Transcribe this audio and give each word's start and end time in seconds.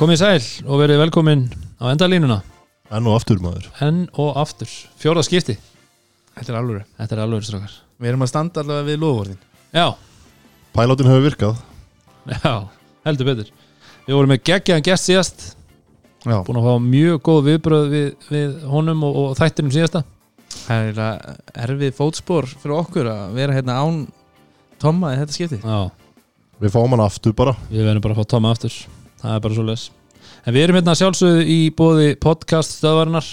Komið 0.00 0.16
sæl 0.16 0.44
og 0.64 0.78
verið 0.80 0.96
velkomin 1.02 1.42
á 1.76 1.90
endalínuna. 1.90 2.38
Enn 2.88 3.04
og 3.04 3.18
aftur 3.18 3.36
maður. 3.44 3.66
Enn 3.84 4.06
og 4.16 4.30
aftur, 4.40 4.70
fjóra 4.96 5.20
skipti. 5.20 5.58
Þetta 6.38 6.52
er 6.54 6.56
alveg 6.56 6.84
Þetta 6.96 7.16
er 7.16 7.20
alveg 7.26 7.42
strákar. 7.44 7.74
Við 8.00 8.08
erum 8.08 8.24
að 8.24 8.30
standa 8.30 8.62
allavega 8.62 8.86
við 8.86 8.96
loðvorðin 9.02 9.42
Já, 9.76 9.84
Pælátin 10.72 11.10
hefur 11.10 11.26
virkað. 11.26 11.58
Já, 12.32 12.54
heldur 13.04 13.28
betur. 13.28 13.50
Við 14.06 14.16
vorum 14.16 14.32
með 14.32 14.40
geggjaðan 14.48 14.86
gest 14.86 15.08
síðast. 15.10 15.44
Já. 16.24 16.38
Búin 16.46 16.60
að 16.62 16.68
fá 16.70 16.86
mjög 16.86 17.20
góð 17.28 17.42
viðbröð 17.50 17.92
við, 17.92 18.08
við 18.30 18.54
honum 18.72 19.04
og, 19.04 19.18
og 19.20 19.34
þættinum 19.36 19.74
síðasta. 19.74 20.02
Það 20.62 20.86
er 20.94 21.02
að 21.10 21.28
erfið 21.66 21.92
fótspor 21.98 22.48
fyrir 22.54 22.78
okkur 22.78 23.10
að 23.12 23.36
vera 23.36 23.58
hérna 23.58 23.76
án 23.84 24.00
Tomma 24.80 25.12
í 25.12 25.20
þetta 25.20 25.36
skipti. 25.36 25.60
Já, 25.60 25.92
Við 26.64 26.72
fáum 26.72 26.96
hann 26.96 27.04
aftur 27.04 27.36
bara. 27.36 27.52
Við 27.68 27.84
verðum 27.84 28.06
bara 28.08 28.16
að 28.16 28.24
fá 28.24 28.32
Tóma 28.32 28.54
aftur. 28.56 28.80
Það 29.20 29.34
er 29.36 29.42
bara 29.44 29.56
svo 29.56 29.64
les 29.68 29.90
En 30.46 30.56
við 30.56 30.64
erum 30.64 30.78
hérna 30.80 30.96
sjálfsögðu 30.98 31.44
í 31.52 31.58
bóði 31.76 32.14
podcast 32.20 32.78
stöðvarinnar. 32.78 33.26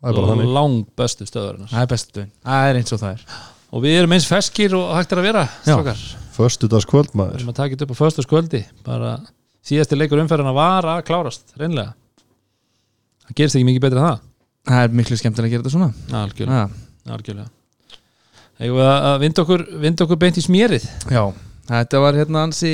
Er 0.00 0.16
þannig. 0.16 0.50
Lang 0.56 0.82
bestu 0.96 1.26
stöðvarinnar. 1.28 1.70
Það 1.72 1.84
er 1.84 1.90
bestu 1.94 2.24
Það 2.46 2.70
er 2.70 2.80
eins 2.80 2.94
og 2.96 3.02
það 3.02 3.14
er. 3.14 3.24
Og 3.70 3.84
við 3.84 3.98
erum 4.00 4.16
eins 4.16 4.26
feskir 4.28 4.74
og 4.76 4.90
hægt 4.96 5.14
er 5.14 5.20
að 5.22 5.28
vera 5.28 5.44
Já. 5.46 5.74
strákar. 5.74 6.02
Föstudags 6.34 6.88
kvöld 6.88 7.10
Við 7.12 7.20
maður 7.20 7.38
erum 7.38 7.52
að 7.52 7.58
taka 7.60 7.74
þetta 7.76 7.86
upp 7.86 7.94
á 7.94 8.00
föstaskvöldi 8.00 8.60
bara 8.86 9.14
síðasti 9.66 9.98
leikur 9.98 10.22
umferðina 10.22 10.54
var 10.56 10.88
að 10.88 11.02
klárast 11.10 11.52
reynlega 11.60 11.92
það 13.30 13.36
gerist 13.38 13.58
ekki 13.58 13.68
mikið 13.68 13.84
betur 13.84 14.00
en 14.00 14.06
það. 14.08 14.22
Það 14.70 14.84
er 14.84 14.96
miklu 15.00 15.18
skemmtilega 15.20 15.48
að 15.48 15.52
gera 15.54 15.64
þetta 15.64 15.74
svona. 15.74 16.20
Algjörlega, 16.20 16.64
Já, 17.06 17.12
algjörlega. 17.14 17.50
Eigum 18.60 18.76
við 18.80 18.88
að 18.90 19.14
vinda 19.22 19.44
okkur, 19.44 19.62
vinda 19.84 20.04
okkur 20.06 20.20
beint 20.20 20.40
í 20.40 20.44
smérið 20.44 20.88
Já. 21.08 21.22
þetta 21.70 22.02
var 22.04 22.18
hérna 22.18 22.42
ansi 22.48 22.72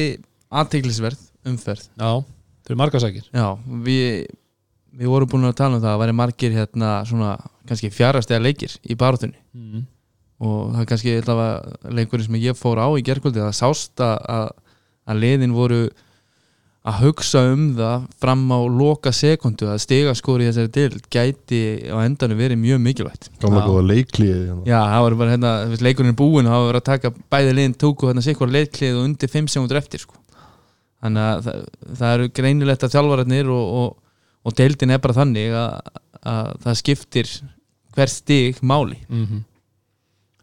aðteglisverð 0.51 1.21
umferð. 1.47 1.85
Já, 2.01 2.11
fyrir 2.67 2.83
margasækir 2.83 3.31
Já, 3.31 3.49
við 3.87 4.27
við 4.97 5.13
vorum 5.13 5.31
búin 5.31 5.49
að 5.49 5.59
tala 5.61 5.77
um 5.77 5.85
það 5.85 5.93
að 5.93 6.01
væri 6.03 6.17
margir 6.17 6.57
hérna 6.57 6.95
svona 7.09 7.35
kannski 7.69 7.93
fjarastega 7.93 8.43
leikir 8.43 8.79
í 8.87 8.97
barátunni 8.99 9.37
mm. 9.57 9.85
og 10.47 10.73
það 10.73 10.81
er 10.83 10.91
kannski 10.93 11.15
leikurinn 11.99 12.29
sem 12.29 12.41
ég 12.41 12.59
fór 12.59 12.81
á 12.81 12.89
í 12.97 13.05
gerkvöldi 13.05 13.43
það 13.43 13.55
sást 13.59 14.05
að, 14.05 14.51
að, 15.07 15.21
liðin 15.21 15.57
voru 15.57 15.85
að 16.87 17.01
hugsa 17.03 17.43
um 17.51 17.63
það 17.75 18.05
fram 18.23 18.45
á 18.55 18.59
loka 18.71 19.11
sekundu 19.15 19.67
að 19.69 19.81
stigaskóri 19.83 20.47
í 20.47 20.51
þessari 20.53 20.73
dild 20.77 21.09
gæti 21.11 21.63
á 21.91 21.99
endanum 22.05 22.39
verið 22.39 22.61
mjög 22.63 22.85
mikilvægt 22.85 23.31
Gamla 23.43 23.65
góða 23.67 23.89
leiklíði 23.91 24.45
hérna. 24.45 24.61
Já, 24.71 24.79
það 24.95 25.03
var 25.05 25.17
bara 25.21 25.35
hérna, 25.35 25.55
leikurinn 25.83 26.15
er 26.15 26.21
búinn 26.21 26.47
og 26.47 26.55
það 26.55 26.69
var 26.69 26.79
að 26.79 26.87
taka 26.93 27.13
bæði 27.35 27.57
liðin 27.59 27.77
tóku 27.83 28.09
hérna 28.09 28.23
sikkur 28.25 28.55
leiklið 28.55 29.01
og 29.01 29.09
undir 29.11 29.33
5 29.35 29.51
sekundur 29.57 29.83
eftir 29.83 30.07
sko. 30.07 30.15
Þannig 31.05 31.27
að 31.27 31.43
það, 31.47 31.67
það 32.01 32.15
eru 32.15 32.31
greinilegt 32.39 32.87
að 32.87 32.95
þjálfararnir 32.97 33.53
og, 33.53 33.75
og, 33.81 34.23
og 34.47 34.57
deildin 34.61 34.95
er 34.95 35.03
bara 35.05 35.19
þannig 35.19 35.59
að, 35.61 36.01
að 36.23 36.55
það 36.65 36.81
skiptir 36.83 37.35
hver 37.97 38.13
stig 38.13 38.65
máli. 38.65 38.99
Mm 39.09 39.45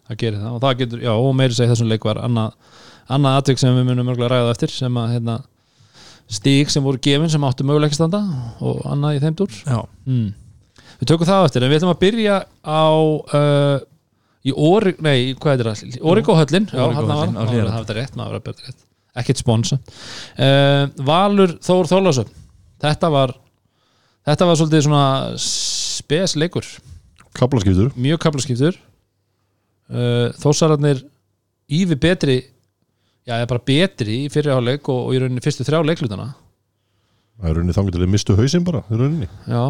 það 0.07 0.19
gerir 0.19 0.43
það 0.43 0.53
og 0.57 0.61
það 0.63 0.77
getur, 0.81 1.01
já, 1.03 1.13
og 1.15 1.33
meiri 1.37 1.57
segi 1.57 1.71
þessum 1.71 1.89
leik 1.91 2.05
var 2.07 2.19
annað, 2.23 2.77
annað 3.15 3.39
atvik 3.39 3.61
sem 3.61 3.75
við 3.77 3.89
munum 3.89 4.09
mörgulega 4.09 4.31
ræða 4.33 4.53
eftir 4.55 4.73
sem 4.73 4.99
að 4.99 5.15
hérna, 5.15 5.37
stík 6.33 6.71
sem 6.73 6.85
voru 6.85 7.01
gefin 7.03 7.31
sem 7.31 7.47
áttu 7.47 7.67
möguleik 7.67 7.93
að 7.93 7.99
standa 8.01 8.21
og 8.63 8.83
annað 8.89 9.17
í 9.17 9.23
þeim 9.23 9.39
dúr. 9.39 9.57
Mm. 10.07 10.29
Við 10.99 11.09
tökum 11.11 11.29
það 11.29 11.49
eftir 11.49 11.65
en 11.65 11.73
við 11.73 11.81
ætlum 11.81 11.93
að 11.93 12.01
byrja 12.03 12.39
á 12.63 12.87
uh, 13.39 13.77
í 14.43 14.55
Óri, 14.55 14.95
nei, 15.03 15.17
hvað 15.39 15.63
er 15.63 15.71
það? 15.71 15.99
Órigóhöllin, 16.03 16.67
já, 16.71 16.83
hann 16.83 17.11
var 17.11 17.29
það 17.31 17.53
var 17.53 17.77
þetta 17.79 17.99
rétt, 17.99 18.17
maður 18.19 18.39
var 18.39 18.49
betur 18.49 18.71
rétt 18.71 18.89
ekkert 19.19 19.41
sponsa 19.43 19.77
uh, 19.77 20.87
Valur 21.05 21.55
Þór 21.63 21.89
Þórlásson 21.91 22.29
þetta 22.83 23.09
var 23.13 23.35
þetta 24.27 24.47
var 24.49 24.57
svolítið 24.59 24.85
svona 24.87 25.03
spes 25.43 26.33
leikur, 26.39 26.65
Kaplaskiptur 27.37 27.91
mjög 27.99 28.21
kaplaskiptur 28.25 28.77
uh, 28.77 30.29
Þórsararnir 30.41 31.03
ívi 31.73 31.95
betri 31.97 32.37
já, 33.25 33.37
eða 33.39 33.49
bara 33.53 33.63
betri 33.67 34.23
í 34.25 34.31
fyrir 34.33 34.55
áleik 34.57 34.89
og, 34.91 35.07
og 35.09 35.15
í 35.15 35.21
rauninni 35.23 35.43
fyrstu 35.43 35.65
þrjá 35.67 35.83
leiklutana 35.87 36.31
Það 37.39 37.49
er 37.49 37.55
rauninni 37.57 37.73
þangur 37.75 37.95
til 37.95 38.03
að 38.05 38.11
mistu 38.13 38.35
hausinn 38.37 38.65
bara 38.67 38.83
í 38.93 38.97
rauninni. 38.99 39.29
já, 39.49 39.63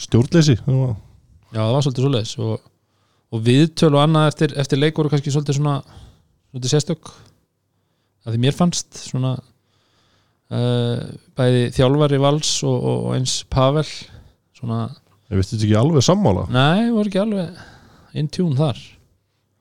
Stjórnleysi 0.00 0.58
það 0.64 0.76
var- 0.80 0.98
Já, 1.50 1.58
það 1.66 1.72
var 1.74 1.82
svolítið 1.84 2.04
svoleiðis 2.06 2.34
og, 2.38 2.60
og 3.34 3.40
viðtöl 3.46 3.90
og 3.96 4.02
annað 4.04 4.28
eftir, 4.30 4.52
eftir 4.62 4.78
leik 4.78 4.94
voru 5.00 5.10
kannski 5.10 5.32
svolítið 5.34 5.56
svona 5.58 5.72
svolítið 6.52 6.70
sérstök 6.76 7.10
að 8.26 8.34
því 8.34 8.42
mér 8.44 8.56
fannst 8.56 9.00
svona 9.06 9.34
uh, 9.38 11.02
bæði 11.38 11.66
þjálfari 11.76 12.20
vals 12.22 12.54
og, 12.66 12.76
og, 12.76 13.04
og 13.08 13.18
eins 13.18 13.40
Pavel 13.52 13.86
svona, 13.86 14.88
Ég 15.30 15.38
veist 15.38 15.54
þetta 15.54 15.68
ekki 15.68 15.78
alveg 15.78 16.04
sammála? 16.04 16.48
Nei, 16.50 16.90
voru 16.90 17.06
ekki 17.06 17.22
alveg 17.22 18.18
in 18.18 18.30
tune 18.34 18.58
þar. 18.58 18.80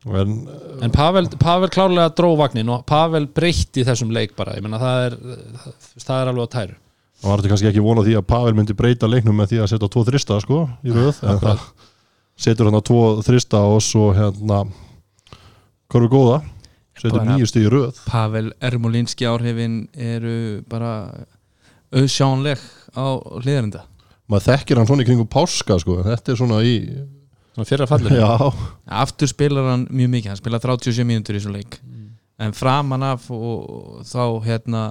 En 0.10 0.36
en 0.82 0.94
Pavel, 0.96 1.28
Pavel 1.38 1.70
klárlega 1.70 2.10
dró 2.16 2.32
vagnin 2.40 2.72
og 2.74 2.86
Pavel 2.90 3.28
breytti 3.36 3.84
þessum 3.86 4.14
leik 4.16 4.34
bara. 4.40 4.56
Ég 4.58 4.66
menna 4.66 4.80
það 4.82 5.02
er, 5.10 5.18
það, 5.60 5.74
það 6.06 6.22
er 6.22 6.32
alveg 6.32 6.48
á 6.48 6.54
tæru. 6.56 6.78
Það 7.20 7.30
var 7.30 7.42
þetta 7.42 7.52
kannski 7.52 7.70
ekki 7.70 7.84
vona 7.84 8.06
því 8.08 8.16
að 8.16 8.28
Pavel 8.32 8.56
myndi 8.56 8.76
breyta 8.80 9.10
leiknum 9.12 9.36
með 9.36 9.52
því 9.52 9.60
að 9.60 9.72
setja 9.74 9.90
tvo 9.92 10.06
þrista 10.08 10.38
sko 10.40 10.60
í 10.88 10.94
röð 10.96 11.18
En 11.28 11.42
það 11.42 11.66
setur 12.40 12.70
hann 12.70 12.80
að 12.80 12.86
tvo 12.88 13.02
þrista 13.28 13.64
og 13.68 13.82
svo 13.84 14.06
hérna 14.16 14.62
Hvað 15.92 16.06
er 16.06 16.14
góða? 16.14 16.38
Setur 17.00 17.20
Bara- 17.22 17.36
nýju 17.36 17.48
stig 17.48 17.68
í 17.68 17.72
röð. 17.72 18.00
Pavel 18.10 18.52
Ermolinski 18.62 19.28
áhrifin 19.30 19.88
eru 19.96 20.62
bara 20.70 20.92
auðsjánleg 21.96 22.60
á 22.94 23.06
hliðarinda 23.40 23.86
Maður 24.30 24.46
þekkir 24.52 24.78
hann 24.78 24.86
svona 24.86 25.02
í 25.02 25.06
kringum 25.08 25.30
páska 25.32 25.80
sko. 25.82 26.04
Þetta 26.06 26.32
er 26.32 26.38
svona 26.38 26.60
í 26.62 26.74
svona 27.56 27.66
fyrra 27.66 27.88
fallinu. 27.90 28.20
Já, 28.20 28.52
aftur 29.02 29.32
spilar 29.32 29.72
hann 29.72 29.88
mjög 29.90 30.12
mikið, 30.14 30.28
hann 30.30 30.38
spilar 30.38 30.62
37 30.62 31.08
mínútur 31.10 31.40
í 31.40 31.42
svo 31.42 31.54
leik. 31.56 31.80
En 32.38 32.54
framan 32.54 33.08
af 33.08 33.26
og, 33.34 33.56
og 33.66 34.04
þá 34.06 34.46
hérna 34.46 34.84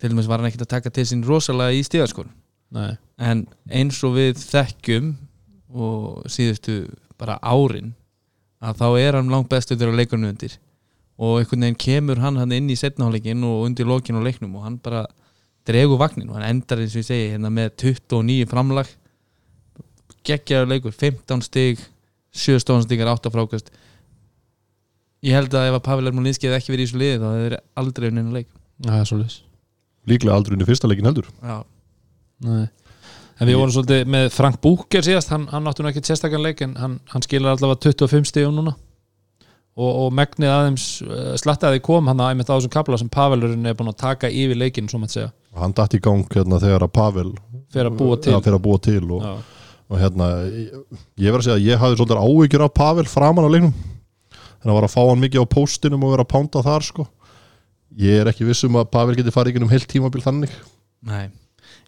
til 0.00 0.10
dæmis 0.12 0.28
var 0.28 0.40
hann 0.40 0.50
ekkert 0.50 0.66
að 0.66 0.74
taka 0.74 0.92
til 0.94 1.06
sín 1.08 1.24
rosalega 1.26 1.76
í 1.76 1.82
stíðaskor 1.84 2.28
nei, 2.74 2.94
en 3.20 3.44
eins 3.68 3.98
og 4.06 4.16
við 4.16 4.40
þekkjum 4.40 5.10
og 5.70 6.24
síðustu 6.30 6.82
bara 7.20 7.38
árin 7.44 7.92
að 8.64 8.80
þá 8.80 8.86
er 9.00 9.18
hann 9.18 9.32
langt 9.32 9.50
bestu 9.52 9.76
þegar 9.76 9.98
leikurinn 10.00 10.30
undir 10.32 10.56
og 11.20 11.40
einhvern 11.40 11.66
veginn 11.66 11.80
kemur 11.80 12.20
hann 12.22 12.38
hann 12.40 12.54
inn 12.56 12.70
í 12.72 12.78
setnaháleikin 12.80 13.44
og 13.44 13.66
undir 13.66 13.88
lokin 13.88 14.16
og 14.16 14.24
leiknum 14.24 14.54
og 14.56 14.64
hann 14.64 14.78
bara 14.80 15.04
dregur 15.68 16.00
vagnin 16.00 16.30
og 16.30 16.38
hann 16.38 16.48
endar 16.48 16.80
eins 16.80 16.96
og 16.96 17.02
ég 17.02 17.08
segi 17.10 17.28
hérna 17.34 17.52
með 17.52 17.74
29 17.82 18.48
framlag. 18.48 18.88
Geggjaður 20.24 20.72
leikur, 20.72 20.96
15 20.96 21.44
stig 21.44 21.84
7 22.36 22.62
stóðanstíkar, 22.62 23.10
8 23.12 23.32
frákast. 23.34 23.70
Ég 25.26 25.36
held 25.36 25.52
að 25.52 25.68
ef 25.68 25.76
að 25.76 25.84
Pavel 25.84 26.08
Ermolinski 26.08 26.48
hefði 26.48 26.60
ekki 26.62 26.72
verið 26.72 26.86
í 26.86 26.88
þessu 26.88 27.00
liði 27.02 27.20
þá 27.20 27.28
hefði 27.28 27.46
verið 27.48 27.64
aldrei 27.82 28.08
unninu 28.08 28.36
leik. 28.38 28.50
Það 28.80 29.00
er 29.00 29.08
svolítið 29.10 29.38
líklega 30.08 30.36
aldrei 30.36 30.56
unni 30.56 30.68
fyrsta 30.68 30.88
leikin 30.88 31.10
heldur. 31.10 31.26
Já, 31.44 31.58
Nei. 32.46 32.68
En 33.40 33.48
við 33.48 33.56
vorum 33.56 33.72
svolítið 33.72 34.08
með 34.12 34.30
Frank 34.32 34.60
Búker 34.64 35.04
síðast, 35.04 35.30
hann, 35.32 35.46
hann 35.52 35.68
áttu 35.68 35.84
nú 35.84 35.90
ekkert 35.90 36.08
sérstakann 36.08 36.44
leik 36.44 36.60
en 36.64 36.72
hann, 36.80 36.96
hann 37.12 37.24
skilar 37.24 37.54
allavega 37.54 37.80
25 37.88 38.28
stíðum 38.28 38.56
núna 38.56 38.74
og, 39.76 39.90
og 40.04 40.08
megnið 40.16 40.50
aðeins 40.54 40.86
uh, 41.06 41.34
slattaði 41.40 41.80
kom 41.84 42.08
hann 42.10 42.20
að 42.20 42.32
einmitt 42.34 42.50
á 42.50 42.56
þessum 42.56 42.72
kapla 42.74 42.98
sem 43.00 43.10
Pavelurinn 43.12 43.66
er 43.70 43.76
búin 43.78 43.92
að 43.92 44.00
taka 44.02 44.30
yfir 44.32 44.58
leikinn, 44.58 44.88
svo 44.90 44.98
maður 45.02 45.16
segja, 45.16 45.30
Hann 45.60 45.72
datt 45.74 45.94
í 45.96 46.00
gang 46.02 46.26
hérna 46.30 46.60
þegar 46.62 46.84
að 46.86 46.92
Pavel 46.94 47.30
fyrir 47.74 47.88
að 47.90 47.96
búa 47.98 48.18
til. 48.22 48.34
fyrir 48.38 48.58
að 48.58 48.64
búa 48.66 48.78
til 48.86 49.00
og, 49.16 49.24
og 49.90 49.98
hérna 49.98 50.28
ég, 50.46 50.76
ég 51.18 51.32
verð 51.34 51.40
að 51.40 51.46
segja 51.48 51.56
að 51.58 51.64
ég 51.66 51.80
hafði 51.82 51.98
svolítið 51.98 52.20
áhyggjur 52.26 52.64
af 52.66 52.74
Pavel 52.78 53.06
framan 53.10 53.46
á 53.46 53.50
leiknum. 53.50 53.72
Þannig 54.60 54.70
að 54.70 54.76
var 54.78 54.86
að 54.86 54.92
fá 54.94 55.00
hann 55.08 55.22
mikið 55.24 55.42
á 55.42 55.52
póstinum 55.54 56.04
og 56.06 56.12
vera 56.14 56.26
að 56.26 56.30
pánda 56.34 56.62
þar 56.66 56.86
sko. 56.86 57.06
Ég 57.98 58.20
er 58.22 58.30
ekki 58.30 58.46
viss 58.46 58.62
um 58.68 58.76
að 58.78 58.90
Pavel 58.94 59.16
geti 59.18 59.32
farið 59.34 59.54
í 59.54 59.56
gennum 59.58 59.72
heilt 59.72 59.88
tímabil 59.90 60.22
þannig. 60.22 60.52
Nei. 61.08 61.24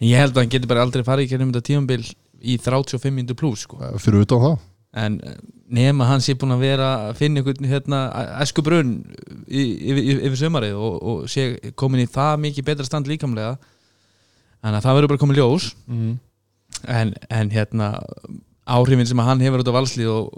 En 0.01 0.07
ég 0.09 0.19
held 0.19 0.35
að 0.35 0.43
hann 0.43 0.53
geti 0.57 0.71
bara 0.71 0.83
aldrei 0.83 1.05
farið 1.07 1.29
í 1.29 1.31
kernum 1.35 1.53
þetta 1.53 1.69
tímambil 1.69 2.03
í 2.43 2.57
35 2.59 3.15
minútur 3.15 3.39
pluss 3.39 3.67
sko. 3.69 3.79
eh, 3.79 3.95
fyrir 4.03 4.25
utan 4.27 4.43
það. 4.43 4.57
En 5.05 5.21
eh, 5.23 5.37
nema 5.73 6.09
hann 6.11 6.23
sé 6.25 6.35
búin 6.39 6.55
að 6.55 6.65
vera 6.67 6.89
að 7.09 7.19
finna 7.21 7.41
einhvern 7.41 7.69
hérna, 7.71 8.03
æsku 8.45 8.65
brunn 8.65 8.95
yfir, 9.49 10.37
sömarið 10.41 10.77
og, 10.77 10.97
og 11.01 11.25
sé 11.33 11.73
komin 11.79 12.05
í 12.05 12.11
það 12.11 12.45
mikið 12.47 12.69
betra 12.69 12.89
stand 12.89 13.11
líkamlega 13.11 13.57
þannig 14.63 14.79
að 14.79 14.87
það 14.87 14.99
verður 14.99 15.13
bara 15.15 15.23
komin 15.25 15.41
ljós 15.41 15.73
mm. 15.89 16.15
en, 16.87 17.15
en 17.33 17.53
hérna 17.53 17.93
áhrifin 18.63 19.09
sem 19.09 19.25
hann 19.27 19.43
hefur 19.43 19.65
út 19.65 19.73
á 19.73 19.79
valslið 19.81 20.11
og, 20.13 20.33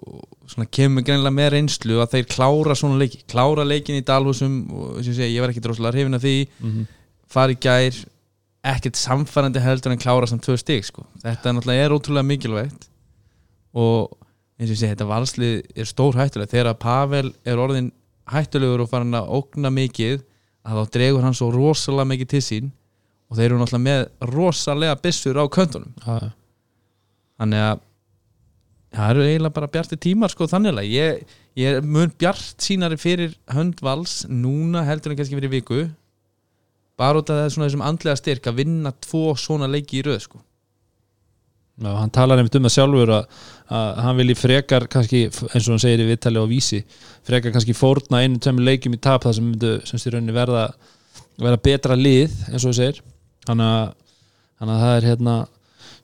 og 0.55 0.69
kemur 0.73 1.05
greinilega 1.05 1.37
með 1.37 1.51
reynslu 1.59 1.99
að 2.01 2.17
þeir 2.17 2.29
klára 2.33 2.77
svona 2.79 3.01
leiki, 3.03 3.25
klára 3.29 3.67
leikin 3.69 4.01
í 4.01 4.07
dalhúsum 4.07 4.63
og 4.73 5.01
sem 5.05 5.17
segi, 5.17 5.35
ég 5.37 5.45
var 5.45 5.53
ekki 5.53 5.65
droslega 5.65 5.97
hrifin 5.97 6.17
af 6.17 6.25
því 6.25 6.37
Mm 6.61 6.85
fara 7.35 7.55
í 7.55 7.61
gær 7.61 8.03
ekkert 8.65 8.99
samfærandi 8.99 9.63
heldur 9.63 9.93
en 9.93 10.01
klára 10.01 10.29
samt 10.29 10.45
tvö 10.47 10.57
stig 10.61 10.87
sko. 10.87 11.05
þetta 11.23 11.51
er 11.51 11.57
náttúrulega 11.57 11.87
er 11.87 11.95
ótrúlega 11.97 12.29
mikilvægt 12.29 12.87
og 13.75 14.15
eins 14.59 14.69
og 14.69 14.75
ég 14.75 14.81
segi 14.81 14.93
þetta 14.93 15.11
valslið 15.11 15.55
er 15.75 15.89
stór 15.91 16.19
hættulega 16.19 16.53
þegar 16.53 16.79
Pavel 16.83 17.33
er 17.45 17.61
orðin 17.61 17.91
hættulegur 18.31 18.85
og 18.85 18.91
farin 18.91 19.19
að 19.19 19.33
ógna 19.37 19.73
mikið 19.75 20.23
að 20.65 20.79
þá 20.79 20.95
dregur 20.97 21.27
hann 21.27 21.37
svo 21.37 21.51
rosalega 21.53 22.11
mikið 22.13 22.31
til 22.35 22.43
sín 22.45 22.71
og 23.29 23.39
þeir 23.39 23.49
eru 23.51 23.59
náttúrulega 23.61 23.87
með 23.89 24.31
rosalega 24.31 25.01
byssur 25.03 25.41
á 25.41 25.45
köntunum. 25.51 25.91
Já. 26.05 26.31
þannig 27.41 27.65
að 27.67 27.83
það 28.95 29.11
eru 29.11 29.27
eiginlega 29.27 29.57
bara 29.59 29.73
bjarti 29.75 29.99
tímar 30.01 30.33
sko 30.33 30.47
þannig 30.51 30.79
að 30.79 30.91
ég, 30.93 31.37
ég 31.59 31.83
mun 31.83 32.13
bjart 32.21 32.63
sínari 32.63 32.99
fyrir 33.01 33.35
hönd 33.51 33.83
vals 33.83 34.23
núna 34.31 34.85
heldur 34.87 35.13
en 35.13 35.19
kannski 35.19 35.39
fyrir 35.39 35.53
viku 35.53 35.83
bara 37.01 37.19
út 37.19 37.33
af 37.35 37.49
þessum 37.49 37.83
andlega 37.83 38.21
styrk 38.21 38.47
að 38.47 38.61
vinna 38.63 38.95
tvo 39.03 39.33
svona 39.35 39.67
leiki 39.71 39.99
í 39.99 40.05
röð 40.07 40.21
sko 40.29 40.45
Já, 41.75 41.91
hann 41.99 42.13
talar 42.15 42.39
einmitt 42.39 42.55
um 42.55 42.67
það 42.69 42.75
sjálfur 42.77 43.11
að, 43.17 43.39
að 43.75 44.03
hann 44.05 44.19
vilji 44.21 44.37
frekar 44.39 44.85
kannski, 44.91 45.25
eins 45.27 45.65
og 45.67 45.73
hann 45.75 45.83
segir 45.83 46.05
í 46.05 46.11
viðtali 46.13 46.39
á 46.39 46.47
vísi 46.47 46.85
frekar 47.27 47.55
kannski 47.57 47.75
fórna 47.75 48.21
einu 48.23 48.39
tveimur 48.39 48.69
leikjum 48.69 48.95
í 48.95 49.01
tap 49.03 49.25
það 49.27 49.41
sem 49.41 49.49
myndu 49.49 49.73
sem 49.89 49.99
styrir 49.99 50.21
rauninni 50.21 50.37
verða 50.37 50.69
verða 51.41 51.61
betra 51.65 51.97
lið, 51.99 52.33
eins 52.51 52.63
og 52.63 52.71
hann 52.71 52.79
segir. 52.79 53.03
Þannig 53.45 53.73
að, 53.73 53.93
þannig 54.61 54.75
að 54.75 54.85
það 54.85 54.97
er 54.97 55.09
hérna 55.11 55.37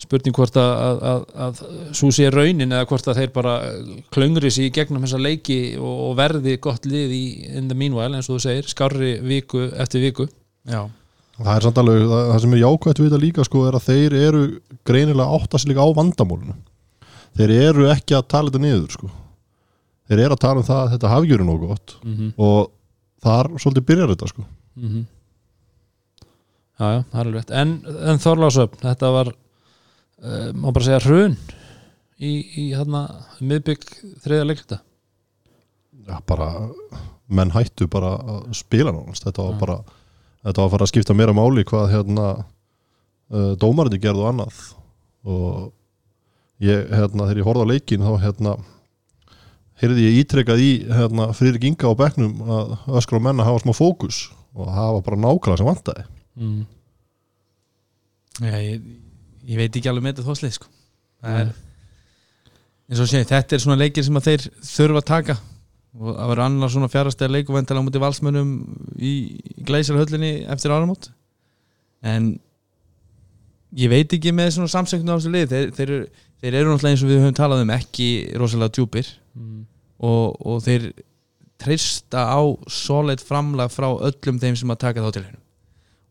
spurning 0.01 0.37
hvort 0.37 0.57
að, 0.57 1.03
að 1.45 1.59
svo 1.97 2.09
sé 2.15 2.31
raunin 2.33 2.73
eða 2.73 2.87
hvort 2.89 3.11
að 3.11 3.21
þeir 3.21 3.33
bara 3.35 3.55
klöngri 4.15 4.53
sér 4.53 4.71
í 4.71 4.73
gegnum 4.77 5.05
þessa 5.05 5.21
leiki 5.21 5.59
og, 5.77 5.97
og 6.07 6.15
verði 6.21 6.57
gott 6.63 6.89
lið 6.89 7.13
í 7.17 7.25
in 7.53 7.69
the 7.69 7.77
meanwhile, 7.77 8.17
eins 8.17 8.31
og 8.31 8.39
þú 8.39 8.45
segir, 8.47 8.71
skarri 8.73 9.13
viku 9.25 9.69
eftir 9.77 10.05
viku. 10.07 10.27
Já, 10.69 10.87
það 11.47 11.55
er 11.55 11.67
samt 11.67 11.81
alveg, 11.83 12.03
það, 12.11 12.25
það 12.31 12.43
sem 12.45 12.57
er 12.57 12.63
jákvæmt 12.63 13.01
við 13.01 13.09
þetta 13.09 13.23
líka 13.25 13.47
sko 13.47 13.63
er 13.69 13.79
að 13.79 13.87
þeir 13.87 14.17
eru 14.21 14.43
greinilega 14.89 15.39
áttast 15.39 15.71
líka 15.71 15.87
á 15.87 15.89
vandamálinu. 15.97 16.57
Þeir 17.39 17.55
eru 17.57 17.87
ekki 17.93 18.17
að 18.19 18.29
tala 18.33 18.51
þetta 18.51 18.63
niður 18.65 18.97
sko. 18.97 19.13
Þeir 20.11 20.25
eru 20.25 20.37
að 20.37 20.43
tala 20.43 20.63
um 20.63 20.67
það 20.67 20.83
að 20.83 20.93
þetta 20.97 21.15
hafi 21.15 21.31
gjörið 21.31 21.49
nógu 21.49 21.71
gott. 21.71 21.97
Mm 22.03 22.17
-hmm. 22.17 22.35
og 22.37 22.73
þar 23.23 23.51
svolítið 23.63 23.89
byrjar 23.93 24.15
þetta 24.15 24.35
sko. 24.35 24.47
Mm 24.77 25.07
Já, 26.81 26.87
já, 26.97 27.01
það 27.13 27.21
er 27.21 27.27
alveg 27.27 27.35
rétt. 27.37 27.51
En, 27.53 27.73
en 28.09 28.19
Þorlásöfn, 28.19 28.79
þetta 28.81 29.09
var 29.13 29.29
uh, 30.25 30.53
má 30.57 30.71
bara 30.73 30.85
segja 30.87 31.01
hrun 31.05 31.35
í, 32.21 32.31
í 32.31 32.65
hérna 32.73 33.03
miðbygg 33.41 33.85
þriða 34.25 34.47
leikluta 34.49 34.79
já, 36.07 36.19
bara, 36.29 36.51
menn 37.31 37.53
hættu 37.55 37.89
bara 37.91 38.15
að 38.19 38.51
spila 38.59 38.95
nánast, 38.95 39.27
þetta 39.27 39.47
var 39.47 39.57
Já. 39.57 39.61
bara 39.61 39.79
þetta 40.45 40.63
var 40.63 40.67
að 40.67 40.75
fara 40.75 40.87
að 40.87 40.93
skipta 40.93 41.17
meira 41.17 41.37
máli 41.37 41.65
hvað 41.69 41.93
hérna 41.95 42.27
uh, 42.41 43.53
dómarinni 43.61 44.01
gerðu 44.03 44.25
og 44.25 44.31
annað 44.33 44.61
og 45.31 45.71
ég, 46.65 46.87
hérna, 46.89 47.27
þegar 47.27 47.43
ég 47.43 47.49
horfði 47.49 47.65
á 47.65 47.73
leikin 47.73 48.07
þá 48.07 48.13
hérna 48.25 48.57
heyrði 49.81 50.07
ég 50.09 50.19
ítrekað 50.25 50.63
í 50.65 50.71
hérna, 50.93 51.31
Friðrik 51.37 51.67
Inga 51.71 51.93
á 51.93 51.95
bekknum 51.97 52.43
að 52.45 52.77
öskra 53.01 53.21
á 53.21 53.25
menn 53.29 53.41
að 53.41 53.51
hafa 53.51 53.65
smá 53.65 53.75
fókus 53.77 54.21
og 54.57 54.69
var 54.69 55.03
bara 55.07 55.21
nákvæmlega 55.21 55.61
sem 55.61 55.71
vantaði 55.71 56.07
mm. 56.41 56.61
Já, 58.41 58.57
ég, 58.65 58.85
ég 59.51 59.59
veit 59.61 59.75
ekki 59.77 59.91
alveg 59.91 60.05
með 60.05 60.15
þetta 60.15 60.29
þóslið 60.31 60.57
sko. 60.57 60.71
það 61.21 61.41
er 61.43 61.51
eins 62.91 63.03
og 63.05 63.09
sé, 63.11 63.23
þetta 63.29 63.57
er 63.57 63.63
svona 63.63 63.79
leikir 63.79 64.07
sem 64.07 64.19
að 64.19 64.29
þeir 64.29 64.47
þurfa 64.67 65.03
að 65.03 65.09
taka 65.11 65.37
og 65.99 66.13
það 66.15 66.31
verður 66.31 66.45
annar 66.45 66.73
svona 66.73 66.91
fjárastega 66.93 67.35
leikuvendala 67.35 67.83
á 67.83 67.87
múti 67.87 68.03
valsmönnum 68.03 68.53
í 69.01 69.13
glæsarhöllinni 69.67 70.47
eftir 70.53 70.75
áramót. 70.75 71.11
En 72.07 72.33
ég 73.77 73.91
veit 73.91 74.13
ekki 74.15 74.33
með 74.35 74.55
svona 74.57 74.71
samsöknu 74.71 75.11
á 75.11 75.19
þessu 75.19 75.35
lið 75.35 75.51
þeir, 75.51 75.73
þeir, 75.77 75.93
eru, 75.97 76.29
þeir 76.43 76.59
eru 76.61 76.71
náttúrulega 76.71 76.95
eins 76.95 77.05
og 77.05 77.11
við 77.11 77.23
höfum 77.25 77.37
talað 77.41 77.65
um 77.65 77.75
ekki 77.75 78.09
rosalega 78.39 78.77
djúpir. 78.77 79.11
Mm. 79.35 79.67
og, 80.03 80.41
og 80.43 80.63
þeir 80.65 80.89
treysta 81.61 82.25
á 82.27 82.41
solid 82.73 83.21
framlag 83.23 83.71
frá 83.71 83.87
öllum 83.93 84.41
þeim 84.43 84.57
sem 84.59 84.73
að 84.73 84.81
taka 84.87 85.05
þá 85.05 85.11
til 85.15 85.23
hennu 85.27 85.43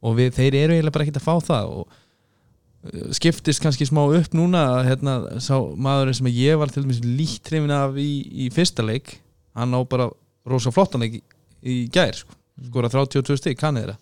og 0.05 0.15
við, 0.15 0.29
þeir 0.37 0.55
eru 0.55 0.75
eiginlega 0.75 0.95
bara 0.95 1.05
ekki 1.07 1.17
að 1.17 1.25
fá 1.25 1.33
það. 1.43 1.71
Og 1.75 1.89
uh, 1.89 3.09
skiptist 3.17 3.63
kannski 3.63 3.87
smá 3.89 4.05
upp 4.05 4.37
núna 4.37 4.61
að 4.77 4.91
hérna, 4.91 5.15
sá 5.43 5.55
maðurinn 5.59 6.19
sem 6.21 6.29
ég 6.31 6.59
var 6.61 6.71
til 6.71 6.85
dæmis 6.85 7.01
lítt 7.03 7.43
trefin 7.47 7.75
af 7.75 7.97
í, 7.99 8.11
í 8.45 8.47
fyrsta 8.55 8.85
leik 8.85 9.17
hann 9.59 9.75
á 9.75 9.79
bara 9.89 10.09
rosa 10.50 10.71
flottan 10.73 11.03
í, 11.06 11.19
í 11.63 11.75
gær 11.94 12.15
sko. 12.17 12.35
skora 12.69 12.89
32 12.91 13.38
stig, 13.39 13.57
kannið 13.59 13.85
þeirra. 13.85 13.97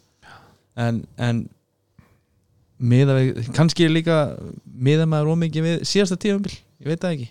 En, 0.78 1.02
en 1.18 1.44
miða 2.78 3.16
við, 3.18 3.42
kannski 3.58 3.88
er 3.88 3.94
líka 3.96 4.18
miða 4.66 5.08
maður 5.10 5.34
ómikið 5.36 5.66
við 5.66 5.84
síðasta 5.90 6.18
tíðumbil 6.22 6.54
ég 6.54 6.92
veit 6.92 7.02
það 7.02 7.16
ekki. 7.18 7.28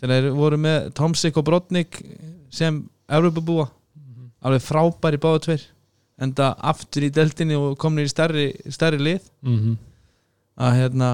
Þegar 0.00 0.14
þeir 0.26 0.36
voru 0.36 0.58
með 0.60 0.88
Tomsik 0.98 1.38
og 1.40 1.46
Brodnik 1.46 2.00
sem 2.52 2.82
Evropabúa 3.08 3.68
alveg 4.46 4.62
frábæri 4.66 5.18
báðu 5.22 5.44
tveir 5.46 5.64
enda 6.22 6.50
aftur 6.64 7.04
í 7.06 7.10
deltinni 7.14 7.56
og 7.58 7.74
komnir 7.80 8.06
í 8.08 8.10
stærri, 8.12 8.46
stærri 8.72 8.98
lið. 9.02 9.26
Mm 9.46 9.76
að 10.56 10.72
hérna 10.78 11.08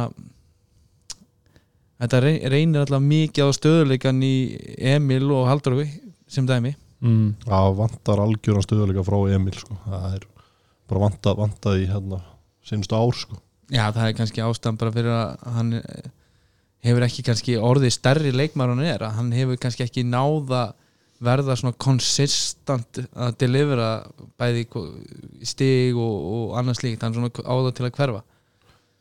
þetta 2.03 2.21
rey- 2.23 2.43
reynir 2.53 2.85
alltaf 2.85 3.03
mikið 3.03 3.43
á 3.43 3.51
stöðuleikan 3.57 4.21
í 4.23 4.35
Emil 4.93 5.25
og 5.35 5.49
Haldrófi 5.51 5.87
sem 6.33 6.49
dæmi 6.49 6.75
Mm. 7.03 7.33
það 7.43 7.73
vantar 7.81 8.21
algjöran 8.23 8.63
stöðuleika 8.63 9.03
frá 9.03 9.17
Emil 9.35 9.57
sko. 9.59 9.75
það 9.91 10.13
er 10.21 10.27
bara 10.87 11.01
vantað, 11.03 11.39
vantað 11.41 11.81
í 11.83 11.87
hérna, 11.91 12.21
sinnstu 12.63 12.95
ár 12.95 13.17
sko. 13.19 13.39
já 13.75 13.89
það 13.91 14.05
er 14.07 14.13
kannski 14.21 14.45
ástæðan 14.45 14.79
bara 14.79 14.93
fyrir 14.95 15.11
að 15.11 15.49
hann 15.57 15.73
eh, 15.81 16.05
hefur 16.87 17.03
ekki 17.09 17.25
kannski 17.27 17.57
orðið 17.59 17.97
stærri 17.97 18.31
leikmar 18.31 18.71
en 18.71 18.79
hann 18.79 18.87
er 18.93 19.03
að 19.03 19.17
hann 19.19 19.33
hefur 19.35 19.59
kannski 19.59 19.83
ekki 19.83 20.05
náða 20.07 20.63
verða 21.23 21.57
svona 21.59 21.75
konsistant 21.79 23.03
að 23.15 23.35
delivera 23.43 23.91
bæði 24.39 24.65
stig 25.47 25.99
og, 25.99 26.15
og 26.37 26.55
annars 26.61 26.83
líkt 26.87 27.03
hann 27.03 27.15
er 27.15 27.19
svona 27.19 27.35
á 27.35 27.55
það 27.67 27.75
til 27.79 27.87
að 27.89 27.97
hverfa 27.99 28.23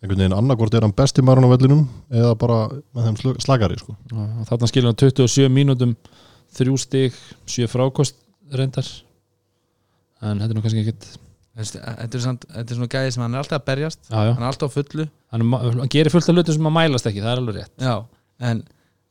einhvern 0.01 0.17
veginn 0.23 0.33
annarkvort 0.39 0.73
er 0.73 0.85
hann 0.87 0.97
besti 0.97 1.21
maður 1.21 1.45
á 1.45 1.53
vellinum 1.53 1.85
eða 2.09 2.33
bara 2.41 2.59
með 2.97 3.07
þeim 3.11 3.37
slagari 3.45 3.77
sko. 3.77 3.93
Þarna 4.49 4.69
skilur 4.71 4.89
hann 4.89 4.97
27 4.97 5.49
mínútum 5.53 5.93
þrjú 6.57 6.77
stig, 6.81 7.19
7 7.49 7.69
frákost 7.71 8.17
reyndar 8.51 8.87
en 10.21 10.41
þetta 10.41 10.49
er 10.49 10.57
nú 10.57 10.65
kannski 10.65 10.85
ekkit 10.85 11.11
Þessi, 11.51 11.81
þetta, 11.83 12.15
er 12.15 12.21
samt, 12.23 12.45
þetta 12.47 12.71
er 12.71 12.77
svona 12.77 12.91
gæði 12.93 13.11
sem 13.11 13.23
hann 13.25 13.33
er 13.35 13.41
alltaf 13.41 13.57
að 13.57 13.65
berjast 13.67 14.05
já, 14.07 14.19
já. 14.23 14.29
hann 14.31 14.43
er 14.45 14.47
alltaf 14.47 14.71
á 14.71 14.75
fullu. 14.77 15.05
Hann, 15.33 15.41
er 15.57 15.79
hann 15.81 15.91
gerir 15.91 16.13
fullt 16.13 16.29
af 16.31 16.37
hlutum 16.37 16.55
sem 16.55 16.69
að 16.69 16.75
mælast 16.77 17.09
ekki, 17.09 17.23
það 17.25 17.31
er 17.33 17.41
alveg 17.41 17.57
rétt. 17.57 17.73
Já, 17.83 17.95
en, 18.47 18.61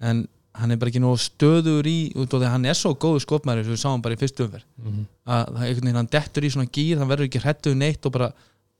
en 0.00 0.22
hann 0.56 0.72
er 0.72 0.80
bara 0.80 0.92
ekki 0.92 1.02
nóg 1.04 1.18
stöður 1.20 1.90
í 1.90 1.98
út 2.16 2.32
og 2.32 2.40
því 2.40 2.48
að 2.48 2.54
hann 2.54 2.64
er 2.72 2.78
svo 2.80 2.94
góðu 2.96 3.20
skopmæri 3.26 3.66
sem 3.66 3.76
við 3.76 3.82
sáum 3.82 4.00
bara 4.04 4.16
í 4.16 4.22
fyrstu 4.22 4.46
umferð. 4.46 4.64
Mm 4.80 5.04
að 5.30 5.50
er 5.50 5.66
einhvern 5.68 5.86
veginn 5.86 6.00
hann 6.00 6.10
dettur 6.10 6.46
í 6.46 6.50
svona 6.52 6.70
gýr 6.74 7.00
hann 7.00 7.10
verður 7.10 7.28
ekki 7.28 7.42
hrættuð 7.44 7.76
neitt 7.78 8.06
og 8.08 8.14
bara 8.16 8.30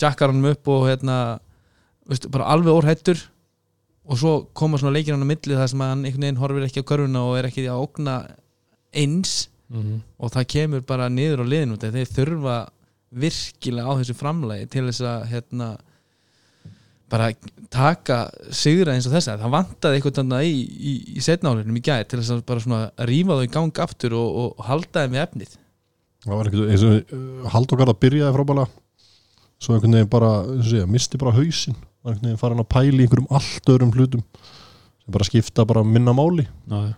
jackar 0.01 0.33
hann 0.33 0.49
upp 0.51 0.71
og 0.73 0.87
hérna 0.89 1.17
veist, 2.09 2.27
bara 2.33 2.49
alveg 2.55 2.75
óhrættur 2.75 3.23
og 4.11 4.19
svo 4.19 4.33
koma 4.57 4.81
svona 4.81 4.97
leikir 4.97 5.15
hann 5.15 5.27
á 5.27 5.31
milli 5.31 5.59
þar 5.59 5.71
sem 5.71 5.85
að 5.85 5.93
hann 5.93 6.05
einhvern 6.05 6.27
veginn 6.27 6.41
horfir 6.41 6.67
ekki 6.67 6.83
á 6.83 6.89
körfuna 6.91 7.25
og 7.29 7.39
er 7.39 7.51
ekki 7.51 7.67
að 7.69 7.83
ógna 7.85 8.17
eins 8.93 9.49
-hmm. 9.71 10.01
og 10.19 10.33
það 10.35 10.51
kemur 10.55 10.83
bara 10.87 11.09
niður 11.09 11.45
á 11.45 11.51
liðin 11.53 11.77
út 11.77 11.87
þeir 11.87 12.15
þurfa 12.17 12.59
virkilega 13.11 13.87
á 13.91 13.99
þessu 13.99 14.15
framlægi 14.19 14.69
til 14.71 14.85
þess 14.89 15.07
að 15.07 15.25
hérna 15.33 15.71
bara 17.11 17.33
taka 17.71 18.19
sigra 18.55 18.95
eins 18.95 19.09
og 19.09 19.15
þess 19.17 19.33
að 19.33 19.43
það 19.43 19.55
vantaði 19.57 19.99
eitthvað 19.99 20.21
þarna 20.21 20.43
í, 20.47 20.53
í, 20.63 20.93
í 21.19 21.25
setnálinum 21.25 21.79
í 21.79 21.83
gæð 21.83 22.05
til 22.07 22.21
þess 22.21 22.35
að 22.37 22.45
bara 22.47 22.63
svona 22.63 23.09
rífa 23.11 23.39
þau 23.39 23.47
í 23.47 23.51
gang 23.57 23.83
aftur 23.83 24.15
og, 24.19 24.29
og, 24.29 24.53
og 24.55 24.69
halda 24.69 25.03
þeim 25.03 25.17
við 25.17 25.25
efnið. 25.25 25.57
Það 26.21 26.37
var 26.37 26.51
veginn 26.53 26.71
eins 26.71 26.87
og 26.87 27.51
Halldókar 27.51 27.91
að 27.91 28.01
byrjaði 28.05 28.37
frábæla 28.37 28.67
svo 29.61 29.75
einhvern 29.75 29.97
veginn 29.97 30.13
bara 30.13 30.33
eins 30.45 30.67
og 30.67 30.71
segja, 30.71 30.89
misti 30.91 31.21
bara 31.21 31.35
hausinn. 31.35 31.79
Var 32.05 32.15
einhvern 32.15 32.29
veginn 32.29 32.43
farin 32.45 32.63
að 32.63 32.71
pæla 32.77 33.01
í 33.01 33.07
einhverjum 33.07 33.31
allt 33.41 33.73
öðrum 33.75 33.95
hlutum 33.97 34.25
sem 35.01 35.15
bara 35.17 35.27
skipta 35.27 35.67
bara 35.67 35.83
minna 35.87 36.15
máli. 36.15 36.47
Já. 36.71 36.95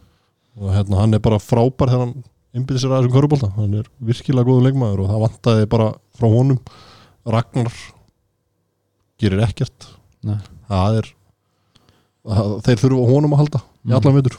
Og 0.61 0.69
hérna 0.75 1.01
hann 1.01 1.15
er 1.17 1.23
bara 1.25 1.39
frábær 1.41 1.89
þegar 1.93 2.05
hann 2.07 2.15
innbyrði 2.53 2.83
sér 2.83 2.93
að 2.93 3.03
þessum 3.07 3.15
körubólta 3.17 3.49
hann 3.57 3.75
er 3.81 3.87
virkilega 4.05 4.45
góðu 4.49 4.67
leikmaður 4.67 5.05
og 5.07 5.11
það 5.13 5.23
vantaði 5.27 5.69
bara 5.73 5.89
frá 6.19 6.29
honum 6.29 6.59
Ragnar 7.33 7.73
gerir 9.23 9.45
ekkert 9.47 9.87
Nei. 10.27 10.39
það 10.69 10.99
er 11.01 11.09
það, 12.27 12.51
þeir 12.67 12.81
þurfa 12.83 13.03
á 13.03 13.13
honum 13.13 13.37
að 13.37 13.41
halda 13.43 13.61
í 13.63 13.89
Mhm. 13.89 13.95
allan 13.99 14.17
veitur 14.19 14.37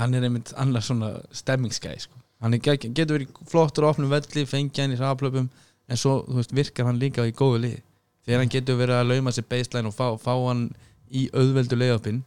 hann 0.00 0.14
er 0.16 0.24
einmitt 0.26 0.52
annars 0.56 0.88
svona 0.88 1.10
stemmingsgæð 1.36 2.00
sko. 2.06 2.16
hann 2.42 2.54
er, 2.54 2.58
get- 2.58 2.88
getur 2.94 3.18
verið 3.18 3.28
flottur 3.46 3.84
á 3.86 3.90
opnum 3.92 4.10
velli, 4.10 4.44
fengja 4.46 4.82
hann 4.82 4.92
í 4.92 4.98
hraðaplöpum 4.98 5.48
en 5.88 5.96
svo 5.96 6.24
veist, 6.28 6.50
virkar 6.52 6.86
hann 6.86 6.98
líka 6.98 7.22
í 7.28 7.32
góðu 7.32 7.60
lið 7.60 7.80
þegar 8.26 8.38
hann 8.40 8.48
getur 8.48 8.76
verið 8.80 8.98
að 9.00 9.08
lauma 9.12 9.30
sér 9.30 9.46
baseline 9.48 9.86
og 9.86 9.94
fá, 9.94 10.16
fá 10.18 10.34
hann 10.48 10.72
í 11.12 11.28
auðveldu 11.30 11.76
leiðopinn 11.78 12.22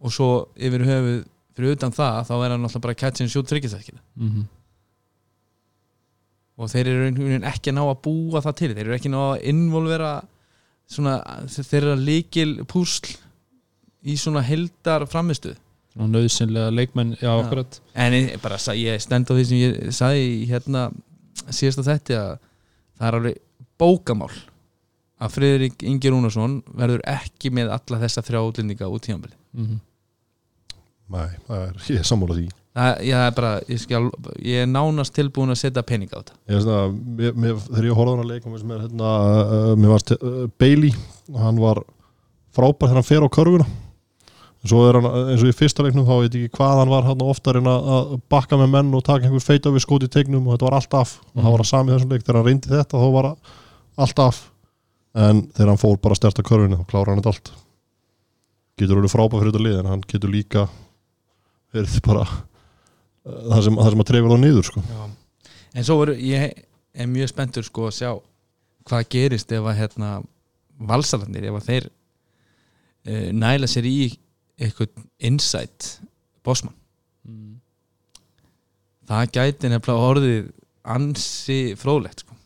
og 0.00 0.12
svo 0.12 0.28
yfir 0.56 0.84
höfuð 0.86 1.24
fyrir 1.56 1.72
utan 1.76 1.92
það, 1.96 2.18
þá 2.28 2.34
er 2.36 2.50
hann 2.52 2.62
náttúrulega 2.66 2.84
bara 2.84 2.94
catch 3.00 3.22
and 3.24 3.32
shoot 3.32 3.48
tryggisækina 3.48 4.00
Mm 4.16 4.28
-hmm. 4.30 4.44
og 6.58 6.70
þeir 6.72 6.88
eru 6.88 7.38
ekki 7.44 7.72
ná 7.72 7.82
að 7.84 8.00
búa 8.04 8.40
það 8.44 8.56
til 8.56 8.72
þeir 8.74 8.86
eru 8.86 8.96
ekki 8.96 9.12
ná 9.12 9.20
að 9.20 9.44
involvera 9.52 10.10
svona, 10.88 11.14
þeir 11.46 11.82
eru 11.82 11.92
að 11.92 12.04
líkil 12.08 12.64
púsl 12.64 13.16
í 14.06 14.16
svona 14.16 14.42
heldar 14.46 15.06
framistuð 15.06 15.56
og 15.96 16.10
nöðsynlega 16.12 16.70
leikmenn, 16.70 17.14
já, 17.20 17.32
Já. 17.32 17.40
akkurat 17.44 17.80
En 17.94 18.12
ég, 18.12 18.40
bara, 18.42 18.56
ég 18.76 19.00
stend 19.00 19.30
á 19.30 19.32
því 19.32 19.44
sem 19.44 19.58
ég 19.58 19.92
sagði 19.96 20.26
í 20.42 20.46
hérna 20.50 20.90
síðasta 21.48 21.82
þetta 21.82 22.20
að 22.20 22.38
það 22.98 23.08
er 23.08 23.14
alveg 23.14 23.38
bókamál 23.80 24.32
að 25.20 25.32
Friðrik 25.32 25.82
Ingi 25.82 26.10
Rúnarsson 26.12 26.62
verður 26.76 27.00
ekki 27.08 27.50
með 27.50 27.72
alla 27.72 28.00
þessa 28.04 28.22
þrjá 28.22 28.40
útlendinga 28.44 28.88
út 28.92 29.06
tíðanbili 29.06 29.36
mm 29.56 29.76
Nei, 31.06 31.26
það 31.46 31.60
er, 31.62 31.74
ég 31.86 32.00
er 32.00 32.06
sammála 32.06 32.36
því. 32.36 32.46
Það, 32.76 32.92
ég, 33.06 33.20
er 33.22 33.34
bara, 33.36 33.50
ég, 33.70 33.80
skal, 33.80 34.02
ég 34.44 34.64
er 34.64 34.68
nánast 34.68 35.14
tilbúin 35.16 35.54
að 35.54 35.60
setja 35.60 35.84
pening 35.86 36.10
á 36.12 36.18
þetta. 36.18 36.34
Ég 36.50 36.70
að, 36.74 36.94
mér, 37.20 37.36
mér, 37.44 37.58
þegar 37.68 37.86
ég 37.86 37.98
horfði 37.98 38.12
á 38.12 38.14
hann 38.16 38.24
að 38.24 38.32
leika 38.32 38.52
mér, 38.52 38.80
hérna, 38.82 39.10
uh, 39.46 39.68
mér 39.78 39.92
varst 39.94 40.14
uh, 40.16 40.38
Bailey, 40.60 40.90
hann 41.38 41.60
var 41.62 41.80
frábær 42.56 42.90
þegar 42.90 42.98
hann 42.98 43.06
fer 43.06 43.26
á 43.26 43.28
körfuna. 43.38 43.68
En 44.64 44.72
svo 44.72 44.82
er 44.88 44.98
hann, 44.98 45.06
eins 45.30 45.44
og 45.46 45.52
í 45.52 45.54
fyrsta 45.56 45.86
leiknum 45.86 46.08
þá 46.08 46.14
veit 46.16 46.36
ég 46.40 46.48
ekki 46.48 46.58
hvað 46.58 46.80
hann 46.82 46.90
var 46.90 47.06
hann 47.06 47.22
oftar 47.24 47.60
en 47.60 47.70
að 47.70 47.90
að 47.96 48.16
bakka 48.34 48.58
með 48.58 48.72
menn 48.74 48.96
og 48.98 49.04
taka 49.06 49.28
einhver 49.28 49.44
feita 49.44 49.70
við 49.70 49.84
skóti 49.86 50.10
tegnum 50.10 50.48
og 50.48 50.56
þetta 50.56 50.68
var 50.68 50.80
allt 50.80 50.98
af. 50.98 51.14
Og 51.36 51.38
það 51.38 51.54
var 51.54 51.64
að 51.64 51.70
sami 51.70 51.94
þessum 51.94 52.16
leik, 52.16 52.26
þegar 52.26 52.40
hann 52.40 52.50
reyndi 52.50 52.74
þetta 52.74 53.04
þá 53.04 53.06
var 53.14 53.30
allt 54.02 54.24
af. 54.26 54.42
En 55.16 55.46
þegar 55.54 55.72
hann 55.72 55.80
fór 55.86 56.02
bara 56.02 56.18
að 56.18 56.20
sterta 56.24 56.44
körfuna 56.50 56.80
þá 56.82 56.90
klára 56.90 57.14
hann 57.14 57.22
þetta 57.22 57.36
allt 57.36 57.54
getur 58.76 59.00
verið 59.00 59.12
frábær 59.12 59.40
fyrir 59.40 59.54
þetta 59.54 59.64
lið 59.64 59.78
en 59.80 59.90
hann 59.90 60.04
getur 60.10 60.32
líka 60.32 60.66
verið 61.74 61.98
bara 62.04 62.24
uh, 62.26 63.42
það 63.52 63.62
sem, 63.66 63.78
það 63.80 63.92
sem 63.94 64.04
að 64.04 64.08
trefja 64.10 64.36
á 64.36 64.44
niður 64.44 64.68
sko. 64.68 64.82
Já, 64.86 65.02
en 65.72 65.88
svo 65.88 65.98
er, 66.04 66.14
ég 66.20 66.64
er 66.96 67.10
mjög 67.10 67.32
spenntur 67.32 67.66
sko 67.66 67.88
að 67.88 67.96
sjá 67.98 68.10
hvað 68.86 69.08
gerist 69.12 69.52
ef 69.52 69.66
að 69.66 69.78
hérna 69.80 70.10
valsalarnir, 70.76 71.48
ef 71.48 71.58
að 71.60 71.68
þeir 71.70 71.88
uh, 71.88 73.28
næla 73.36 73.70
sér 73.70 73.88
í 73.88 73.98
eitthvað 74.56 74.92
insight 75.24 75.96
bossmann 76.46 76.76
mm. 77.26 77.56
það 79.08 79.34
gæti 79.36 79.72
nefnilega 79.72 80.12
orðið 80.12 80.46
ansi 80.96 81.60
fróðlegt 81.80 82.22
sko. 82.22 82.36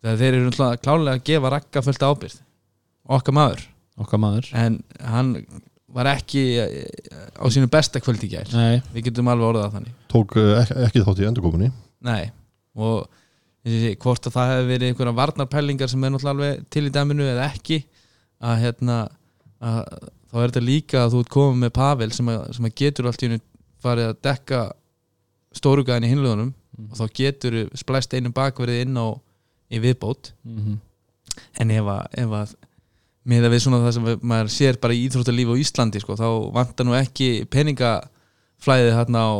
þegar 0.00 0.22
þeir 0.22 0.38
eru 0.38 0.54
klálega 0.84 1.16
að 1.16 1.26
gefa 1.32 1.52
rakka 1.56 1.84
fullt 1.84 2.06
ábyrð 2.06 2.40
okkar 3.10 3.36
maður 3.36 3.66
okkar 4.00 4.22
maður. 4.22 4.50
En 4.58 4.80
hann 5.04 5.34
var 5.90 6.10
ekki 6.12 6.42
eh, 6.62 7.38
á 7.38 7.44
sínu 7.50 7.70
besta 7.70 8.02
kvöld 8.02 8.22
í 8.24 8.30
gær. 8.30 8.50
Nei, 8.54 8.82
við 8.94 9.08
getum 9.08 9.30
alveg 9.32 9.52
orðað 9.52 9.72
þannig. 9.76 9.96
Tók 10.10 10.36
uh, 10.38 10.52
ekki, 10.60 10.76
ekki 10.86 11.04
þátt 11.06 11.22
í 11.22 11.26
endurkominni 11.30 11.70
nei. 12.06 12.30
Og 12.78 13.02
eins 13.60 13.66
og 13.66 13.74
ég 13.74 13.82
segi, 13.84 14.00
hvort 14.00 14.28
að 14.28 14.36
það 14.36 14.52
hefði 14.54 14.68
verið 14.70 14.90
einhverja 14.92 15.16
varnarpælingar 15.18 15.90
sem 15.92 16.04
er 16.06 16.14
náttúrulega 16.14 16.36
alveg 16.36 16.68
til 16.72 16.84
í 16.86 16.92
dæminu 16.94 17.26
eða 17.28 17.48
ekki 17.50 17.80
að 18.40 18.62
hérna 18.62 18.98
að, 19.60 19.80
þá 20.30 20.36
er 20.38 20.46
þetta 20.46 20.62
líka 20.64 21.02
að 21.02 21.14
þú 21.14 21.24
ert 21.24 21.32
komið 21.34 21.58
með 21.64 21.72
Pavel 21.76 22.10
sem 22.16 22.30
að, 22.32 22.44
sem 22.56 22.68
að 22.70 22.76
getur 22.80 23.10
allt 23.10 23.24
í 23.24 23.28
hennu 23.28 23.42
farið 23.84 24.12
að 24.12 24.22
dekka 24.24 24.62
stórugæðin 25.58 26.06
í 26.06 26.12
hinluðunum 26.14 26.54
og 26.86 26.96
þá 26.96 27.18
getur 27.20 27.58
splæst 27.76 28.14
einum 28.16 28.32
bakverðið 28.36 28.86
inn 28.86 28.96
á 28.96 29.08
í 29.70 29.82
viðbót. 29.82 30.32
Mm 30.46 30.78
en 31.60 31.72
ef 31.74 31.88
að, 31.90 32.02
ef 32.22 32.34
að 32.34 32.54
með 33.28 33.46
að 33.46 33.54
við 33.54 33.62
svona 33.64 33.82
það 33.84 33.94
sem 33.96 34.08
við, 34.08 34.22
maður 34.32 34.52
sér 34.54 34.78
bara 34.80 34.96
í 34.96 35.02
íþróttalífi 35.06 35.56
á 35.56 35.62
Íslandi 35.62 36.02
sko, 36.02 36.16
þá 36.16 36.28
vantar 36.54 36.88
nú 36.88 36.96
ekki 36.96 37.28
peningaflæðið 37.52 38.96
hérna 38.96 39.24
á 39.28 39.34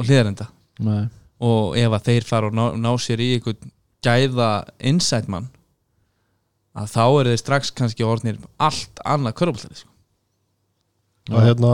hliðarenda 0.00 0.48
Nei. 0.80 1.04
og 1.44 1.76
ef 1.80 1.96
að 1.96 2.08
þeir 2.08 2.28
fara 2.28 2.50
og 2.50 2.56
ná, 2.56 2.64
ná 2.80 2.90
sér 3.02 3.20
í 3.20 3.34
einhvern 3.36 3.72
gæða 4.04 4.50
insight 4.90 5.28
mann 5.28 5.50
að 6.78 6.92
þá 6.94 7.04
er 7.04 7.30
þeir 7.32 7.42
strax 7.42 7.72
kannski 7.76 8.06
orðnir 8.06 8.38
allt 8.62 9.02
annað 9.04 9.36
körfaldið 9.40 9.82
sko. 9.82 9.90
að 11.34 11.48
hérna, 11.50 11.72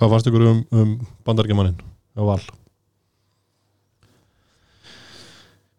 hvað 0.00 0.14
fannst 0.14 0.30
ykkur 0.30 0.46
um, 0.48 0.62
um 0.72 0.94
bandargemannin 1.26 1.78
á 2.18 2.22
val 2.26 2.40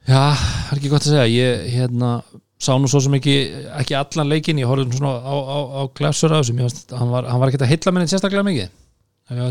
Já, 0.10 0.34
það 0.34 0.70
er 0.74 0.80
ekki 0.80 0.90
gott 0.90 1.04
að 1.06 1.12
segja 1.12 1.26
ég 1.30 1.66
hérna, 1.76 2.12
sá 2.60 2.74
nú 2.76 2.90
svo 2.92 3.00
sem 3.04 3.14
ekki 3.16 3.36
ekki 3.80 3.96
allan 3.96 4.28
leikinn, 4.30 4.60
ég 4.60 4.68
horfði 4.68 4.98
svona 5.00 5.14
á, 5.24 5.36
á, 5.36 5.58
á 5.80 5.82
glæsur 5.96 6.34
á 6.36 6.40
þessu, 6.42 6.56
mér 6.58 6.68
fannst 6.68 6.92
hann 7.00 7.12
var, 7.14 7.28
hann 7.32 7.40
var 7.40 7.52
ekki 7.54 7.62
að 7.64 7.72
heilla 7.72 7.94
minni 7.96 8.12
sérstaklega 8.12 8.44
mikið 8.48 8.66
ef 8.68 9.38
ég 9.38 9.44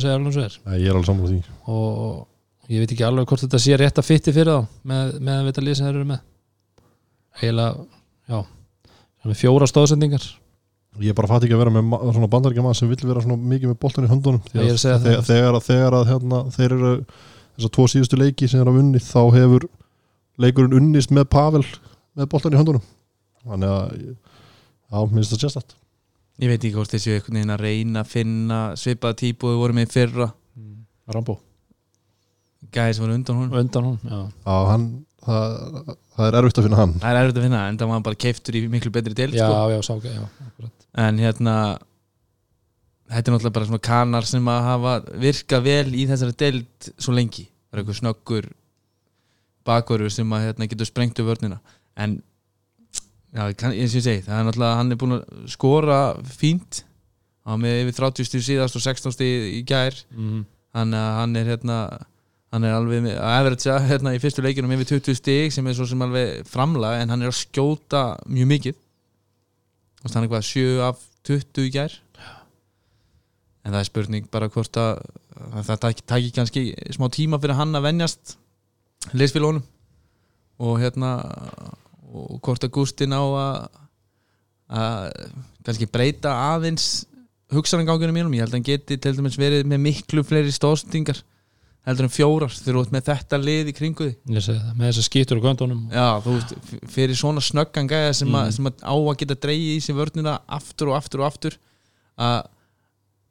að 0.67 0.83
ég 0.83 0.89
er 0.91 0.97
alveg 0.99 1.07
sammála 1.09 1.31
því. 1.31 1.39
Og 1.73 2.73
ég 2.75 2.83
veit 2.83 2.93
ekki 2.93 3.07
alveg 3.07 3.29
hvort 3.31 3.45
þetta 3.47 3.61
sé 3.63 3.79
rétt 3.81 4.01
að 4.03 4.09
fytti 4.11 4.35
fyrir 4.37 4.59
þá 4.59 4.67
með, 4.91 5.13
með 5.25 5.39
að 5.39 5.47
vita 5.49 5.65
lið 5.65 5.79
sem 5.79 5.87
þeir 5.89 5.95
eru 6.01 6.09
með. 6.11 6.21
Eiginlega, 7.39 7.87
já 8.29 8.39
fjóra 9.39 9.69
stóðsendingar 9.71 10.25
ég 11.05 11.15
bara 11.15 11.29
fatt 11.31 11.45
ekki 11.47 11.55
að 11.55 11.61
vera 11.63 11.73
með 11.79 12.13
svona 12.17 12.29
bandargemann 12.33 12.75
sem 12.75 12.89
vill 12.91 13.07
vera 13.07 13.21
svona 13.23 13.37
mikið 13.39 13.71
með 13.71 13.77
boltan 13.83 14.07
í 14.09 14.11
höndunum. 14.11 14.41
Að 14.51 14.81
þegar, 14.83 15.23
þegar, 15.29 15.55
að- 15.59 15.67
þegar 15.69 15.97
að 16.01 16.09
hérna, 16.11 16.41
þeir 16.57 16.75
eru 16.75 16.93
þessar 17.59 17.73
tvo 17.77 17.85
síðustu 17.93 18.19
leiki 18.19 18.49
sem 18.51 18.61
er 18.65 18.71
að 18.73 18.81
unni 18.83 18.99
þá 19.05 19.21
hefur 19.37 19.69
leikurinn 20.43 20.75
unnist 20.81 21.13
með 21.15 21.29
Pavel 21.31 21.63
með 22.19 22.29
boltan 22.33 22.57
í 22.57 22.59
höndunum 22.59 22.83
þannig 23.45 23.75
að 23.75 23.93
já, 23.99 24.99
minnst 25.13 25.35
það 25.35 25.45
sérstætt 25.45 25.77
ég 26.39 26.53
veit 26.53 26.61
ekki 26.63 26.75
hvort 26.77 26.95
þessi 26.95 27.17
einhvern 27.17 27.39
veginn 27.39 27.55
að 27.55 27.65
reyna 27.65 28.03
að 28.05 28.13
finna 28.13 28.59
svipaða 28.79 29.19
típu 29.25 29.51
við 29.51 29.61
vorum 29.63 29.79
með 29.79 29.89
í 29.89 29.93
fyrra. 29.95 30.29
Rambo, 31.09 31.39
gæði 32.75 32.95
sem 32.95 33.05
var 33.07 33.15
undan 33.17 33.39
hún 33.41 33.57
undan 33.63 33.89
hún 33.89 33.99
já. 34.05 34.19
Já, 34.45 34.57
hann, 34.69 34.87
það, 35.25 35.57
það 36.15 36.29
er 36.29 36.39
erfitt 36.41 36.61
að 36.61 36.69
finna 36.69 36.81
hann. 36.83 36.95
Það 37.01 37.11
er 37.11 37.21
erfitt 37.23 37.41
að 37.41 37.47
finna 37.49 37.63
en 37.67 37.81
það 37.81 37.93
var 37.93 38.07
bara 38.09 38.21
keiftur 38.27 38.59
í 38.59 38.63
miklu 38.71 38.93
betri 38.95 39.17
del 39.19 39.31
já, 39.33 39.47
sko. 39.47 39.63
já, 39.73 39.79
sá 39.87 39.93
ekki 39.97 40.15
já, 40.15 40.25
akkurat. 40.47 40.89
en 41.07 41.23
hérna 41.25 41.57
þetta 43.09 43.25
er 43.25 43.35
náttúrulega 43.35 43.57
bara 43.57 43.71
svona 43.71 43.87
kanar 43.89 44.29
sem 44.29 44.53
að 44.53 44.67
hafa 44.69 44.95
virkað 45.25 45.67
vel 45.67 45.97
í 45.97 46.07
þessari 46.11 46.39
deild 46.45 46.91
svo 47.01 47.17
lengi, 47.17 47.49
bara 47.73 47.83
einhver 47.83 47.99
snöggur 47.99 48.51
bakverður 49.69 50.13
sem 50.13 50.37
að 50.37 50.47
hérna, 50.47 50.69
getur 50.71 50.89
sprengt 50.89 51.19
um 51.21 51.29
vörnina. 51.29 51.59
En 51.99 52.21
já, 53.35 53.43
eins 53.49 53.65
og 53.93 53.99
ég 53.99 54.05
segi, 54.05 54.23
það 54.27 54.37
er 54.39 54.47
náttúrulega 54.49 54.79
hann 54.81 54.93
er 54.93 55.01
búin 55.01 55.17
að 55.19 55.25
skora 55.53 55.99
fínt. 56.39 56.83
Var 57.49 57.61
með 57.61 57.83
yfir 57.83 57.99
30 58.03 58.29
stíð 58.29 58.45
síðast 58.45 58.77
og 58.77 58.85
16 58.85 59.17
stíð 59.17 59.49
í 59.57 59.61
gær. 59.69 59.97
Mm. 60.13 60.47
hann, 60.77 60.95
hann 60.95 61.37
er 61.41 61.53
hérna 61.55 61.79
hann 62.53 62.65
er 62.65 62.75
alveg 62.77 63.07
að 63.13 63.33
average 63.35 63.79
hérna 63.89 64.15
í 64.17 64.21
fyrstu 64.23 64.45
leikinum 64.45 64.73
yfir 64.77 64.95
20 64.97 65.17
stíg 65.19 65.53
sem 65.53 65.67
er 65.69 65.77
svo 65.77 65.87
sem 65.89 66.05
alveg 66.05 66.47
framlag 66.49 67.03
en 67.03 67.13
hann 67.13 67.25
er 67.25 67.33
að 67.33 67.41
skjóta 67.43 68.03
mjög 68.29 68.53
mikið. 68.55 68.83
Hann 70.05 70.25
er 70.25 70.31
hvað 70.33 70.47
7 70.49 70.67
af 70.87 71.01
20 71.29 71.67
í 71.69 71.73
gær? 71.75 71.97
En 73.65 73.75
það 73.75 73.81
er 73.83 73.89
spurning 73.91 74.29
bara 74.33 74.49
hvort 74.53 74.77
að 74.81 75.03
að 75.39 75.67
það 75.69 75.83
taki, 75.85 76.05
taki 76.09 76.31
kannski 76.35 76.63
smá 76.95 77.09
tíma 77.15 77.39
fyrir 77.41 77.59
hann 77.59 77.77
að 77.79 77.87
venjast 77.89 78.37
leysfélónum 79.15 79.63
og 80.59 80.81
hérna 80.83 81.11
og 82.09 82.41
hvort 82.45 82.65
að 82.65 82.75
Gústin 82.77 83.15
á 83.15 83.23
að 83.23 83.85
að 84.69 85.07
kannski 85.65 85.89
breyta 85.89 86.33
aðeins 86.53 87.07
hugsanangangunum 87.53 88.17
mínum. 88.17 88.35
Ég 88.37 88.45
held 88.45 88.53
að 88.53 88.59
hann 88.59 88.69
geti 88.69 88.99
til 89.01 89.15
dæmis 89.17 89.39
verið 89.41 89.69
með 89.69 89.81
miklu 89.87 90.25
fleiri 90.27 90.53
stóðsendingar 90.53 91.23
heldur 91.89 92.05
en 92.05 92.13
fjórar 92.13 92.53
þú 92.53 92.83
ert 92.83 92.93
með 92.93 93.07
þetta 93.07 93.39
lið 93.41 93.71
í 93.71 93.75
kringu 93.77 94.09
því 94.11 94.37
ég 94.37 94.45
segi 94.45 94.61
það, 94.61 94.73
með 94.77 94.91
þessar 94.91 95.07
skýtur 95.07 95.39
og 95.41 95.47
göndunum. 95.47 95.79
Já, 95.95 96.09
þú 96.25 96.35
veist, 96.35 96.53
fyrir 96.93 97.17
svona 97.17 97.45
snöggan 97.45 97.89
gæja 97.89 98.11
sem, 98.19 98.29
mm. 98.29 98.53
Sem 98.53 98.69
að 98.69 98.83
á 98.85 98.93
að 98.99 99.17
geta 99.23 99.39
dreigið 99.47 99.73
í 99.73 99.85
sér 99.87 99.97
vörnina 99.97 100.35
aftur 100.59 100.93
og 100.93 100.99
aftur 100.99 101.23
og 101.23 101.31
aftur 101.31 101.57
að 102.19 102.51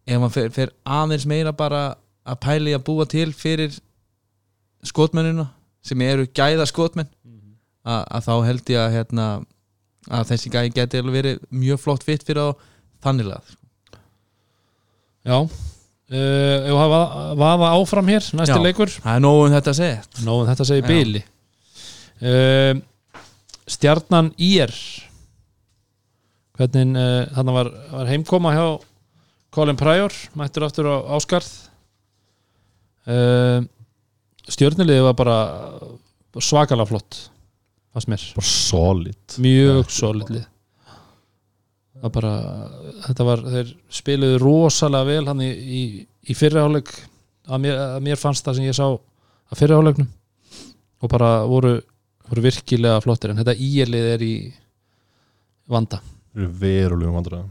ef 0.07 0.24
maður 0.24 0.34
fer, 0.39 0.50
fer 0.55 0.74
aðeins 0.98 1.27
meira 1.29 1.53
bara 1.53 1.84
að 2.27 2.41
pæli 2.48 2.74
að 2.74 2.86
búa 2.88 3.05
til 3.10 3.29
fyrir 3.36 3.77
skotmennina 4.88 5.51
sem 5.86 6.01
eru 6.07 6.25
gæða 6.25 6.65
skotmenn 6.72 7.12
að, 7.88 8.01
að 8.20 8.27
þá 8.27 8.34
held 8.50 8.74
ég 8.74 8.82
að 8.84 8.98
hérna, 8.98 9.29
að 10.20 10.27
þessi 10.34 10.51
gæði 10.53 10.75
geti 10.75 11.06
verið 11.08 11.41
mjög 11.63 11.82
flott 11.86 12.06
fitt 12.08 12.27
fyrir 12.27 12.51
á 12.51 12.60
þanniglega 13.06 13.41
já 15.27 15.39
Uh, 16.08 16.63
ef 16.63 16.77
að 16.79 16.91
vaða, 16.94 17.24
vaða 17.36 17.70
áfram 17.75 18.08
hér 18.08 18.24
næsti 18.39 18.56
Já. 18.56 18.63
leikur? 18.63 18.91
Það 18.96 19.17
er 19.17 19.24
nógu 19.25 19.39
um 19.44 19.51
þetta 19.51 19.72
að 19.74 19.79
segja 19.82 20.24
Nóðum 20.24 20.46
þetta 20.48 20.65
segir 20.70 20.86
Já. 20.86 20.88
Bili. 20.88 21.22
Uh, 22.24 22.79
Stjarnan 23.67 24.29
IR 24.39 24.72
Hvernig 26.56 26.96
uh, 26.96 27.25
þannig 27.36 27.58
var, 27.58 27.72
var 27.91 28.12
heimkoma 28.13 28.53
hjá 28.56 28.63
Colin 29.58 29.79
Pryor, 29.82 30.15
mættur 30.39 30.70
aftur 30.70 30.88
á 30.88 30.96
Áskarð 31.17 31.51
uh, 33.12 33.67
Stjörnuliði 34.48 35.03
var 35.10 35.20
bara 35.20 35.38
svakalega 36.39 36.88
flott 36.88 37.20
fannst 37.98 38.12
mér, 38.12 38.24
bara 38.38 38.48
solid. 38.51 39.38
Mjög 39.42 39.92
solid 39.94 40.32
lið. 40.36 40.46
það 41.98 42.13
bara 42.13 42.32
þetta 43.08 43.25
var, 43.25 43.44
þeir 43.56 43.70
spiluðu 44.00 44.39
rosalega 44.44 45.08
vel 45.08 45.25
hann 45.32 45.42
í, 45.42 45.50
í, 45.50 45.82
í 46.30 46.36
fyrriháleik 46.38 46.92
að 47.48 47.63
mér, 47.63 47.80
að 47.98 48.04
mér 48.06 48.22
fannst 48.22 48.46
það 48.46 48.60
sem 48.60 48.68
ég 48.68 48.77
sá 48.77 48.86
að 48.86 49.58
fyrriháleiknum 49.58 50.12
og 51.01 51.10
bara 51.10 51.32
voru, 51.50 51.74
voru 52.30 52.44
virkilega 52.46 53.01
flottir. 53.01 53.34
En 53.34 53.42
þetta 53.42 53.58
íelið 53.58 54.10
er 54.13 54.25
í 54.25 54.34
vanda. 55.70 56.01
Verulegum 56.38 57.18
vandræðum. 57.18 57.50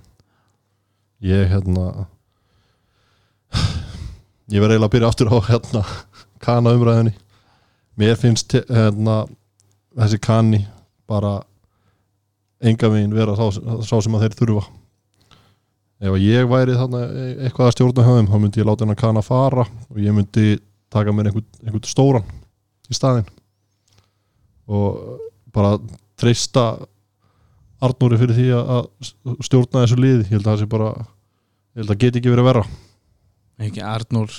Ég 1.27 1.49
hérna 1.51 2.07
ég 4.53 4.63
verð 4.63 4.77
eiginlega 4.77 4.87
að 4.87 4.95
byrja 4.95 5.11
aftur 5.11 5.33
á 5.33 5.39
hérna 5.49 5.83
kana 6.45 6.75
umræðinni 6.77 7.17
mér 7.99 8.19
finnst 8.21 8.55
hérna 8.69 9.25
þessi 9.97 10.19
kanni 10.23 10.63
bara 11.09 11.39
enga 12.61 12.91
veginn 12.93 13.15
vera 13.15 13.37
sá, 13.37 13.51
sá 13.85 13.97
sem 14.01 14.17
að 14.17 14.27
þeir 14.27 14.37
þurfa. 14.41 14.65
Ef 15.97 16.13
að 16.13 16.25
ég 16.27 16.49
væri 16.51 16.77
þarna 16.77 17.03
e- 17.09 17.37
eitthvað 17.47 17.71
að 17.71 17.77
stjórna 17.77 18.07
höfum 18.07 18.31
þá 18.31 18.39
myndi 18.41 18.61
ég 18.61 18.69
láta 18.69 18.85
hennar 18.85 19.01
kana 19.01 19.23
fara 19.25 19.65
og 19.65 20.01
ég 20.01 20.17
myndi 20.17 20.59
taka 20.93 21.13
mér 21.13 21.31
einhvern, 21.31 21.47
einhvern 21.65 21.89
stóran 21.89 22.27
í 22.91 22.97
staðinn. 22.97 23.29
Og 24.69 25.21
bara 25.55 25.77
treysta 26.21 26.75
Arnóri 27.81 28.17
fyrir 28.17 28.37
því 28.37 28.49
að 28.57 28.71
að 28.73 29.41
stjórna 29.45 29.85
þessu 29.85 30.01
liði. 30.01 30.25
Ég 30.25 30.35
held 30.37 30.47
að 30.47 30.53
það 30.53 30.61
sé 30.63 30.69
bara 30.73 30.91
ég 30.97 31.81
held 31.81 31.87
að 31.87 31.93
það 31.93 32.03
geti 32.05 32.21
ekki 32.21 32.33
verið 32.33 32.45
að 32.45 32.51
vera 32.53 32.67
ekki 33.67 33.83
Arnór 33.85 34.33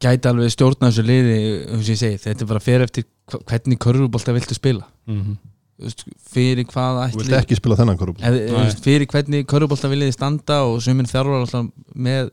gæti 0.00 0.30
alveg 0.30 0.52
stjórna 0.54 0.88
þessu 0.88 1.04
liði 1.06 1.36
um 1.74 1.84
segi, 1.84 2.18
þetta 2.22 2.44
er 2.44 2.50
bara 2.50 2.64
fyrir 2.64 2.86
eftir 2.86 3.06
hvernig 3.48 3.80
körfubólta 3.82 4.34
viltu 4.36 4.56
spila. 4.56 4.86
Mhm. 5.06 5.38
Þú 5.80 5.88
veist, 5.88 6.02
fyrir 6.28 6.66
hvað 6.68 6.96
þú 6.98 7.04
ætli 7.06 7.22
vilt 7.22 7.36
ekki 7.38 7.56
spila 7.56 7.76
þennan 7.78 7.98
veist, 8.52 8.82
fyrir 8.84 9.06
hvernig 9.08 9.46
körfubólta 9.48 9.88
viljiði 9.88 10.16
standa 10.16 10.58
og 10.68 10.82
sumir 10.84 11.08
þjárvar 11.08 11.44
alltaf 11.46 11.70
með 11.96 12.32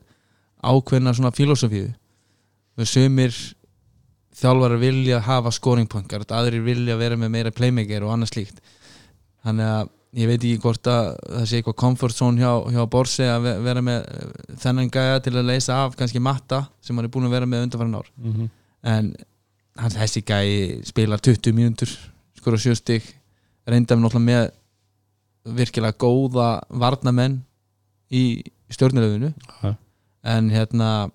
ákveðna 0.63 1.13
svona 1.15 1.31
filosofíu. 1.31 1.93
Sumir 2.83 3.31
þjálfarar 4.37 4.81
vilja 4.81 5.21
hafa 5.23 5.53
scoringpunkar 5.55 6.25
aðrir 6.35 6.65
vilja 6.65 6.97
vera 6.99 7.15
með 7.17 7.31
meira 7.33 7.51
playmaker 7.55 8.03
og 8.05 8.13
annað 8.13 8.33
slíkt. 8.35 8.59
Þannig 9.45 9.71
að 9.77 9.93
ég 10.17 10.27
veit 10.31 10.41
ekki 10.41 10.59
hvort 10.63 10.87
að 10.89 11.07
það 11.29 11.45
sé 11.51 11.59
eitthvað 11.59 11.75
comfort 11.83 12.15
zone 12.17 12.41
hjá, 12.41 12.51
hjá 12.73 12.83
Borsi 12.89 13.25
að 13.29 13.41
ve- 13.45 13.57
vera 13.67 13.81
með 13.85 13.99
eh, 14.09 14.55
þennan 14.63 14.89
gæja 14.93 15.19
til 15.25 15.33
að 15.37 15.45
leysa 15.51 15.75
af 15.85 15.97
kannski 15.99 16.21
matta 16.23 16.63
sem 16.81 16.95
hann 16.97 17.05
er 17.05 17.13
búin 17.13 17.27
að 17.29 17.35
vera 17.37 17.45
með 17.49 17.67
undanfæran 17.67 17.97
ár 17.99 18.09
Mhm. 18.17 18.49
en 18.83 19.11
hans 19.77 19.93
þessi 19.95 20.23
gæi 20.25 20.85
spilar 20.89 21.21
20 21.21 21.53
mínútur 21.53 21.91
skora 22.39 22.57
sjöstig 22.57 23.03
reyndar 23.67 23.97
náttúrulega 23.99 24.25
með 24.31 24.51
virkilega 25.57 25.97
góða 26.01 26.47
varnamenn 26.69 27.41
í 28.11 28.43
stjórnulegðinu 28.73 29.33
Já. 29.63 29.75
en 30.23 30.49
hérna 30.49 31.11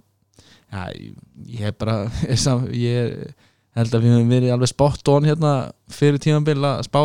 ja, 0.72 0.86
ég 1.46 1.58
hef 1.66 1.76
bara 1.78 2.06
ég 2.72 3.34
held 3.76 3.94
að 3.96 4.02
við 4.04 4.14
höfum 4.14 4.30
verið 4.32 4.52
alveg 4.54 4.68
spot 4.72 5.08
on 5.08 5.24
hérna 5.28 5.52
fyrir 5.92 6.18
tímanbíl 6.22 6.60
að 6.64 6.84
spá 6.86 7.02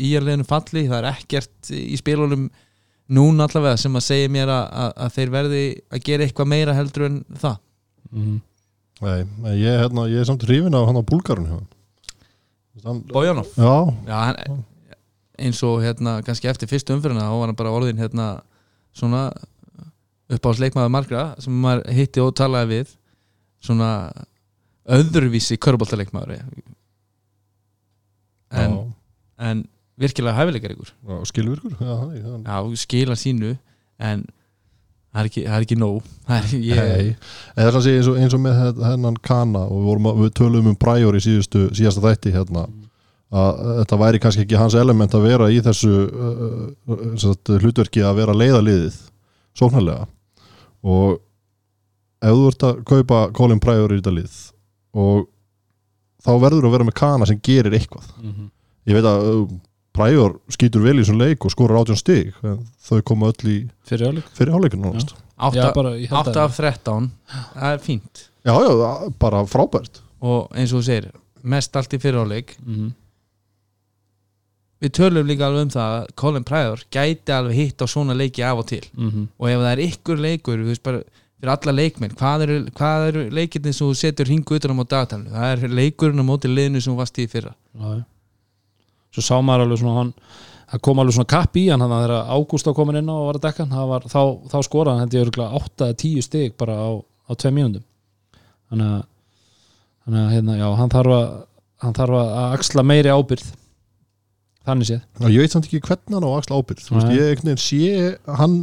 í 0.00 0.12
erleginu 0.18 0.46
falli, 0.48 0.86
það 0.88 0.98
er 1.00 1.08
ekkert 1.12 1.72
í 1.76 1.98
spilunum 2.00 2.46
núna 3.10 3.46
allavega 3.48 3.80
sem 3.80 3.98
að 3.98 4.06
segja 4.06 4.30
mér 4.32 4.52
að, 4.54 4.64
að, 4.84 4.92
að 5.04 5.12
þeir 5.16 5.34
verði 5.34 5.64
að 5.90 6.04
gera 6.06 6.26
eitthvað 6.26 6.50
meira 6.52 6.76
heldur 6.78 7.06
en 7.08 7.20
það. 7.42 7.60
Mhm. 8.10 8.38
Nei, 9.00 9.20
nei, 9.40 9.54
ég, 9.62 9.78
hérna, 9.80 10.04
ég 10.12 10.20
er 10.20 10.28
samt 10.28 10.42
hrifin 10.44 10.76
af 10.76 10.84
hann 10.90 11.00
á 11.00 11.04
búlgarun 11.08 11.62
Bojanov? 13.08 13.48
Já, 13.56 13.72
Já, 14.06 14.16
hann, 14.28 14.58
eins 15.40 15.60
og 15.64 15.80
hérna 15.80 16.18
kannski 16.24 16.50
eftir 16.50 16.68
fyrstu 16.68 16.92
umfyrirna 16.94 17.24
þá 17.24 17.36
var 17.40 17.50
hann 17.50 17.58
bara 17.58 17.72
orðin 17.72 18.00
hérna 18.00 18.26
svona 18.96 19.30
uppáhaldsleikmaður 20.30 20.92
margra 20.92 21.24
sem 21.42 21.56
maður 21.64 21.88
hitti 21.96 22.22
og 22.22 22.34
talaði 22.38 22.70
við 22.74 22.92
svona 23.64 23.90
öðruvísi 24.90 25.58
körbóltaleikmaður 25.60 26.36
en, 28.50 28.76
en 29.40 29.64
virkilega 30.00 30.36
hæfileikar 30.40 30.74
ykkur. 30.74 30.92
Já, 31.08 31.16
skilvirkur 31.30 31.74
já, 31.80 32.58
skila 32.82 33.16
sínu 33.20 33.54
en 34.00 34.22
það 35.10 35.20
er 35.22 35.28
ekki, 35.30 35.42
það 35.46 35.56
er 35.58 35.64
ekki 35.66 35.76
nóg. 35.80 36.10
Það 36.28 36.36
er, 36.38 36.60
ég, 36.70 36.80
Nei, 36.80 37.08
en 37.56 37.64
þess 37.66 37.78
að 37.80 37.86
segja 37.86 38.00
eins 38.00 38.10
og, 38.12 38.20
eins 38.22 38.36
og 38.38 38.42
með 38.44 38.60
þennan 38.80 39.18
kana 39.26 39.64
og 39.66 39.74
við, 39.80 39.88
vorum, 39.90 40.06
að- 40.12 40.20
við 40.24 40.30
tölum 40.40 40.70
um 40.72 40.76
præjur 40.80 41.18
í 41.18 41.22
síðustu, 41.24 41.64
síðasta 41.76 42.04
þætti 42.06 42.32
hérna 42.36 42.66
að 43.30 43.58
þetta 43.80 43.98
væri 44.00 44.18
kannski 44.22 44.42
ekki 44.46 44.58
hans 44.58 44.74
element 44.74 45.12
að 45.14 45.26
vera 45.28 45.46
í 45.54 45.60
þessu 45.62 45.90
uh, 45.94 46.38
uh, 46.90 47.02
sagt, 47.22 47.52
hlutverki 47.62 48.02
að 48.02 48.16
vera 48.24 48.34
leiðaliðið 48.34 48.96
sóknarlega. 49.60 50.06
Og 50.82 51.20
ef 52.24 52.34
þú 52.34 52.48
ert 52.50 52.64
að 52.70 52.80
kaupa 52.90 53.20
Colin 53.36 53.60
Pryor 53.62 53.92
í 53.94 54.00
þetta 54.00 54.14
lið 54.16 54.38
og 55.00 55.28
þá 56.26 56.30
verður 56.42 56.66
að 56.68 56.74
vera 56.74 56.86
með 56.88 56.96
kana 56.98 57.28
sem 57.30 57.38
gerir 57.46 57.76
eitthvað. 57.78 58.08
Mhm. 58.22 58.48
ég 58.90 58.96
veit 58.98 59.06
að 59.06 59.28
Pryor 59.92 60.36
skýtur 60.54 60.84
vel 60.84 60.96
í 60.98 61.02
þessum 61.02 61.18
leik 61.20 61.44
og 61.44 61.50
skorur 61.52 61.80
átjón 61.80 61.98
stig 61.98 62.34
þau 62.86 63.00
koma 63.02 63.32
öll 63.32 63.48
í 63.50 63.56
fyrir 63.88 64.06
áleik 64.12 64.28
fyrir 64.38 64.54
átta 66.20 66.36
að 66.36 66.44
af 66.44 66.56
13 66.60 67.10
það 67.56 67.72
er 67.74 67.78
fínt. 67.84 68.26
Já, 68.44 68.54
já, 68.54 69.10
bara 69.18 69.42
frábært. 69.48 70.00
Og 70.20 70.48
eins 70.54 70.72
og 70.72 70.80
þú 70.80 70.86
segir 70.86 71.10
mest 71.42 71.76
allt 71.76 71.92
í 71.96 71.98
fyriráleik 72.00 72.56
Mhm. 72.60 72.92
við 74.80 74.92
tölum 74.96 75.26
líka 75.28 75.44
alveg 75.48 75.62
um 75.66 75.72
það 75.74 75.96
að 75.96 76.06
Colin 76.16 76.44
Pryor 76.44 76.84
gæti 76.92 77.32
alveg 77.36 77.54
hitt 77.58 77.82
á 77.84 77.86
svona 77.90 78.14
leiki 78.16 78.42
af 78.46 78.58
og 78.62 78.66
til. 78.66 78.84
Mhm. 78.96 79.26
og 79.38 79.48
ef 79.48 79.58
það 79.58 79.72
er 79.72 79.82
ykkur 79.88 80.20
leikur 80.20 80.56
þú 80.62 80.66
veist 80.70 80.82
bara 80.82 81.02
fyrir 81.40 81.52
alla 81.56 81.72
leikmenn 81.72 82.14
hvað 82.16 82.42
eru, 82.46 82.56
hvað 82.76 83.08
eru 83.08 83.30
leikirni 83.30 83.72
sem 83.74 83.86
þú 83.86 83.96
setur 83.96 84.26
hingu 84.28 84.54
utan 84.56 84.70
á 84.72 84.76
mót 84.76 84.88
dagatalinu? 84.88 85.30
Það 85.30 85.52
er 85.64 85.68
leikurinn 85.68 86.20
á 86.20 86.24
móti 86.24 86.48
liðinu 86.48 86.80
sem 86.82 86.92
þú 86.94 86.96
varst 86.96 87.18
í 87.18 87.26
fyrra. 87.28 87.54
Já, 87.76 87.96
já. 87.96 88.04
Svo 89.14 89.22
sá 89.26 89.36
maður 89.42 89.66
alveg 89.66 89.78
svona 89.82 89.98
hann 90.00 90.12
það 90.70 90.82
kom 90.86 90.98
alveg 91.02 91.14
svona 91.16 91.30
kapp 91.34 91.56
í 91.58 91.64
hann 91.70 91.82
þannig 91.82 91.96
að 91.98 92.04
þegar 92.06 92.32
Ágúst 92.36 92.68
á 92.70 92.72
komin 92.78 93.00
inn 93.00 93.10
á 93.10 93.14
og 93.16 93.26
var 93.26 93.38
að 93.40 93.46
dekka 93.48 93.66
hann 93.66 94.04
þá, 94.06 94.22
þá 94.52 94.58
skoraði 94.66 94.92
hann 94.94 95.04
held 95.04 95.16
ég 95.18 95.24
örgulega 95.26 95.62
8-10 95.64 96.22
stig 96.28 96.56
bara 96.60 96.76
á, 96.78 96.88
á 97.00 97.32
2 97.34 97.50
mínúndum 97.56 97.82
þannig 98.70 98.90
að 98.94 99.00
þannig 100.04 100.20
að 100.26 100.34
hérna, 100.34 100.58
já, 100.60 100.68
hann 100.78 100.92
þarf 100.94 101.16
að 101.16 101.26
hann 101.80 101.96
þarf 101.96 102.16
að 102.20 102.30
axla 102.58 102.82
meiri 102.84 103.10
ábyrð 103.14 103.48
þannig 104.68 104.86
séð. 104.90 105.00
Já, 105.20 105.26
ég 105.32 105.40
veit 105.40 105.52
samt 105.54 105.66
ekki 105.66 105.80
hvernig 105.86 106.16
hann 106.18 106.26
á 106.28 106.30
axla 106.36 106.58
ábyrgð. 106.60 106.82
Þú 106.86 106.94
veist, 106.96 107.12
ég 107.16 107.30
einhvern 107.30 107.48
veginn 107.48 107.62
sé 107.64 108.36
hann, 108.38 108.56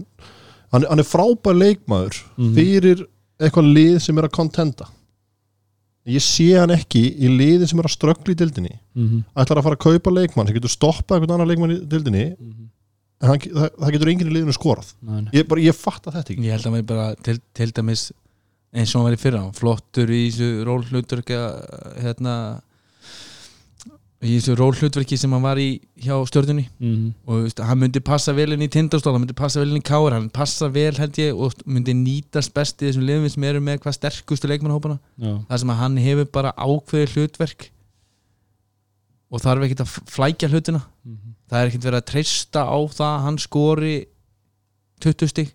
hann, 0.72 0.86
hann 0.92 1.02
er 1.02 1.08
frábær 1.08 1.58
leikmaður 1.58 2.20
Mhm. 2.38 2.52
fyrir 2.56 3.02
eitthvað 3.42 3.72
lið 3.74 3.98
sem 4.06 4.18
er 4.22 4.28
að 4.30 4.36
kontenda 4.38 4.88
ég 6.08 6.24
sé 6.24 6.48
hann 6.56 6.74
ekki 6.76 7.04
í 7.20 7.32
liðin 7.32 7.70
sem 7.70 7.82
er 7.82 7.90
að 7.90 7.96
ströggla 7.98 8.34
í 8.34 8.38
dildinni 8.40 8.74
mm 8.74 9.08
-hmm. 9.08 9.26
ætlar 9.36 9.60
að 9.60 9.68
fara 9.68 9.78
að 9.80 9.86
kaupa 9.86 10.14
leikmann 10.14 10.48
sem 10.48 10.58
getur 10.58 10.72
stoppað 10.72 11.18
einhvern 11.18 11.36
annan 11.36 11.52
leikmann 11.52 11.76
í 11.76 11.80
dildinni 11.92 12.26
en 12.38 13.32
hann, 13.32 13.42
það, 13.42 13.70
það 13.80 13.94
getur 13.96 14.12
enginn 14.14 14.30
í 14.30 14.36
liðinu 14.36 14.56
skorað. 14.56 14.94
Ég, 15.34 15.48
bara, 15.50 15.64
ég 15.64 15.76
fatta 15.76 16.14
þetta 16.14 16.34
ekki. 16.34 16.46
Ég 16.46 16.54
held 16.54 16.70
að 16.70 16.76
mér 16.76 16.88
bara 16.92 17.08
til, 17.26 17.38
til 17.58 17.70
dæmis 17.74 18.12
eins 18.76 18.94
og 18.94 19.00
hann 19.00 19.08
var 19.08 19.18
í 19.18 19.22
fyrra 19.22 19.44
flottur 19.58 20.12
í 20.14 20.22
þessu 20.30 20.66
rólhlutverki 20.68 21.40
hérna 22.04 22.36
í 24.18 24.40
þessu 24.40 24.56
rólhlutverki 24.58 25.18
sem 25.20 25.32
hann 25.36 25.44
var 25.46 25.60
í 25.62 25.80
hjá 26.02 26.16
stjörnunni. 26.26 26.66
Mhm. 26.82 27.14
og 27.28 27.34
þú 27.36 27.42
veist, 27.44 27.60
hann 27.62 27.78
myndi 27.80 28.02
passa 28.02 28.34
vel 28.34 28.52
inn 28.56 28.64
í 28.66 28.70
tindastól 28.74 29.14
hann 29.14 29.22
myndi 29.22 29.36
passa 29.38 29.60
vel 29.62 29.70
inn 29.70 29.82
í 29.82 29.86
káir, 29.86 30.12
hann 30.16 30.30
passa 30.34 30.70
vel 30.74 30.94
held 30.98 31.14
ég 31.22 31.38
og 31.38 31.54
myndi 31.66 31.94
nýtast 31.94 32.54
best 32.54 32.82
í 32.82 32.88
þessum 32.90 33.06
liðum 33.06 33.30
sem 33.30 33.44
eru 33.44 33.62
með 33.62 33.80
hvað 33.84 33.94
sterkustu 34.00 34.48
leikmannhópana 34.50 34.98
það 35.48 35.58
sem 35.60 35.70
að 35.70 35.82
hann 35.84 35.98
hefur 35.98 36.26
bara 36.34 36.54
ákveðið 36.58 37.14
hlutverk 37.14 37.70
og 39.30 39.42
þarf 39.44 39.64
ekkert 39.68 39.84
að 39.86 39.94
flækja 40.10 40.50
hlutina. 40.50 40.82
Mhm. 41.06 41.36
það 41.50 41.62
er 41.62 41.68
ekkert 41.70 41.86
verið 41.88 42.02
að 42.02 42.10
treysta 42.12 42.62
á 42.66 42.78
það 42.90 43.12
að 43.18 43.24
hann 43.24 43.38
skori 43.38 44.06
20 45.00 45.28
stig. 45.30 45.54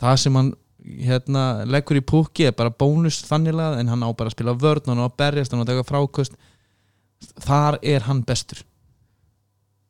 Það 0.00 0.18
sem 0.18 0.34
hann 0.34 0.52
hérna, 0.86 1.64
leggur 1.66 1.96
í 1.96 2.04
púki 2.04 2.46
er 2.46 2.52
bara 2.52 2.70
bónus 2.70 3.22
þanniglega 3.26 3.78
en 3.80 3.88
hann 3.88 4.02
á 4.02 4.10
bara 4.14 4.28
að 4.30 4.36
spila 4.36 4.54
vörn 4.54 4.86
hann 4.86 4.98
á 5.02 5.06
að 5.06 5.16
berjast, 5.16 5.52
hann 5.52 5.62
á 5.62 5.64
að 5.64 5.72
taka 5.72 5.86
frákost 5.88 6.36
þar 7.46 7.78
er 7.82 8.00
hann 8.08 8.22
bestur 8.28 8.62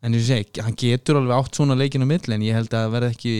en 0.02 0.14
ég 0.14 0.22
segi, 0.26 0.60
hann 0.62 0.76
getur 0.78 1.18
alveg 1.20 1.34
átt 1.40 1.56
svona 1.58 1.74
leikinu 1.78 2.06
mill 2.06 2.22
en 2.32 2.44
ég 2.44 2.54
held 2.54 2.70
að 2.70 2.84
það 2.86 2.92
verði 2.94 3.10
ekki 3.14 3.34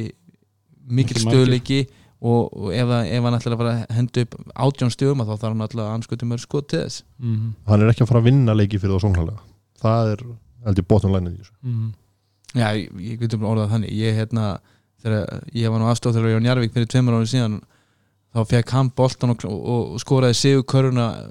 margir. 0.89 1.21
stöðleiki 1.23 1.81
og, 2.27 2.49
og 2.57 2.73
ef, 2.75 2.87
að- 2.97 3.11
ef 3.13 3.23
hann 3.27 3.37
ætlar 3.39 3.55
að 3.55 3.61
fara 3.61 3.75
að 3.77 3.95
henda 3.99 4.25
upp 4.25 4.35
átjón 4.67 4.95
stöðum 4.95 5.21
að 5.23 5.29
þá 5.31 5.35
þarf 5.37 5.53
hann 5.53 5.65
alltaf 5.67 5.85
að 5.85 5.93
anskutum 5.99 6.29
mörg 6.33 6.41
skot 6.47 6.69
til 6.73 6.81
þess 6.81 7.03
Mhm. 7.21 7.53
hann 7.67 7.83
er 7.83 7.89
ekki 7.93 8.03
að 8.03 8.09
fara 8.09 8.21
að 8.21 8.29
vinna 8.31 8.55
leiki 8.57 8.79
fyrir 8.81 8.97
það 8.97 9.05
sóknarlega 9.05 9.41
það 9.83 10.13
er 10.13 10.25
held 10.67 10.79
ég 10.83 10.89
bottom 10.89 11.13
line 11.13 11.31
í 11.31 11.37
þessu 11.39 11.53
Mhm. 11.63 11.93
Já, 12.57 12.69
ég, 12.73 12.91
ég 12.97 13.19
getur 13.21 13.39
bara 13.39 13.53
orðað 13.55 13.71
þannig 13.75 13.91
ég, 13.93 14.15
hérna, 14.17 14.59
þegar 15.05 15.43
ég 15.53 15.71
var 15.71 15.79
nú 15.79 15.87
aðstóð 15.93 16.15
þegar 16.17 16.33
Jón 16.41 16.47
Jarvík 16.49 16.73
fyrir 16.73 16.87
tveimur 16.89 17.15
árið 17.21 17.33
síðan 17.35 17.61
þá 18.35 18.41
fekk 18.49 18.71
hann 18.71 18.91
boltan 18.97 19.31
og, 19.31 19.45
og, 19.45 19.93
og 19.93 20.01
skoraði 20.01 20.35
sigur 20.35 20.65
köruna 20.65 21.29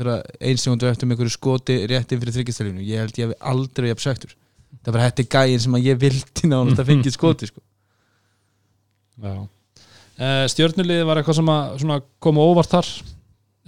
þegar 0.00 0.22
eins 0.40 0.64
segundu 0.64 0.88
eftir 0.88 1.08
með 1.08 1.18
einhverju 1.18 1.36
skoti 1.36 1.76
rétt 1.90 2.12
inn 2.14 2.22
fyrir 2.22 2.36
þryggjastalínu 2.38 2.84
ég 2.88 3.02
held 3.04 3.18
ég 3.20 3.28
hef 3.30 3.50
aldrei 3.52 3.90
jafn 3.90 4.04
sögtur 4.06 4.36
það 4.80 4.96
var 4.96 5.04
hætti 5.04 5.26
gæin 5.28 5.62
sem 5.62 5.76
að 5.76 5.88
ég 5.90 6.00
vildi 6.00 6.48
nánast 6.50 6.80
að 6.80 6.90
fengið 6.92 7.16
skoti 7.16 7.48
sko. 7.50 7.62
Já. 9.20 9.34
Uh, 10.20 10.44
stjörnuliði 10.52 11.06
var 11.08 11.20
eitthvað 11.20 11.38
sem 11.40 11.50
að 11.52 11.74
svona, 11.82 11.98
kom 12.22 12.40
á 12.40 12.42
óvart 12.44 12.72
þar 12.72 12.90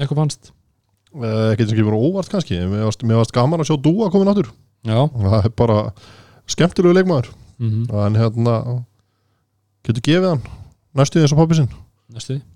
eitthvað 0.01 0.21
fannst? 0.23 0.53
Eh, 1.12 1.51
ekki 1.53 1.66
sem 1.66 1.75
ekki 1.75 1.85
verið 1.85 2.07
óvart 2.09 2.33
kannski. 2.33 2.57
Mér 2.68 2.87
varst, 2.87 3.05
mér 3.05 3.21
varst 3.21 3.35
gaman 3.37 3.61
að 3.61 3.68
sjá 3.68 3.77
Dúa 3.85 4.09
komin 4.12 4.31
áttur 4.33 4.49
Já. 4.88 4.97
það 5.12 5.37
er 5.42 5.53
bara 5.61 5.79
skemmtilegu 6.51 6.97
leikmaður. 6.97 7.29
Mm 7.61 7.85
en 8.07 8.16
hérna 8.18 8.55
getur 9.85 10.03
gefið 10.09 10.31
hann 10.31 10.47
næstu 10.97 11.21
eins 11.21 11.35
og 11.35 11.42
pappi 11.42 11.61
sinn. 11.61 11.68
Næstu 12.12 12.38
því 12.38 12.40
Eh, 12.40 12.51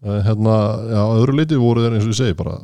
hérna, 0.00 0.56
já, 0.88 1.02
öðru 1.18 1.36
leiti 1.36 1.60
voru 1.60 1.84
þeir 1.84 1.98
eins 1.98 2.06
og 2.06 2.14
ég 2.14 2.20
segi 2.20 2.38
bara 2.38 2.56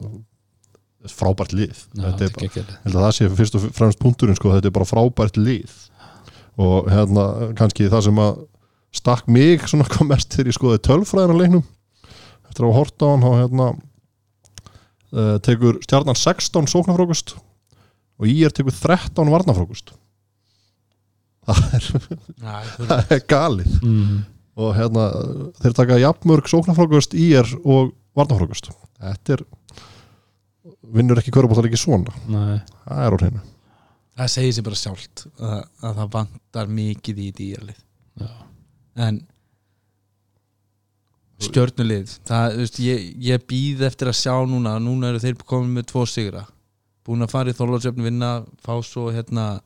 frábært 1.13 1.55
lið. 1.55 1.83
Já, 1.95 2.03
þetta 2.09 2.27
er 2.27 2.35
bara, 2.35 2.79
held 2.85 2.97
að 2.97 3.05
það 3.05 3.15
sé 3.19 3.31
fyrst 3.39 3.59
og 3.59 3.67
fremst 3.77 4.01
punkturinn 4.03 4.39
sko, 4.39 4.55
þetta 4.57 4.71
er 4.71 4.75
bara 4.75 4.89
frábært 4.89 5.39
lið. 5.39 5.75
Og 6.67 6.89
hérna 6.91 7.27
kannski 7.59 7.91
það 7.93 8.07
sem 8.09 8.23
að 8.25 8.39
stakk 8.97 9.27
mig 9.29 9.67
svona 9.69 9.87
kom 9.93 10.09
mest 10.11 10.33
þegar 10.33 10.51
ég 10.51 10.57
skoði 10.57 10.83
tölfræðina 10.87 11.37
leiknum 11.37 11.65
eftir 12.49 12.65
að 12.65 12.71
hafa 12.71 12.79
hort 12.79 13.05
á 13.05 13.07
hann 13.11 13.27
og 13.29 13.37
hérna 13.37 13.67
uh, 15.13 15.37
tekur 15.45 15.81
stjarnan 15.85 16.17
16 16.17 16.71
sóknarfrókust 16.73 17.35
og 17.37 18.31
ég 18.31 18.49
er 18.49 18.55
tekur 18.57 18.73
13 18.73 19.33
varnarfrókust 19.35 19.93
það 21.47 21.77
er, 21.77 21.85
það 22.89 23.13
er 23.15 23.21
galið. 23.31 23.75
Mm. 23.85 24.15
Og 24.57 24.73
hérna 24.77 25.07
þeir 25.61 25.77
taka 25.77 25.99
jafnmörg 26.01 26.49
sóknarfrókust 26.51 27.17
í 27.19 27.29
er 27.37 27.51
og 27.63 27.93
varnarfrókust 28.17 28.71
þetta 28.97 29.37
er 29.37 29.45
vinnur 30.97 31.21
ekki 31.21 31.35
körubóttar 31.35 31.69
ekki 31.69 31.81
svona? 31.81 32.15
Nei, 32.31 32.59
það 32.87 33.05
er 33.05 33.17
á 33.17 33.19
hreinu. 33.21 33.45
Það 34.17 34.33
segir 34.33 34.57
sér 34.57 34.67
bara 34.67 34.81
sjálft 34.81 35.25
að, 35.37 35.57
að 35.85 35.97
það 36.01 36.13
vantar 36.15 36.71
mikið 36.73 37.19
í 37.21 37.31
dýrlið 37.37 37.81
Já. 38.23 38.29
en 39.07 39.19
stjörnulið 41.47 42.15
það, 42.25 42.59
veist, 42.63 42.79
ég, 42.81 43.09
ég 43.27 43.47
býð 43.51 43.85
eftir 43.91 44.09
að 44.09 44.21
sjá 44.23 44.35
núna 44.49 44.79
núna 44.81 45.11
eru 45.13 45.21
þeir 45.21 45.37
komin 45.45 45.75
með 45.77 45.91
tvo 45.91 46.07
sigra. 46.09 46.47
Búin 47.05 47.27
að 47.27 47.35
fara 47.35 47.53
í 47.53 47.57
þorlótsjöfn 47.59 48.07
vinna 48.07 48.31
fá 48.65 48.73
svo 48.83 49.11
hérna 49.13 49.59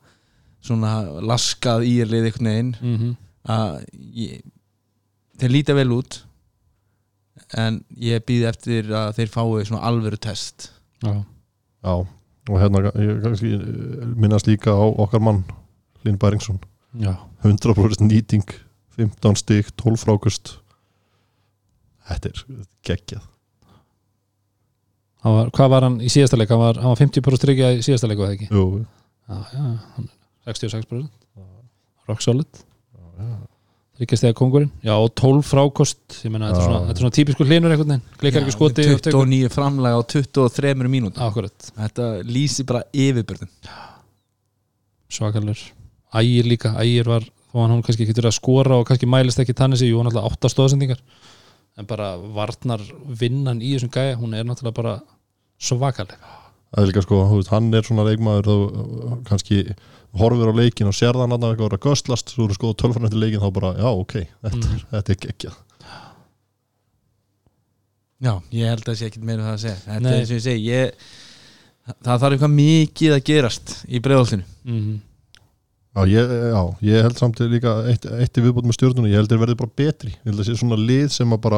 svona 0.61 1.21
laskað 1.23 1.87
í 1.87 1.95
lið 2.03 2.27
einhvern 2.27 2.51
veginn. 2.51 2.73
Mm 2.81 3.13
að 3.49 3.77
ég, 4.13 4.41
þeir 5.41 5.53
líta 5.55 5.75
vel 5.77 5.89
út 5.95 6.21
en 7.57 7.81
ég 7.99 8.23
býð 8.27 8.47
eftir 8.51 8.91
að 8.95 9.15
þeir 9.17 9.31
fái 9.33 9.65
svona 9.67 9.83
alvöru 9.89 10.19
test. 10.21 10.69
Já, 11.01 11.23
Já, 11.81 11.93
og 12.51 12.57
hérna 12.61 12.91
ég 12.93 13.21
kannski 13.23 13.55
eh, 13.57 14.05
minnast 14.21 14.45
líka 14.49 14.73
á 14.77 14.85
okkar 14.85 15.23
mann 15.23 15.41
Linn 16.05 16.19
Bæringsson, 16.21 16.59
já, 16.97 17.15
100% 17.45 18.05
nýting 18.05 18.45
15 18.97 19.37
stík, 19.39 19.71
12 19.81 20.01
frákust. 20.03 20.55
Þetta 22.09 22.29
er 22.31 22.41
geggjað. 22.85 23.27
Var, 25.21 25.51
hvað 25.53 25.69
var 25.69 25.85
hann 25.85 25.99
í 26.01 26.09
síðasta 26.09 26.37
leik? 26.37 26.49
Hann 26.49 26.61
var, 26.61 26.79
hann 26.81 26.93
var 26.93 26.99
50% 26.99 27.43
tryggja 27.45 27.69
í 27.77 27.83
síðasta 27.85 28.09
leik, 28.09 28.19
var 28.21 28.31
það 28.31 28.37
ekki? 28.39 28.49
Jú, 28.51 28.85
Já, 29.29 29.37
já, 29.53 29.65
hann 29.95 30.07
er 30.09 30.57
66% 30.57 31.09
Rock 32.09 32.23
solid 32.25 32.63
Ríkast 34.01 34.25
þegar 34.25 34.37
kongurinn 34.39 34.71
Já, 34.81 34.95
og 34.97 35.11
12 35.13 35.43
frákost. 35.45 35.99
Ég 36.25 36.31
meina, 36.33 36.49
þetta 36.49 36.63
er 36.65 36.71
þetta 36.87 36.95
er 36.95 37.01
svona 37.03 37.15
típiskur 37.19 37.45
hlinur 37.49 37.73
einhvern 37.75 37.91
veginn. 37.93 38.05
Gleikar 38.21 38.41
ekki 38.45 38.55
skoti 38.55 38.85
og 38.95 39.03
tekur- 39.05 39.27
29 39.29 39.51
framlega 39.53 39.99
á 39.99 40.01
23 40.15 40.89
mínútur 40.89 41.21
Akkurat, 41.27 41.69
þetta 41.77 42.07
lýsi 42.25 42.65
bara 42.65 42.81
yfirbörðum 42.93 43.51
svakalur. 45.11 45.59
Ægir 46.15 46.47
líka, 46.49 46.73
Ægir 46.81 47.07
var 47.07 47.27
þó 47.51 47.61
hann 47.61 47.73
hann 47.75 47.83
kannski 47.85 48.07
getur 48.07 48.29
að 48.29 48.37
skora 48.39 48.79
og 48.79 48.87
kannski 48.87 49.07
mælist 49.09 49.39
ekki 49.43 49.55
tannis 49.55 49.83
í, 49.83 49.89
jú, 49.91 49.99
hann 49.99 50.09
alltaf 50.11 50.27
átta 50.31 50.51
stóðsendingar 50.51 50.99
en 51.79 51.87
bara 51.87 52.13
varnar 52.17 52.81
vinnan 53.19 53.61
í 53.63 53.73
þessum 53.75 53.91
gæja, 53.93 54.17
hún 54.19 54.35
er 54.35 54.47
náttúrulega 54.47 54.75
bara 54.75 54.93
svakaleg 55.61 56.17
það 56.71 56.83
er 56.83 56.87
líka 56.91 57.03
sko, 57.05 57.21
þú 57.29 57.39
veist, 57.41 57.51
hann 57.51 57.73
er 57.75 57.83
svona 57.87 58.05
leikmaður 58.07 58.47
þá 58.47 58.53
uh, 58.55 59.17
kannski 59.27 59.61
horfir 60.21 60.51
á 60.51 60.59
leikin 60.59 60.87
og 60.91 60.95
sér 60.95 61.15
það 61.15 61.25
hann 61.27 61.35
að 61.37 61.49
eitthvað 61.53 61.67
vera 61.69 61.79
að 61.81 61.85
göstlast 61.89 62.31
svo 62.33 62.45
eru 62.47 62.55
skoða 62.57 62.79
tölfræðin 62.81 63.07
eftir 63.09 63.21
leikin 63.23 63.43
þá 63.43 63.51
bara, 63.57 63.73
já, 63.79 63.89
ok 63.91 64.15
þetta, 64.21 64.55
Mm. 64.61 64.71
er, 64.75 64.85
þetta 64.95 65.11
er 65.15 65.19
geggjað 65.25 65.59
já, 68.21 68.33
ég 68.53 68.67
held 68.69 68.81
að 68.83 68.89
það 68.91 68.97
sé 68.99 69.07
ekkert 69.09 69.27
meira 69.27 69.41
um 69.41 69.47
það 69.49 69.53
að 69.55 69.61
segja 69.65 69.77
þetta 69.85 70.01
Nei. 70.05 70.11
er 70.11 70.19
eins 70.19 70.31
og 70.31 70.35
ég 70.37 70.43
segi 70.45 70.65
ég, 70.67 71.05
það 72.05 72.19
þarf 72.23 72.35
eitthvað 72.35 72.53
mikið 72.57 73.15
að 73.15 73.23
gerast 73.31 73.73
í 73.87 74.03
breiðoltinu 74.03 74.45
mm 74.67 74.99
Já, 75.91 76.05
ég, 76.07 76.29
já, 76.31 76.59
ég 76.87 77.01
held 77.03 77.17
samt 77.19 77.39
líka 77.51 77.71
eitt, 77.91 78.05
eitt 78.07 78.37
í 78.39 78.43
viðbútt 78.45 78.63
með 78.63 78.77
stjórnunum, 78.77 79.09
ég 79.11 79.17
held 79.19 79.27
þeir 79.33 79.41
verði 79.41 79.57
bara 79.59 79.73
betri 79.75 80.13
ég 80.13 80.21
held 80.29 80.39
að 80.39 80.45
sé 80.47 80.53
svona 80.55 80.77
lið 80.79 81.09
sem 81.11 81.33
að 81.35 81.41
bara 81.43 81.57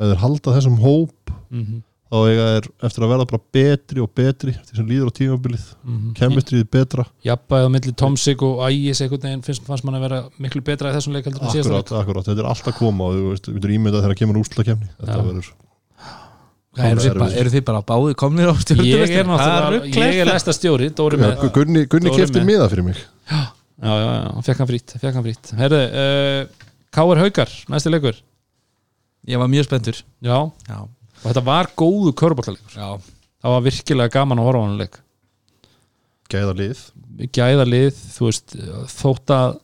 þeir 0.00 0.22
halda 0.22 0.54
þessum 0.54 0.78
hóp 0.80 1.32
-hmm. 1.52 1.82
Þá 2.14 2.18
eiga 2.30 2.44
þeir 2.52 2.68
eftir 2.86 3.04
að 3.04 3.10
verða 3.10 3.26
bara 3.30 3.42
betri 3.56 4.02
og 4.04 4.10
betri 4.14 4.54
eftir 4.54 4.78
sem 4.78 4.86
líður 4.88 5.10
á 5.10 5.12
tímabilið. 5.18 5.64
Mhm. 5.82 6.12
kemistrið 6.18 6.64
betra, 6.70 7.04
jafnbæðið 7.26 7.66
á 7.66 7.70
milli 7.74 7.94
Tomsik 8.04 8.44
og 8.46 8.62
Ægis 8.68 9.02
einhvern 9.02 9.26
veginn 9.26 9.44
finnst, 9.44 9.66
fannst 9.66 9.84
mann 9.84 9.98
að 9.98 10.06
vera 10.06 10.22
miklu 10.38 10.62
betra 10.64 10.92
í 10.92 10.96
þessum 10.96 11.16
leik 11.16 11.28
heldur 11.28 11.42
en 11.42 11.54
síðasta 11.54 11.74
akkurat, 11.80 11.92
akkurat, 12.00 12.30
þetta 12.30 12.44
er 12.44 12.50
alltaf 12.52 12.78
koma 12.78 13.10
og 13.10 13.18
þú 13.18 13.28
veist, 13.32 13.50
við 13.50 13.68
erum 13.68 13.76
ímyndað 13.80 14.06
þegar 14.06 14.20
kemur 14.22 14.40
úrslutakefni 14.40 14.90
þetta 14.94 15.18
Já. 15.18 15.24
verður, 15.28 15.38
eru, 15.44 15.60
Það 16.74 16.98
þið 16.98 17.08
er 17.10 17.18
bara, 17.18 17.34
eru 17.40 17.50
þið 17.54 17.64
bara 17.68 17.82
báði 17.90 18.14
komnir 18.18 18.50
á 18.50 18.54
leik 18.54 18.64
stjórnum 18.64 18.88
ég 18.90 19.14
er 19.14 19.28
náttúrulega, 19.28 19.94
ég 19.94 20.22
er 20.24 20.30
læsta 20.30 20.54
stjóri 20.54 20.90
Dóri 20.90 21.20
með, 21.20 21.34
Já, 21.38 21.50
Gunni, 21.54 21.84
Gunni 21.86 22.14
kefti 22.14 22.42
miða 22.42 22.66
fyrir 22.72 22.88
mig. 22.88 22.98
Já, 23.30 23.90
já, 23.90 23.94
já, 23.94 24.30
hann 24.34 24.46
fekk 24.46 24.62
hann 24.62 24.70
frýtt 24.70 24.94
fekk 24.98 25.14
hann 25.14 25.26
frýtt, 25.26 25.52
herðu 25.58 25.82
uh, 25.86 26.64
Káar 26.94 27.18
Haukar, 27.18 27.50
næsti 27.70 27.90
leikur. 27.90 28.18
Ég 29.26 29.40
var 29.40 29.48
mjög 29.50 29.66
spenntur. 29.66 29.96
Já, 30.22 30.36
já, 30.68 30.76
og 31.24 31.30
þetta 31.30 31.44
var 31.46 31.70
góðu 31.78 32.12
körbáttaleikur 32.20 32.76
já, 32.76 33.00
það 33.40 33.54
var 33.56 33.64
virkilega 33.64 34.14
gaman 34.18 34.42
að 34.42 34.48
horfa 34.50 34.60
á 34.60 34.66
hann 34.66 34.78
leik. 34.82 35.00
Gæða 36.32 36.54
lið, 36.58 36.82
gæða 37.36 37.64
lið, 37.68 38.02
þú 38.14 38.28
veist 38.28 38.54
þótt 38.94 39.32
að 39.34 39.56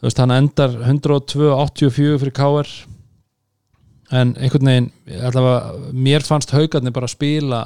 þú 0.00 0.08
veist, 0.08 0.22
hann 0.22 0.34
endar 0.34 0.78
102-84 0.86 2.20
fyrir 2.22 2.34
Káar 2.36 2.70
en 4.10 4.32
einhvern 4.40 4.70
veginn 4.70 4.88
allavega, 5.28 5.90
mér 5.92 6.24
fannst 6.26 6.54
haugarnir 6.54 6.94
bara 6.94 7.06
að 7.06 7.14
spila 7.14 7.60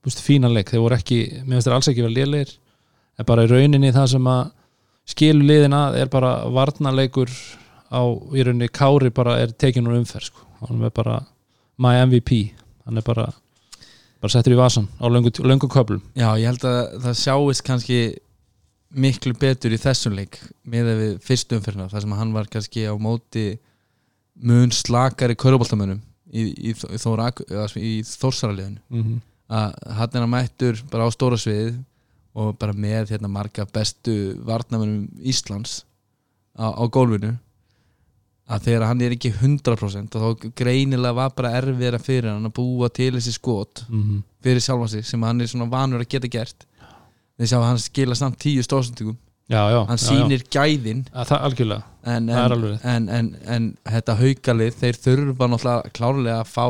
þú 0.00 0.10
veist, 0.10 0.24
fína 0.24 0.50
leik, 0.52 0.72
þeir 0.72 0.84
voru 0.84 0.98
ekki 0.98 1.20
mér 1.44 1.56
finnst 1.56 1.68
þeir 1.68 1.76
alls 1.78 1.90
ekki 1.92 2.04
vera 2.04 2.16
lélegir. 2.16 2.56
En 3.16 3.28
bara 3.28 3.46
í 3.46 3.50
rauninni 3.50 3.94
það 3.96 4.10
sem 4.12 4.28
að 4.28 4.42
skilu 5.08 5.46
liðin 5.46 5.76
að 5.76 6.00
er 6.02 6.10
bara 6.12 6.32
varnarleikur 6.52 7.32
á 7.88 8.02
í 8.34 8.44
rauninni 8.44 8.68
Kári 8.74 9.12
bara 9.14 9.38
er 9.42 9.54
tekin 9.54 9.86
úr 9.88 10.00
umferð 10.00 10.30
sko. 10.30 10.44
hann 10.66 10.84
er 10.84 10.92
bara 10.94 11.20
my 11.82 11.98
MVP 12.06 12.38
hann 12.86 13.00
er 13.00 13.04
bara 13.06 13.26
bara 14.22 14.32
settur 14.32 14.56
í 14.56 14.58
vasan 14.58 14.88
á 14.98 15.06
löngu, 15.10 15.68
köflum. 15.68 16.02
Já, 16.16 16.30
ég 16.40 16.48
held 16.48 16.64
að 16.66 16.80
það 17.04 17.18
sjáist 17.20 17.64
kannski 17.66 18.00
miklu 18.96 19.34
betur 19.36 19.74
í 19.74 19.80
þessum 19.80 20.16
leik 20.16 20.38
með 20.64 20.92
við 21.00 21.14
fyrstu 21.26 21.58
umferðina 21.58 21.90
þar 21.92 22.04
sem 22.04 22.16
hann 22.16 22.34
var 22.36 22.48
kannski 22.50 22.86
á 22.88 22.94
móti 22.96 23.46
mun 24.36 24.72
slakari 24.72 25.36
köruboltamönnum 25.36 26.00
í, 26.32 26.46
í, 26.70 26.72
í, 26.72 26.72
í 26.72 27.92
Þórsaraliðinu. 28.06 28.80
Mm 28.88 29.02
-hmm. 29.02 29.20
að 29.48 29.76
hann 29.98 30.16
er 30.16 30.24
að 30.24 30.32
mættur 30.32 30.82
bara 30.90 31.08
á 31.08 31.10
stóra 31.12 31.38
svið 31.40 31.76
og 32.36 32.56
bara 32.60 32.76
með 32.76 33.14
hérna 33.14 33.30
marga 33.32 33.66
bestu 33.72 34.36
varnamönnum 34.44 35.08
Íslands 35.24 35.84
á, 36.56 36.72
á 36.72 36.84
gólfinu 36.88 37.36
að 38.46 38.66
þegar 38.68 38.86
hann 38.86 39.02
er 39.02 39.14
ekki 39.16 39.32
100% 39.34 40.16
og 40.16 40.22
þá 40.22 40.50
greinilega 40.54 41.16
var 41.18 41.32
bara 41.34 41.54
erfiðra 41.58 41.98
fyrir 41.98 42.30
hann 42.30 42.46
að 42.46 42.54
búa 42.60 42.88
til 42.94 43.12
þessi 43.16 43.34
skot 43.34 43.84
Mm 43.88 44.22
fyrir 44.46 44.62
sjálfan 44.62 44.88
sig 44.88 45.06
sem 45.06 45.22
hann 45.22 45.40
er 45.40 45.50
svona 45.50 45.70
vanur 45.70 46.00
að 46.04 46.08
geta 46.08 46.28
gert. 46.30 46.66
Sjá 47.42 47.58
að 47.58 47.68
hann 47.68 47.78
skila 47.82 48.14
samt 48.14 48.38
tíu 48.40 48.62
já, 49.70 49.80
hann 49.88 49.98
sýnir 49.98 50.44
gæðin. 50.50 51.04
Já. 51.06 51.20
Að 51.20 51.28
það 51.30 51.44
algjörlega. 51.48 51.82
En, 52.06 52.28
Það 52.28 52.38
er 52.38 52.44
en, 52.44 52.52
alveg 52.56 52.86
en, 52.92 53.08
en, 53.08 53.28
en 53.56 53.66
þetta 53.84 54.16
haukalið 54.20 54.78
þeir 54.80 54.98
þurfa 55.04 55.48
náttúrulega 55.50 55.92
klárlega 55.98 56.38
að 56.40 56.50
fá 56.50 56.66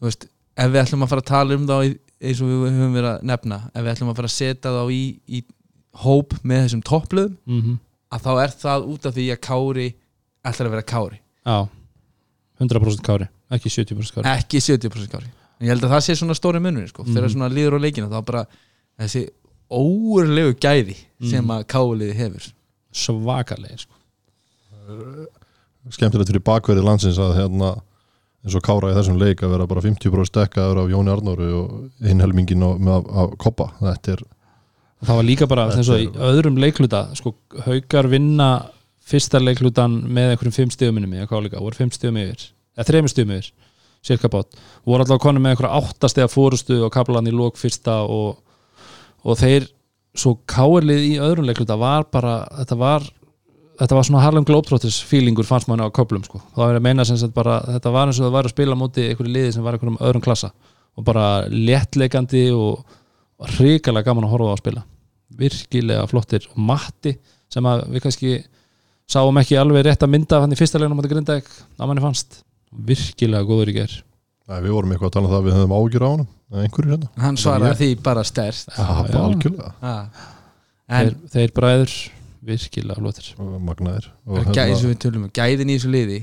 veist, 0.00 0.28
ef 0.56 0.72
við 0.72 0.80
ætlum 0.82 1.04
að 1.04 1.12
fara 1.12 1.24
að 1.24 1.30
tala 1.30 1.58
um 1.58 1.66
þá 1.68 1.76
eins 1.78 2.42
og 2.42 2.50
við 2.50 2.64
höfum 2.64 2.96
verið 2.96 3.10
að 3.10 3.26
nefna 3.30 3.58
ef 3.68 3.82
við 3.82 3.92
ætlum 3.92 4.12
að 4.12 4.18
fara 4.20 4.30
að 4.30 4.36
setja 4.38 4.74
þá 4.74 4.82
í, 4.94 5.02
í 5.28 5.42
hóp 6.04 6.36
með 6.42 6.64
þessum 6.64 6.84
toppluðum 6.88 7.36
mm 7.44 7.60
-hmm. 7.60 7.78
að 8.16 8.24
þá 8.26 8.30
er 8.44 8.54
það 8.64 8.88
út 8.94 9.08
af 9.08 9.16
því 9.18 9.26
að 9.34 9.42
Kári 9.48 9.88
ætlar 10.44 10.68
að 10.68 10.74
vera 10.76 10.82
Kári, 10.82 11.18
já 11.46 11.68
100% 12.60 13.02
kári, 13.06 13.28
ekki 13.54 13.68
70% 13.70 14.14
kári 14.18 14.32
ekki 14.38 14.58
70% 14.60 15.10
Kári 15.12 15.28
en 15.58 15.66
ég 15.66 15.72
held 15.74 15.84
að 15.86 15.92
það 15.96 16.04
sé 16.06 16.14
svona 16.18 16.34
stóri 16.38 16.60
munur 16.62 16.86
sko. 16.90 17.02
Mhm. 17.04 17.14
þegar 17.16 17.30
svona 17.34 17.48
líður 17.50 17.78
á 17.78 17.80
leikina 17.82 18.08
þá 18.10 18.24
bara 18.24 18.44
þessi 18.98 19.28
óurlegu 19.70 20.54
gæði 20.58 20.96
sem 21.28 21.44
Mhm. 21.44 21.50
að 21.50 21.64
Káliði 21.66 22.14
hefur 22.14 22.52
svakalegir 22.92 23.78
sko. 23.84 23.94
skemmtilegt 25.90 26.30
fyrir 26.32 26.44
bakverði 26.44 26.84
landsins 26.84 27.18
að 27.22 27.34
hérna 27.38 27.70
eins 28.44 28.54
og 28.54 28.62
Kára 28.62 28.92
í 28.92 28.96
þessum 28.96 29.18
leik 29.20 29.42
að 29.42 29.50
vera 29.54 29.66
bara 29.66 29.80
50% 29.84 30.36
dekkaður 30.38 30.82
af 30.84 30.90
Jóni 30.92 31.12
Arnóru 31.12 31.48
og 31.58 32.06
hinhelmingin 32.06 32.62
að, 32.62 33.08
að 33.08 33.36
koppa 33.42 33.70
þetta 33.80 34.12
er, 34.16 34.22
það 35.04 35.16
var 35.20 35.26
líka 35.28 35.48
bara 35.50 35.68
eins 35.74 35.88
og 35.92 36.00
í 36.04 36.08
öðrum 36.28 36.58
leikluta 36.60 37.02
sko, 37.18 37.34
haukar 37.66 38.08
vinna 38.08 38.48
fyrsta 39.08 39.40
leiklutan 39.42 39.96
með 40.06 40.34
einhverjum 40.34 40.56
fimm 40.56 40.74
stigum 40.74 40.98
minni 40.98 41.20
eða 41.20 41.30
hvað 41.30 41.46
líka, 41.46 41.62
voru 41.64 41.78
fimm 41.78 41.92
stigum 41.94 42.20
yfir 42.20 42.44
eða 42.76 42.88
þremur 42.90 43.12
stigum 43.12 43.34
yfir, 43.36 43.50
cirka 44.06 44.30
bát. 44.32 44.58
Voru 44.86 45.04
alltaf 45.04 45.20
konum 45.22 45.44
með 45.44 45.56
einhverja 45.56 45.80
áttastega 45.80 46.30
fórustu 46.30 46.82
og 46.86 46.92
kaplan 46.94 47.28
í 47.28 47.34
lók 47.34 47.58
fyrsta 47.60 48.00
og, 48.06 48.38
og 49.24 49.40
þeir 49.40 49.68
svo 50.18 50.36
káirlið 50.50 51.06
í 51.06 51.14
öðrum 51.22 51.48
leikluta 51.48 51.78
var 51.78 52.08
bara, 52.12 52.40
þetta 52.60 52.78
var 52.78 53.08
þetta 53.78 53.94
var 53.94 54.06
svona 54.08 54.22
Harlem 54.24 54.46
Globetrotters 54.46 54.98
feelingur 55.06 55.46
fannst 55.46 55.68
manni 55.70 55.86
á 55.86 55.94
köplum 55.94 56.24
sko. 56.26 56.40
það 56.54 56.64
var 56.64 56.78
að 56.78 56.86
meina 56.88 57.04
sem 57.06 57.18
sagt 57.20 57.34
bara 57.36 57.60
þetta 57.76 57.92
var 57.94 58.10
eins 58.10 58.18
og 58.18 58.26
það 58.26 58.34
var 58.34 58.48
að 58.48 58.54
spila 58.54 58.74
á 58.74 58.80
móti 58.80 59.04
einhverju 59.06 59.34
liði 59.34 59.52
sem 59.54 59.62
var 59.66 59.76
einhverjum 59.76 60.00
öðrum 60.02 60.24
klassa 60.24 60.50
og 60.98 61.06
bara 61.06 61.26
léttleikandi 61.46 62.48
og 62.56 62.82
hrikalega 63.54 64.08
gaman 64.08 64.26
að 64.26 64.32
horfa 64.34 64.50
á 64.50 64.54
að 64.56 64.62
spila. 64.62 64.84
Virkilega 65.38 66.06
flottir. 66.10 66.46
Og 66.50 66.62
matti 66.70 67.14
sem 67.52 67.68
að 67.68 67.84
við 67.92 68.04
kannski 68.04 68.32
sáum 69.08 69.40
ekki 69.40 69.56
alveg 69.58 69.86
rétt 69.88 70.04
að 70.04 70.12
mynda 70.14 70.36
af 70.36 70.44
hann 70.44 70.54
í 70.54 70.58
fyrsta 70.58 70.80
leginum 70.80 70.98
á 70.98 71.02
þetta 71.02 71.14
grinda 71.14 71.38
að 71.40 71.88
manni 71.88 72.04
fannst. 72.04 72.42
Virkilega 72.88 73.48
góður 73.48 73.72
í 73.72 73.78
ger 73.78 73.94
Nei, 74.48 74.62
við 74.64 74.72
vorum 74.72 74.92
eitthvað 74.94 75.10
að 75.10 75.14
tala 75.14 75.28
um 75.28 75.32
það 75.32 75.38
að 75.38 75.46
við 75.46 75.56
höfum 75.58 75.72
ágjur 75.76 76.04
á 76.04 76.08
honum 76.08 76.28
eða 76.48 76.62
einhverjir 76.64 76.92
hérna. 76.94 77.08
Hann 77.20 77.38
svaraði 77.40 77.78
því 77.82 77.88
bara 78.06 78.22
stærst 78.24 78.70
algjörlega. 78.80 79.72
Ah. 79.84 80.28
þeir, 80.88 81.10
en 81.10 81.32
þeir 81.34 81.52
bræður 81.58 81.96
virkilega 82.48 83.02
flottir. 83.02 83.26
Og 83.36 83.50
magnaðir. 83.60 84.06
Og 84.24 84.38
hérna, 84.38 84.54
gæði, 84.56 84.72
eins 84.72 84.84
og 84.84 84.92
við 84.92 85.00
tölum 85.04 85.26
um, 85.26 85.32
gæðin 85.36 85.72
í 85.72 85.76
þessu 85.76 85.92
liði 85.92 86.20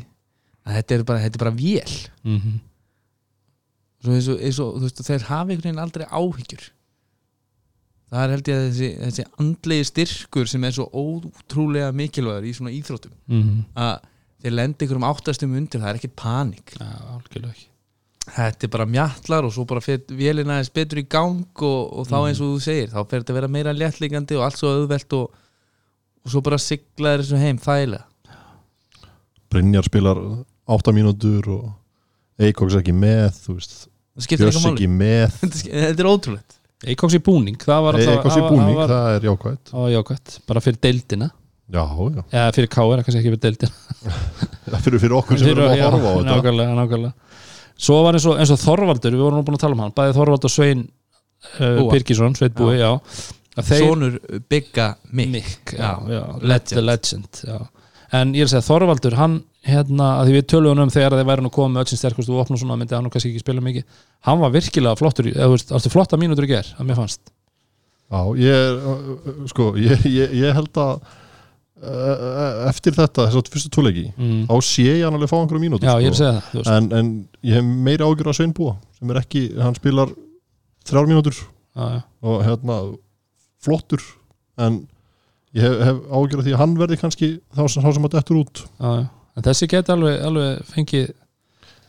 að 0.66 0.80
þetta 0.80 0.98
er 0.98 1.06
bara, 1.12 1.22
þetta 1.26 1.38
er 1.38 1.44
bara 1.44 1.54
vél. 1.60 2.00
Mm 2.26 2.40
-hmm. 2.40 2.58
Svo 4.06 4.38
og, 4.66 4.74
þú 4.80 4.88
veist, 4.88 5.04
þeir 5.06 5.28
hafa 5.30 5.46
einhvern 5.46 5.68
veginn 5.68 5.84
aldrei 5.86 6.06
áhyggjur 6.10 6.66
það 8.12 8.24
er 8.24 8.34
held 8.36 8.50
ég 8.50 8.58
að 8.58 8.66
þessi, 8.66 8.90
þessi 9.04 9.28
andlegi 9.42 9.88
styrkur 9.92 10.50
sem 10.50 10.68
er 10.68 10.76
svo 10.76 10.90
ótrúlega 10.92 11.94
mikilvægur 11.96 12.50
í 12.50 12.54
svona 12.58 12.76
íþróttum 12.76 13.16
Mm 13.30 13.64
að 13.76 13.96
þeir 14.46 14.54
lendi 14.54 14.86
einhverjum 14.86 15.08
áttastum 15.08 15.54
undir 15.58 15.82
það 15.82 15.90
er 15.90 15.98
ekki 15.98 16.12
panik. 16.22 16.74
Ekki. 16.76 17.64
Þetta 18.26 18.68
er 18.68 18.72
bara 18.76 18.86
mjallar 18.90 19.48
og 19.48 19.54
svo 19.56 19.64
bara 19.70 19.82
fyrir 19.82 20.18
vélina 20.18 20.58
aðeins 20.58 20.74
betur 20.76 21.02
í 21.02 21.06
gang 21.10 21.64
og, 21.66 21.80
og 21.98 22.06
þá 22.10 22.18
eins 22.20 22.42
og 22.44 22.52
þú 22.52 22.60
segir 22.62 22.92
þá 22.92 23.00
fer 23.00 23.24
þetta 23.24 23.34
að 23.34 23.40
vera 23.40 23.50
meira 23.56 23.74
léttligandi 23.74 24.38
og 24.38 24.46
allt 24.46 24.60
svo 24.60 24.74
auðvelt 24.76 25.16
og, 25.18 25.40
og 26.26 26.34
svo 26.34 26.44
bara 26.46 26.62
sigla 26.62 27.16
þessu 27.18 27.42
heim 27.42 27.62
þægilega. 27.64 28.06
Brynjar 29.50 29.88
spilar 29.88 30.22
8 30.78 30.94
mínútur 30.94 31.50
og 31.56 31.66
Eikoks 32.46 32.78
ekki 32.82 32.94
með 32.94 33.30
þú 33.40 33.58
veist, 33.58 33.76
Björs 34.16 34.62
ekki 34.70 34.92
með. 34.92 35.40
Þetta 35.66 36.04
er 36.04 36.10
ótrúlegt 36.12 36.60
Eikoks 36.86 37.16
í 37.18 37.22
búning, 37.26 37.58
það 37.62 37.82
var 37.86 37.98
alltaf 37.98 38.14
Eikoks 38.20 38.38
í 38.38 38.44
búning, 38.46 38.76
það 38.76 38.80
var- 38.82 38.94
það 38.94 39.16
er 39.16 39.28
jákvæmt 39.30 39.72
það 39.72 39.82
var 39.86 39.92
jákvæmt, 39.96 40.36
bara 40.52 40.62
fyrir 40.66 40.80
deildina. 40.86 41.30
Já, 41.74 41.82
já, 41.82 42.22
eða 42.30 42.50
fyrir 42.54 42.70
káir, 42.70 43.00
kannski 43.06 43.22
ekki 43.24 43.32
fyrir 43.34 43.42
deildina. 43.42 43.72
Það 44.70 44.82
fyrir, 44.86 45.00
fyrir 45.02 45.16
okkur 45.18 45.40
sem 45.40 45.48
Fyrir- 45.48 45.62
erum 45.64 45.72
að 45.72 45.80
já, 45.80 45.86
horfa 45.90 46.06
á 46.06 46.14
þetta. 46.16 46.28
nákvæmlega, 46.30 46.76
nákvæmlega. 46.78 47.14
Svo 47.86 47.98
var 48.06 48.14
eins 48.18 48.26
og, 48.30 48.38
eins 48.40 48.52
og 48.54 48.60
Þorvaldur, 48.62 49.16
við 49.18 49.24
vorum 49.26 49.40
nú 49.42 49.46
búin 49.48 49.58
að 49.58 49.64
tala 49.66 49.76
um 49.78 49.82
hann 49.84 49.96
bæði 49.98 50.14
Þorvald 50.20 50.46
og 50.46 50.54
Svein 50.54 50.84
uh. 51.60 51.82
Birgisson, 51.92 52.36
Sveit 52.38 52.54
Búi, 52.58 52.78
já, 52.80 52.92
þeir 53.58 53.82
Sónur 53.82 54.20
Já, 55.74 55.90
já, 56.10 56.22
legend. 56.42 56.70
the 56.76 56.82
legend 56.86 57.42
já. 57.50 57.58
En 58.16 58.34
ég 58.36 58.46
er 58.46 58.50
að 58.50 58.54
segja 58.54 58.66
Þorvaldur, 58.68 59.18
hann 59.20 59.38
hérna, 59.66 60.10
að 60.20 60.30
því 60.30 60.36
við 60.36 60.48
tölum 60.52 60.82
um 60.84 60.92
þegar 60.94 61.16
þeir 61.18 61.30
væri 61.30 61.46
nú 61.46 61.52
komið 61.54 61.74
með 61.74 61.84
öll 61.84 61.92
sem 61.92 62.02
sterkust 62.02 62.32
og 62.32 62.52
svona, 62.52 62.78
myndi 62.78 62.96
hann 62.96 63.06
nú 63.08 63.12
kannski 63.14 63.32
ekki 63.32 63.44
spila 63.44 63.64
mikið 63.66 64.02
hann 64.28 64.42
var 64.42 64.54
virkilega 64.54 65.00
flottur, 65.00 65.30
eða 65.34 65.60
alveg 65.78 65.94
flotta 65.94 66.20
mínútur 66.22 66.48
í 66.48 66.52
ger, 66.54 66.72
að 66.78 66.90
mér 66.90 67.00
fannst 67.02 67.32
Já, 68.06 68.20
ég 68.38 68.54
er, 68.54 68.76
uh, 68.86 69.46
sko, 69.50 69.72
ég, 69.82 70.04
ég, 70.06 70.36
ég 70.38 70.54
held 70.54 70.78
að 70.78 70.92
uh, 71.82 72.68
eftir 72.70 72.94
þetta, 72.94 73.26
þess 73.26 73.40
að 73.42 73.54
fyrstu 73.56 73.72
tóleiki 73.74 74.06
mm. 74.14 74.44
þá 74.52 74.56
sé 74.68 74.86
ég 74.92 75.06
hann 75.08 75.18
alveg 75.18 75.32
fá 75.32 75.40
einhverjum 75.40 75.66
mínútur 75.66 75.90
já, 75.90 75.96
ég 76.06 76.14
sko. 76.14 76.22
segja 76.22 76.68
það, 76.68 76.76
en, 76.76 76.92
en 77.00 77.10
ég 77.50 77.58
hef 77.58 77.72
meira 77.90 78.10
ágjur 78.10 78.30
að 78.30 78.38
Sveinbúa 78.40 78.76
sem 79.00 79.14
er 79.14 79.22
ekki, 79.24 79.48
hann 79.58 79.80
spilar 79.80 80.14
þrjár 80.86 81.10
mínútur 81.10 81.40
já. 81.42 82.04
og 82.22 82.46
hérna 82.46 82.80
flottur 83.66 84.06
en 84.62 84.84
ég 85.56 85.64
hef, 85.66 85.76
hef 85.88 86.00
ágjur 86.20 86.42
að 86.42 86.48
því 86.50 86.54
að 86.56 86.62
hann 86.64 86.74
verði 86.80 86.98
kannski 87.02 87.30
þá 87.56 87.62
sem, 87.72 87.86
sem 87.98 88.08
að 88.10 88.16
dettur 88.18 88.42
út. 88.42 88.64
Já, 88.80 88.90
já. 89.00 89.06
en 89.36 89.46
þessi 89.50 89.68
geti 89.72 89.94
alveg, 89.96 90.18
alveg 90.30 90.66
fengið 90.74 91.14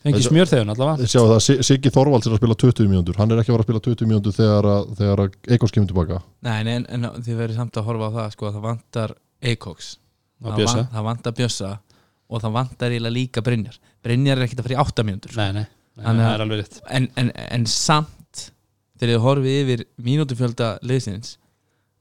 Þetta- 0.07 0.23
smjörþegun 0.29 0.71
allavega. 0.71 1.07
Sjá 1.11 1.19
það, 1.27 1.41
Si- 1.43 1.63
Siggi 1.67 1.91
Þorvalds 1.91 2.27
er 2.29 2.35
að 2.37 2.39
spila 2.39 2.55
20 2.63 2.87
mínútur. 2.93 3.17
Hann 3.19 3.33
er 3.35 3.41
ekki 3.43 3.51
að 3.51 3.57
fara 3.57 3.65
að 3.65 3.67
spila 3.67 3.81
20 3.87 4.07
mínútur 4.07 4.35
þegar 4.37 4.69
að, 4.71 4.85
þegar 5.01 5.23
að 5.25 5.33
Eikos 5.57 5.73
kemur 5.75 5.89
tilbaka. 5.91 6.19
Nei, 6.47 6.63
nei, 6.63 6.75
en, 6.79 6.87
en 6.95 7.09
þið 7.27 7.41
verður 7.41 7.57
samt 7.59 7.75
að 7.81 7.89
horfa 7.89 8.07
á 8.07 8.11
það 8.17 8.29
sko, 8.37 8.47
að 8.47 8.55
það 8.55 8.67
vantar 8.69 9.15
Eikoks. 9.43 9.89
Að 10.45 10.53
það, 10.61 10.69
van, 10.77 10.87
það 10.95 11.07
vantar 11.09 11.33
Bjössa 11.41 11.73
og 12.31 12.43
það 12.45 12.55
vantar 12.61 12.95
eiginlega 12.95 13.17
líka 13.17 13.43
Brynjar. 13.43 13.81
Brynjar 14.07 14.39
er 14.39 14.47
ekkert 14.47 14.63
að 14.63 14.69
fara 14.69 14.77
í 14.77 14.83
8 14.85 15.05
mínútur 15.09 15.33
sko. 15.35 15.41
nei, 15.43 15.53
nei, 15.59 15.67
nei, 15.97 16.05
Þannig 16.07 16.23
það 16.23 16.31
að- 16.31 16.35
er 16.39 16.45
alveg 16.47 16.59
rétt. 16.63 16.79
en, 17.01 17.09
en, 17.17 17.33
en 17.51 17.67
samt 17.67 18.43
þegar 19.01 19.11
þið 19.17 19.25
horfið 19.27 19.59
yfir 19.65 19.85
mínútufjölda 20.07 20.69
liðsins 20.87 21.35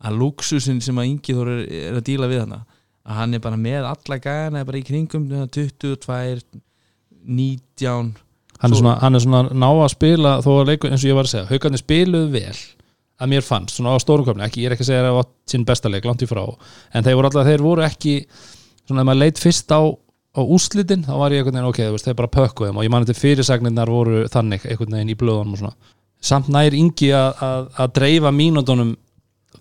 að 0.03 0.17
luxusin 0.19 0.81
sem 0.84 0.97
að 0.99 1.10
Ingi 1.12 1.36
Þór 1.38 1.51
er, 1.53 1.62
er 1.89 1.99
að 1.99 2.05
díla 2.10 2.27
við 2.31 2.43
hana 2.45 2.62
að 3.05 3.19
hann 3.19 3.34
er 3.38 3.43
bara 3.43 3.58
með 3.62 3.86
alla 3.86 4.17
gæðana 4.19 4.65
bara 4.65 4.79
í 4.81 4.86
kringum 4.88 5.27
22 5.29 6.41
19 7.25 8.15
hann 8.60 8.71
er, 8.71 8.75
Svo- 8.75 8.79
svona, 8.81 8.95
hann 9.01 9.15
er 9.15 9.23
svona 9.23 9.41
ná 9.53 9.67
að 9.69 9.91
spila 9.93 10.38
þó 10.45 10.49
að 10.62 10.69
leikur, 10.71 10.91
eins 10.91 11.03
og 11.05 11.10
ég 11.12 11.17
var 11.17 11.27
að 11.27 11.34
segja, 11.34 11.47
haugarnir 11.51 11.81
spiluðu 11.81 12.31
vel 12.34 12.58
að 13.15 13.31
mér 13.31 13.45
fannst, 13.47 13.75
svona 13.77 13.93
á 13.95 13.97
stórum 14.03 14.25
köfni 14.27 14.43
ekki, 14.45 14.63
ég 14.63 14.69
er 14.69 14.75
ekki 14.75 14.84
að 14.86 14.89
segja 14.91 15.01
að 15.03 15.08
það 15.10 15.17
var 15.19 15.27
sinn 15.51 15.65
besta 15.67 15.91
leik, 15.91 16.05
langt 16.08 16.23
í 16.25 16.27
frá 16.29 16.43
en 16.45 17.05
þeir 17.05 17.15
voru 17.19 17.29
alltaf, 17.29 17.47
þeir 17.47 17.63
voru 17.63 17.86
ekki 17.86 18.15
svona 18.86 19.03
ef 19.03 19.08
maður 19.10 19.21
leit 19.23 19.39
fyrst 19.41 19.71
á, 19.71 19.79
á 20.36 20.41
úslitin 20.43 21.05
þá 21.08 21.13
var 21.21 21.31
ég 21.36 21.43
einhvern 21.43 21.55
veginn, 21.60 21.69
ok, 21.71 21.81
veist, 21.95 22.10
þeir 22.10 22.17
bara 22.19 22.34
pökkuðu 22.36 22.69
þeim 22.71 22.79
og 22.81 22.88
ég 22.88 22.91
mani 22.95 23.08
til 23.10 23.17
fyrirsagnirnar 23.19 23.91
voru 23.91 24.25
þannig 24.31 24.65
einhvern 24.67 24.97
veginn 24.97 25.13
í 25.13 25.19
blöðunum 25.19 25.71
samt 26.25 26.49
nær 26.51 26.75
yngi 26.75 27.12
að, 27.15 27.79
dreifa 27.95 28.31
mínútonum 28.36 28.95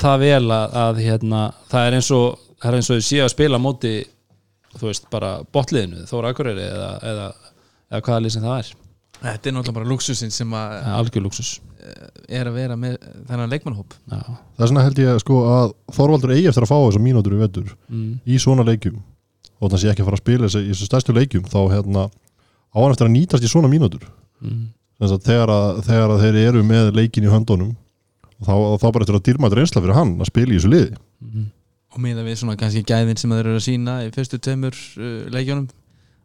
það 0.02 0.18
vel 0.24 0.44
að, 0.54 0.76
að 0.85 1.00
hérna, 1.04 1.42
það 1.70 1.87
er 1.88 1.96
eins 1.98 2.11
og 2.14 2.38
það 2.61 2.70
er 2.70 2.76
eins 2.78 2.90
og 2.90 2.98
þau 3.00 3.07
séu 3.09 3.24
að 3.24 3.33
spila 3.35 3.61
móti 3.62 3.92
þú 4.74 4.88
veist, 4.88 5.04
bara 5.12 5.37
botliðinu, 5.54 6.04
Þóra 6.11 6.33
Akureyri 6.35 6.64
eða, 6.66 6.88
eða, 7.07 7.26
eða 7.92 8.00
hvaða 8.09 8.30
sem 8.35 8.42
það 8.42 8.59
er 8.62 8.72
Þetta 9.24 9.48
er 9.48 9.54
náttúrulega 9.54 9.76
bara 9.78 9.88
luxusin 9.88 10.33
sem 10.35 10.50
að 10.59 10.72
algjör 10.98 11.24
luxus 11.24 11.50
er 12.28 12.48
að 12.48 12.57
vera 12.59 12.76
með 12.80 12.94
þennan 13.28 13.50
leikmannhóp 13.52 13.92
já. 13.94 14.18
það 14.57 14.64
er 14.64 14.70
svona 14.70 14.85
held 14.87 15.00
ég 15.04 15.18
sko 15.22 15.38
að 15.52 15.72
Þorvaldur 15.96 16.33
eigi 16.35 16.48
eftir 16.50 16.64
að 16.64 16.70
fá 16.72 16.76
þessar 16.80 17.04
mínútur 17.04 17.35
í 17.37 17.40
vetur 17.42 17.74
Mm. 17.88 18.14
í 18.24 18.38
svona 18.40 18.64
leikjum 18.66 18.96
og 19.61 19.68
þannig 19.70 19.83
sé 19.85 19.90
ekki 19.92 20.02
að 20.02 20.09
fara 20.09 20.18
að 20.18 20.22
spila 20.24 20.48
þessi, 20.48 20.62
í 20.64 20.70
þessu 20.72 20.88
stærstu 20.88 21.14
leikjum 21.16 21.44
þá 21.52 21.59
hérna 21.74 22.07
á 22.09 22.76
hann 22.80 22.90
eftir 22.94 23.07
að 23.07 23.14
nýtast 23.14 23.44
í 23.46 23.52
svona 23.52 23.70
mínútur 23.72 24.09
Mm. 24.44 24.64
Þess 25.00 25.12
að 25.14 25.22
þegar, 25.28 25.50
að, 25.54 25.78
þegar 25.87 26.11
að 26.14 26.22
þeir 26.24 26.37
eru 26.48 26.62
með 26.66 26.88
leikin 26.98 27.24
í 27.24 27.30
höndunum 27.33 27.70
þá, 28.46 28.54
þá 28.83 28.87
bara 28.88 29.07
eftir 29.07 29.18
að 29.18 29.24
dýrmætt 29.28 29.57
reynsla 29.59 29.83
fyrir 29.83 29.98
hann 29.98 30.14
að 30.20 30.30
spila 30.30 30.52
í 30.52 30.59
þessu 30.59 30.72
liði. 30.72 31.00
Mm. 31.24 31.50
og 31.94 32.02
miða 32.02 32.24
við 32.26 32.38
svona 32.40 32.57
kannski 32.59 32.83
gæðin 32.87 33.20
sem 33.20 33.30
þeir 33.30 33.44
eru 33.44 33.59
að 33.61 33.66
sína 33.68 33.96
í 34.02 34.09
fyrstu 34.14 34.40
tveimur 34.42 34.74
uh, 34.74 35.11
leikjónum 35.35 35.68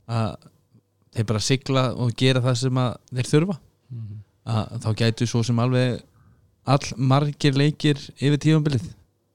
að 0.09 0.29
þeir 1.13 1.27
bara 1.29 1.41
sigla 1.45 1.83
og 1.93 2.13
gera 2.17 2.41
það 2.45 2.61
sem 2.63 2.79
að 2.81 2.95
þeir 3.17 3.31
þurfa. 3.33 3.57
Mm. 3.89 4.21
að 4.49 4.79
þá 4.85 4.89
gætu 5.03 5.27
svo 5.29 5.43
sem 5.45 5.59
alveg 5.61 5.99
all 6.69 6.93
margir 6.97 7.55
leikir 7.57 8.01
yfir 8.19 8.41
tífambilið 8.41 8.89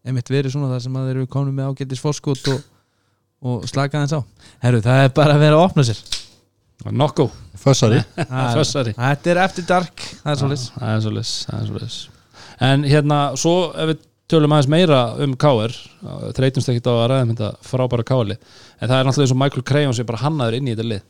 einmitt 0.04 0.30
verið 0.30 0.54
svona 0.54 0.70
það 0.74 0.84
sem 0.84 0.98
að 0.98 1.08
þeir 1.08 1.20
eru 1.20 1.30
komin 1.32 1.56
með 1.56 1.70
ágættis 1.72 2.02
fórskot 2.02 2.50
og, 2.52 2.66
og 3.44 3.64
slaka 3.70 4.04
þess 4.04 4.18
á. 4.18 4.20
Herru, 4.66 4.82
það 4.84 5.06
er 5.06 5.14
bara 5.16 5.36
að 5.36 5.46
vera 5.46 5.60
að 5.60 5.66
opna 5.68 5.86
sér. 5.88 6.02
Nokku 6.92 7.28
Fössari. 7.64 8.02
Þetta 8.98 9.32
er 9.32 9.40
eftir 9.46 9.68
dark, 9.68 10.08
það 10.20 10.34
er 10.34 10.42
svolítið 10.42 12.02
en 12.60 12.84
hérna, 12.86 13.20
svo 13.40 13.72
ef 13.74 13.94
við 13.94 14.02
tölum 14.30 14.54
aðeins 14.56 14.70
meira 14.72 15.00
um 15.20 15.34
K.R. 15.36 15.74
þreytumst 16.36 16.70
ekkert 16.72 16.88
á 16.88 16.94
að 16.94 17.08
ræða 17.12 17.24
um 17.26 17.32
þetta 17.34 17.50
frábæra 17.68 18.06
K.R. 18.08 18.36
en 18.36 18.88
það 18.88 18.94
er 18.98 19.08
náttúrulega 19.08 19.26
eins 19.26 19.34
og 19.34 19.40
Michael 19.42 19.66
Crayon 19.68 19.96
sem 19.96 20.08
bara 20.08 20.22
hannaður 20.24 20.58
inn 20.58 20.70
í 20.70 20.74
þetta 20.74 20.88
lið. 20.92 21.02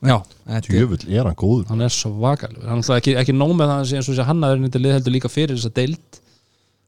Já, 0.00 0.16
þetta 0.48 0.80
er 0.80 1.04
er 1.20 1.28
hann 1.28 1.36
góður? 1.38 1.68
Hann 1.68 1.84
er 1.84 1.92
svo 1.94 2.10
vakalur, 2.22 2.64
hann 2.64 2.78
er 2.78 2.82
náttúrulega 2.82 3.02
ekki, 3.04 3.14
ekki 3.20 3.36
nóg 3.36 3.54
með 3.58 3.72
það 3.74 3.94
eins 4.00 4.10
og 4.10 4.18
sé 4.18 4.26
hannaður 4.26 4.58
inn 4.60 4.66
í 4.66 4.70
þetta 4.70 4.84
lið 4.86 4.96
heldur 4.96 5.16
líka 5.16 5.30
fyrir 5.32 5.58
þessa 5.58 5.74
deild. 5.76 6.20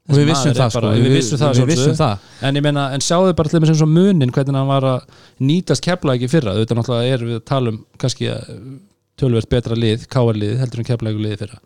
Og 0.03 0.17
við 0.19 0.25
vissum 0.33 0.51
það 0.57 0.71
sko, 0.73 0.79
bara- 0.81 0.95
við 0.99 1.13
vissum 1.15 1.39
það 1.39 1.59
við 1.61 1.69
vissum 1.69 1.93
það. 1.95 2.23
En 2.43 2.57
ég 2.59 2.63
meina, 2.65 2.87
en 2.91 2.99
sjáðu 3.05 3.35
bara 3.39 3.49
til 3.49 3.61
þess 3.61 3.71
eins 3.71 3.83
og 3.85 3.91
munin 3.93 4.33
hvernig 4.35 4.57
hann 4.59 4.67
var 4.67 4.83
að 4.83 5.05
nýtast 5.39 5.85
kepla 5.85 6.17
ekki 6.17 6.27
fyrra. 6.27 6.57
Auðvitað 6.57 6.79
náttúrulega 6.81 7.13
er 7.13 7.23
við 7.23 7.37
að 7.37 7.45
tala 7.47 7.71
um 7.71 7.77
kannski 8.01 8.27
eh, 8.27 8.49
tölvert 9.15 9.47
betra 9.53 9.77
lið, 9.79 10.03
káar 10.11 10.35
lið 10.35 10.57
heldur 10.59 10.83
en 10.83 10.89
kepla 10.89 11.13
liði 11.15 11.39
fyrra 11.45 11.61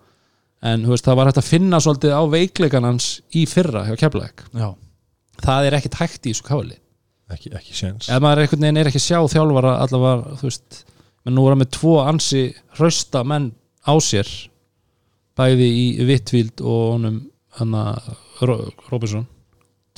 en 0.65 0.85
veist, 0.89 1.05
það 1.05 1.19
var 1.19 1.29
hægt 1.29 1.41
að 1.41 1.49
finna 1.51 1.79
svolítið 1.83 2.15
á 2.17 2.21
veikleikan 2.33 2.87
hans 2.87 3.09
í 3.37 3.45
fyrra 3.49 3.85
hjá 3.87 3.95
kepla 3.99 4.29
Já, 4.57 4.69
það 5.43 5.69
er 5.69 5.77
ekkit 5.77 5.97
hægt 6.01 6.25
í 6.25 6.33
þessu 6.33 6.47
káar 6.47 6.67
lið 6.71 6.83
ekki, 7.35 7.53
ekki 7.59 7.75
séns. 7.75 8.09
Ef 8.09 8.21
maður 8.23 8.45
einhvern 8.45 8.65
veginn 8.65 8.81
er 8.81 8.89
ekki 8.91 9.03
sjá 9.03 9.19
þjálfara 9.31 9.77
allavega, 9.83 10.37
þú 10.39 10.49
veist 10.49 10.83
menn 11.25 11.35
nú 11.37 11.45
er 11.45 11.53
hann 11.53 11.63
með 11.63 11.73
tvo 11.75 11.97
ansi 12.03 12.43
hrausta 12.77 13.23
menn 13.27 13.51
á 13.83 13.93
sér 14.03 14.29
bæði 15.37 15.67
í 15.67 16.07
Vittvíld 16.07 16.63
og 16.63 16.85
honum 16.95 17.19
hann 17.59 17.75
að 17.77 18.13
Robinson 18.89 19.27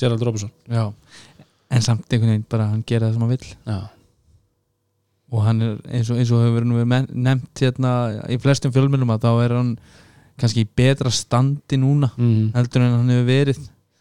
Gerald 0.00 0.22
Robinson. 0.24 0.50
Já. 0.68 0.88
En 1.70 1.82
samt 1.84 2.08
einhvern 2.08 2.32
veginn 2.32 2.46
bara 2.50 2.70
hann 2.70 2.84
gera 2.88 3.08
það 3.08 3.16
sem 3.16 3.24
hann 3.24 3.32
vill. 3.34 3.50
Já, 3.68 3.80
og 5.30 5.44
hann 5.46 5.62
er 5.62 5.74
eins 5.94 6.10
og, 6.10 6.18
eins 6.18 6.30
og 6.34 6.42
hefur 6.42 6.56
verið 6.58 7.10
nefnt 7.14 7.62
hérna 7.62 7.90
í 8.32 8.38
flestum 8.42 8.72
fjölmjölum 8.74 9.12
að 9.14 9.26
þá 9.26 9.30
er 9.44 9.54
hann 9.54 9.74
kannski 10.40 10.64
í 10.64 10.68
betra 10.76 11.10
standi 11.14 11.76
núna 11.80 12.08
mm. 12.16 12.50
heldur 12.56 12.86
en 12.86 12.96
hann 12.98 13.12
hefur 13.14 13.28
verið 13.34 13.60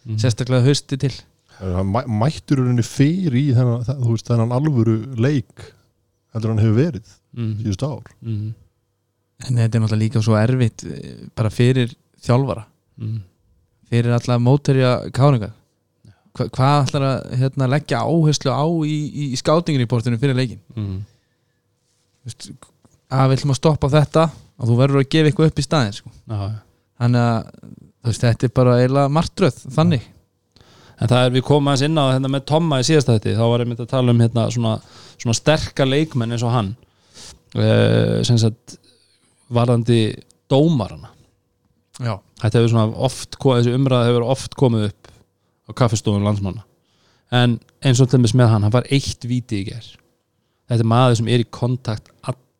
Mm. 0.09 0.15
sérstaklega 0.15 0.63
hausti 0.63 0.95
til 0.97 1.11
hann 1.59 1.89
mæ, 1.91 1.99
mættur 2.07 2.61
henni 2.63 2.81
fyrir 2.87 3.35
í 3.35 3.41
þennan, 3.53 3.81
það- 3.83 3.97
þú 3.99 4.13
veist, 4.13 4.29
þennan 4.31 4.53
alvöru 4.55 4.93
leik 5.19 5.65
heldur 6.33 6.53
hann 6.53 6.61
hefur 6.63 6.77
verið 6.79 7.09
mm. 7.35 7.49
síðust 7.59 7.83
ár 7.83 8.07
Mm. 8.23 8.53
en 9.43 9.59
þetta 9.59 9.75
er 9.75 9.83
náttúrulega 9.83 9.99
líka 10.05 10.21
svo 10.23 10.37
erfitt 10.39 10.85
eh, 10.87 11.27
bara 11.35 11.51
fyrir 11.51 11.91
þjálfara 12.23 12.63
mm. 12.97 13.19
fyrir 13.91 14.15
alla 14.15 14.39
móterja 14.39 14.93
káringa 15.11 15.51
Hva, 16.39 16.45
hvað 16.47 16.87
ætlar 16.87 17.03
að 17.09 17.37
hérna, 17.41 17.67
leggja 17.75 17.99
áherslu 18.07 18.51
á 18.55 18.63
í, 18.87 18.97
í, 19.11 19.23
í 19.35 19.37
skátingriportinu 19.43 20.17
fyrir 20.21 20.37
leikin 20.39 20.59
Mm. 20.79 21.01
Vist, 22.23 22.49
að 23.11 23.29
við 23.33 23.37
ætlum 23.39 23.53
að 23.53 23.59
stoppa 23.59 23.89
þetta 23.93 24.25
og 24.59 24.69
þú 24.69 24.77
verður 24.79 25.01
að 25.01 25.11
gefa 25.13 25.29
eitthvað 25.29 25.51
upp 25.51 25.59
í 25.59 25.65
staðin 25.65 25.95
sko. 25.95 26.13
Þannig 26.99 27.25
að 27.25 28.15
þetta 28.19 28.47
er 28.47 28.55
bara 28.59 28.77
eiginlega 28.79 29.13
martröð 29.15 29.59
þannig. 29.75 30.07
En 30.99 31.07
það 31.07 31.25
er 31.25 31.35
við 31.37 31.45
komum 31.47 31.71
aðeins 31.71 31.85
inn 31.87 31.99
á 31.99 32.11
hérna 32.11 32.31
með 32.31 32.47
Tomma 32.51 32.81
í 32.81 32.87
síðasta 32.87 33.15
þetta 33.15 33.37
þá 33.37 33.45
var 33.47 33.63
ég 33.63 33.69
myndi 33.69 33.85
að 33.85 33.93
tala 33.93 34.11
um 34.11 34.23
hérna 34.23 34.47
svona, 34.51 34.73
svona 35.15 35.37
sterka 35.37 35.87
leikmenn 35.87 36.35
eins 36.35 36.43
og 36.43 36.51
hann 36.51 36.73
uh, 37.55 38.19
sem 38.27 38.39
sagt 38.41 38.75
varðandi 39.47 40.01
dómarana. 40.51 41.13
Já, 41.99 42.17
þetta 42.41 42.59
hefur 42.59 42.73
svona 42.73 43.05
oft 43.07 43.39
þessi 43.39 43.75
umræða 43.75 44.09
hefur 44.09 44.27
oft 44.35 44.59
komið 44.59 44.89
upp 44.89 45.13
á 45.67 45.71
kaffestofum 45.83 46.27
landsmanna. 46.27 46.65
En 47.31 47.59
eins 47.85 48.01
og 48.01 48.09
til 48.09 48.19
dæmis 48.19 48.35
með 48.35 48.51
hann, 48.51 48.67
hann 48.67 48.75
var 48.75 48.87
eitt 48.91 49.23
víti 49.29 49.61
í 49.61 49.69
ger 49.69 49.87
þetta 50.69 50.85
er 50.85 50.89
maður 50.89 51.19
sem 51.19 51.29
er 51.31 51.43
í 51.43 51.49
kontakt 51.53 52.11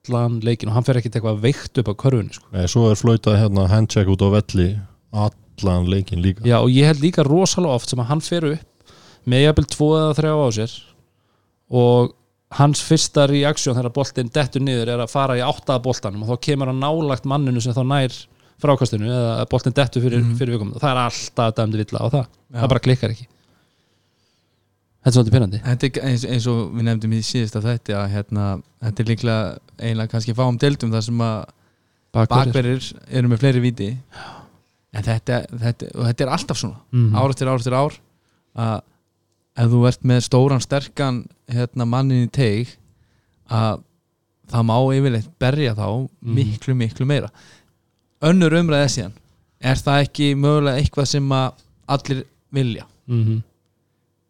allan 0.07 0.39
leikin 0.43 0.69
og 0.71 0.77
hann 0.77 0.85
fer 0.88 0.99
ekkert 0.99 1.17
eitthvað 1.19 1.41
veikt 1.43 1.79
upp 1.81 1.89
á 1.91 1.93
körfunni 1.99 2.33
sko. 2.35 2.45
Nei, 2.55 2.65
svo 2.71 2.88
er 2.91 2.99
flautað 2.99 3.39
hérna 3.41 3.65
handcheck 3.71 4.07
út 4.12 4.23
á 4.23 4.29
velli 4.31 4.69
allan 5.12 5.89
leikin 5.91 6.21
líka 6.23 6.45
Já, 6.47 6.59
og 6.62 6.69
ég 6.71 6.88
held 6.88 7.01
líka 7.03 7.25
rosalega 7.27 7.75
oft 7.75 7.89
sem 7.91 7.99
að 7.99 8.09
hann 8.13 8.21
fer 8.23 8.45
upp 8.53 8.93
með 9.29 9.43
jafnvel 9.43 9.67
tvo 9.73 9.89
eða 9.99 10.15
þrjá 10.19 10.33
á 10.39 10.47
sér 10.55 10.75
og 11.69 12.13
hans 12.59 12.81
fyrsta 12.81 13.27
reaksjón 13.29 13.75
þegar 13.77 13.93
boltinn 13.93 14.31
dettur 14.33 14.63
niður 14.65 14.93
er 14.95 15.03
að 15.03 15.12
fara 15.12 15.35
í 15.38 15.43
áttaða 15.45 15.83
boltanum 15.85 16.23
og 16.25 16.31
þá 16.31 16.39
kemur 16.47 16.71
hann 16.71 16.79
nálagt 16.81 17.27
manninu 17.29 17.62
sem 17.62 17.75
þá 17.75 17.83
nær 17.91 18.15
frákastinu 18.59 19.05
eða 19.12 19.45
boltinn 19.51 19.75
dettur 19.77 20.01
fyrir, 20.03 20.23
Mhm. 20.23 20.38
fyrir 20.39 20.55
vikum 20.57 20.71
það 20.79 20.89
er 20.89 21.01
alltaf 21.03 21.53
dæmdi 21.59 21.77
villa 21.83 21.99
á 21.99 22.07
það 22.09 22.25
Já. 22.25 22.59
það 22.63 22.69
bara 22.69 22.79
klikkar 22.88 23.09
ekki 23.13 23.27
Þetta 24.99 25.09
er 25.09 25.15
svolítið 25.15 25.35
er 25.99 26.09
eins, 26.09 26.25
eins 26.27 26.47
og 26.51 26.73
við 26.75 26.85
nefndum 26.89 27.13
í 27.15 27.21
síðasta 27.23 27.62
þætti 27.63 27.95
að 27.95 28.09
hérna, 28.13 28.47
þetta 28.83 29.03
er 29.03 29.09
líklega 29.13 29.43
eiginlega 29.79 30.12
kannski 30.12 30.35
fáum 30.35 30.59
deildum 30.59 30.91
þar 30.91 31.05
sem 31.05 31.23
að 31.23 31.38
bakverðir. 32.15 32.89
eru 33.07 33.31
með 33.31 33.43
fleiri 33.43 33.63
víti. 33.63 33.89
En 34.89 35.05
þetta, 35.05 35.43
þetta, 35.53 35.91
þetta 35.93 36.25
er 36.25 36.33
alltaf 36.33 36.59
svona. 36.59 36.81
Mm. 36.91 37.15
ár 37.15 37.33
eftir 37.33 37.51
ár 37.51 37.62
eftir 37.62 37.77
ár 37.77 37.99
að 38.59 38.81
ef 39.59 39.71
þú 39.71 39.83
ert 39.88 40.05
með 40.12 40.23
stóran 40.25 40.63
sterkan 40.63 41.21
hérna, 41.51 41.88
mannin 41.88 42.27
í 42.27 42.31
teig 42.33 42.75
að 43.49 43.85
það 44.49 44.65
má 44.65 44.77
yfirleitt 44.97 45.31
berja 45.39 45.75
þá 45.77 45.88
miklu 46.19 46.75
miklu 46.75 47.07
meira. 47.07 47.29
Önnur 48.25 48.55
umræðið 48.59 48.93
síðan 48.95 49.17
er 49.59 49.79
það 49.79 50.05
ekki 50.05 50.33
mögulega 50.39 50.81
eitthvað 50.81 51.12
sem 51.13 51.35
að 51.35 51.63
allir 51.89 52.23
vilja? 52.55 52.85
Mm 53.09 53.23
-hmm. 53.25 53.43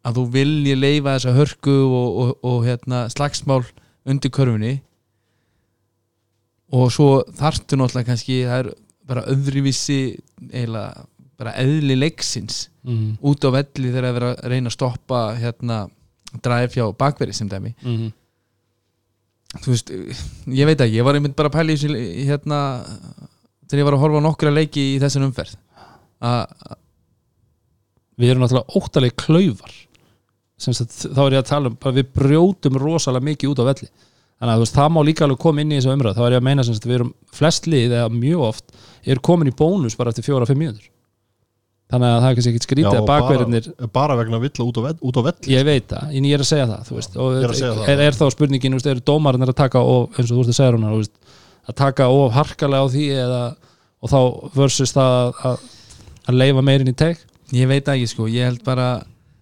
Að 0.06 0.18
þú 0.18 0.24
vilji 0.34 0.76
leifa 0.78 1.16
þessa 1.16 1.34
hörku 1.36 1.76
og, 1.84 2.20
og, 2.22 2.30
og 2.46 2.64
hérna, 2.64 3.04
slagsmál 3.12 3.62
undir 4.08 4.32
körfunni. 4.32 4.78
Og 6.76 6.90
svo 6.94 7.08
þarftu 7.36 7.76
náttúrulega 7.76 8.12
kannski 8.12 8.42
það 8.46 8.62
er 8.62 8.70
bara 9.10 9.26
öðruvísi 9.32 10.00
eiginlega 10.52 11.06
bara 11.40 11.56
eðli 11.56 11.96
leiksins 11.96 12.66
Mm 12.84 13.16
út 13.20 13.44
á 13.44 13.48
velli 13.52 13.90
þegar 13.92 14.06
að 14.08 14.14
vera 14.16 14.28
að 14.32 14.48
reyna 14.48 14.70
að 14.70 14.74
stoppa 14.76 15.18
hérna 15.36 15.76
dræf 16.40 16.76
hjá 16.76 16.84
bakveri 16.96 17.32
sem 17.32 17.48
dæmi. 17.48 17.74
-hmm. 17.82 18.12
þú 19.60 19.70
veist, 19.70 19.90
ég 20.46 20.66
veit 20.66 20.80
ekki, 20.80 20.96
ég 20.96 21.04
var 21.04 21.14
einmitt 21.14 21.36
bara 21.36 21.48
að 21.48 21.52
pæla 21.52 21.72
í 21.72 21.76
þessu 21.76 22.24
hérna 22.28 22.58
þegar 23.68 23.78
ég 23.78 23.84
var 23.84 23.94
að 23.94 24.00
horfa 24.00 24.20
nokkra 24.20 24.50
leiki 24.50 24.94
í 24.94 25.00
þessan 25.00 25.26
umferð. 25.28 25.56
Að 26.20 26.46
Við 28.20 28.34
erum 28.34 28.44
náttúrulega 28.44 28.76
óttalega 28.76 29.16
klaufar. 29.16 29.72
sem 29.72 29.89
sagt, 30.60 30.96
þá 31.06 31.20
er 31.24 31.36
ég 31.36 31.42
að 31.42 31.50
tala 31.50 31.70
um 31.72 31.76
bara 31.80 31.96
við 31.96 32.14
brjótum 32.20 32.78
rosalega 32.80 33.28
mikið 33.30 33.52
út 33.54 33.62
á 33.62 33.68
velli. 33.70 33.90
Þannig 34.40 34.52
að 34.54 34.60
þú 34.60 34.64
veist, 34.64 34.78
það 34.78 34.94
má 34.94 35.00
líka 35.04 35.26
alveg 35.26 35.42
koma 35.42 35.60
inn 35.60 35.72
í 35.74 35.76
þessu 35.80 35.92
umræð 35.92 36.16
þá 36.16 36.22
er 36.24 36.34
ég 36.34 36.40
að 36.40 36.46
meina 36.46 36.64
sagt, 36.64 36.86
við 36.88 36.96
erum 36.96 37.10
flest 37.36 37.66
lið 37.68 37.92
eða 37.98 38.12
mjög 38.14 38.46
oft 38.46 38.78
er 39.04 39.20
komin 39.20 39.50
í 39.50 39.56
bónus 39.56 39.96
bara 39.98 40.14
eftir 40.14 40.24
fjóra-fimm 40.24 40.60
mínútur. 40.60 40.88
Þannig 41.90 42.06
að 42.06 42.20
það 42.22 42.28
er 42.28 42.36
kannski 42.38 42.50
ekkit 42.52 42.66
skrítið 42.66 42.88
að 42.90 43.00
og 43.00 43.08
bakverðinir 43.08 43.68
bara, 43.72 43.90
bara 43.96 44.16
vegna 44.20 44.38
villa 44.40 44.66
út 44.66 44.78
á, 44.78 44.82
vell, 44.84 44.98
út 45.10 45.16
á 45.18 45.22
velli 45.26 45.54
ég 45.56 45.64
veit 45.66 45.86
það, 45.90 46.12
en 46.14 46.28
ég 46.28 46.36
er 46.36 46.44
að 46.44 46.48
segja 46.50 46.66
það 46.70 46.90
veist, 46.94 47.16
og 47.16 47.34
er 47.34 47.48
að 47.48 47.58
segja 47.58 47.72
það. 47.74 47.90
er, 47.90 48.02
er 48.04 48.18
þá 48.20 48.22
spurningin 48.36 48.76
veist, 48.76 48.90
eru 48.92 49.02
dómarinn 49.10 49.46
að 49.46 49.56
taka 49.58 49.82
of, 49.82 50.14
eins 50.14 50.30
og 50.30 50.36
þú 50.36 50.44
ert 50.44 50.52
að 50.52 50.58
segja 50.60 50.76
hún 50.76 50.86
að 50.90 51.76
taka 51.80 52.06
of 52.14 52.36
harkalega 52.36 52.86
á 52.86 52.92
því 52.94 53.06
eða, 53.24 53.40
og 53.98 54.12
þá 54.12 54.20
versus 54.60 54.94
það 54.94 55.16
að, 55.16 55.42
að, 55.50 55.66
að 56.30 56.38
leifa 56.44 56.64
meirinn 56.70 56.92
í 56.92 56.96
teg 57.02 57.24
ég 57.58 57.70
veit 57.70 57.90
ekki 57.90 58.12
sko, 58.12 58.30
ég 58.30 58.52
held 58.52 58.62
bara 58.66 58.88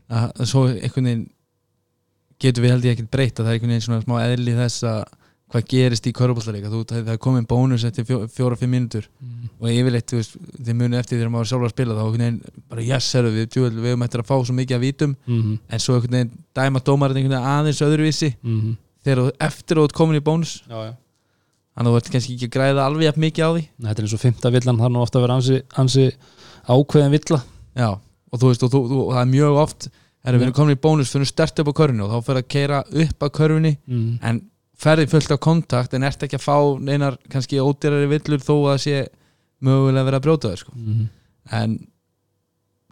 að, 0.09 0.45
svo 0.49 0.67
einhvern 0.69 1.11
veginn 1.11 1.27
getur 2.39 2.65
við 2.65 2.75
held 2.75 2.85
ég 2.85 2.97
ekkert 2.97 3.11
breytt 3.11 3.39
að 3.39 3.45
það 3.45 3.53
er 3.53 3.59
einhvern 3.59 3.75
veginn 3.75 3.87
svona 3.87 4.05
smá 4.05 4.19
eðli 4.23 4.59
þess 4.59 4.87
að 4.89 5.01
hvað 5.49 5.65
gerist 5.71 6.07
í 6.09 6.13
körfbóltaríka, 6.13 6.71
það 6.71 7.07
er 7.15 7.21
komin 7.25 7.47
bónus 7.49 7.85
eftir 7.89 8.05
fjó, 8.05 8.19
fjóra-fimm 8.33 8.75
mínútur 8.75 9.07
og 9.59 9.71
yfirleitt, 9.73 10.13
þið 10.13 10.75
munið 10.77 10.99
eftir 11.01 11.17
þegar 11.17 11.33
maður 11.33 11.49
sjálfur 11.49 11.69
að 11.71 11.73
spila 11.73 11.97
þá 11.97 12.03
einhvern 12.03 12.25
veginn, 12.25 12.65
bara 12.69 12.85
yes, 12.85 13.09
herru, 13.17 13.31
við, 13.33 13.47
djúvel, 13.55 13.71
við 13.79 13.95
höfum 13.95 14.05
eftir 14.05 14.23
að 14.23 14.29
fá 14.29 14.35
svo 14.37 14.57
mikið 14.59 14.77
að 14.77 14.85
vítum. 14.85 15.15
Mm 15.25 15.41
-hmm. 15.41 15.59
en 15.73 15.81
svo 15.81 15.95
einhvern 15.97 16.17
veginn 16.19 16.33
dæma 16.55 16.83
dómarinn 16.85 17.17
einhvern 17.17 17.37
veginn 17.39 17.53
aðeins 17.55 17.83
öðruvísi 17.83 18.31
Mm 18.43 18.61
-hmm. 18.61 18.77
þegar 19.05 19.19
þú 19.19 19.31
eftir 19.41 19.77
að 19.77 19.81
þú 19.81 19.85
ert 19.85 19.99
komin 20.01 20.21
í 20.21 20.27
bónus. 20.29 20.53
Þannig 20.69 21.89
að 21.89 21.95
þú 21.95 21.97
ert 21.97 22.11
kannski 22.13 22.35
ekki 22.35 22.47
að 22.47 22.57
græða 22.57 22.85
alveg 22.85 23.17
mikið 23.17 23.45
á 23.49 23.51
því. 23.55 23.63
Þetta 23.81 23.99
er 23.99 24.05
eins 24.05 24.15
og 24.15 24.21
fymta 24.21 24.51
villan 24.51 24.79
það 24.79 24.85
er 24.85 24.93
nú 24.93 25.01
ofta 25.01 25.19
að 25.19 25.23
vera 25.23 25.35
ansi, 25.35 25.63
ansi 25.79 26.13
ákveðin 26.69 27.15
villa. 27.17 27.41
Já, 27.75 27.91
og 28.29 28.43
þú 28.43 28.53
veist, 28.53 28.65
og, 28.67 28.73
þú, 28.73 28.83
þú, 28.91 29.01
og 29.07 29.17
það 29.17 29.25
er 29.25 29.33
mjög 29.33 29.59
oft 29.65 29.91
erum 30.29 30.45
við 30.45 30.55
komin 30.57 30.77
í 30.77 30.81
bónus 30.83 31.13
fyrir 31.13 31.29
stert 31.29 31.61
upp 31.63 31.71
á 31.73 31.79
körfinu 31.81 32.07
og 32.07 32.15
þá 32.15 32.27
fyrir 32.27 32.43
að 32.43 32.49
keira 32.55 32.81
upp 33.05 33.25
á 33.25 33.29
körfinni 33.39 33.75
mm. 33.87 34.09
en 34.29 34.41
ferði 34.79 35.07
fullt 35.11 35.35
á 35.35 35.39
kontakt 35.43 35.95
en 35.97 36.07
ert 36.07 36.25
ekki 36.25 36.39
að 36.39 36.45
fá 36.45 36.57
neinar 36.85 37.19
kannski 37.33 37.61
ódýrari 37.63 38.11
villur 38.11 38.43
þó 38.43 38.55
að 38.75 38.81
sé 38.85 39.05
mögulega 39.65 40.05
að 40.05 40.11
vera 40.11 40.21
að 40.21 40.27
brjóta 40.27 40.53
þau 40.53 40.61
sko. 40.63 40.75
Mm. 40.77 41.07
en 41.61 41.79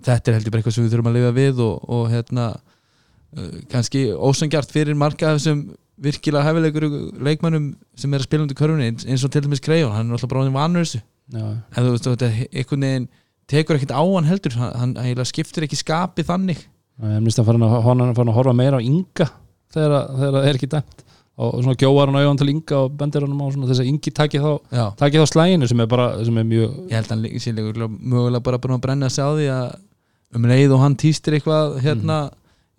þetta 0.07 0.31
er 0.31 0.38
heldur 0.38 0.55
bara 0.55 0.62
eitthvað 0.62 0.77
sem 0.77 0.87
við 0.87 0.94
þurfum 0.94 1.11
að 1.11 1.18
lifa 1.18 1.35
við 1.37 1.64
og, 1.66 1.90
og 1.96 2.07
hérna 2.12 2.46
uh, 2.57 3.59
kannski 3.72 4.07
ósangjart 4.14 4.72
fyrir 4.75 4.99
marga 4.99 5.35
þessum 5.37 5.66
virkilega 6.03 6.44
hefilegur 6.44 6.88
leikmannum 7.25 7.70
sem 7.96 8.12
er 8.12 8.20
að 8.20 8.29
spila 8.29 8.44
undir 8.44 8.59
körfunni 8.59 8.90
eins, 8.92 9.25
og 9.25 9.33
til 9.33 9.46
dæmis 9.46 9.62
Krejón, 9.64 9.94
hann 9.94 10.11
er 10.11 10.18
alltaf 10.18 10.33
bara 10.33 10.51
vanur 10.53 10.85
þessu 10.85 11.01
já. 11.01 11.46
en 11.46 11.79
þú 11.79 11.94
veist, 11.94 12.11
þetta 12.11 12.29
er 12.29 12.42
einhvern 12.51 12.85
veginn 12.87 13.09
tekur 13.51 13.79
ekkert 13.79 13.95
á 13.95 14.03
hann 14.03 14.27
heldur. 14.29 14.55
Hann, 14.59 14.73
hann 14.81 14.95
skiptir 15.31 15.67
ekki 15.67 15.79
skapi 15.81 16.25
þannig. 16.27 16.63
Ég 17.03 17.21
mist 17.25 17.39
að 17.43 17.47
að, 17.67 17.75
hann 17.85 18.01
er 18.07 18.15
farin 18.17 18.33
að 18.33 18.39
horfa 18.41 18.55
meira 18.57 18.79
á 18.81 18.83
Inga 18.83 19.27
þegar, 19.75 19.93
að- 19.99 20.15
þegar 20.21 20.37
það 20.39 20.49
er 20.51 20.59
ekki 20.61 20.71
dæmt. 20.73 21.03
Og, 21.37 21.51
og 21.53 21.59
svona 21.67 21.77
gjóar 21.77 22.09
hann 22.09 22.17
auðvitað 22.17 22.39
til 22.41 22.49
Inga 22.55 22.77
og 22.81 22.95
bendir 22.97 23.27
hann 23.27 23.35
á 23.37 23.69
þess 23.69 23.83
að 23.83 23.91
Ingi 23.91 24.13
taki 24.17 24.39
þá, 24.41 24.51
þá 24.97 25.03
slæginu 25.29 25.69
sem 25.69 25.83
er 25.85 25.91
bara 25.93 26.07
sem 26.25 26.39
er 26.41 26.47
mjög 26.49 26.79
ég 26.89 26.95
held 26.97 27.11
að 27.11 27.13
hann 27.13 27.43
sé 27.45 27.53
líka 27.53 27.89
mögulega 27.93 28.45
bara 28.47 28.61
að 28.79 28.85
brenna 28.87 29.11
sig 29.13 29.21
á 29.21 29.31
því 29.37 29.49
að 29.53 29.67
um 30.41 30.47
leið 30.49 30.73
og 30.79 30.81
hann 30.81 30.97
týstir 30.97 31.37
eitthvað 31.37 31.77
hérna 31.85 32.17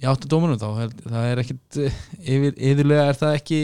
í 0.02 0.10
áttu 0.10 0.30
dómunum 0.34 0.58
þá 0.58 0.66
það 1.06 1.28
er 1.30 1.44
ekkit 1.44 1.78
eh, 1.86 2.00
yfir, 2.34 2.58
yfirlega 2.58 3.06
er 3.14 3.20
það 3.22 3.38
ekki 3.38 3.62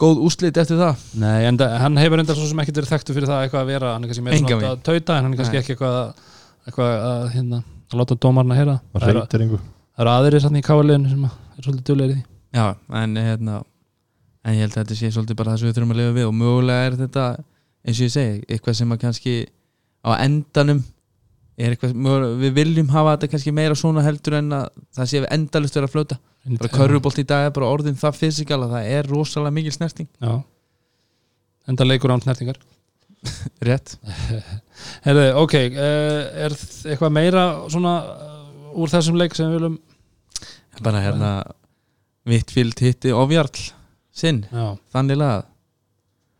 góð 0.00 0.22
úslit 0.26 0.60
eftir 0.60 0.78
það? 0.80 1.02
Nei, 1.20 1.46
en 1.48 1.60
hann 1.82 2.00
hefur 2.00 2.22
enda 2.22 2.36
svo 2.36 2.48
sem 2.48 2.62
ekkert 2.62 2.80
verið 2.80 2.92
þekktu 2.94 3.16
fyrir 3.16 3.30
það 3.30 3.44
eitthvað 3.46 3.64
að 3.64 3.72
vera, 3.74 3.92
hann 3.94 4.06
er 4.06 4.12
kannski 4.12 4.24
meira 4.26 4.38
Engan 4.38 4.56
svona 4.56 4.72
að 4.72 4.84
tauta 4.88 5.16
en 5.16 5.26
hann 5.26 5.34
er 5.34 5.40
kannski 5.42 5.58
Nei. 5.58 5.62
ekki 5.62 5.74
eitthvað 5.76 5.98
að, 6.00 6.30
eitthvað 6.66 6.94
að, 7.10 7.26
hérna, 7.34 7.60
að 7.90 8.00
láta 8.00 8.16
dómarna 8.24 8.58
heyra. 8.58 8.76
Það 8.94 9.04
það 9.04 9.12
eru, 9.14 9.60
það 9.60 10.04
eru 10.04 10.14
aðrir 10.14 10.44
sann 10.44 10.60
í 10.60 10.64
káaliðinu 10.66 11.12
sem 11.12 11.26
að 11.28 11.36
er 11.60 11.66
svolítið 11.66 11.90
djúlegir 11.90 12.14
í 12.14 12.18
því. 12.18 12.24
Já, 12.56 12.66
en 13.02 13.20
hérna 13.20 13.58
en 14.40 14.56
ég 14.56 14.64
held 14.64 14.72
að 14.74 14.80
þetta 14.80 14.98
sé 14.98 15.12
svolítið 15.14 15.38
bara 15.40 15.52
það 15.52 15.60
sem 15.60 15.70
við 15.70 15.76
þurfum 15.76 15.94
að 15.94 16.00
lifa 16.00 16.16
við. 16.16 16.28
Og 16.30 16.36
mögulega 16.40 16.86
er 16.88 16.96
þetta, 17.00 17.26
eins 17.84 18.00
og 18.00 18.06
ég 18.06 18.14
segi 18.14 18.40
eitthvað 18.48 18.78
sem 18.80 18.94
að 18.94 19.02
kannski 19.04 19.34
á 20.00 20.10
endanum 20.16 20.80
er 21.60 21.74
eitthvað, 21.74 21.94
mögulega, 22.06 22.40
við 22.40 22.56
viljum 22.56 22.92
hafa 22.94 23.14
þetta 23.16 23.30
kannski 23.34 23.54
meira 23.54 23.76
svona 23.76 24.04
heldur 24.06 24.38
en 24.40 24.52
að 24.56 24.68
það 24.96 25.10
sé 25.12 25.20
við 25.20 25.32
endalust 25.36 25.76
vera 25.76 25.90
að 25.90 25.94
fljóta 25.96 26.20
bara 26.48 26.72
körfubolt 26.72 27.20
í 27.20 27.26
dag 27.28 27.48
er 27.48 27.54
bara 27.56 27.68
orðin 27.70 27.98
það 28.00 28.18
fysikal 28.18 28.62
að 28.64 28.74
það 28.76 28.90
er 28.96 29.08
rosalega 29.10 29.56
mikil 29.58 29.74
snerting. 29.76 30.08
Já, 30.22 30.40
enda 31.68 31.86
leikur 31.86 32.14
án 32.14 32.24
snertingar. 32.24 32.60
Rétt. 33.68 33.96
Herðu, 35.06 35.26
ok, 35.42 35.56
uh, 35.76 36.44
er 36.46 36.56
eitthvað 36.56 37.12
meira 37.12 37.44
svona 37.68 37.94
uh, 38.00 38.78
úr 38.80 38.92
þessum 38.92 39.18
leik 39.20 39.36
sem 39.36 39.50
við 39.50 39.60
viljum 39.60 39.80
bara 40.80 41.02
hérna 41.04 41.30
Vittfield 42.30 42.80
hitti 42.80 43.12
ofjarl 43.16 43.60
sinn, 44.16 44.44
Já, 44.52 44.76
þannig 44.92 45.18
lagað. 45.20 45.46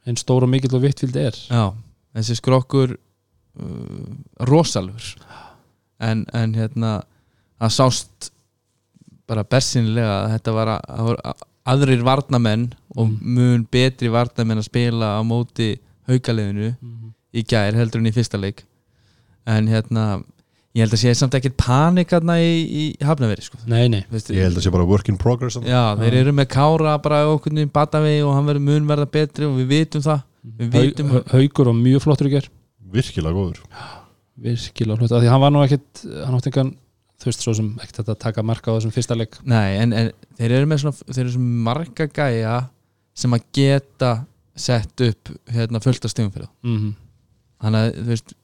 Einn 0.09 0.16
stór 0.16 0.46
og 0.46 0.51
mikill 0.51 0.72
og 0.76 0.82
vittfíld 0.84 1.16
er. 1.20 1.36
Já, 1.51 1.72
þessi 2.16 2.36
skrokkur 2.38 2.94
uh, 2.96 4.11
rosalur 4.48 5.11
en, 6.01 6.24
en 6.32 6.57
hérna 6.57 6.92
að 7.61 7.74
sást 7.76 8.30
bara 9.31 9.45
bersinlega 9.47 10.16
að 10.24 10.35
þetta 10.35 10.55
var 10.57 10.72
að- 10.74 11.14
að- 11.31 11.47
aðrir 11.70 12.03
varnamenn 12.07 12.66
og 12.99 13.11
mun 13.20 13.62
betri 13.70 14.11
varnamenn 14.11 14.59
að 14.59 14.66
spila 14.70 15.14
á 15.16 15.20
móti 15.22 15.76
haukaliðinu 16.11 16.72
í 17.35 17.45
gær 17.47 17.76
heldur 17.78 18.01
en 18.03 18.11
í 18.11 18.14
fyrsta 18.16 18.41
leik. 18.41 18.64
En 19.47 19.68
hérna 19.70 20.22
ég 20.74 20.83
held 20.85 20.95
að 20.95 21.03
sé 21.03 21.12
samt 21.18 21.35
ekkert 21.39 21.57
panik 21.59 22.11
hérna 22.14 22.37
í, 22.43 22.51
í 22.70 22.85
hafnaveri 23.03 23.43
sko. 23.43 23.59
nei, 23.66 23.89
nei, 23.91 24.05
Veistu, 24.11 24.35
Ég 24.35 24.43
held 24.49 24.59
að 24.59 24.66
sé 24.66 24.70
bara 24.74 24.87
work 24.87 25.09
in 25.11 25.16
progress. 25.18 25.57
Já, 25.62 25.95
þeir 25.99 26.14
eru 26.24 26.33
með 26.35 26.49
Kára 26.53 26.97
bara 27.03 27.22
okkur 27.31 27.55
í 27.59 27.66
Batavegi 27.70 28.22
og 28.26 28.35
hann 28.35 28.47
verður 28.51 28.66
mun 28.66 28.87
verða 28.91 29.07
betri 29.11 29.47
og 29.47 29.57
við 29.59 29.66
vitum 29.74 30.03
það. 30.05 30.22
Við 30.59 30.70
vitum, 30.74 31.09
Hau- 31.14 31.24
haugur 31.37 31.68
og 31.68 31.76
mjög 31.76 32.03
flottur 32.07 32.26
í 32.31 32.35
ger 32.37 32.47
Virkilega 32.91 33.35
góður. 33.37 33.59
Virkilega 34.41 34.99
flott, 34.99 35.12
af 35.12 35.22
því 35.22 35.28
hann 35.31 35.41
var 35.43 35.51
nú 35.55 35.62
ekkit 35.66 36.05
hann 36.24 36.37
átti 36.39 36.51
engan, 36.51 36.70
þú 37.21 37.31
veist, 37.31 37.45
svo 37.45 37.55
sem 37.57 37.71
ekkert 37.85 38.09
að 38.09 38.18
taka 38.23 38.43
marka 38.47 38.73
á 38.73 38.77
þessum 38.79 38.95
fyrsta 38.95 39.16
leik. 39.18 39.39
Nei, 39.45 39.77
en, 39.83 39.93
en 39.93 40.11
þeir 40.39 40.57
eru 40.59 40.71
með 40.71 40.85
svona, 40.85 41.09
þeir 41.11 41.23
eru 41.27 41.37
svona 41.37 41.62
marga 41.68 42.09
gæja 42.09 42.57
sem 43.21 43.37
að 43.37 43.47
geta 43.53 44.12
sett 44.57 45.05
upp 45.05 45.31
hérna 45.53 45.81
fullt 45.81 46.05
af 46.05 46.12
stegum 46.12 46.33
fyrir 46.35 46.51
mm 46.64 46.91
þannig 47.61 47.87
að 47.87 47.97
þú 47.97 48.07
veist 48.11 48.37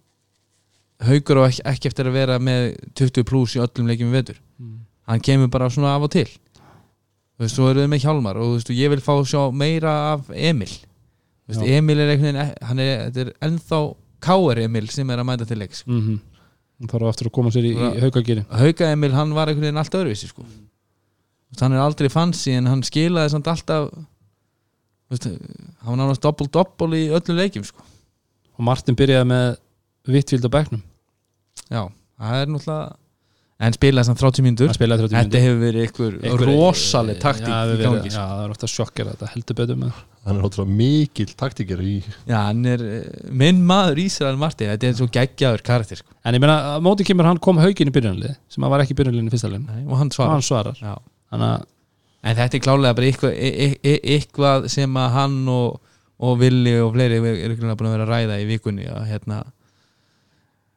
haugur 1.07 1.41
og 1.41 1.47
ekki, 1.51 1.62
ekki 1.72 1.91
eftir 1.91 2.11
að 2.11 2.16
vera 2.16 2.39
með 2.41 2.66
20 2.99 3.27
pluss 3.29 3.57
í 3.57 3.62
öllum 3.64 3.89
leikjum 3.91 4.12
við 4.12 4.20
vetur. 4.20 4.43
Hann 5.07 5.22
kemur 5.24 5.51
bara 5.53 5.70
svona 5.72 5.95
af 5.97 6.07
og 6.09 6.12
til. 6.14 6.27
Þú 7.37 7.45
veist, 7.45 7.57
svo 7.57 7.68
eru 7.70 7.85
þau 7.85 7.91
með 7.93 8.03
Hjálmar 8.07 8.41
og 8.41 8.49
þú 8.49 8.55
veist, 8.57 8.72
ég 8.77 8.93
vil 8.93 9.03
fá 9.05 9.12
sjá 9.29 9.43
meira 9.53 9.93
af 10.14 10.31
Emil. 10.33 10.72
Þú 10.72 11.53
veist, 11.53 11.66
Já. 11.66 11.77
Emil 11.79 12.01
er 12.01 12.12
einhvern 12.14 12.41
veginn 12.41 12.68
hann 12.70 12.81
er, 12.83 13.05
þetta 13.11 13.24
er 13.27 13.33
ennþá 13.49 13.81
Káar 14.27 14.62
Emil 14.64 14.89
sem 14.91 15.12
er 15.12 15.20
að 15.20 15.29
mæta 15.29 15.47
til 15.47 15.61
leiks. 15.61 15.85
Mm 15.87 16.01
-hmm. 16.01 16.18
Þarf 16.85 17.09
aftur 17.09 17.31
að 17.31 17.37
koma 17.39 17.53
sér 17.55 17.68
í, 17.70 17.72
í 17.72 18.03
haugagýri 18.03 18.45
Hauka 18.53 18.91
Emil, 18.93 19.14
hann 19.16 19.33
var 19.37 19.49
einhvern 19.49 19.68
veginn 19.68 19.81
allt 19.81 19.95
öðruvísi 19.97 20.29
sko. 20.29 20.45
Hann 21.57 21.72
er 21.72 21.81
aldrei 21.81 22.11
fancy 22.12 22.53
en 22.53 22.68
hann 22.68 22.83
skilaði 22.85 23.33
samt 23.33 23.49
alltaf 23.49 23.89
veist, 25.11 25.29
hann 25.31 25.93
var 25.93 26.01
nánast 26.03 26.24
doppel-doppel 26.24 26.99
í 26.99 27.07
öllum 27.14 27.39
leikjum 27.39 27.64
sko. 27.66 27.85
og 28.57 28.66
Martin 28.68 28.99
byrjaði 28.99 29.31
með 29.31 29.49
Vittfield 30.11 30.49
á 30.49 30.51
bekknum 30.59 30.83
já, 31.70 31.83
það 32.20 32.41
er 32.41 32.53
náttúrulega 32.53 33.05
en 33.57 33.72
spilaði 33.72 34.04
samt 34.11 34.20
30 34.20 34.44
mínútur. 34.44 34.68
Hann 34.68 34.76
spilaði 34.76 35.07
30 35.07 35.16
Þetta 35.16 35.40
hefur 35.44 35.61
verið 35.62 35.84
ykkur, 35.88 36.16
Einhver- 36.20 36.50
rosaleg 36.50 37.20
taktík 37.22 37.48
já, 37.48 37.61
í 37.72 37.78
gangi 37.80 38.11
sko. 38.11 38.18
já, 38.20 38.24
það 38.32 38.42
er 38.44 38.50
ofta 38.57 38.68
sjokkar 38.68 39.11
þetta 39.12 39.30
heldur 39.32 39.57
betur 39.62 39.78
með. 39.80 40.00
Hann 40.26 40.36
er 40.40 40.42
ótrúlega 40.48 40.76
mikill 40.76 41.32
taktíker 41.38 41.80
í 41.86 41.94
Já, 42.26 42.36
hann 42.48 42.66
er 42.66 42.82
eh, 42.82 43.30
minn 43.30 43.62
maður 43.64 44.00
Ísrael 44.02 44.36
Martin 44.36 44.72
Þetta 44.72 44.88
er 44.90 44.96
svo 44.98 45.07
geggjaður 45.14 45.62
karakter 45.62 46.00
sko. 46.02 46.11
en 46.26 46.34
ég 46.34 46.42
meina, 46.42 46.57
á 46.74 46.82
móti 46.82 47.07
kemur 47.07 47.24
hann 47.30 47.38
kom 47.38 47.57
haugin 47.62 47.88
í 47.88 47.94
byrjunlið 47.94 48.34
sem 48.50 48.62
hann 48.66 48.72
var 48.74 48.82
ekki 48.82 48.96
í 48.96 48.98
byrjunliðin 48.98 49.30
í 49.30 49.34
fyrsta 49.36 49.48
legin 49.52 49.68
Nei, 49.70 49.84
og 49.86 49.96
hann 50.00 50.11
og 50.11 50.16
svarar. 50.18 50.34
Hann 50.34 50.42
svarar 50.42 51.00
að 51.32 51.64
En 52.26 52.34
þetta 52.34 52.57
er 52.59 52.62
klálega 52.64 52.96
bara 52.98 53.07
eitthvað, 53.07 53.34
e- 53.38 53.78
e- 53.86 54.00
eitthvað 54.16 54.64
sem 54.72 54.96
að 54.98 55.11
hann 55.14 55.34
og, 55.48 55.76
og 56.18 56.38
Willi 56.40 56.72
og 56.82 56.88
fleiri 56.96 57.20
eru 57.22 57.54
ykkurlega 57.54 57.76
búin 57.78 57.86
að 57.86 57.94
vera 57.94 58.07
að 58.07 58.11
ræða 58.16 58.38
í 58.42 58.46
vikunni 58.50 58.86
að 58.90 59.04
hérna 59.12 59.44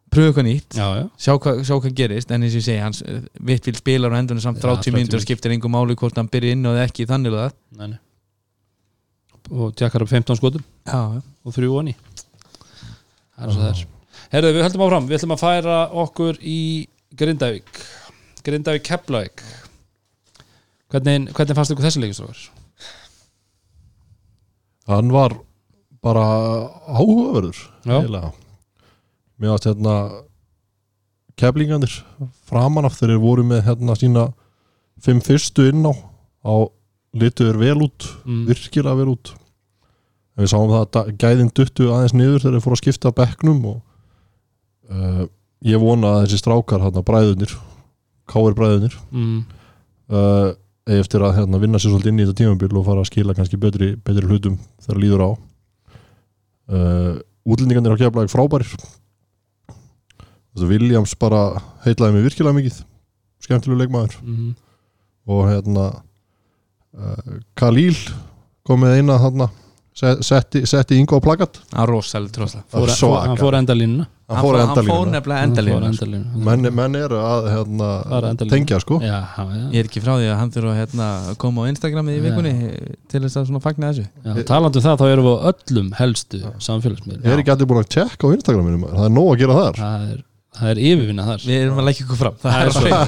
pröfu 0.10 0.32
eitthvað 0.32 0.48
nýtt. 0.48 0.78
Já, 0.78 0.88
já, 1.00 1.06
sjá, 1.18 1.34
hva, 1.36 1.56
sjá 1.64 1.76
hvað 1.76 1.98
gerist 1.98 2.32
en 2.34 2.46
eins 2.46 2.56
og 2.56 2.62
ég 2.62 2.68
segi, 2.68 2.84
hans 2.84 3.04
Vittvill 3.50 3.80
spilar 3.80 4.16
á 4.16 4.20
endunum 4.20 4.44
samt 4.44 4.62
Já, 4.62 4.68
30 4.68 4.90
30 4.90 4.98
mínútur 4.98 5.22
og 5.22 5.26
skiptir 5.26 5.56
engum 5.56 5.76
máli 5.76 5.98
hvort 6.00 6.18
hann 6.18 6.32
byrja 6.32 6.56
inn 6.58 6.70
og 6.70 6.80
ekki 6.82 7.08
þannig 7.10 7.38
að 7.38 7.54
nei, 7.80 7.92
nei. 7.94 8.00
og 9.54 9.76
tjekkar 9.78 10.06
upp 10.06 10.14
15 10.14 10.42
skotum. 10.42 10.66
Já, 10.90 11.22
og 11.22 11.56
þrjú 11.56 11.78
og 11.82 11.88
ný 11.90 11.96
það 13.40 13.48
er 13.48 13.56
svo 13.56 13.64
það 13.64 13.72
er. 13.72 13.88
Herðu, 14.30 14.52
við 14.54 14.66
höldum 14.66 14.84
áfram, 14.86 15.10
við 15.10 15.18
ætlum 15.18 15.34
að 15.36 15.42
færa 15.42 15.78
okkur 16.04 16.40
í 16.46 16.60
Grindavík. 17.18 17.82
Grindavík 18.46 18.86
Keflavík. 18.86 19.44
Hvernig, 20.90 21.30
hvernig 21.38 21.58
fannst 21.58 21.74
ykkur 21.74 21.86
þessi 21.88 22.04
leikistrókar? 22.04 22.44
Hann 24.90 25.12
var 25.14 25.38
bara 26.06 26.26
áhugaverður 26.90 27.58
Já. 27.86 28.00
eiginlega. 28.00 28.32
Mér 29.40 29.54
varst 29.54 29.68
hérna 29.70 29.94
keflingandir 31.40 31.94
framan 32.50 32.88
af 32.90 32.98
þeir 33.00 33.20
voru 33.22 33.46
með 33.48 33.62
hérna 33.70 33.96
sína 33.96 34.26
fimm 35.00 35.22
fyrstu 35.24 35.70
inn 35.72 35.86
á 35.88 35.94
á 36.44 36.54
lituður 37.16 37.58
vel 37.62 37.78
út 37.88 38.08
Mm. 38.26 38.46
virkilega 38.50 38.98
vel 39.00 39.14
út 39.16 39.32
en 40.38 40.44
við 40.44 40.52
sáum 40.52 40.70
það 40.72 41.00
að 41.00 41.12
gæðin 41.24 41.52
duttu 41.56 41.88
aðeins 41.92 42.14
niður 42.14 42.42
þegar 42.44 42.54
þeir 42.58 42.66
fóru 42.66 42.76
að 42.78 42.82
skipta 42.84 43.12
bekknum 43.16 43.62
og 43.66 43.78
uh, 44.92 45.24
ég 45.66 45.80
vona 45.82 46.12
að 46.18 46.22
þessi 46.28 46.42
strákar 46.44 46.84
hérna 46.84 47.04
bræðunir 47.08 47.56
káir 48.30 48.54
bræðunir 48.60 48.96
Mm. 49.12 49.46
uh, 50.12 50.52
eftir 50.90 51.22
að 51.24 51.36
hérna, 51.40 51.60
vinna 51.62 51.78
sér 51.80 51.92
svolítið 51.94 52.12
inn 52.14 52.20
í 52.20 52.26
þetta 52.28 52.40
tímabil 52.44 52.78
og 52.80 52.86
fara 52.86 53.02
að 53.04 53.10
skila 53.12 53.34
kannski 53.38 53.58
betri, 53.62 53.96
betri 53.96 54.26
hlutum 54.28 54.56
þegar 54.84 55.02
líður 55.04 55.22
á 55.26 55.30
uh, 56.70 57.16
útlendingarnir 57.50 57.96
á 57.96 58.02
keflaði 58.04 58.32
frábærir 58.34 58.72
Williams 60.58 61.16
bara 61.20 61.62
heitlaði 61.86 62.14
mig 62.18 62.26
virkilega 62.30 62.58
mikið 62.58 62.80
skemmtilegu 63.46 63.84
leikmaður. 63.84 64.18
Mm. 64.24 64.56
og 65.30 65.44
hérna 65.48 65.86
uh, 66.98 67.34
Khalil 67.60 67.96
kom 68.66 68.82
með 68.84 68.98
eina 69.00 69.18
se- 69.94 70.18
setti, 70.24 70.66
setti 70.66 70.98
Ingo 71.00 71.20
á 71.20 71.22
plakat. 71.22 71.60
Hann 71.74 73.38
fór 73.38 73.56
endalínuna 73.60 74.08
hann 74.30 74.44
fór 74.46 74.58
hann 74.60 74.86
fór 74.86 75.10
nefnilega 75.10 75.40
Hann 75.42 75.56
fór 75.56 75.66
endalínu 75.66 75.88
endalínu 75.90 76.44
menn, 76.46 76.68
menn 76.78 76.98
eru 77.00 77.18
að 77.18 77.48
hérna, 77.50 77.90
tengja 78.52 78.80
sko. 78.84 79.00
Já, 79.02 79.18
já, 79.34 79.46
Ég 79.74 79.80
er 79.82 79.90
ekki 79.90 80.04
frá 80.04 80.14
því 80.20 80.28
að 80.30 80.38
hann 80.38 80.54
þurfa 80.54 80.74
að 80.74 80.80
hérna, 80.84 81.08
koma 81.42 81.66
á 81.66 81.70
Instagramið 81.74 82.18
í 82.18 82.20
Já. 82.20 82.26
vikunni 82.28 82.54
til 83.10 83.24
þess 83.26 83.40
að 83.42 83.62
fagna 83.66 83.90
þessu. 83.90 84.06
Já. 84.26 84.44
Talandi 84.52 84.82
um 84.82 84.86
það, 84.86 85.02
þá 85.02 85.06
erum 85.16 85.30
við 85.30 85.34
á 85.34 85.40
öllum 85.52 85.92
helstu 85.98 86.42
samfélagsmiðlum. 86.68 87.26
Ég 87.26 87.34
er 87.34 87.44
ekki 87.44 87.56
allir 87.56 87.72
búin 87.72 87.82
að 87.82 87.92
tjekka 87.98 88.30
á 88.30 88.36
Instagraminu 88.38 88.92
það 88.94 89.08
er 89.08 89.16
nóg 89.18 89.32
að 89.34 89.42
gera 89.42 89.58
þar. 89.60 89.82
Það 89.82 90.06
er, 90.14 90.22
það 90.58 90.70
er 90.74 90.80
yfirvinna 90.90 91.26
þar. 91.28 91.44
Við 91.46 91.62
erum 91.64 91.80
að 91.82 91.88
leggja 91.90 92.06
ykkur 92.06 92.20
fram. 92.20 92.38
Það 92.42 92.62
er 92.64 92.72
svo. 92.74 93.00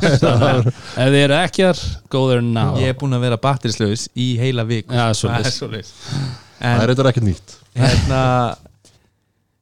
Ef 1.01 1.09
þið 1.11 1.17
eru 1.23 1.37
ekki 1.39 1.65
þar, 1.67 1.81
go 2.13 2.21
there 2.29 2.45
now. 2.45 2.75
Ég 2.79 2.93
er 2.93 2.97
búin 3.01 3.17
að 3.17 3.25
vera 3.25 3.39
batterislaus 3.41 4.07
í 4.15 4.27
heila 4.39 4.65
vik 4.69 4.87
Já, 4.91 5.07
Það 5.17 5.37
er 5.49 5.53
svoleiðis. 5.55 5.91
Það 6.61 6.71
En 6.71 6.81
er 6.83 6.93
eitthvað 6.93 7.09
ekkert 7.11 7.27
nýtt. 7.27 7.55
hérna 7.75 8.21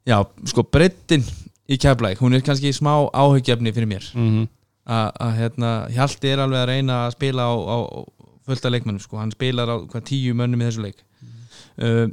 Já, 0.09 0.17
sko 0.49 0.63
breyttin 0.65 1.23
í 1.69 1.77
keflæk 1.79 2.19
Hún 2.23 2.33
er 2.35 2.41
kannski 2.43 2.71
smá 2.75 2.95
áhugjefni 3.13 3.71
fyrir 3.75 3.87
mér. 3.89 4.07
Mhm. 4.17 4.47
að 4.89 5.11
að, 5.21 5.33
hérna, 5.37 5.71
Hjalti 5.93 6.31
er 6.33 6.39
alveg 6.41 6.63
að 6.63 6.69
reyna 6.71 6.95
að 7.05 7.11
spila 7.13 7.43
á, 7.45 7.53
á 7.53 7.77
fullta 8.49 8.71
leikmennum 8.73 9.01
sko. 9.03 9.19
hann 9.21 9.31
spilar 9.31 9.69
á 9.69 9.75
hvað 9.85 10.07
tíu 10.09 10.33
mönnum 10.33 10.63
í 10.63 10.65
þessu 10.65 10.81
leik. 10.81 11.03
Uh, 11.77 12.07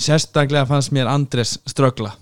sérstaklega 0.00 0.64
fannst 0.66 0.92
mér 0.96 1.10
Andres 1.10 1.58
ströggla 1.68 2.14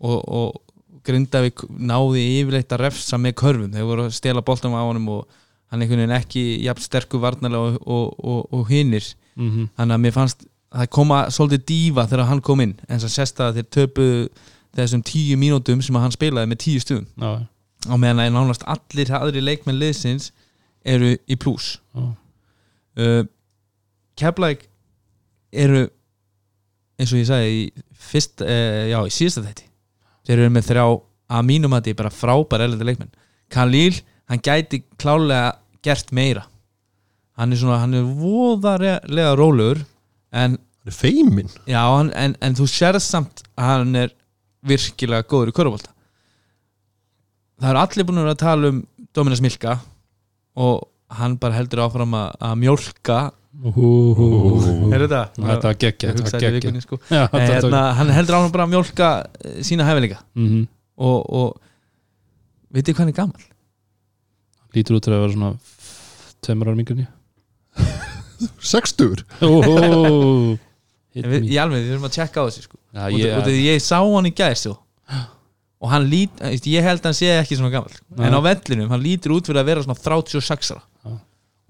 og, 0.00 0.18
og 0.24 0.60
Grindavík 1.06 1.62
náði 1.78 2.22
yfirleitt 2.40 2.72
að 2.76 2.82
refsa 2.84 3.18
með 3.18 3.34
körfum. 3.40 3.70
Þeir 3.72 3.86
voru 3.88 4.04
að 4.08 4.16
stela 4.18 4.42
boltum 4.44 4.74
á 4.76 4.82
honum 4.84 5.08
og 5.14 5.26
hann 5.70 5.80
einhvern 5.84 6.02
veginn 6.02 6.16
ekki 6.18 6.42
jafn 6.66 6.82
sterku 6.82 7.20
varnarlega 7.22 7.60
og, 7.76 7.80
og, 7.86 8.24
og, 8.24 8.46
og 8.60 8.68
hinnir 8.72 9.04
Mhm. 9.40 9.68
þannig 9.78 9.94
að 9.94 10.00
mér 10.02 10.12
fannst 10.12 10.40
það 10.74 10.88
koma 10.90 11.18
svolítið 11.32 11.62
dífa 11.70 12.02
þegar 12.10 12.26
hann 12.28 12.40
kom 12.44 12.60
inn 12.60 12.74
en 12.88 12.98
sérst 13.00 13.38
að 13.40 13.54
þeir 13.60 13.68
töpuðu 13.76 14.28
þessum 14.76 15.02
tíu 15.06 15.36
mínútum 15.38 15.80
sem 15.82 15.94
hann 15.96 16.12
spilaði 16.12 16.50
með 16.50 16.58
tíu 16.64 16.80
stuðum 16.82 17.06
Já, 17.16 17.30
á 17.88 17.94
meðan 17.96 18.20
að 18.26 18.32
nánast 18.34 18.66
allir 18.66 19.12
aðri 19.16 19.40
leikmenn 19.46 19.78
liðsins 19.80 20.32
eru 20.84 21.14
í 21.30 21.36
pluss 21.40 21.78
já. 21.94 22.02
uh, 23.00 23.22
Keflæk 24.20 24.66
eru 25.52 25.86
eins 27.00 27.14
og 27.14 27.18
ég 27.22 27.30
sagði 27.30 27.54
í, 27.56 27.64
fyrst, 28.10 28.42
uh, 28.44 28.90
já, 28.90 28.98
í 29.06 29.14
síðasta 29.14 29.46
þetti 29.46 29.69
þeir 30.30 30.44
eru 30.44 30.54
með 30.54 30.70
þrjá 30.70 30.86
að 31.30 31.46
mínum 31.50 31.74
að 31.74 31.88
því 31.88 31.96
bara 31.98 32.14
frábær 32.14 32.64
ellendi 32.64 32.86
leikmenn. 32.86 33.12
Khalil, 33.50 33.98
hann 34.30 34.42
gæti 34.46 34.84
klálega 34.94 35.56
gert 35.82 36.14
meira. 36.14 36.46
Hann 37.40 37.54
er 37.54 37.58
svona, 37.58 37.80
hann 37.82 37.96
er 37.98 38.06
voðarlega 38.06 39.34
rólegur 39.38 39.82
en 40.30 40.58
það 40.80 40.92
er 40.92 40.96
feimin 40.96 41.50
Já, 41.68 41.80
hann, 41.88 42.10
en, 42.16 42.36
en 42.40 42.56
þú 42.58 42.66
sérð 42.70 43.02
samt 43.04 43.42
að 43.56 43.70
hann 43.70 43.98
er 43.98 44.14
virkilega 44.66 45.26
góður 45.28 45.52
í 45.52 45.56
körfubólta 45.56 45.94
Það 47.60 47.70
eru 47.72 47.82
allir 47.82 48.08
búin 48.08 48.22
að 48.24 48.38
tala 48.40 48.70
um 48.72 48.82
Dominas 49.16 49.42
Milka 49.44 49.78
og 50.60 50.86
hann 51.18 51.36
bara 51.42 51.56
heldur 51.58 51.82
áfram 51.86 52.14
að, 52.16 52.28
Úhú. 53.60 54.92
Er 54.94 55.02
þetta? 55.04 55.20
Þetta 55.34 55.66
var 55.66 55.74
geggja, 55.82 56.10
Ég 56.78 56.84
sko. 56.84 56.98
Hérna, 57.10 57.80
Hann 57.98 58.12
heldur 58.14 58.36
áfram 58.38 58.52
bara 58.54 58.66
að 58.68 58.72
mjólka 58.76 59.08
eh, 59.44 59.56
sína 59.66 59.84
hæfileika 59.88 60.20
Mhm. 60.38 60.62
og, 60.96 61.18
og 61.34 61.60
veitir 62.72 62.94
hvað 62.94 63.02
hann 63.04 63.08
er 63.12 63.18
gammal? 63.18 63.42
Lítur 64.74 64.96
út 64.96 65.02
til 65.02 65.12
að 65.12 65.24
vera 65.24 65.34
svona 65.34 65.50
tveimur 66.46 66.70
ára 66.70 66.78
mingur 66.78 67.00
sextur 68.62 69.24
Óhó 69.42 70.56
Við, 71.10 71.48
í 71.50 71.56
alveg, 71.58 71.82
við 71.82 71.96
erum 71.96 72.06
að 72.06 72.12
tjekka 72.14 72.38
á 72.38 72.46
þessu 72.46 72.62
sko. 72.68 72.76
Já, 72.94 73.02
út, 73.10 73.16
ég, 73.18 73.32
út, 73.34 73.40
af 73.42 73.48
því 73.50 73.62
ég 73.66 73.80
sá 73.82 73.96
hann 73.98 74.28
í 74.30 74.32
gæð 74.38 74.54
svo. 74.60 74.76
og 75.80 75.90
hann 75.90 76.06
lít 76.06 76.38
ég 76.70 76.84
held 76.86 77.00
að 77.02 77.08
hann 77.10 77.16
sé 77.18 77.30
ekki 77.40 77.56
svona 77.58 77.72
gammal 77.74 77.90
en 78.22 78.36
á 78.38 78.40
vellinum, 78.46 78.88
hann 78.94 79.02
lítur 79.02 79.34
út 79.34 79.48
fyrir 79.50 79.58
að 79.64 79.70
vera 79.72 79.82
svona 79.82 79.98
36 79.98 80.70
ára. 80.70 80.82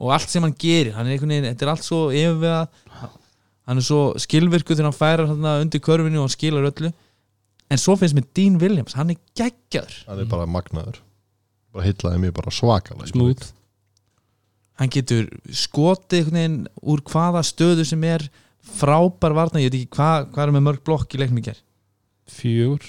Og 0.01 0.15
allt 0.17 0.33
sem 0.33 0.45
hann 0.47 0.57
gerir 0.57 0.95
hann 0.97 1.07
er 1.07 1.17
einhvern 1.17 1.35
veginn, 1.35 1.51
þetta 1.53 1.67
er 1.67 1.73
allt 1.75 1.87
svo 1.87 2.01
yfirvega 2.09 2.63
hann 3.69 3.83
er 3.83 3.87
svo 3.87 4.01
skilvirku 4.21 4.75
þegar 4.75 4.91
hann 4.91 4.99
færar 4.99 5.31
þarna 5.31 5.55
undir 5.63 5.85
körfinu 5.85 6.23
og 6.23 6.27
hann 6.27 6.35
skilar 6.35 6.69
öllu. 6.73 6.91
En 7.71 7.79
svo 7.79 7.95
finnst 8.01 8.17
mér 8.17 8.27
Dean 8.35 8.59
Williams 8.59 8.97
hann 8.99 9.13
er 9.13 9.21
geggjaður. 9.39 10.01
Hann 10.09 10.25
er 10.25 10.31
bara 10.33 10.49
magnaður. 10.51 10.99
Bara 11.71 11.87
hitlaði 11.87 12.25
mér 12.25 12.35
bara 12.35 12.51
svakalega 12.51 13.13
smúð 13.13 13.51
hann 14.81 14.93
getur 14.93 15.27
skotið 15.53 16.31
einhvern 16.31 16.39
veginn 16.39 16.61
úr 16.89 17.03
hvaða 17.11 17.43
stöðu 17.45 17.85
sem 17.85 18.05
er 18.09 18.25
frábær 18.65 19.35
varna, 19.37 19.61
ég 19.61 19.69
veit 19.69 19.83
ekki 19.83 19.99
hvað 19.99 20.31
hva 20.33 20.47
er 20.47 20.55
með 20.55 20.65
mörg 20.67 20.83
blokk 20.87 21.17
í 21.17 21.21
leiknum 21.21 21.41
í 21.41 21.45
ger 21.51 21.61
fjögur. 22.31 22.85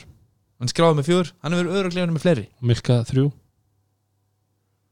Hann 0.61 0.69
skráði 0.71 0.99
með 0.99 1.07
fjögur, 1.09 1.31
hann 1.41 1.55
hefur 1.57 1.79
öruglega 1.79 2.11
með 2.11 2.23
fleiri. 2.23 2.45
Milka 2.61 2.99
þrjú. 3.09 3.31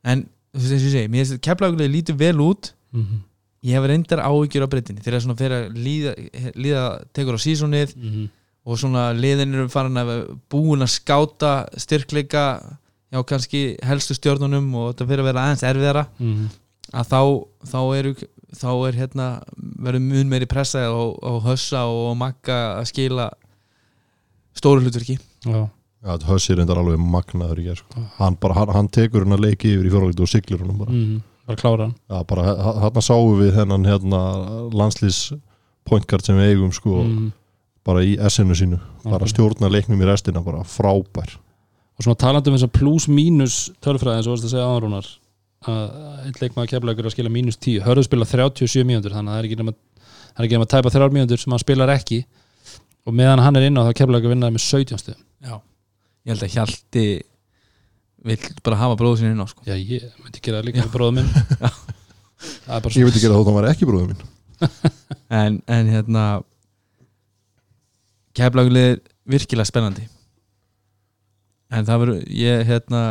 En 0.10 0.26
þú 0.54 0.62
veist 0.62 0.76
eins 0.76 0.84
og 0.84 0.90
ég 0.90 0.96
segi, 0.96 1.12
mér 1.12 1.26
finnst 1.26 1.46
keflauglega 1.46 1.96
lítið 1.96 2.20
vel 2.20 2.40
út. 2.46 2.74
Mm 2.92 3.06
-hmm. 3.06 3.20
ég 3.64 3.74
hef 3.76 3.86
reyndar 3.86 4.20
áhyggjur 4.20 4.66
á 4.66 4.72
breytinni 4.72 5.02
þegar 5.04 5.22
svona 5.22 5.36
fyrir 5.36 5.56
að 5.60 5.74
líða, 5.86 6.12
líða 6.56 6.84
tekur 7.14 7.36
á 7.36 7.40
sísonið 7.40 7.90
og 8.66 8.78
svona 8.78 9.14
liðin 9.14 9.54
eru 9.54 9.70
farin 9.70 9.98
að 9.98 10.40
búin 10.50 10.82
að 10.82 10.96
skáta 10.96 11.68
styrkleika 11.78 12.64
já 13.12 13.24
kannski 13.26 13.78
helstu 13.84 14.14
stjórnunum 14.14 14.76
og 14.76 14.94
þetta 14.94 15.08
fyrir 15.08 15.20
að 15.20 15.30
vera 15.30 15.44
aðeins 15.44 15.64
erfiðara 15.64 16.06
að 16.94 17.06
þá, 17.12 17.22
þá 17.72 17.80
eru 17.98 18.16
þá 18.56 18.70
er 18.88 18.98
hérna 18.98 19.28
verður 19.54 20.06
mun 20.06 20.30
meiri 20.30 20.48
pressa 20.50 20.88
á, 20.90 20.94
á 20.98 21.32
hössa 21.46 21.86
og 21.86 22.16
magga 22.18 22.80
að 22.80 22.90
skila 22.90 23.30
stóru 24.58 24.84
hlutverki. 24.84 25.20
Já, 25.46 25.70
Þetta 26.00 26.30
hössir 26.30 26.56
reyndar 26.60 26.80
alveg 26.80 27.02
magnaður 27.04 27.60
í 27.60 27.66
gerð 27.68 27.82
sko. 27.82 28.04
hann, 28.20 28.38
bara, 28.40 28.56
hann, 28.56 28.70
hann 28.78 28.88
tekur 28.88 29.26
hann 29.26 29.36
að 29.36 29.50
leiki 29.50 29.74
yfir 29.74 29.90
í 29.90 29.92
fjóralítu 29.92 30.24
og 30.24 30.32
siglir 30.32 30.62
hann 30.64 30.78
bara, 30.80 30.96
mm 30.96 31.20
bara 31.50 31.58
klára 31.58 31.84
hann. 31.88 31.96
Já, 32.10 32.24
bara 32.30 32.44
hann 32.86 33.02
sáum 33.02 33.40
við 33.40 33.56
þennan 33.58 33.88
hérna, 33.90 34.20
landslýs 34.70 35.20
pointgard 35.90 36.26
sem 36.26 36.38
við 36.38 36.54
eigum 36.54 36.74
sko, 36.76 37.02
mm. 37.02 37.32
bara 37.88 38.04
í 38.06 38.16
essinu 38.22 38.56
sínu. 38.58 38.78
Bara 39.04 39.26
Ok. 39.26 39.34
stjórna 39.34 39.72
leiknum 39.72 40.02
í 40.02 40.06
restina 40.06 40.44
bara 40.46 40.62
frábær. 40.62 41.38
Og 41.98 42.06
svona 42.06 42.20
talandi 42.22 42.52
um 42.52 42.56
þess 42.56 42.68
að 42.70 42.76
plus 42.78 43.08
mínus 43.10 43.56
tölfræði 43.82 44.20
eins 44.20 44.30
og 44.30 44.36
varst 44.36 44.46
að 44.46 44.54
segja 44.54 44.68
aðrúnar 44.70 45.10
að 45.68 45.82
einn 46.26 46.38
leikmaður 46.40 46.70
keflagur 46.72 47.10
að 47.10 47.16
skila 47.16 47.32
mínus 47.34 47.58
10 47.60 47.82
hörðu 47.84 48.06
spila 48.06 48.26
37 48.30 48.86
mínútur 48.88 49.12
þannig 49.12 49.34
að 49.34 49.36
það 49.36 49.42
er 49.42 49.48
ekki 49.50 49.58
nema 49.60 49.74
það 49.74 50.38
er 50.40 50.46
ekki 50.46 50.56
nema 50.56 50.68
að 50.68 50.74
tæpa 50.76 50.94
þrjár 50.94 51.16
mínútur 51.18 51.42
sem 51.42 51.52
hann 51.52 51.64
spilar 51.66 51.92
ekki. 51.98 52.22
Og 53.10 53.18
meðan 53.18 53.42
hann 53.44 53.58
er 53.58 53.68
inn 53.68 53.82
á 53.82 53.84
þá 53.90 53.92
keflagur 53.98 54.32
vinnaði 54.32 54.56
með 54.56 54.64
17 54.70 55.02
stöðum 55.02 55.26
já, 55.44 55.56
ég 56.26 56.34
held 56.34 56.46
að 56.46 56.54
Hjalti 56.56 57.06
vill 58.30 58.40
bara 58.66 58.80
hafa 58.82 58.98
bróðu 59.00 59.22
sinni 59.22 59.36
inn 59.36 59.44
á 59.44 59.48
sko. 59.48 59.64
já 59.68 59.76
ég 59.78 60.10
myndi 60.20 60.44
gera 60.44 60.60
það 60.60 60.68
líka 60.68 60.84
með 60.84 60.94
bróðum 60.96 61.20
minn. 61.22 61.32
Það 62.40 62.76
er 62.76 62.84
bara 62.86 62.96
ég 62.96 63.08
ekki 63.20 63.28
að 63.28 63.34
þótt 63.36 63.50
hann 63.50 63.58
var 63.58 63.68
ekki 63.70 63.88
bróðum 63.90 64.14
mín 64.14 64.22
en, 65.42 65.58
en 65.68 65.90
hérna 65.92 66.26
keflauglega 68.36 68.94
er 68.94 69.02
virkilega 69.30 69.68
spennandi. 69.68 70.06
En 71.70 71.86
það 71.88 72.04
verður 72.04 72.22
ég 72.34 72.64
hérna 72.68 73.02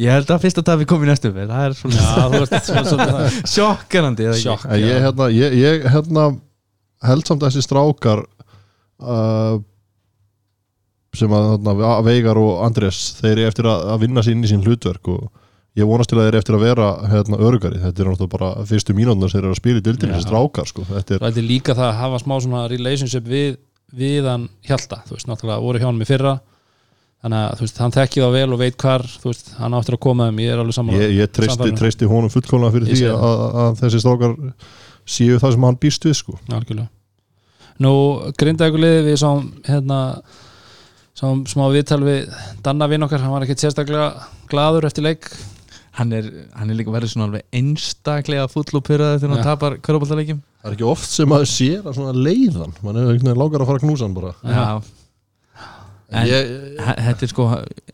ég 0.00 0.12
held 0.14 0.30
að 0.32 0.44
fyrsta 0.44 0.64
tafi 0.64 0.86
kom 0.88 1.02
í 1.04 1.08
næstu 1.08 1.30
umferð, 1.30 1.52
það 1.52 1.66
er 1.66 1.74
já 1.78 2.04
svona 2.90 3.16
ekki? 4.36 4.44
sjokk 4.44 4.68
ég, 4.80 5.00
hérna, 5.04 5.28
ég, 5.34 5.56
ég 5.60 5.88
hérna, 5.92 6.26
held 7.04 7.28
samt 7.28 7.42
að 7.44 7.50
þessi 7.50 7.66
strákar 7.66 8.22
uh, 8.24 9.58
sem 11.16 11.32
að 11.34 11.46
hérna, 11.52 11.92
Veigar 12.06 12.38
og 12.40 12.60
Andrés 12.66 12.98
þeir 13.18 13.32
eru 13.32 13.46
eftir 13.50 13.68
að, 13.70 13.86
að 13.94 14.02
vinna 14.04 14.24
sér 14.24 14.36
inn 14.36 14.44
í 14.46 14.50
sín 14.50 14.66
hlutverk 14.66 15.10
og 15.10 15.24
ég 15.78 15.88
vonast 15.88 16.10
til 16.10 16.18
að 16.18 16.26
þeir 16.26 16.32
eru 16.32 16.42
eftir 16.42 16.58
að 16.58 16.66
vera 16.66 16.90
hérna, 17.10 17.40
örugari, 17.46 17.80
þetta 17.82 18.02
er 18.04 18.10
náttúrulega 18.10 18.34
bara 18.36 18.66
fyrstu 18.68 18.94
mínúndar 18.98 19.30
sem 19.30 19.38
þeir 19.38 19.48
eru 19.48 19.56
að 19.56 19.60
spila 19.62 19.80
í 19.80 19.86
dildinni, 19.86 20.12
Já. 20.12 20.18
þessi 20.18 20.28
strákar 20.28 20.70
sko. 20.70 20.86
þetta 20.90 21.16
er, 21.16 21.24
Það 21.24 21.40
er 21.42 21.48
líka 21.48 21.76
það 21.78 21.88
að 21.88 21.98
hafa 22.00 22.22
smá 22.22 22.60
relationship 22.70 23.26
við, 23.30 23.58
við 23.94 24.30
hann 24.30 24.46
Hjalta, 24.66 25.02
þú 25.08 25.16
veist, 25.16 25.30
náttúrulega 25.30 25.66
voru 25.66 25.82
hjá 25.82 25.88
hann 25.88 26.02
í 26.02 26.08
fyrra 26.10 26.36
þannig 27.20 27.40
að 27.44 27.64
veist, 27.64 27.80
hann 27.84 27.94
þekki 27.94 28.22
það 28.24 28.36
vel 28.38 28.54
og 28.54 28.60
veit 28.62 28.78
hvar, 28.80 29.06
veist, 29.24 29.50
hann 29.60 29.76
áttur 29.76 29.96
að 29.98 30.02
koma 30.06 30.28
þeim 30.30 30.38
ég 30.40 30.54
er 30.54 30.62
alveg 30.62 30.76
sammála 30.76 31.02
ég, 31.02 31.16
ég 31.18 31.32
treysti, 31.36 31.72
treysti 31.76 32.08
honum 32.08 32.32
fullkomlega 32.32 32.76
fyrir 32.76 32.94
Ég 32.94 33.02
því 33.02 33.10
að, 33.10 33.26
að, 33.26 33.58
að 33.64 33.82
þessi 33.82 34.00
strákar 34.04 34.36
séu 35.10 35.40
það 35.42 35.56
sem 35.56 35.66
hann 35.68 35.80
býst 35.82 36.06
við 36.06 36.16
sko. 36.16 36.38
Nú, 37.80 37.92
grindaðuguliði 38.40 39.04
við 39.06 39.18
sáum 39.20 39.50
hérna 39.68 40.00
sáum 41.20 41.42
smá 41.50 41.66
viðtal 41.74 42.00
við 42.06 42.30
Danna 42.64 42.86
vinn 42.90 43.04
okkar, 43.04 43.20
hann 43.20 43.32
var 43.34 43.44
ekkert 43.44 43.60
sérstaklega 43.64 44.06
gladur 44.50 44.86
eftir 44.88 45.04
leik. 45.04 45.28
Hann 45.98 46.12
er, 46.16 46.28
hann 46.56 46.70
er 46.70 46.78
líka 46.78 46.92
verið 46.94 47.10
svona 47.12 47.26
alveg 47.28 47.42
einstaklega 47.58 48.46
full 48.48 48.64
og 48.78 48.84
pyrraði 48.86 49.18
þegar 49.24 49.34
hann 49.36 49.44
tapar 49.44 49.74
körubóltaleikim 49.84 50.38
það 50.62 50.70
er 50.70 50.76
ekki 50.76 50.86
oft 50.86 51.10
sem 51.10 51.28
maður 51.28 51.48
sér 51.50 51.82
að 51.90 51.96
svona 51.98 52.14
leiðan. 52.14 52.72
Mann 52.86 52.96
er 52.96 53.08
einhvern 53.10 53.26
veginn 53.26 53.40
langar 53.42 53.64
að 53.64 53.70
fara 53.72 53.80
að 53.80 53.84
knúsa 53.86 54.06
hann 54.06 54.14
bara. 54.16 54.32
Já, 54.44 54.82
En- 56.10 56.26
ég, 56.26 56.48
þetta 56.78 57.22
er 57.22 57.30
sko, 57.30 57.44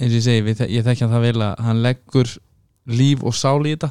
eins 0.01 0.09
og 0.13 0.17
ég 0.17 0.23
segi 0.25 0.45
við, 0.47 0.61
ég 0.73 0.85
þekki 0.87 1.05
hann 1.05 1.13
það 1.17 1.25
vel 1.27 1.43
að 1.45 1.59
hann 1.67 1.83
leggur 1.85 2.31
líf 2.89 3.25
og 3.29 3.35
sál 3.37 3.61
í 3.69 3.75
þetta. 3.75 3.91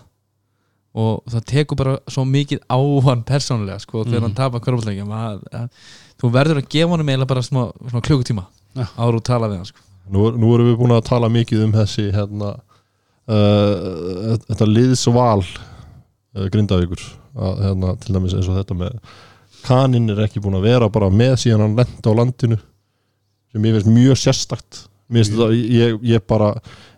Og 0.95 1.25
það 1.29 1.43
tekur 1.51 1.77
bara 1.81 1.97
svo 2.09 2.23
mikið 2.25 2.63
á 2.71 2.79
hann 3.09 3.21
persónulega 3.27 3.81
sko 3.83 4.03
þegar 4.05 4.21
Mhm. 4.21 4.25
hann 4.25 4.33
tapar 4.33 4.61
að 4.61 5.69
þú 6.21 6.31
verður 6.31 6.61
að 6.61 6.69
gefa 6.69 6.89
honum 6.89 7.09
eiginlega 7.09 7.27
bara 7.27 7.41
smá, 7.41 7.71
smá 7.91 8.01
klukkutíma 8.01 8.45
Já. 8.75 8.85
áður 8.99 9.19
og 9.19 9.25
tala 9.25 9.49
við 9.51 9.61
hann 9.61 9.69
sko. 9.69 9.83
Nú, 10.11 10.25
nú 10.37 10.53
erum 10.53 10.69
við 10.69 10.79
búin 10.79 10.93
að 10.93 11.05
tala 11.07 11.29
mikið 11.33 11.63
um 11.65 11.73
þessi 11.73 12.09
hérna, 12.13 12.51
uh, 13.31 14.35
þetta 14.45 14.67
liðsval 14.69 15.41
uh, 15.41 16.47
grindavíkur. 16.53 17.05
Að, 17.35 17.63
hérna, 17.65 17.95
til 17.99 18.15
dæmis 18.15 18.35
eins 18.37 18.49
og 18.51 18.59
þetta 18.59 18.77
með 18.79 18.99
kaninn 19.65 20.11
er 20.13 20.21
ekki 20.27 20.43
búin 20.43 20.59
að 20.59 20.67
vera 20.69 20.91
bara 20.93 21.09
með 21.11 21.39
síðan 21.41 21.65
hann 21.65 21.79
lenda 21.79 22.11
á 22.13 22.17
landinu 22.19 22.59
sem 23.51 23.65
ég 23.65 23.75
veist 23.75 23.89
mjög 23.89 24.19
sérstakt. 24.21 24.83
Þetta, 25.11 25.49
ég, 25.53 25.97
ég 26.05 26.27
bara 26.27 26.53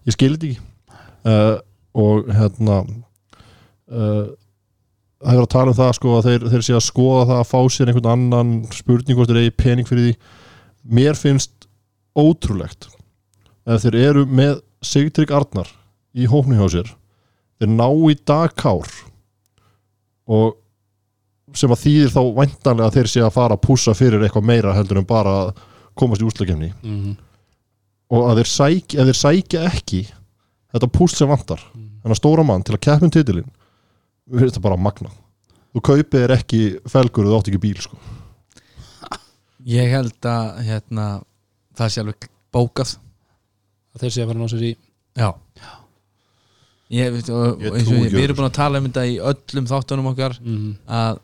ég 0.07 0.15
skildi 0.15 0.55
ekki. 0.55 0.65
Uh, 1.27 1.57
og 1.97 2.27
hérna 2.31 2.81
uh, 3.91 4.27
það 5.17 5.33
er 5.33 5.41
að 5.41 5.51
tala 5.51 5.73
um 5.73 5.77
það 5.77 5.93
sko 5.97 6.15
að 6.17 6.27
þeir, 6.29 6.47
þeir 6.53 6.65
sé 6.67 6.75
að 6.77 6.85
skoða 6.85 7.23
það 7.31 7.39
að 7.41 7.49
fá 7.51 7.59
sér 7.73 7.91
einhvern 7.91 8.11
annan 8.13 8.51
spurning 8.75 9.17
hvort 9.17 9.31
þeir 9.31 9.41
eigi 9.43 9.55
pening 9.57 9.89
fyrir 9.89 10.05
því. 10.05 10.13
Mér 10.97 11.19
finnst 11.19 11.56
ótrúlegt 12.17 12.89
ef 13.67 13.83
þeir 13.83 13.99
eru 14.01 14.23
með 14.25 14.61
Sigtrygg 14.85 15.33
Arnar 15.33 15.69
í 16.17 16.27
hópni 16.29 16.57
hjá 16.59 16.67
sér 16.77 16.93
þeir 17.59 17.73
ná 17.73 17.87
í 17.87 18.15
dagkár 18.27 18.89
og 20.27 20.57
sem 21.55 21.71
að 21.71 21.83
þýðir 21.85 22.13
þá 22.13 22.21
væntanlega 22.37 22.89
að 22.89 22.97
þeir 22.97 23.11
sé 23.11 23.23
að 23.23 23.35
fara 23.37 23.57
að 23.57 23.63
pússa 23.63 23.95
fyrir 23.97 24.23
eitthvað 24.23 24.49
meira 24.49 24.75
heldur 24.75 25.01
en 25.01 25.07
bara 25.07 25.35
að 25.45 25.53
komast 25.97 26.21
í 26.21 26.27
úslakefni 26.27 26.73
mm 26.73 26.97
-hmm. 26.97 27.15
og 28.13 28.29
að 28.31 28.41
þeir 28.41 28.51
sækja, 28.53 28.99
ef 29.01 29.07
þeir 29.07 29.21
sækja 29.21 29.63
ekki 29.71 30.01
þetta 30.73 30.91
púst 30.93 31.17
sem 31.17 31.29
vantar 31.29 31.63
þennan 31.73 32.19
stóra 32.19 32.43
mann 32.43 32.63
til 32.63 32.75
að 32.75 32.83
keppum 32.87 33.13
titilin 33.13 33.49
við 34.27 34.43
finnst 34.43 34.59
það 34.59 34.67
bara 34.67 34.77
magna 34.77 35.09
þú 35.73 35.83
kaupið 35.89 36.23
er 36.23 36.35
ekki 36.37 36.61
felgur 36.89 37.25
og 37.25 37.31
þú 37.31 37.39
átt 37.39 37.49
ekki 37.51 37.63
bíl 37.63 37.81
sko. 37.81 37.97
ég 39.67 39.91
held 39.91 40.25
að 40.25 40.61
hérna, 40.67 41.07
það 41.77 41.91
sé 41.93 42.03
alveg 42.03 42.29
bókað. 42.53 42.95
Þeir 43.97 44.13
sé 44.13 44.23
að 44.23 44.27
fara 44.31 44.37
að 44.37 44.43
ná 44.43 44.51
sér 44.53 44.65
í 44.67 44.73
já. 45.17 45.29
Ég, 46.87 47.13
veit, 47.13 47.29
og, 47.35 47.61
Ég 47.61 47.71
og 47.71 47.77
eins 47.77 47.87
og 47.87 47.91
trúi 47.91 47.97
ég, 47.97 48.05
ekki 48.05 48.15
við 48.15 48.21
öðru. 48.21 48.23
erum 48.27 48.37
búin 48.37 48.49
að 48.49 48.57
tala 48.57 48.79
um 48.79 48.85
þetta 48.87 49.05
í 49.07 49.15
öllum 49.31 49.65
þáttunum 49.67 50.11
okkar 50.13 50.37
mm 50.39 50.57
-hmm. 50.57 50.75
að 50.87 51.17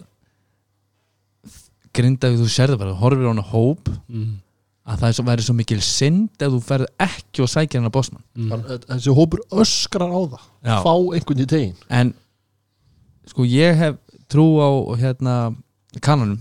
grinda 1.94 2.32
þú 2.34 2.48
sérðu 2.50 2.80
bara, 2.82 2.92
þú 2.92 3.00
horfir 3.04 3.28
á 3.30 3.32
hana 3.32 3.46
hóp 3.54 3.94
Mm 4.10 4.44
að 4.84 5.00
það 5.00 5.08
er 5.08 5.16
svo, 5.16 5.26
væri 5.28 5.46
svo 5.46 5.56
mikil 5.56 5.80
synd 5.86 6.44
ef 6.44 6.52
þú 6.52 6.60
ferð 6.66 6.90
ekki 7.06 7.44
og 7.44 7.52
sækja 7.52 7.80
hana 7.80 7.92
bósmann 7.94 8.24
Hann- 8.52 8.66
þessi 8.90 9.16
hópur 9.16 9.44
öskrar 9.52 10.12
á 10.12 10.20
það. 10.34 10.44
Já. 10.64 10.76
fá 10.84 10.94
einhvern 11.16 11.44
í 11.44 11.48
tegin. 11.48 11.76
En 11.90 12.14
sko 13.28 13.46
ég 13.48 13.76
hef 13.80 13.96
trú 14.28 14.60
á 14.60 14.70
hérna 15.00 15.56
kannanum. 16.02 16.40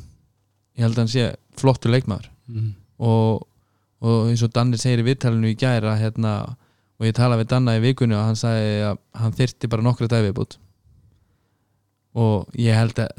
Ég 0.76 0.82
held 0.82 0.96
að 0.96 1.02
hann 1.04 1.08
sé 1.12 1.36
flottur 1.56 1.92
leikmaður. 1.92 2.30
-hmm. 2.50 2.72
og, 2.98 3.46
og 4.02 4.32
eins 4.32 4.42
og 4.42 4.52
Danni 4.54 4.80
segir 4.80 5.02
í 5.02 5.06
viðtalinu 5.06 5.52
í 5.52 5.58
gæra 5.58 5.94
hérna, 6.00 6.34
og 6.98 7.06
ég 7.06 7.14
tala 7.16 7.38
við 7.40 7.52
Danna 7.54 7.76
í 7.78 7.82
vikunni 7.84 8.18
og 8.18 8.26
hann 8.26 8.38
sagði 8.38 8.76
að 8.90 9.00
hann 9.22 9.38
þyrti 9.38 9.70
bara 9.70 9.86
nokkra 9.86 10.10
dæfi 10.10 10.34
bútt 10.36 10.58
og 12.18 12.50
ég 12.60 12.76
held 12.76 12.98
að 13.00 13.10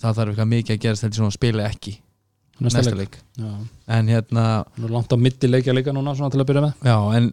það 0.00 0.18
þarf 0.18 0.32
eitthvað 0.32 0.50
mikið 0.52 0.76
að 0.76 0.82
gerast 0.84 1.04
heldur 1.04 1.22
svona 1.22 1.36
spila 1.36 1.66
ekki 1.68 1.98
næsta, 2.60 2.78
næsta 2.78 2.94
leik, 2.94 3.00
leik. 3.00 3.18
Já. 3.40 3.50
en 3.96 4.12
hérna 4.12 4.44
Nú 4.76 4.88
er 4.88 4.94
langt 4.94 5.12
á 5.12 5.16
milli 5.18 5.50
leikja 5.50 5.74
líka 5.74 5.94
núna 5.94 6.14
svona 6.16 6.32
til 6.32 6.42
að 6.42 6.48
byrja 6.50 6.64
með. 6.64 6.86
Já, 6.86 6.98
en 7.18 7.30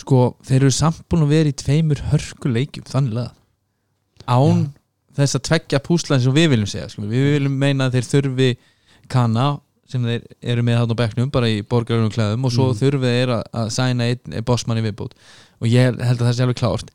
sko, 0.00 0.20
þeir 0.46 0.60
eru 0.62 0.74
samt 0.76 1.04
búin 1.10 1.26
að 1.26 1.34
vera 1.34 1.52
í 1.52 1.56
tveimur 1.56 2.02
hörkuleikjum, 2.12 2.86
þannig 2.88 3.22
að 3.24 3.30
án 4.26 4.64
þess 5.16 5.38
að 5.38 5.46
tveggja 5.48 5.82
púslan 5.84 6.22
sem 6.22 6.34
við 6.36 6.50
viljum 6.52 6.70
segja, 6.70 6.88
sko. 6.92 7.06
við 7.08 7.30
viljum 7.36 7.56
meina 7.60 7.88
að 7.88 7.98
þeir 7.98 8.10
þurfi 8.12 8.50
kana 9.12 9.46
sem 9.90 10.04
þeir 10.06 10.26
eru 10.42 10.64
með 10.66 10.80
þarna 10.80 10.96
á 10.96 11.00
bekknum, 11.02 11.32
bara 11.34 11.50
í 11.50 11.62
borgarunum 11.66 12.12
klæðum 12.14 12.46
og 12.48 12.54
svo 12.54 12.68
Mm. 12.70 12.78
þurfi 12.80 13.10
þeir 13.12 13.32
að, 13.36 13.42
að 13.62 13.72
sæna 13.76 14.08
einn 14.10 14.44
bossmann 14.46 14.80
í 14.80 14.84
viðbót. 14.86 15.14
Og 15.60 15.68
ég 15.70 15.94
held 15.94 16.20
að 16.20 16.26
það 16.26 16.36
sé 16.36 16.46
alveg 16.46 16.60
klárt. 16.60 16.90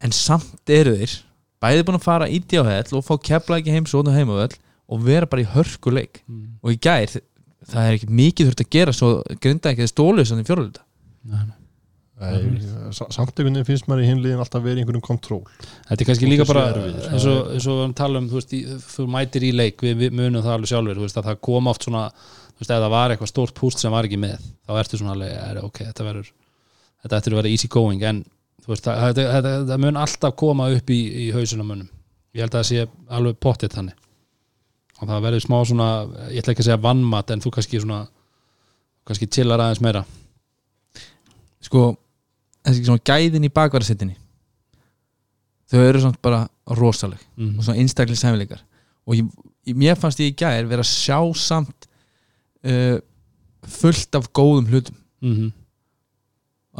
En 0.00 0.14
samt 0.16 0.72
eru 0.72 0.96
þeir 0.96 1.16
bæði 1.60 1.86
búin 1.86 1.98
að 2.00 2.06
fara 2.06 2.28
í 2.28 2.40
djáhell 2.40 2.96
og 2.96 3.04
fá 3.04 3.14
kepla 3.20 3.60
ekki 3.60 3.74
heim 3.74 3.86
svo 3.88 4.02
heimavöll 4.08 4.56
og 4.90 5.04
vera 5.04 5.28
bara 5.30 5.44
í 5.44 5.50
hörkuleik 5.52 6.22
mm. 6.26 6.60
og 6.64 6.74
í 6.74 6.78
gær 6.82 7.20
það 7.70 7.86
er 7.86 7.96
ekki 7.98 8.10
mikið 8.20 8.50
þurft 8.50 8.64
að 8.64 8.70
gera 8.74 8.94
svo 8.96 9.10
grinda 9.42 9.72
ekki 9.74 9.88
stólu 9.90 10.24
sem 10.26 10.40
þið 10.40 10.50
fjórulita 10.50 10.86
Nei, 12.20 12.32
nei. 12.36 12.60
Nei, 12.60 12.92
sa- 12.92 13.06
samt 13.08 13.30
einhvern 13.32 13.54
veginn 13.56 13.64
finnst 13.68 13.86
maður 13.88 14.04
í 14.04 14.08
hinliðin 14.10 14.42
alltaf 14.42 14.60
verið 14.64 14.80
í 14.80 14.82
einhverjum 14.84 15.04
kontról. 15.06 15.40
Þetta 15.88 16.02
er 16.04 16.08
kannski 16.10 16.28
líka 16.28 16.44
bara 16.48 16.64
eins 16.74 17.24
og, 17.30 17.38
eins 17.54 17.64
og 17.64 17.72
við 17.72 17.78
varum 17.80 17.94
að 17.94 17.96
tala 18.02 18.20
um 18.20 18.26
þú, 18.28 18.36
veist, 18.40 18.52
í, 18.52 18.60
þú 18.90 19.06
mætir 19.14 19.46
í 19.48 19.52
leik, 19.56 19.80
við, 19.86 19.94
við 20.02 20.16
munum 20.18 20.44
það 20.44 20.56
alveg 20.58 20.72
sjálfur 20.72 21.00
þú 21.00 21.06
veist, 21.06 21.20
að 21.20 21.30
það 21.30 21.40
kom 21.48 21.70
oft 21.72 21.86
svona 21.88 22.02
þú 22.10 22.60
veist, 22.60 22.74
ef 22.74 22.82
það 22.84 22.92
var 22.96 23.14
eitthvað 23.14 23.32
stórt 23.32 23.54
púst 23.56 23.80
sem 23.80 23.94
var 23.94 24.04
ekki 24.08 24.20
með 24.20 24.44
þá 24.68 24.74
ertu 24.82 25.00
svona 25.00 25.14
alveg, 25.16 25.32
er, 25.46 25.62
ok, 25.64 25.80
þetta 25.88 26.06
verður 26.10 26.28
þetta 27.00 27.20
ættir 27.22 27.32
að 27.32 27.40
vera 27.40 27.54
easy 27.54 27.70
going. 27.72 28.04
En 28.04 28.20
þú 28.60 28.74
veist, 28.74 28.84
það, 28.84 29.00
þetta, 29.06 29.26
þetta, 29.38 29.54
þetta 29.64 29.80
mun 29.86 30.00
alltaf 30.04 30.36
koma 30.44 30.68
upp 30.76 30.92
í, 30.92 31.00
í 31.24 31.30
hausuna 31.32 31.64
munum 31.64 31.88
ég 32.36 32.44
held 32.44 32.52
að 32.52 32.60
það 32.60 32.68
sé 32.68 32.84
alveg 33.16 33.40
pottitt 33.42 33.74
þannig. 33.74 33.96
Og 35.00 35.08
það 35.08 35.24
verður 35.24 35.42
smá 35.46 35.56
svona 35.64 35.88
ég 36.28 36.42
ætla 36.42 36.52
ekki 36.52 36.62
að 36.62 36.68
segja 36.68 36.82
vannmat 36.84 37.32
en 37.32 37.40
þú 37.40 37.54
kannski 37.56 37.80
svona 37.80 38.02
kannski 39.08 39.26
þessi 42.66 42.84
svona 42.86 43.04
gæðin 43.10 43.46
í 43.48 43.52
bakvarðasettinni 43.56 44.16
þau 45.70 45.80
eru 45.86 46.00
svona 46.02 46.20
bara 46.22 46.40
rosaleg 46.78 47.20
mm. 47.36 47.54
og 47.58 47.64
svona 47.66 47.78
einstaklega 47.82 48.20
sæfileikar 48.20 48.64
og 49.06 49.16
ég, 49.16 49.30
mér 49.78 49.96
fannst 50.00 50.20
ég 50.22 50.32
í 50.32 50.36
gær 50.40 50.66
vera 50.70 50.82
að 50.84 50.90
sjá 50.90 51.18
samt 51.38 51.88
uh, 52.64 52.98
fullt 53.80 54.14
af 54.20 54.30
góðum 54.36 54.70
hlutum 54.72 54.96
Mm 55.20 55.34
-hmm. 55.36 55.50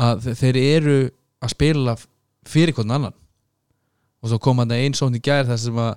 að 0.01 0.21
þe- 0.25 0.35
þeir 0.41 0.57
eru 0.57 1.11
að 1.45 1.51
spila 1.53 1.93
fyrir 2.49 2.73
hvern 2.73 2.91
annan 2.91 3.13
og 4.23 4.29
svo 4.31 4.39
kom 4.41 4.59
hann 4.63 4.71
einn 4.73 4.95
svona 4.97 5.17
í 5.19 5.21
gær 5.21 5.45
þar 5.45 5.59
sem 5.59 5.77
að 5.77 5.91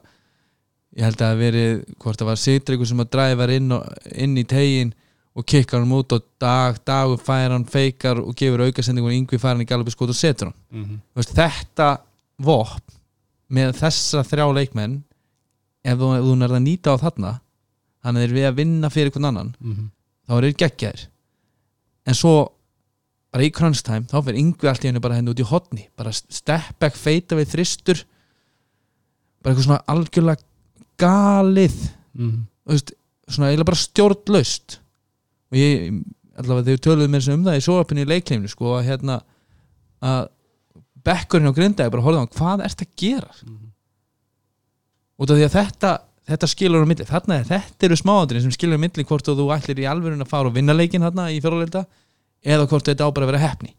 ég 0.97 1.03
held 1.05 1.21
að 1.21 1.29
það 1.31 1.37
verið 1.39 1.85
hvort 2.03 2.19
það 2.19 2.25
var 2.27 2.35
Sigdreikur 2.41 2.85
sem 2.87 2.99
að 2.99 3.09
dræfa 3.15 3.47
inn, 3.55 3.71
og, 3.71 3.87
inn 4.11 4.37
í 4.37 4.43
tegin 4.43 4.93
og 5.33 5.45
kikkar 5.49 5.81
hann 5.81 5.93
út 5.95 6.13
og 6.13 6.25
dag, 6.41 6.77
dag 6.85 7.13
fær 7.21 7.55
hann 7.55 7.65
feikar 7.65 8.21
og 8.21 8.35
gefur 8.37 8.67
aukasendingun 8.67 9.15
yngvi 9.15 9.39
fær 9.41 9.55
hann 9.55 9.63
í 9.65 9.69
galabi 9.69 9.93
skot 9.93 10.13
og 10.13 10.17
setur 10.17 10.51
hann. 10.51 10.57
Mm 10.69 10.83
-hmm. 10.83 10.99
Veist, 11.15 11.33
þetta 11.33 11.97
vopn 12.37 12.99
með 13.49 13.73
þessa 13.81 14.23
þrjá 14.23 14.45
leikmenn 14.53 15.03
ef 15.83 15.97
þú, 15.97 16.11
þú 16.21 16.35
nærða 16.37 16.59
að 16.59 16.67
nýta 16.67 16.93
á 16.93 17.01
þarna 17.01 17.39
þannig 18.03 18.21
þeir 18.21 18.35
við 18.37 18.47
að 18.47 18.55
vinna 18.55 18.89
fyrir 18.89 19.11
hvern 19.11 19.25
annan 19.25 19.53
þá 20.27 20.31
er 20.37 20.43
þeir 20.43 20.59
geggjaðir. 20.61 21.07
En 22.05 22.13
svo 22.13 22.51
bara 23.31 23.43
í 23.43 23.51
crunch 23.51 23.83
time 23.83 24.05
þá 24.05 24.21
fyrir 24.21 24.39
yngvi 24.39 24.69
allt 24.69 24.83
í 24.83 24.87
hennu 24.87 24.99
bara 24.99 25.15
henni 25.15 25.31
út 25.31 25.39
í 25.39 25.49
hotni 25.49 25.89
bara 25.97 26.11
step 26.11 26.79
back, 26.79 26.95
feita 26.95 27.35
við 27.35 27.47
þristur 27.55 28.05
bara 29.41 29.53
eitthvað 29.53 29.65
svona 29.65 29.85
algjörlega 29.87 30.41
galið. 30.97 31.91
Mm 32.13 32.45
þú 32.63 32.71
veist, 32.71 32.93
svona 33.27 33.49
eiginlega 33.49 33.69
bara 33.71 33.81
stjórnlaust 33.81 34.77
og 35.53 35.59
ég 35.59 35.99
allavega 36.41 36.67
þegar 36.69 36.85
töluðu 36.87 37.11
mér 37.13 37.25
sem 37.25 37.37
um 37.37 37.45
það 37.45 37.59
í 37.59 37.65
sóapinni 37.67 38.05
í 38.05 38.09
leikleiminu 38.09 38.49
sko 38.51 38.73
að 38.77 38.87
hérna 38.89 39.19
að 40.03 40.23
bekkurinn 41.05 41.51
á 41.51 41.57
grindaði 41.57 41.93
bara 41.93 42.05
horfði 42.07 42.23
á 42.25 42.33
hvað 42.33 42.65
ert 42.65 42.83
að 42.83 42.95
gera? 42.99 43.31
Út 45.21 45.29
af 45.29 45.37
því 45.37 45.45
að 45.45 45.55
þetta 45.59 45.93
þetta 46.33 46.49
skilur 46.49 46.85
á 46.85 46.87
milli, 46.87 47.07
þarna 47.07 47.39
er 47.41 47.49
þetta 47.49 47.87
eru 47.87 47.97
smáandrin 47.99 48.45
sem 48.45 48.53
skilur 48.55 48.79
á 48.79 48.83
milli 48.83 49.05
hvort 49.07 49.27
þú 49.27 49.49
ætlir 49.55 49.83
í 49.83 49.89
alvörun 49.89 50.23
að 50.23 50.31
fara 50.31 50.49
og 50.49 50.55
vinna 50.55 50.75
leikin 50.75 51.03
þarna 51.03 51.27
í 51.35 51.41
fjóruleita 51.43 51.83
eða 52.43 52.67
hvort 52.71 52.87
þetta 52.87 53.07
á 53.07 53.13
bara 53.13 53.27
að 53.27 53.33
vera 53.33 53.43
hefni 53.43 53.75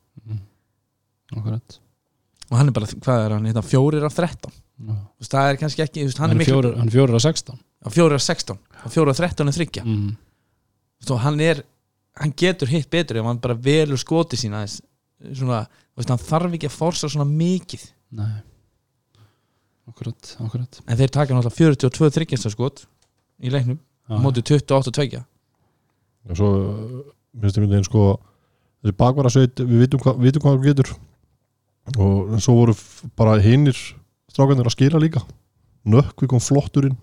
Akkurat. 1.35 1.79
Og 2.51 2.59
hann 2.61 2.69
er 2.69 2.75
bara, 2.77 2.87
hvað 2.87 3.23
er 3.25 3.33
hann, 3.35 3.47
hérna, 3.49 3.63
fjórir 3.65 4.05
af 4.07 4.15
13 4.15 4.53
Já. 4.75 4.91
Þú 4.91 5.23
veist, 5.23 5.33
það 5.33 5.49
er 5.49 5.59
kannski 5.61 5.83
ekki, 5.85 6.05
hann 6.05 6.35
hann 6.35 6.43
er 6.43 6.49
fjórir, 6.49 6.77
hann 6.77 6.91
er 6.91 6.95
fjórir 6.95 7.17
að 7.17 7.25
16 7.25 7.57
á 7.57 7.89
fjórir 7.95 8.19
af 8.19 8.25
16 8.25 8.59
og 8.59 8.93
fjórir 8.93 9.13
af 9.15 9.21
13 9.23 9.51
er 9.51 9.57
þryggja 9.57 9.85
mm. 9.87 10.09
Svo 11.05 11.19
hann 11.21 11.41
er, 11.45 11.63
hann 12.21 12.33
getur 12.37 12.71
hitt 12.71 12.91
betur 12.93 13.21
ef 13.21 13.29
hann 13.29 13.41
bara 13.43 13.57
velur 13.59 14.01
skoti 14.01 14.39
sína 14.41 14.65
svona, 14.67 15.65
veist, 15.97 16.11
hann 16.11 16.21
þarf 16.21 16.57
ekki 16.57 16.71
að 16.71 16.77
forsa 16.79 17.11
svona 17.13 17.29
mikið. 17.29 17.87
Nei. 18.19 18.35
Akkurat, 19.91 20.37
akkurat. 20.41 20.81
En 20.89 20.97
þeir 20.97 21.13
taka 21.13 21.37
náttúrulega 21.37 21.85
42 21.85 22.15
þryggjastaskot 22.17 22.87
í 23.45 23.53
leiknum, 23.53 23.79
Já. 24.09 24.17
á 24.17 24.23
móti 24.25 24.45
28 24.45 24.93
og 24.93 24.97
2 24.97 25.25
og 26.25 26.39
svo 26.39 26.47
uh, 26.57 27.01
minnst 27.37 27.59
einhvern 27.59 27.75
veginn 27.75 27.85
sko 27.85 28.05
þessi 28.81 28.97
bakvarasveit, 28.97 29.61
við 29.61 29.83
vitum, 29.85 30.01
hva, 30.01 30.15
vitum 30.17 30.41
hvað 30.41 30.55
það 30.57 30.69
getur. 30.71 30.93
Og 32.01 32.39
svo 32.41 32.55
voru 32.57 32.75
bara 33.19 33.35
hinnir 33.45 33.77
strákanir 34.33 34.71
að 34.71 34.73
skila 34.73 35.03
líka. 35.03 35.21
Nökkvi 35.85 36.31
kom 36.31 36.41
flotturinn 36.41 36.97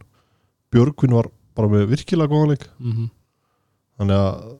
Björgvin 0.72 1.14
var 1.14 1.28
bara 1.58 1.70
með 1.72 1.90
virkilega 1.92 2.32
góðanleik 2.32 2.64
mm 2.80 2.92
-hmm. 2.92 3.10
Þannig 4.02 4.18
að 4.18 4.52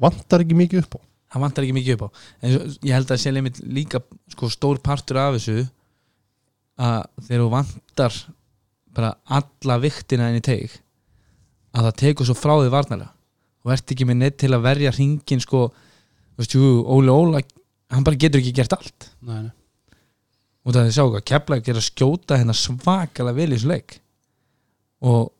vantar 0.00 0.44
ekki 0.44 0.56
mikið 0.58 0.84
upp 0.84 0.96
á. 0.96 1.00
Hann 1.30 1.44
vantar 1.44 1.66
ekki 1.66 1.76
mikið 1.76 1.96
upp 1.96 2.04
á. 2.06 2.08
En 2.42 2.54
ég 2.56 2.94
held 2.96 3.12
að 3.12 3.22
sé 3.22 3.32
limit 3.34 3.60
líka 3.62 4.00
sko, 4.32 4.50
stór 4.50 4.80
partur 4.82 5.20
af 5.20 5.36
þessu 5.36 5.68
að 6.80 7.04
þegar 7.26 7.44
þú 7.44 7.50
vantar 7.52 8.18
bara 8.96 9.12
alla 9.30 9.78
viktina 9.82 10.30
inn 10.30 10.40
í 10.40 10.44
teig 10.44 10.74
að 11.76 11.86
það 11.86 11.98
tekur 12.02 12.26
svo 12.26 12.36
frá 12.38 12.56
því 12.56 12.72
varnarlega. 12.72 13.12
Og 13.60 13.74
ert 13.74 13.92
ekki 13.92 14.06
með 14.08 14.22
neitt 14.22 14.38
til 14.40 14.50
að 14.56 14.64
verja 14.64 14.92
hringin 14.96 15.42
sko, 15.44 15.66
þú 15.70 16.40
veist, 16.42 16.56
jú, 16.56 16.70
Óli 16.88 17.12
Óla 17.12 17.42
hann 17.90 18.06
bara 18.06 18.18
getur 18.18 18.40
ekki 18.40 18.54
gert 18.56 18.74
allt. 18.74 19.10
Nei, 19.26 19.44
nei. 19.46 19.52
Og 20.64 20.74
það 20.74 20.88
er 20.88 20.94
sjá 20.96 21.04
hvað 21.04 21.26
kepla 21.30 21.58
ekki 21.60 21.74
að 21.74 21.84
skjóta 21.86 22.38
hérna 22.40 22.56
svakalega 22.56 23.36
vel 23.36 23.48
í 23.48 23.54
þessu 23.56 23.70
leik. 23.70 23.94
Og 25.06 25.30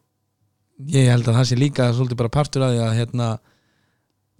ég 0.88 1.08
held 1.10 1.28
að 1.28 1.38
það 1.38 1.48
sé 1.50 1.58
líka 1.58 1.88
svolítið 1.94 2.20
bara 2.22 2.32
partur 2.34 2.64
að 2.66 2.74
því 2.74 2.82
að 2.84 2.98
hérna 2.98 3.28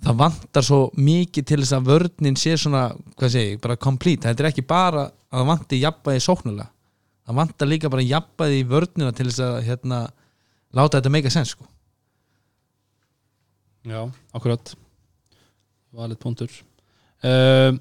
það 0.01 0.20
vantar 0.22 0.64
svo 0.66 0.80
mikið 0.97 1.49
til 1.51 1.59
þess 1.61 1.76
að 1.76 1.91
vörnin 1.91 2.38
sé 2.41 2.55
svona, 2.57 2.86
hvað 3.18 3.34
segi, 3.34 3.55
ég, 3.55 3.61
bara 3.61 3.76
complete. 3.76 4.28
Þetta 4.28 4.45
er 4.45 4.49
ekki 4.51 4.64
bara 4.68 5.09
að 5.11 5.36
það 5.36 5.51
vanti 5.51 5.80
jafnbæði 5.82 6.22
sóknulega, 6.24 6.70
það 7.26 7.41
vantar 7.43 7.70
líka 7.70 7.93
bara 7.93 8.07
jafnbæði 8.07 8.62
í 8.62 8.70
vörnina 8.70 9.12
til 9.16 9.28
þess 9.28 9.45
að 9.45 9.61
hérna 9.68 10.01
láta 10.76 10.97
þetta 10.99 11.12
meika 11.12 11.34
sens 11.34 11.53
sko. 11.53 11.68
Já, 13.88 14.01
akkurat. 14.36 14.74
Valið 15.97 16.18
punktur. 16.20 16.59
Uh, 17.24 17.76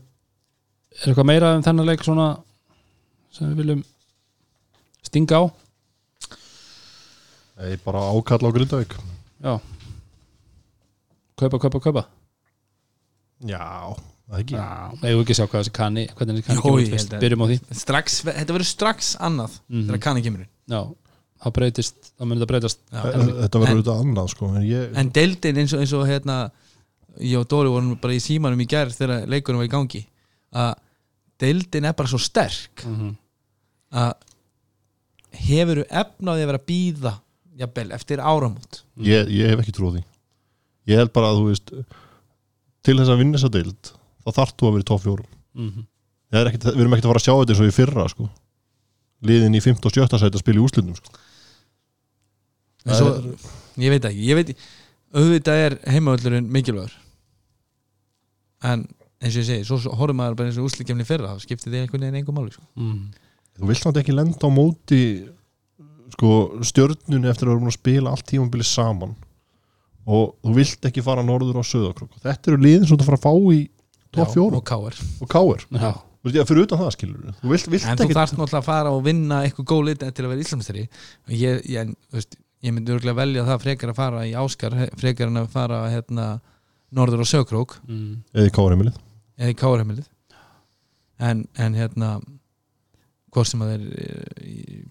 Er 0.99 1.11
eitthvað 1.11 1.27
meira 1.29 1.53
um 1.55 1.63
þennan 1.63 1.87
leik 1.87 2.01
svona 2.03 2.27
sem 3.31 3.51
við 3.51 3.61
viljum 3.61 3.81
stinga 5.05 5.37
á? 5.37 5.43
Nei, 7.59 7.75
bara 7.83 7.99
ákalla 8.15 8.49
á 8.49 8.55
Grindavík. 8.55 8.93
Já. 9.43 9.59
Kaupa, 11.39 11.59
kaupa, 11.59 11.79
kaupa? 11.83 12.03
Já, 13.47 13.95
það 14.29 14.39
ekki. 14.43 14.55
Eigum 14.59 15.01
við 15.03 15.21
ekki 15.23 15.33
að 15.35 15.39
sjá 15.39 15.45
hvað 15.47 15.61
þessi 15.63 15.73
kanni 15.75 16.03
hvernig 16.15 16.39
þessi 16.39 16.45
kanni 16.47 16.59
Jó, 16.59 16.63
kemur 16.63 16.79
ég 16.79 16.87
út 16.87 16.93
fyrst 16.93 17.09
held 17.09 17.17
að- 17.17 17.23
Byrjum 17.23 17.43
á 17.43 17.47
því. 17.49 17.57
strax, 17.81 18.17
þetta 18.27 18.55
verður 18.55 18.69
strax 18.69 19.11
annað 19.19 19.59
Mhm. 19.69 19.85
þegar 19.89 20.01
kanni 20.05 20.21
kemur 20.25 20.39
inn. 20.43 20.49
Já, 20.69 20.81
það 21.43 21.53
breytist, 21.57 21.95
það 22.19 22.25
mun 22.27 22.37
þetta 22.39 22.47
breytast. 22.51 22.79
Já, 22.91 22.99
E- 23.05 23.13
en- 23.13 23.33
Þetta 23.43 23.59
verður 23.59 23.69
en- 23.69 23.77
auðvitað 23.83 24.01
annað 24.03 24.27
sko 24.29 24.55
en 24.55 24.63
ég, 24.63 24.91
en 24.97 25.09
deildin 25.09 25.57
eins 25.57 25.73
og, 25.73 25.79
eins 25.79 25.93
og 25.93 26.07
hérna 26.07 26.51
ég 27.19 27.39
og 27.39 27.47
Dóri 27.47 27.69
vorum 27.69 27.95
bara 27.99 28.13
í 28.13 28.19
símanum 28.19 28.59
í 28.61 28.67
gerð 28.67 28.95
þegar 28.95 29.27
leikunum 29.27 29.57
var 29.57 29.67
í 29.67 29.71
gangi 29.71 30.05
að 30.53 30.75
deildin 31.39 31.85
er 31.85 31.93
bara 31.93 32.07
svo 32.09 32.19
sterk 32.19 32.83
mm 32.85 32.95
-hmm. 32.95 33.15
að 33.93 34.13
hefur 35.33 35.85
efnaði 35.89 36.43
að 36.43 36.45
vera 36.45 36.57
að 36.59 36.65
býða 36.67 37.19
jafnvel 37.59 37.89
eftir 37.97 38.21
áramót 38.23 38.83
ég, 39.03 39.29
ég 39.35 39.51
hef 39.51 39.63
ekki 39.63 39.75
trúið 39.75 39.99
því 39.99 40.05
Ég 40.89 40.97
held 40.97 41.11
bara 41.13 41.29
að 41.29 41.39
þú 41.39 41.47
veist 41.51 41.71
til 42.87 42.95
þess 42.97 43.11
að 43.13 43.19
vinna 43.21 43.37
þessa 43.37 43.53
deild 43.53 43.89
þá 44.25 44.29
þarf 44.39 44.53
þú 44.57 44.69
að 44.69 44.75
vera 44.77 44.85
í 44.85 44.89
topp 44.91 45.05
fjórum 45.05 45.33
Mm 45.59 45.87
Það 46.29 46.39
er 46.39 46.47
ekkit, 46.51 46.65
Við 46.69 46.83
erum 46.83 46.93
ekkert 46.93 47.07
að 47.07 47.09
fara 47.09 47.19
að 47.19 47.25
sjá 47.25 47.33
þetta 47.33 47.53
eins 47.53 47.61
og 47.63 47.69
í 47.69 47.73
fyrra 47.73 48.03
sko 48.11 48.25
liðin 49.25 49.57
í 49.57 49.61
15 49.63 49.89
og 49.89 49.95
17 49.95 50.21
sæti 50.21 50.37
að 50.37 50.43
spila 50.43 50.61
í 50.61 50.63
úslitum 50.63 50.95
sko. 50.95 51.17
en 52.85 52.95
svo, 52.95 53.09
ég 53.83 53.93
veit 53.93 54.05
ekki, 54.07 54.27
ég 54.29 54.39
veit 54.39 54.51
auðvitað 55.11 55.63
er 55.65 55.75
heimavöllurinn 55.91 56.47
mikilvægur 56.53 56.93
en 58.69 58.85
eins 59.19 59.33
og 59.33 59.41
ég 59.41 59.49
segi, 59.49 59.65
svo, 59.67 59.79
svo 59.83 59.97
horfum 59.99 60.21
maður 60.21 60.37
bara 60.39 60.51
eins 60.51 60.59
og 60.61 60.69
úslikefni 60.69 61.07
fyrra, 61.07 61.33
þá 61.33 61.43
skiptir 61.43 61.73
þið 61.73 61.81
einhvern 61.83 62.05
veginn 62.05 62.21
engum 62.21 62.39
máli 62.39 62.55
sko. 62.55 62.63
mm. 62.79 63.01
Þú 63.59 63.67
vilt 63.67 63.81
náttúrulega 63.83 64.05
ekki 64.05 64.15
lenda 64.15 64.47
á 64.47 64.49
móti 64.55 65.01
sko, 66.15 66.33
stjörnunni 66.65 67.29
eftir 67.31 67.47
að 67.47 67.53
vera 67.53 67.63
búin 67.63 67.73
að 67.73 67.79
spila 67.79 68.13
allt 68.13 68.27
tímabili 68.29 68.67
saman 68.67 69.15
og 70.09 70.35
þú 70.45 70.53
vilt 70.57 70.87
ekki 70.89 71.03
fara 71.05 71.25
norður 71.25 71.61
á 71.61 71.63
söðakrok 71.69 72.19
þetta 72.23 72.51
eru 72.53 72.61
liðin 72.63 72.87
sem 72.89 72.99
þú 72.99 73.09
fara 73.09 73.19
að 73.19 73.25
fá 73.27 73.33
í 73.55 73.63
topp 74.09 74.27
Já, 74.29 74.33
fjórum. 74.35 74.59
og 74.59 74.65
og 76.19 76.35
ég, 76.35 76.47
fyrir 76.49 76.65
utan 76.65 76.81
það 76.81 76.93
skilur 76.97 77.33
þú 77.39 77.51
vilt, 77.53 77.67
vilt 77.71 77.87
en 77.87 77.99
þú 77.99 78.05
ekki 78.05 78.17
þarft 78.17 78.35
náttúrulega 78.35 78.59
að 78.59 78.67
fara 78.67 78.93
og 78.95 79.03
vinna 79.05 79.41
eitthvað 79.45 79.67
góð 79.71 79.83
lit 79.87 80.01
til 80.03 80.25
að 80.25 80.31
vera 80.33 80.43
íslamstari 80.45 80.85
ég, 81.31 81.61
ég, 81.63 81.77
en, 81.83 81.93
þú 82.09 82.19
veist, 82.19 82.39
ég 82.65 82.75
myndi 82.75 82.95
örgulega 82.95 83.19
velja 83.21 83.45
það 83.47 83.61
frekar 83.65 83.93
að 83.93 83.99
fara 84.01 84.23
í 84.27 84.33
Áskar 84.41 84.75
frekar 84.99 85.31
en 85.31 85.41
að 85.43 85.51
fara 85.53 85.79
hérna, 85.93 86.25
norður 86.95 87.23
á 87.23 87.27
Sökrók 87.31 87.77
mm. 87.87 88.17
eða 88.35 88.49
í 88.49 88.55
káarheimilið 88.57 88.99
eða 89.39 89.53
í 89.53 89.59
Káarheimilið 89.61 90.09
en, 91.29 91.45
en 91.55 91.77
hérna 91.79 92.11
hvort 93.31 93.51
sem 93.51 93.63
að 93.63 93.75
þeir 93.75 93.87
eh, 94.03 94.43
í- 94.43 94.83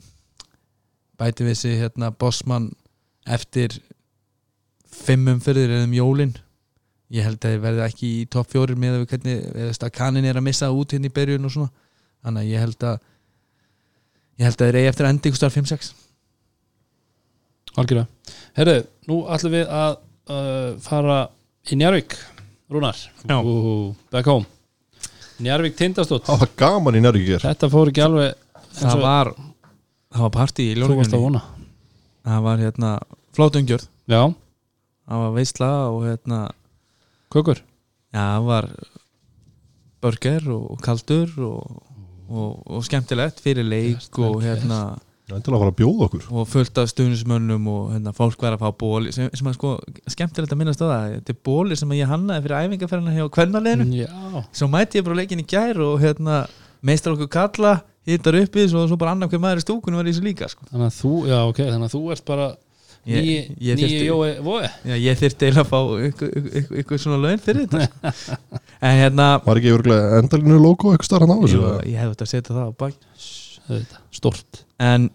bæti 1.18 1.46
við 1.46 1.56
sig 1.60 1.78
hérna 1.80 2.10
bossmann 2.14 2.70
eftir 3.28 3.78
fimmum 4.88 5.40
fyrir 5.44 5.70
eða 5.70 5.88
um 5.88 5.96
jólin. 5.96 6.34
Ég 7.12 7.24
held 7.24 7.40
að 7.40 7.54
þeir 7.54 7.62
verði 7.64 7.84
ekki 7.86 8.08
í 8.20 8.26
topp 8.30 8.50
fjórir 8.52 8.78
með 8.78 8.98
við 8.98 9.12
hvernig 9.12 9.46
eða 9.54 9.76
stakkanin 9.76 10.28
er 10.28 10.40
að 10.40 10.46
missa 10.48 10.68
út 10.72 10.92
hérna 10.92 11.08
í 11.08 11.14
byrjun 11.14 11.48
og 11.48 11.54
svona. 11.54 11.70
Þannig 12.24 12.44
að 12.44 12.52
ég 12.52 12.64
held 12.66 12.86
að 12.90 12.98
ég 14.38 14.48
held 14.48 14.60
að 14.60 14.68
þeir 14.68 14.80
eigi 14.80 14.92
eftir 14.92 15.08
að 15.08 15.14
enda 15.14 15.30
ykkur 15.30 15.40
starf 15.40 15.58
5-6 15.58 15.94
algjörlega. 17.78 18.34
Herru, 18.58 18.76
nú 19.08 19.22
ætlum 19.30 19.54
við 19.54 19.72
að 19.78 19.96
uh, 20.34 20.70
fara 20.82 21.18
í 21.68 21.78
Njarvík 21.78 22.16
Rúnar. 22.68 22.98
Ú, 23.32 23.94
back 24.12 24.28
home. 24.28 24.48
Njarvík 25.38 25.76
tindastótt 25.78 26.26
Það 26.26 26.40
var 26.42 26.50
gaman 26.58 26.98
í 26.98 27.02
hér 27.02 27.44
Þetta 27.44 27.68
fór 27.70 27.92
ekki 27.92 28.02
alveg 28.02 28.32
eins 28.32 28.80
það 28.80 28.96
og 28.96 29.04
var 29.04 29.30
það 30.14 30.24
var 30.26 30.34
partí 30.34 30.70
í 30.72 30.76
ljóningunni 30.78 31.40
það 32.28 32.44
var 32.44 32.62
hérna 32.62 32.92
flót 33.36 33.58
umgjörð. 33.60 33.88
Já, 34.08 34.22
það 35.08 35.24
var 35.24 35.34
veisla 35.36 35.72
og 35.92 36.06
hérna 36.06 36.40
kökur? 37.32 37.60
Já, 38.12 38.22
það 38.22 38.48
var 38.48 38.70
burger 40.02 40.48
og 40.54 40.80
kaldur 40.84 41.34
og, 41.42 41.82
og, 42.28 42.56
og 42.66 42.86
skemmtilegt 42.86 43.42
fyrir 43.44 43.66
leik 43.66 43.98
Yes, 43.98 44.10
og 44.18 44.42
yes. 44.42 44.48
hérna 44.48 44.80
bjóða 45.28 46.06
okkur. 46.06 46.22
og 46.30 46.46
fullt 46.48 46.78
af 46.80 46.88
stuðnismönnum 46.88 47.66
og 47.68 47.90
hérna, 47.92 48.14
fólk 48.16 48.40
verið 48.40 48.56
að 48.56 48.62
fá 48.62 48.78
bóli 48.80 49.12
sem, 49.12 49.28
sem 49.36 49.50
að 49.50 49.58
sko, 49.58 49.74
skemmtilegt 50.08 50.54
að 50.54 50.60
minnast 50.62 50.80
á 50.80 50.88
það. 50.88 51.16
Þetta 51.18 51.34
er 51.34 51.40
bóli 51.44 51.76
sem 51.76 51.92
ég 51.98 52.08
hannaði 52.08 52.44
fyrir 52.46 52.62
æfingarferðina 52.64 53.16
hjá 53.16 53.26
kvennarleginu, 53.36 53.98
Já, 53.98 54.44
svo 54.56 54.70
mæti 54.72 55.00
ég 55.00 55.04
bara 55.04 55.18
leikin 55.20 55.42
í 55.42 55.46
gær 55.48 55.82
og 55.84 56.00
hérna, 56.00 56.38
meistar 56.82 57.12
okkur 57.16 57.28
kalla 57.32 57.74
hittar 58.08 58.34
uppi, 58.40 58.68
svo, 58.70 58.86
svo 58.88 58.96
bara 59.00 59.12
annar 59.16 59.28
hver 59.28 59.40
maður 59.42 59.60
í 59.60 59.66
stúkunum 59.66 60.00
var 60.00 60.06
í 60.08 60.12
þessu 60.14 60.24
líka 60.24 60.48
sko. 60.48 60.64
þannig 60.70 60.86
að 60.88 60.96
þú, 61.02 61.12
já 61.28 61.38
ok, 61.50 61.58
þannig 61.68 61.88
að 61.88 61.94
þú 61.96 62.02
ert 62.14 62.24
bara 62.28 62.46
þyrfti- 63.78 64.06
Jói 64.08 64.30
Vói 64.44 64.62
Já, 64.84 64.94
ég 65.00 65.18
þyrfti 65.20 65.46
eiginlega 65.48 65.64
að 65.64 65.68
fá 65.70 65.78
ykkur, 66.08 66.32
ykkur, 66.40 66.78
ykkur 66.82 66.98
svona 67.02 67.18
laun 67.22 67.38
fyrir 67.44 67.68
þetta 67.68 68.12
sko. 68.12 68.58
en 68.88 68.96
hérna 69.02 69.28
Var 69.44 69.60
ekki 69.60 69.70
yfirlega 69.74 70.18
endalinu 70.22 70.58
logo 70.62 70.92
eitthvað 70.94 71.08
starf 71.10 71.24
hann 71.28 71.36
á 71.36 71.38
þessu 71.44 71.60
ég 71.88 72.00
hefði 72.02 72.14
þetta 72.16 72.26
að 72.26 72.32
setja 72.32 72.56
það 72.56 72.66
á 72.68 72.72
bak 72.82 72.98
Þetta, 73.68 74.00
Stort 74.18 74.60
en 74.88 75.08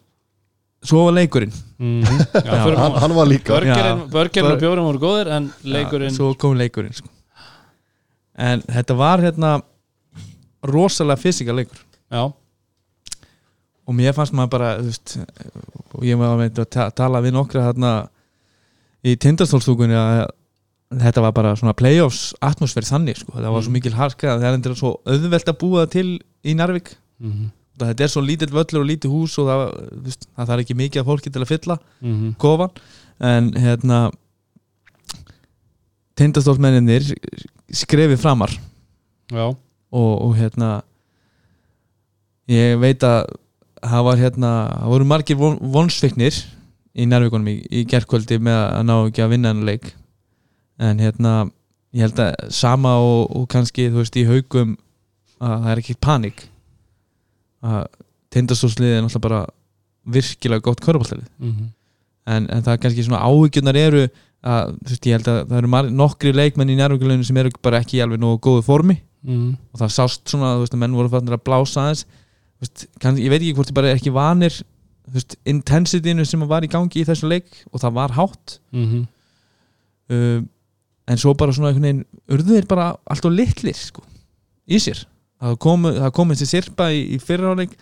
svo 0.84 1.05
var 1.07 1.16
leikurinn 1.18 1.53
mm 1.80 2.01
Já, 2.07 2.41
Já, 2.45 2.61
fyrir- 2.64 2.80
hann, 2.82 2.97
hann 3.03 3.16
var 3.18 3.30
líka 3.30 3.53
Börgerinn 3.57 4.05
Já. 4.05 4.53
og 4.53 4.64
bjórin 4.64 4.88
voru 4.89 5.01
góðir 5.03 5.32
en 5.38 5.51
leikurinn 5.66 6.11
Já, 6.14 6.18
svo 6.18 6.32
kom 6.38 6.57
leikurinn 6.59 6.93
sko. 6.97 7.09
en 8.38 8.61
þetta 8.66 8.97
var 8.97 9.22
hérna 9.26 9.55
rosalega 10.70 11.22
fysika 11.22 11.55
leikur 11.55 11.82
Já, 12.14 12.30
og 13.84 13.95
mér 13.97 14.14
fannst 14.16 14.36
maður 14.36 14.53
bara 14.53 14.70
veist, 14.82 15.18
og 15.93 16.05
ég 16.05 16.20
var 16.20 16.39
að 16.39 16.70
ta 16.72 16.89
tala 16.95 17.22
við 17.24 17.36
nokkra 17.36 17.68
hérna 17.68 17.93
í 19.03 19.16
tindastólstúkunni 19.20 19.97
að 19.97 20.28
þetta 20.93 21.24
var 21.26 21.34
bara 21.34 21.55
svona 21.57 21.74
playoffs 21.74 22.36
atmosfér 22.43 22.86
þannig 22.86 23.18
sko, 23.18 23.34
það 23.34 23.49
var 23.55 23.66
svo 23.66 23.72
Mm. 23.72 23.80
mikil 23.80 23.93
harka 23.97 24.38
það 24.38 24.47
er 24.47 24.53
endur 24.59 24.76
svo 24.78 24.93
auðvelt 25.09 25.49
að 25.49 25.59
búa 25.59 25.89
til 25.89 26.22
í 26.43 26.53
Narvik. 26.53 26.95
Mm 27.20 27.51
þetta 27.82 28.05
er 28.05 28.11
svo 28.11 28.24
lítill 28.24 28.53
völlur 28.53 28.84
og 28.84 28.89
lítið 28.89 29.14
hús 29.14 29.38
og 29.41 29.49
það, 29.49 29.64
veist, 30.05 30.28
það 30.36 30.49
þarf 30.51 30.64
ekki 30.64 30.78
mikið 30.78 31.01
af 31.01 31.07
fólki 31.09 31.32
til 31.34 31.41
að 31.41 31.49
fylla 31.49 31.78
-hmm. 32.01 32.36
kofan. 32.38 32.70
En 33.20 33.53
hérna 33.53 34.11
tindastólsmenninir 36.16 37.16
skrefið 37.72 38.20
framar. 38.20 38.51
Já, 39.32 39.55
og, 39.93 40.11
og 40.25 40.35
hérna 40.37 40.69
ég 42.51 42.77
veit 42.81 43.03
að 43.07 43.33
það 43.83 44.05
var 44.07 44.21
hérna, 44.21 44.51
það 44.79 44.93
voru 44.93 45.09
margir 45.09 45.39
von, 45.39 45.57
vonsviknir 45.73 46.37
í 46.93 47.07
nærvíkunum 47.09 47.51
í, 47.51 47.57
í 47.67 47.83
gerkvöldi 47.89 48.39
með 48.43 48.61
að 48.61 48.87
ná 48.89 48.95
ekki 48.95 49.25
að 49.25 49.33
vinna 49.33 49.51
hennar 49.53 49.69
leik. 49.71 49.91
En 50.81 51.01
hérna 51.01 51.33
ég 51.93 52.07
held 52.07 52.21
að 52.23 52.33
sama 52.55 52.95
og, 53.01 53.27
og 53.37 53.47
kannski 53.51 53.89
þú 53.91 54.01
veist 54.01 54.17
í 54.19 54.25
haugum 54.29 54.75
að 55.43 55.55
það 55.55 55.69
er 55.73 55.83
ekki 55.83 55.99
panik. 56.01 56.45
Að 57.63 57.85
tindastólsliðið 58.33 58.97
er 58.97 59.05
náttúrulega 59.05 59.27
bara 59.27 59.45
virkilega 60.13 60.65
gott 60.65 60.83
körbáltalið 60.83 61.29
mm 61.39 61.71
en, 62.29 62.47
en 62.47 62.63
það 62.63 62.75
er 62.75 62.83
kannski 62.83 63.05
svona 63.05 63.23
áhyggjurnar 63.23 63.79
eru 63.79 64.03
að 64.43 64.75
þú 64.75 64.91
veist 64.91 65.07
ég 65.07 65.17
held 65.17 65.29
að 65.31 65.39
það 65.49 65.57
eru 65.59 65.95
nokkri 65.99 66.33
leikmenn 66.35 66.73
í 66.73 66.77
nærvíkuleginu 66.79 67.27
sem 67.27 67.39
eru 67.39 67.53
bara 67.63 67.81
ekki 67.83 68.01
alveg 68.03 68.21
nógu 68.21 68.41
góðu 68.43 68.65
formi 68.67 68.97
-hmm. 69.24 69.55
og 69.74 69.80
það 69.80 69.95
sást 69.97 70.30
svona, 70.30 70.53
að 70.59 70.78
menn 70.78 70.95
voru 70.95 71.09
fannir 71.09 71.38
að 71.38 71.45
blása 71.47 71.82
aðeins. 71.82 72.05
Veist, 72.59 72.88
kann, 72.99 73.17
ég 73.17 73.30
veit 73.30 73.41
ekki 73.41 73.55
hvort 73.57 73.67
þið 73.67 73.80
bara 73.80 73.89
er 73.91 73.99
ekki 73.99 74.13
vanir 74.13 74.63
intensitynu 75.45 76.26
sem 76.26 76.43
var 76.47 76.63
í 76.63 76.71
gangi 76.71 77.01
í 77.01 77.05
þessu 77.07 77.28
leik 77.28 77.49
og 77.71 77.82
það 77.84 77.97
var 77.99 78.11
hátt. 78.17 78.59
Mm 78.71 79.07
uh, 80.09 80.43
en 81.07 81.19
svo 81.19 81.34
bara 81.36 81.51
svona 81.51 81.71
einhvern 81.71 81.84
veginn 81.84 82.05
urðu 82.32 82.55
þeir 82.55 82.67
bara 82.69 82.95
allt 83.11 83.26
og 83.28 83.36
litlir 83.36 83.76
sko, 83.76 84.03
í 84.67 84.80
sér. 84.80 85.01
Það 85.43 85.57
kom, 85.59 85.84
það 85.84 86.13
kom 86.15 86.32
þessi 86.32 86.47
sirpa 86.47 86.88
í, 86.95 87.01
í 87.15 87.19
fyrirháleik 87.19 87.74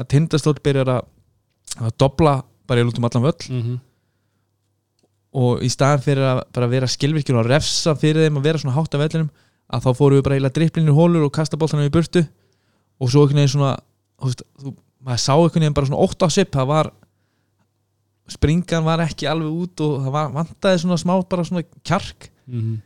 að 0.00 0.08
tindastóll 0.14 0.56
byrjar 0.64 0.88
að, 0.94 1.02
að 1.76 1.92
dobla 2.00 2.34
bara 2.70 2.80
í 2.80 2.86
lútum 2.86 3.04
allan 3.04 3.26
völl. 3.26 3.48
-hmm. 3.50 3.78
og 5.32 5.62
í 5.62 5.68
staðan 5.68 6.02
fyrir 6.02 6.24
að 6.24 6.42
bara 6.54 6.66
vera 6.66 6.88
skilvirkjur 6.88 7.42
og 7.42 7.46
refsa 7.46 7.94
fyrir 7.94 8.24
þeim 8.24 8.40
að 8.40 8.48
vera 8.48 8.58
svona 8.58 8.76
hátt 8.78 8.94
af 8.94 9.00
vellinum 9.04 9.30
að 9.70 9.86
þá 9.86 9.90
fóru 9.98 10.18
við 10.18 10.24
bara 10.26 10.38
eiginlega 10.38 10.56
dripplinir 10.58 10.96
hólur 10.96 11.26
og 11.26 11.34
kasta 11.34 11.58
boltanum 11.60 11.86
í 11.86 11.92
burtu 11.94 12.24
og 13.00 13.10
svo 13.10 13.24
einhvern 13.24 13.42
veginn 13.42 13.54
svona 13.54 13.74
þú 14.20 14.30
veist, 14.30 14.42
þú, 14.62 14.74
maður 15.06 15.22
sá 15.24 15.32
einhvern 15.36 15.64
veginn 15.64 15.78
bara 15.78 15.90
svona 15.90 16.02
ótt 16.06 16.26
á 16.26 16.28
sip 16.30 16.52
það 16.56 16.70
var 16.72 16.92
springan 18.30 18.86
var 18.86 19.02
ekki 19.04 19.28
alveg 19.30 19.62
út 19.64 19.84
og 19.86 19.96
það 20.04 20.16
var, 20.16 20.34
vantaði 20.34 20.82
svona 20.84 20.98
smá 21.00 21.14
bara 21.30 21.46
svona 21.46 21.64
kjark. 21.86 22.30
Mm 22.46 22.60
-hmm. 22.60 22.76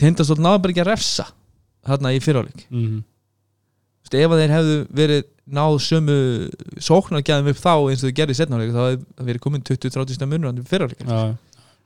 tindastóll 0.00 0.40
náðu 0.40 0.62
bara 0.62 0.72
ekki 0.72 0.84
að 0.84 0.92
refsa 0.92 1.26
þarna 1.84 2.14
í 2.16 2.20
fyriráleik 2.20 2.66
Mm 2.70 3.04
Vist, 4.00 4.14
ef 4.16 4.32
að 4.32 4.40
þeir 4.40 4.54
hefðu 4.54 4.76
verið 4.96 5.24
náð 5.50 5.74
sömu 5.84 6.16
sóknargæðum 6.80 7.50
upp 7.52 7.58
þá 7.60 7.74
eins 7.90 8.00
og 8.02 8.08
þau 8.08 8.16
gerði 8.16 8.32
í 8.32 8.38
setnáleik 8.38 8.72
þá 8.72 8.80
hefði 8.80 9.02
það 9.18 9.28
verið 9.28 9.42
komin 9.44 9.64
20-30 9.68 10.30
munur 10.30 10.60
í 10.62 10.64
fyriráleik 10.70 11.02
Já, 11.04 11.36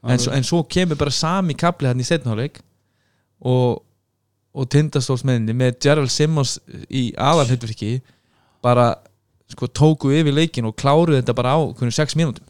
en, 0.04 0.20
en 0.36 0.46
svo 0.46 0.62
kemur 0.62 1.00
bara 1.00 1.10
sami 1.10 1.56
kapli 1.58 1.90
hann 1.90 2.00
í 2.00 2.06
setnáleik 2.06 2.60
og, 3.40 3.82
og 4.55 4.68
tindastólsmenninni 4.70 5.57
með 5.59 5.78
Gerald 5.82 6.12
Simmons 6.14 6.57
í 6.88 7.09
aðalhutverki 7.18 7.98
bara 8.64 8.92
sko, 9.50 9.68
tóku 9.68 10.12
yfir 10.14 10.34
leikin 10.34 10.68
og 10.68 10.76
kláruðu 10.78 11.18
þetta 11.18 11.36
bara 11.36 11.57
á 11.59 11.61
hvernig 11.74 11.96
6 11.96 12.16
mínútum 12.20 12.46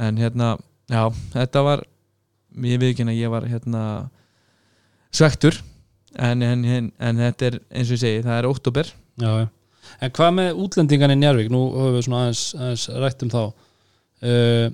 en 0.00 0.20
hérna 0.20 0.54
já, 0.90 1.02
þetta 1.34 1.64
var 1.66 1.84
ég 2.64 2.82
ekki 2.90 3.06
að 3.06 3.18
ég 3.18 3.32
var 3.32 3.46
hérna 3.48 3.82
svektur 5.14 5.58
en, 6.16 6.42
en, 6.42 6.64
en, 6.64 6.92
en 6.98 7.24
þetta 7.26 7.50
er 7.50 7.58
eins 7.70 7.90
og 7.90 7.98
ég 7.98 8.02
segi, 8.02 8.22
það 8.26 8.38
er 8.38 8.48
oktober 8.50 8.92
já, 9.20 9.30
já. 9.42 9.48
En 9.98 10.12
hvað 10.14 10.34
með 10.36 10.60
útlendingan 10.62 11.12
í 11.14 11.16
Njarvík? 11.18 11.48
Nú 11.50 11.64
höfum 11.74 11.96
við 11.96 12.04
svona 12.06 12.20
aðeins, 12.24 12.42
aðeins 12.54 12.84
rætt 13.02 13.24
um 13.24 13.32
þá 13.32 13.40
uh, 13.42 14.66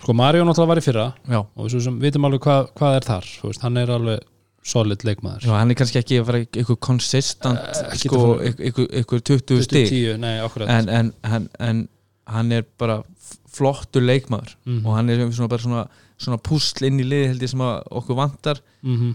Sko 0.00 0.14
Mario 0.16 0.44
náttúrulega 0.48 0.70
var 0.72 0.80
í 0.80 0.84
fyrra 0.84 1.06
já, 1.28 1.40
og 1.44 1.70
við 1.70 1.88
vitum 2.00 2.24
alveg 2.28 2.40
hvað, 2.46 2.68
hvað 2.78 2.96
er 2.98 3.06
þar 3.10 3.30
veist, 3.44 3.62
hann 3.64 3.76
er 3.76 3.90
alveg 3.96 4.26
solid 4.70 5.04
leikmaður. 5.04 5.46
Já 5.48 5.54
hann 5.56 5.70
er 5.72 5.78
kannski 5.80 5.98
ekki 6.02 6.18
að 6.20 6.26
fara 6.28 6.40
eitthvað 6.44 6.78
konsistant 6.84 7.60
Eh, 7.60 7.86
ekki 7.94 8.08
sko, 8.10 8.20
eitthvað, 8.44 8.90
eitthvað 9.00 9.22
20 9.30 9.62
stig. 9.64 9.88
10, 9.92 10.18
nei, 10.20 10.34
akkurat. 10.44 10.68
En, 10.68 10.88
en, 10.88 11.12
en, 11.24 11.48
en 11.60 11.80
hann 12.30 12.52
er 12.52 12.66
bara 12.78 13.00
flottur 13.50 14.04
leikmaður 14.04 14.54
Mhm. 14.66 14.84
og 14.86 14.94
hann 14.96 15.08
er 15.10 15.24
svona 15.32 15.58
svona, 15.58 15.86
svona 16.20 16.38
púsl 16.38 16.86
inn 16.86 17.00
í 17.00 17.04
liði 17.08 17.28
held 17.32 17.42
ég 17.42 17.48
sem 17.50 17.60
okkur 17.60 18.16
vantar. 18.16 18.60
Mhm, 18.82 19.14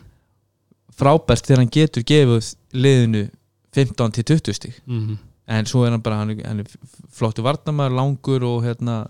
frábært 0.95 1.45
þegar 1.45 1.61
hann 1.63 1.71
getur 1.73 2.03
gefið 2.07 2.49
liðinu 2.73 3.29
15 3.75 4.11
til 4.15 4.23
20 4.23 4.53
stík 4.55 4.77
mhm, 4.87 5.17
en 5.47 5.65
svo 5.69 5.83
er 5.85 5.91
hann 5.91 6.01
bara, 6.01 6.21
hann 6.21 6.31
er, 6.31 6.41
hann 6.47 6.59
er 6.63 6.69
flottur 7.11 7.43
varnamaður, 7.45 7.95
langur 7.99 8.43
og 8.47 8.63
hérna 8.63 9.07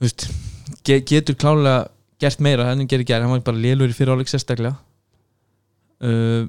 veist, 0.00 0.26
ge, 0.84 1.00
getur 1.08 1.34
klálega 1.40 1.88
gert 2.20 2.40
meira, 2.40 2.64
hann 2.70 2.86
gerir 2.88 3.04
gert, 3.08 3.22
hann 3.22 3.30
var 3.32 3.40
bara 3.46 3.56
lélur 3.60 3.88
í 3.92 3.96
fyrir 3.96 4.14
áleik 4.16 4.28
sérstaklega. 4.32 4.76
Uh, 6.00 6.46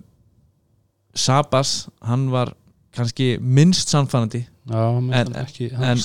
Sabas 1.17 1.87
hann 2.05 2.27
var 2.31 2.51
kannski 2.93 3.37
minnst 3.41 3.89
sannfænandi 3.93 4.43
Já, 4.67 4.81
En- 4.97 5.13
en, 5.13 5.33
en- 5.81 5.97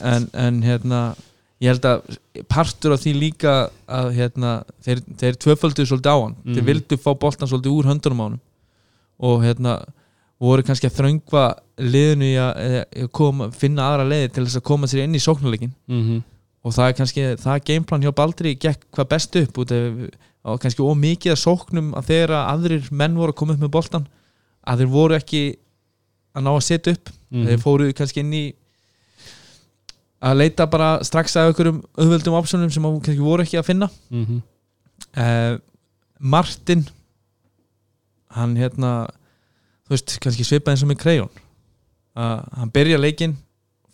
en, 0.00 0.30
en 0.32 0.62
hérna 0.64 1.00
ég 1.60 1.68
held 1.68 1.84
að 1.84 2.16
partur 2.48 2.94
af 2.94 3.02
því 3.02 3.12
líka 3.18 3.52
að 3.90 4.08
hérna, 4.16 4.52
þeir, 4.86 5.02
þeir 5.20 5.36
tvöföldu 5.44 5.84
svolítið 5.84 6.08
á 6.08 6.16
hann, 6.22 6.36
þeir 6.46 6.62
Mhm. 6.62 6.66
vildu 6.70 6.96
fá 6.96 7.12
boltan 7.18 7.48
svolítið 7.50 7.74
úr 7.76 7.84
höndunum 7.90 8.20
á 8.20 8.26
hann 8.28 8.40
og 9.20 9.42
hérna 9.44 9.74
voru 10.40 10.62
kannski 10.62 10.86
að 10.88 10.96
þröngva 10.96 11.44
liðinu 11.78 12.24
í 12.24 12.36
að, 12.40 12.86
að 13.02 13.10
koma, 13.12 13.50
finna 13.50 13.82
aðra 13.90 14.08
leiði 14.08 14.32
til 14.32 14.44
þess 14.46 14.56
að 14.62 14.66
koma 14.70 14.86
sér 14.86 15.04
inn 15.04 15.14
í 15.14 15.20
sóknuleikin 15.20 15.74
Mhm, 15.88 16.22
og 16.64 16.74
það 16.74 16.88
er 16.90 16.96
kannski, 16.98 17.24
það 17.38 17.62
gameplan 17.70 18.02
hjá 18.04 18.12
Baldri 18.18 18.54
gekk 18.60 18.86
hvað 18.92 19.08
best 19.12 19.36
upp 19.42 19.58
út 19.62 19.72
og 20.48 20.60
kannski 20.62 20.82
ómikið 20.82 21.32
að 21.34 21.42
sóknum 21.42 21.92
að 21.98 22.06
þegar 22.10 22.32
aðrir 22.38 22.88
menn 22.90 23.16
voru 23.18 23.32
að 23.34 23.38
koma 23.40 23.54
upp 23.56 23.60
með 23.66 23.72
boltan 23.74 24.06
að 24.68 24.82
þeir 24.82 24.90
voru 24.92 25.14
ekki 25.18 25.42
að 26.34 26.42
ná 26.46 26.50
að 26.54 26.64
setja 26.68 26.92
upp 26.96 27.14
Mhm. 27.30 27.44
þeir 27.46 27.58
fóru 27.60 27.92
kannski 27.92 28.20
inn 28.22 28.32
í 28.32 28.44
að 30.24 30.38
leita 30.40 30.66
bara 30.70 30.98
strax 31.06 31.36
að 31.36 31.50
einhverjum 31.52 31.82
auðveldum 31.98 32.36
optionum 32.38 32.70
sem 32.72 32.86
að 32.88 32.96
kannski 33.04 33.22
voru 33.22 33.44
ekki 33.44 33.58
að 33.60 33.66
finna 33.68 33.88
Mhm. 34.10 34.40
uh, 35.16 35.58
Martin 36.18 36.86
hann 38.34 38.56
hérna 38.56 39.08
þú 39.86 39.94
veist, 39.94 40.16
kannski 40.20 40.44
svipað 40.44 40.72
eins 40.74 40.82
og 40.82 40.88
með 40.90 40.98
Krejón 41.04 41.30
uh, 42.16 42.42
hann 42.58 42.70
byrja 42.74 42.98
leikinn 42.98 43.36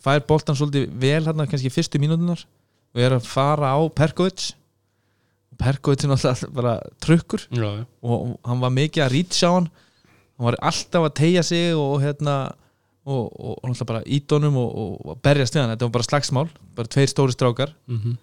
fær 0.01 0.23
boltan 0.27 0.55
svolítið 0.57 0.89
vel 1.01 1.23
hérna 1.25 1.45
kannski 1.47 1.69
fyrstu 1.69 1.99
mínútunar 2.01 2.43
og 2.95 3.01
er 3.03 3.15
að 3.17 3.27
fara 3.27 3.73
á 3.75 3.79
Perkovic. 3.91 4.53
Perkovic 5.59 6.03
er 6.03 6.11
náttúrulega 6.11 6.51
bara 6.55 6.75
trukkur 7.03 7.43
já, 7.51 7.67
já. 7.79 7.85
og 8.03 8.35
hann 8.47 8.61
var 8.63 8.73
mikið 8.75 9.05
að 9.05 9.13
rýtsa 9.13 9.51
á 9.51 9.55
hann. 9.57 9.69
Hann 10.35 10.47
var 10.49 10.59
alltaf 10.71 11.07
að 11.07 11.17
tegja 11.19 11.43
sig 11.43 11.75
og 11.75 11.99
hérna 12.03 12.35
og, 13.05 13.31
og, 13.31 13.53
og 13.61 13.69
náttúrulega 13.69 13.91
bara 13.91 14.05
ídónum 14.17 14.59
og, 14.59 14.69
og, 14.75 14.93
og 15.05 15.23
berja 15.23 15.47
stöðan, 15.47 15.75
þetta 15.75 15.87
var 15.87 15.95
bara 15.97 16.09
slagsmál 16.09 16.47
bara 16.75 16.91
tveir 16.91 17.11
stóri 17.11 17.35
strákar. 17.35 17.75
Mhm. 17.87 18.21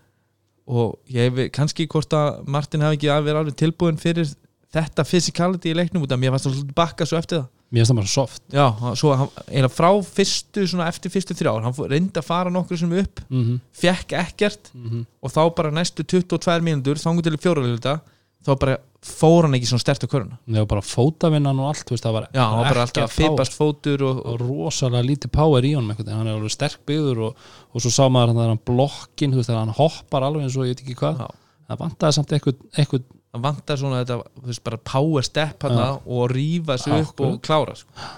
og 0.72 1.00
ég 1.10 1.26
hef 1.26 1.50
kannski 1.52 1.88
hvort 1.90 2.12
að 2.14 2.46
Martin 2.46 2.84
hafi 2.84 2.96
ekki 2.96 3.08
að 3.10 3.24
vera 3.26 3.40
alveg 3.42 3.56
tilbúin 3.58 3.98
fyrir 3.98 4.28
þetta 4.72 5.04
physicality 5.04 5.72
í 5.72 5.74
leiknum 5.74 6.04
út 6.06 6.12
af 6.14 6.20
mér. 6.22 6.30
Fannst 6.30 6.46
það 6.46 6.54
svolítið 6.54 6.76
bakka 6.78 7.06
svo 7.08 7.18
eftir 7.18 7.40
það 7.40 7.48
mér 7.72 7.80
finnst 7.82 7.92
það 7.92 8.00
bara 8.02 8.12
soft 8.12 8.42
já, 8.52 8.66
svo 9.00 9.14
hann, 9.16 9.68
frá 9.72 9.90
fyrstu 10.04 10.66
svona 10.68 10.88
eftir 10.92 11.10
fyrstu 11.14 11.34
þrjár, 11.38 11.62
hann 11.64 11.76
reyndi 11.90 12.20
að 12.20 12.26
fara 12.28 12.50
nokkur 12.52 12.78
sem 12.78 12.92
upp, 12.92 13.20
Mhm. 13.30 13.60
fekk 13.72 14.12
ekkert 14.22 14.72
Mhm. 14.74 15.06
og 15.22 15.30
þá 15.32 15.42
bara 15.56 15.70
næstu 15.70 16.04
22 16.04 16.60
mínútur 16.60 17.00
þangur 17.00 17.22
til 17.22 17.32
í 17.36 17.40
fjóraðluta 17.40 18.00
þá 18.44 18.58
bara 18.58 18.76
fór 19.02 19.42
hann 19.46 19.54
ekki 19.54 19.66
svona 19.70 19.80
stert 19.82 20.02
á 20.04 20.08
köruna 20.10 20.38
var 20.46 20.66
bara 20.66 20.80
fótavinnan 20.82 21.58
og 21.62 21.68
allt 21.74 21.88
veist, 21.90 22.04
var, 22.04 22.28
já, 22.34 22.42
hann 22.42 22.58
var 22.58 22.74
bara 22.74 22.82
alltaf 22.86 23.12
fipast 23.14 23.52
fótur 23.56 24.02
og, 24.02 24.26
og 24.26 24.40
rosalega 24.40 25.02
lítið 25.06 25.30
power 25.32 25.62
í 25.62 25.74
honum 25.74 25.90
einhvern 25.94 26.12
hann 26.12 26.26
er 26.26 26.34
alveg 26.36 26.50
sterk 26.50 26.78
byggður 26.86 27.18
og, 27.28 27.36
og 27.74 27.80
svo 27.80 27.90
sá 27.90 28.08
maður 28.10 28.34
hann 28.48 28.58
blokkin, 28.66 29.34
veist, 29.34 29.48
hann 29.50 29.68
hoppar 29.74 30.22
alveg 30.26 30.42
eins 30.44 30.56
og 30.58 30.66
ég 30.66 30.74
veit 30.76 30.82
ekki 30.84 30.98
hvað, 30.98 31.18
Já. 31.18 31.28
það 31.70 31.78
vantaði 31.78 32.12
samt 32.18 32.34
eitthvað, 32.36 33.02
hann 33.32 33.44
vantar 33.44 33.80
svona 33.80 34.02
þetta 34.02 34.18
veist, 34.44 34.62
bara 34.64 34.78
power 34.92 35.24
step 35.24 35.64
hann 35.66 35.80
og 35.80 36.30
rífa 36.32 36.78
sig 36.78 36.92
upp 36.92 37.14
Akkurat. 37.14 37.32
og 37.32 37.42
klára 37.46 37.76
sko. 37.76 38.08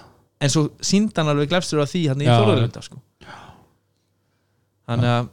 en 0.41 0.51
svo 0.51 0.67
síndi 0.83 1.15
hann 1.17 1.31
alveg 1.31 1.49
glefstur 1.49 1.83
af 1.83 1.91
því 1.91 2.05
hann 2.11 2.23
í 2.23 2.29
fjóraðluta 2.29 2.83
sko. 2.85 3.01
þannig 4.85 5.11
að 5.15 5.29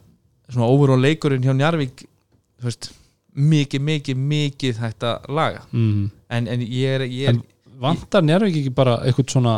svona 0.49 0.69
overall 0.69 1.01
leikurinn 1.01 1.43
hjá 1.43 1.53
Njarvík 1.55 2.05
þú 2.05 2.69
veist, 2.69 2.91
mikið, 3.33 3.81
mikið, 3.81 4.21
mikið 4.33 4.83
að 4.83 5.27
laga 5.33 5.65
mm. 5.71 6.05
en, 6.29 6.47
en 6.47 6.63
ég 6.67 6.99
er, 6.99 7.07
ég 7.09 7.31
er 7.31 7.35
en 7.35 7.43
vantar 7.83 8.23
Njárvík 8.23 8.61
ekki 8.61 8.73
bara 8.75 8.99
eitthvað 9.03 9.35
svona 9.35 9.57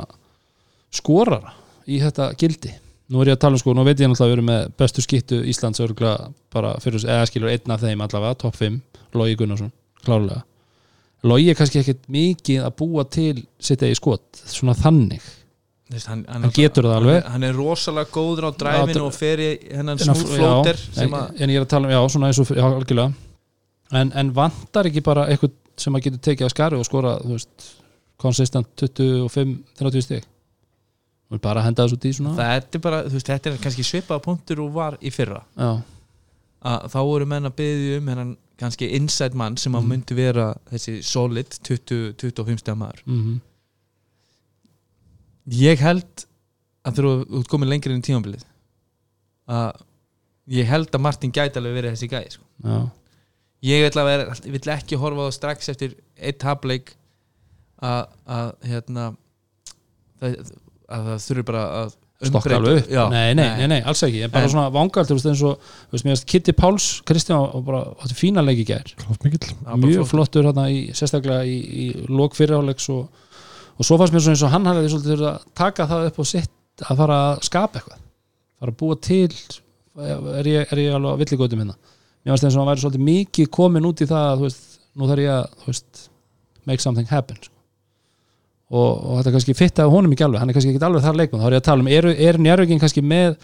skorara 0.93 1.53
í 1.85 1.99
þetta 2.01 2.31
gildi 2.39 2.73
nú 3.11 3.21
er 3.21 3.31
ég 3.31 3.37
að 3.37 3.43
tala 3.45 3.57
um 3.57 3.61
sko, 3.61 3.73
nú 3.77 3.85
veit 3.85 3.99
ég 3.99 4.09
náttúrulega 4.09 4.25
að 4.25 4.31
við 4.31 4.37
erum 4.39 4.49
með 4.49 4.69
bestu 4.81 5.03
skittu 5.05 5.41
Íslands 5.45 5.81
örgulega 5.83 6.29
bara 6.53 6.73
fyrir, 6.81 7.03
eða 7.05 7.27
skilur 7.29 7.51
einn 7.51 7.73
af 7.75 7.83
þeim 7.83 8.01
allavega, 8.01 8.37
topp 8.41 8.57
5 8.57 8.79
Logi 9.15 9.37
Gunnarsson, 9.39 9.69
klárlega. 10.07 10.43
Logi 11.25 11.49
er 11.49 11.57
kannski 11.57 11.81
ekkert 11.81 12.03
mikið 12.13 12.61
að 12.67 12.75
búa 12.81 13.03
til 13.09 13.39
sitt 13.57 13.81
eigi 13.85 13.97
skot, 13.97 14.43
svona 14.45 14.75
þannig. 14.77 15.23
Þú 15.85 15.93
veist, 15.95 16.09
hann, 16.09 16.21
hann 16.29 16.53
getur 16.53 16.87
það 16.87 16.95
alveg. 16.99 17.17
hann, 17.21 17.31
hann 17.35 17.43
er 17.45 17.57
rosalega 17.57 18.09
góður 18.13 18.47
á 18.49 18.51
dræfinu 18.57 19.01
Já, 19.01 19.05
og 19.05 19.13
fer 19.13 19.41
í 19.41 19.49
hennan 19.69 19.99
En 20.01 20.11
að- 20.11 20.21
smúl 20.21 20.31
flóter 20.39 20.79
já, 20.81 20.93
sem 20.97 21.13
en, 21.13 21.35
en 21.37 21.53
ég 21.53 21.59
er 21.59 21.65
að 21.65 21.71
tala 21.75 21.89
um, 21.89 21.93
já, 21.93 21.99
svona 22.13 22.29
eins 22.31 22.39
og 22.41 22.49
já, 22.49 22.63
algjörlega. 22.65 23.13
En, 24.01 24.11
en 24.17 24.31
vantar 24.33 24.89
ekki 24.89 25.03
bara 25.05 25.27
eitthvað 25.29 25.53
sem 25.77 25.93
að 25.97 26.07
getur 26.07 26.23
tekið 26.29 26.47
að 26.47 26.53
skari 26.55 26.79
og 26.79 26.87
skora 26.87 27.11
þú 27.21 27.35
veist, 27.35 27.67
konsistent 28.17 28.81
25-30 28.81 30.05
stig? 30.07 30.25
Og 31.29 31.41
bara 31.41 31.61
henda 31.65 31.85
þessu 31.85 31.97
út 31.99 32.07
í 32.09 32.13
svona 32.17 32.33
þetta 32.37 32.77
er 32.79 32.83
bara, 32.85 33.03
þú 33.05 33.17
veist, 33.19 33.29
þetta 33.29 33.51
er 33.51 33.61
kannski 33.61 33.85
svipaða 33.85 34.23
punktur 34.25 34.61
og 34.65 34.73
var 34.73 34.97
í 35.01 35.13
fyrra. 35.13 35.43
Já, 35.57 35.71
að 36.65 36.89
þá 36.95 36.99
voru 37.11 37.29
menn 37.29 37.49
að 37.49 37.55
byggja 37.61 38.01
um 38.01 38.09
hennan 38.13 38.33
kannski 38.57 38.87
inside 38.95 39.35
mann 39.35 39.57
sem 39.57 39.73
að 39.75 39.81
Mhm. 39.83 39.89
myndi 39.91 40.15
vera 40.15 40.53
þessi 40.71 41.03
solid 41.03 41.49
20-25 41.67 42.59
steg 42.63 42.75
maður 42.79 43.01
mm 43.05 43.41
ég 45.55 45.77
held 45.83 46.25
að 46.85 46.99
þú 46.99 47.11
ert 47.39 47.49
komin 47.51 47.69
lengri 47.69 47.93
inn 47.93 48.01
í 48.01 48.05
tímabilið 48.07 48.45
að 49.47 49.81
ég 50.55 50.65
held 50.69 50.89
að 50.93 51.03
Martin 51.05 51.33
gæti 51.33 51.59
alveg 51.59 51.75
verið 51.77 51.93
þessi 51.95 52.09
gæði 52.09 52.31
sko. 52.35 52.45
já, 52.63 52.89
ég 53.61 54.49
vill 54.55 54.73
ekki 54.73 54.97
horfa 55.01 55.21
á 55.21 55.27
það 55.29 55.37
strax 55.37 55.69
eftir 55.73 55.95
eitt 56.17 56.41
hafleik 56.45 56.95
að, 57.81 58.07
hérna 58.65 59.15
að 60.21 60.35
það 60.89 61.23
þurfi 61.27 61.45
bara 61.45 61.63
að 61.83 61.95
stokka 62.23 62.55
alveg 62.55 62.77
upp. 62.83 62.91
Nei, 63.11 63.33
nei, 63.35 63.47
nei, 63.59 63.67
nei, 63.67 63.81
alls 63.83 64.01
ekki, 64.07 64.21
ég 64.21 64.29
er 64.29 64.31
bara 64.33 64.47
En- 64.47 64.53
svona 64.53 64.69
vangalt 64.71 65.09
þú 65.09 65.17
veist, 65.17 65.27
eins 65.31 65.41
og, 65.43 65.59
þú 65.89 65.91
veist, 65.97 66.05
mér 66.05 66.13
veist 66.15 66.25
Kitty 66.31 66.53
Páls 66.55 66.85
Kristján 67.05 67.65
bara, 67.65 67.81
þetta 68.03 68.15
fína 68.15 68.43
leik 68.45 68.61
í 68.63 68.65
gær. 68.69 68.93
Mjög 68.95 70.05
flott. 70.05 70.09
flottur 70.13 70.47
hérna 70.47 70.69
í, 70.71 70.79
sérstaklega 70.95 71.43
í, 71.43 71.57
í 71.59 72.07
lók 72.07 72.37
fyrirháleiks 72.37 72.87
og, 72.89 73.09
og 73.75 73.85
svo 73.85 73.97
fannst 73.99 74.13
mér 74.15 74.23
svona 74.23 74.35
eins 74.37 74.45
og 74.47 74.53
hann 74.55 74.65
hafði 74.71 74.93
svolítið 74.93 75.25
að 75.31 75.43
taka 75.59 75.87
það 75.91 76.07
upp 76.11 76.19
og 76.23 76.29
sitt 76.31 76.85
að 76.89 77.01
fara 77.03 77.19
að 77.33 77.43
skapa 77.49 77.79
eitthvað. 77.81 77.99
Fara 78.59 78.71
að 78.71 78.79
búa 78.79 78.99
til 79.01 79.31
er 80.39 80.47
ég, 80.47 80.71
er 80.71 80.77
ég 80.85 80.95
alveg 80.95 81.15
á 81.15 81.19
villigótum 81.23 81.61
hérna? 81.65 81.75
Mér 82.25 82.33
fannst 82.33 82.47
eins 82.47 82.55
og 82.55 82.63
hann 82.63 82.71
væri 82.71 82.83
svolítið 82.85 83.05
mikið 83.09 83.49
komin 83.59 83.85
út 83.91 84.01
í 84.03 84.07
það 84.09 84.29
að 84.31 84.37
þú 84.39 84.47
veist, 84.47 84.63
nú 84.95 85.09
þarf 85.11 85.23
ég 85.25 85.33
að 85.35 85.45
þú 85.61 85.67
veist, 85.71 86.07
make 86.65 86.81
something 86.83 87.07
happen 87.11 87.37
sko. 87.43 87.54
Og, 88.71 88.89
og 88.89 89.19
þetta 89.19 89.35
kannski 89.35 89.57
fittaði 89.57 89.93
honum 89.93 90.15
ekki 90.15 90.25
alveg 90.25 90.41
hann 90.41 90.51
er 90.51 90.57
kannski 90.57 90.73
ekki 90.73 90.87
alveg 90.87 91.05
þar 91.05 91.19
leikum 91.19 91.41
þá 91.41 91.47
er 91.49 91.57
ég 91.57 91.61
að 91.61 91.67
tala 91.69 91.85
um, 91.85 91.91
er, 91.91 92.07
er 92.29 92.39
njárvíkin 92.41 92.81
kannski 92.81 93.03
með 93.05 93.37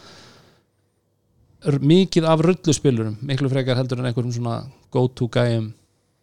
mikið 1.86 2.26
af 2.26 2.42
rulluspilurum 2.42 3.20
miklu 3.30 3.52
frekar 3.52 3.78
heldur 3.78 4.02
en 4.02 4.10
einhverjum 4.10 4.34
svona 4.34 4.56
go 4.94 5.06
to 5.14 5.30
gæjum 5.30 5.70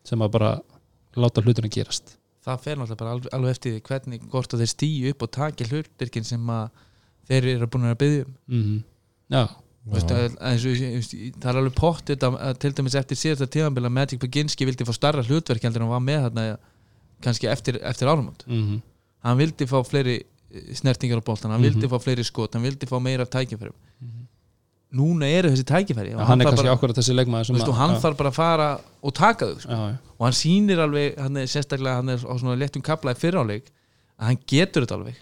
sem 0.08 0.24
að 0.24 0.34
bara 0.34 0.56
láta 1.18 1.44
hlutina 1.44 1.70
gerast? 1.70 2.16
Það 2.48 2.60
fer 2.64 2.78
náttúrulega 2.80 3.02
bara 3.02 3.14
alveg, 3.14 3.32
alveg 3.36 3.54
eftir 3.54 3.74
því 3.74 3.84
hvernig 3.86 4.26
hvort 4.32 4.54
að 4.54 4.62
þeir 4.64 4.72
stíu 4.72 5.12
upp 5.12 5.24
og 5.26 5.32
taki 5.36 5.66
hlutirkin 5.68 6.26
sem 6.26 6.52
að 6.54 6.84
þeir 7.28 7.48
eru 7.54 7.70
búin 7.70 7.88
að 7.90 7.98
byggja 8.02 8.26
um. 8.26 8.36
Mm 8.58 8.78
já, 9.28 9.42
Þú 9.88 9.94
veist, 9.94 10.12
að, 10.12 10.34
að, 10.44 10.64
veist, 10.68 11.14
það 11.40 11.50
er 11.50 11.58
alveg 11.62 11.74
pott 11.76 12.10
að, 12.12 12.24
að 12.44 12.58
til 12.60 12.70
dæmis 12.76 12.96
eftir 12.98 13.18
síðasta 13.20 13.48
tíðanbíl 13.52 13.86
að 13.86 13.94
Magic 13.96 14.20
Beginski 14.20 14.66
vildi 14.68 14.84
fá 14.88 14.92
starra 14.96 15.24
hlutverk 15.24 15.64
heldur 15.64 15.84
en 15.84 15.88
hann 15.88 15.94
var 15.94 16.04
með 16.04 16.26
þarna 16.26 16.44
kannski 17.24 17.48
eftir, 17.48 17.78
eftir 17.88 18.10
áramót. 18.10 18.44
Mm 18.48 18.80
hann 19.24 19.38
vildi 19.38 19.66
fá 19.66 19.78
fleiri 19.86 20.16
eh, 20.22 20.74
snertingar 20.74 21.20
á 21.20 21.24
boltan, 21.24 21.50
hann 21.50 21.60
Mhm. 21.60 21.68
vildi 21.70 21.88
fá 21.92 21.98
fleiri 22.02 22.24
skot 22.24 22.54
hann 22.54 22.62
vildi 22.64 22.86
fá 22.86 22.98
meira 23.02 23.22
af 23.26 23.30
tækifærum 23.30 23.74
núna 24.98 25.26
eru 25.28 25.50
þessi 25.52 25.66
tækifæri 25.68 26.14
og 26.14 26.20
hann 26.24 26.38
kannski 26.48 26.64
bara, 26.64 26.76
veist, 27.58 27.66
hann 27.76 27.90
þarf 28.00 28.16
bara 28.16 28.30
að 28.30 28.34
fara 28.38 28.68
og 29.04 29.12
taka 29.14 29.44
þau 29.50 29.58
sko. 29.60 29.68
já, 29.68 29.98
og 30.18 30.24
hann 30.24 30.32
sýnir 30.38 30.78
alveg, 30.80 31.18
hann 31.20 31.36
er 31.36 31.44
sérstaklega 31.46 31.96
hann 32.00 32.08
er 32.08 32.16
á 32.24 32.32
svona 32.40 32.56
léttum 32.56 32.82
kapla 32.82 33.12
í 33.12 33.18
fyrráleik 33.20 33.68
að 34.18 34.24
hann 34.30 34.38
getur 34.48 34.86
þetta 34.86 34.96
alveg. 34.96 35.16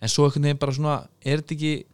En 0.00 0.08
svo 0.08 0.24
einhvern 0.28 0.42
veginn 0.46 0.58
bara 0.62 0.72
svona, 0.72 0.94
er 1.26 1.42
þetta 1.42 1.56
ekki 1.56 1.84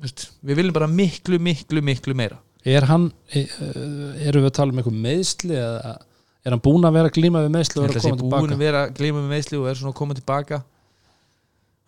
veist, 0.00 0.24
við 0.42 0.56
viljum 0.56 0.72
bara 0.72 0.88
miklu, 0.88 1.38
miklu, 1.38 1.82
miklu 1.84 2.14
meira. 2.16 2.38
Er 2.64 2.80
hann 2.88 3.12
e- 3.34 3.44
e- 3.44 4.26
erum 4.26 4.42
við 4.42 4.48
að 4.50 4.56
tala 4.56 4.72
um 4.72 4.78
eitthvað 4.80 5.02
meðsli 5.04 5.54
eða 5.54 5.98
er 6.44 6.54
hann 6.54 6.62
búinn 6.64 6.84
að 6.88 6.98
vera 6.98 7.10
glíma 7.14 7.42
við 7.44 7.54
meðsli 7.56 7.80
ég 7.80 7.82
og 7.82 7.88
vera 7.88 8.00
að 8.00 8.04
koma 8.08 8.40
búin 8.40 8.52
að 8.52 8.52
tilbaka 8.52 8.58
vera 8.64 8.82
að 8.86 8.92
gleyma 8.98 9.22
með 9.22 9.32
meðsli 9.34 9.58
og 9.58 9.68
er 9.68 9.74
svona 9.80 9.92
að 9.92 9.98
koma 10.00 10.14
tilbaka 10.18 10.60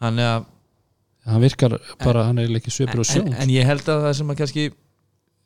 þannig 0.00 0.28
að 0.30 0.44
hann 1.30 1.42
virkar 1.44 1.76
bara, 2.00 2.24
hann 2.28 2.38
er 2.40 2.54
ekki 2.56 2.72
svipur 2.72 3.02
og 3.02 3.06
en, 3.06 3.10
sjón 3.12 3.34
en 3.36 3.52
ég 3.52 3.66
held 3.68 3.88
að 3.92 4.04
það 4.06 4.14
sem 4.18 4.32
að 4.32 4.38
kannski 4.40 4.64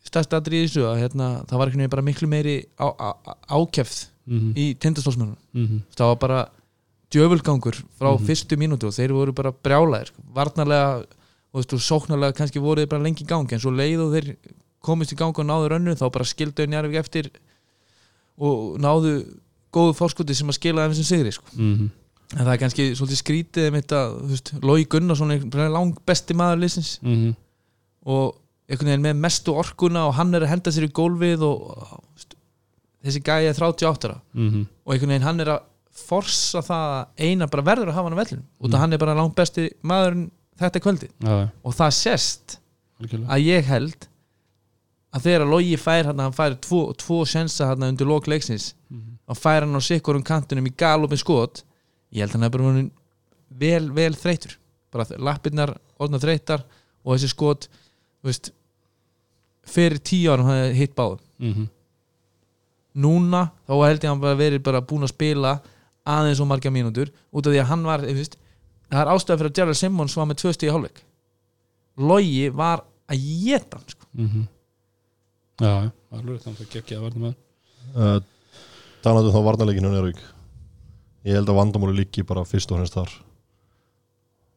stærst 0.04 0.34
aðrið 0.36 0.58
í 0.60 0.66
þessu 0.68 0.84
að 0.88 1.00
hérna, 1.02 1.28
það 1.48 1.60
var 1.60 1.72
veginn 1.72 1.90
bara 1.90 2.04
miklu 2.04 2.28
meiri 2.30 2.56
á, 2.78 2.86
á, 2.92 3.08
á, 3.18 3.32
ákjæfð 3.58 4.04
mm 4.24 4.52
í 4.56 4.66
tindastólsmennum 4.80 5.36
-hmm. 5.52 5.80
það 5.96 6.06
var 6.12 6.16
bara 6.16 6.48
djöfulgangur 7.12 7.76
frá 7.98 8.10
Mhm. 8.14 8.24
fyrstu 8.26 8.56
mínútu 8.56 8.86
og 8.88 8.94
þeir 8.96 9.12
voru 9.12 9.32
bara 9.32 9.52
brjálæðir 9.52 10.06
sko. 10.06 10.22
varnarlega 10.34 10.96
og, 10.96 11.06
veist, 11.60 11.72
og 11.72 11.80
sóknarlega 11.80 12.32
kannski 12.32 12.58
voru 12.60 12.80
þeir 12.80 12.88
bara 12.88 13.02
lengi 13.02 13.24
í 13.24 13.26
gangi 13.26 13.52
en 13.52 13.60
svo 13.60 13.70
leið 13.70 14.00
og 14.00 14.12
þeir 14.14 14.36
komist 14.80 15.12
í 15.12 15.16
gang 15.16 15.36
og 15.38 15.44
náðu 15.44 15.68
rönnu 15.68 15.94
þá 15.94 16.10
bara 16.10 16.24
skildu 16.24 16.66
Njarvík 16.66 16.96
eftir 16.98 17.30
og 18.38 18.78
náðu 18.82 19.12
góðu 19.74 19.94
fórskoti 19.98 20.34
sem 20.34 20.48
að 20.50 20.58
skila 20.58 20.84
þeim 20.88 20.94
sem 21.00 21.04
sigri 21.10 21.32
sko. 21.34 21.46
Mm 21.58 21.90
en 22.34 22.40
það 22.40 22.52
er 22.54 22.58
kannski 22.58 22.84
svolítið 22.96 23.18
skrítið 23.20 23.66
um 23.68 23.74
þetta, 23.76 23.98
þú 24.16 24.28
veist, 24.32 24.48
Lói 24.64 24.84
Gunnarsson 24.90 25.30
er 25.30 25.42
bara 25.52 25.68
lang 25.70 25.90
besti 26.08 26.34
maður 26.34 26.62
liðsins. 26.64 26.98
-hmm. 27.02 27.34
og 28.06 28.34
einhvern 28.68 28.88
veginn 28.90 29.04
með 29.04 29.20
mestu 29.20 29.52
orkuna 29.54 30.06
og 30.08 30.14
hann 30.14 30.34
er 30.34 30.42
að 30.42 30.48
henda 30.54 30.70
sér 30.72 30.86
í 30.88 30.92
gólfið 30.92 31.42
og 31.44 31.60
og, 31.92 32.00
veist, 32.16 32.34
þessi 33.04 33.20
gæði 33.22 33.46
er 33.52 33.54
38 33.60 34.08
ára. 34.08 34.20
Mm 34.34 34.66
og 34.86 34.92
einhvern 34.94 35.08
veginn 35.12 35.22
hann 35.28 35.40
er 35.40 35.48
að 35.48 35.60
forsa 35.94 36.58
það 36.64 36.86
að 36.96 37.06
eina 37.28 37.46
bara 37.46 37.62
verður 37.62 37.88
að 37.92 37.94
hafa 37.94 38.08
hann 38.08 38.18
á 38.18 38.22
vellinu 38.24 38.42
út 38.60 38.68
Mm. 38.68 38.74
af 38.74 38.80
hann 38.80 38.92
er 38.92 38.98
bara 38.98 39.14
langt 39.14 39.34
besti 39.36 39.70
maðurinn 39.84 40.30
þetta 40.58 40.80
kvöldi 40.80 41.08
já, 41.22 41.48
og 41.64 41.74
það 41.74 41.90
sést 41.90 42.58
algjörlega. 43.00 43.28
að 43.30 43.44
ég 43.46 43.64
held 43.64 44.08
að 45.14 45.22
þegar 45.28 45.46
Logi 45.46 45.76
fær 45.78 46.08
hann 46.10 46.18
hann 46.18 46.32
fær 46.34 46.56
tvo, 46.60 46.92
tvo 46.98 47.20
sensa 47.28 47.68
hann 47.70 47.82
undir 47.86 48.06
lok 48.06 48.26
leiksins 48.26 48.72
Mhm. 48.90 49.18
og 49.28 49.36
fær 49.38 49.60
hann 49.62 49.76
á 49.76 49.80
sikkurum 49.82 50.22
kantunum 50.26 50.66
í 50.66 50.74
galopin 50.76 51.18
skot 51.18 51.62
ég 52.12 52.20
held 52.24 52.30
að 52.30 52.34
hann 52.38 52.44
er 52.44 52.50
bara 52.50 52.64
vonin 52.64 52.90
vel, 53.50 53.90
vel 53.90 54.12
þreytur 54.14 54.56
bara 54.92 55.06
lappirnar 55.18 55.76
orðna 56.00 56.18
þreytar 56.22 56.64
og 57.04 57.16
þessi 57.16 57.28
skot 57.30 57.68
veist, 58.24 58.50
fyrir 59.66 59.98
tíu 59.98 60.30
árum 60.32 60.46
hafði 60.50 60.74
hitt 60.74 60.94
báðum 60.96 61.20
mm 61.40 61.68
núna 62.94 63.50
þá 63.66 63.72
held 63.88 64.04
ég 64.04 64.06
að 64.06 64.12
hann 64.12 64.20
bara 64.22 64.38
verið 64.38 64.62
bara 64.62 64.80
búin 64.86 65.02
að 65.02 65.10
spila 65.10 65.54
aðeins 66.06 66.38
og 66.40 66.46
marga 66.46 66.70
mínútur 66.70 67.08
út 67.34 67.46
af 67.48 67.50
því 67.52 67.58
að 67.62 67.70
hann 67.72 67.82
var 67.88 68.04
veist, 68.06 68.36
það 68.90 69.00
er 69.00 69.10
ástæða 69.14 69.38
fyrir 69.40 69.50
að 69.50 69.56
Gerald 69.58 69.76
Simmons 69.80 70.14
var 70.16 70.26
með 70.30 70.38
tvö 70.42 70.52
stíð 70.54 70.68
í 70.68 70.74
hálfleik 70.76 71.00
Logi 71.98 72.48
var 72.50 72.84
að 73.10 73.24
geta 73.44 73.78
hann 73.78 73.88
sko. 73.88 74.06
-hmm. 74.14 74.44
Já, 75.62 75.90
alveg 76.14 76.40
þannig 76.42 76.64
að 76.64 76.72
geggja 76.72 76.98
að 76.98 77.04
verða 77.06 77.20
með 77.22 77.34
uh, 77.94 78.16
talandi 79.04 79.30
um 79.30 79.36
þá 79.36 79.46
varnarleikinu 79.46 79.92
Njárvík 79.92 80.24
ég 81.24 81.38
held 81.38 81.52
að 81.52 81.60
vandamáli 81.60 82.00
líki 82.00 82.24
bara 82.26 82.44
fyrst 82.48 82.72
og 82.74 82.80
hennst 82.82 82.96
þar. 82.98 83.12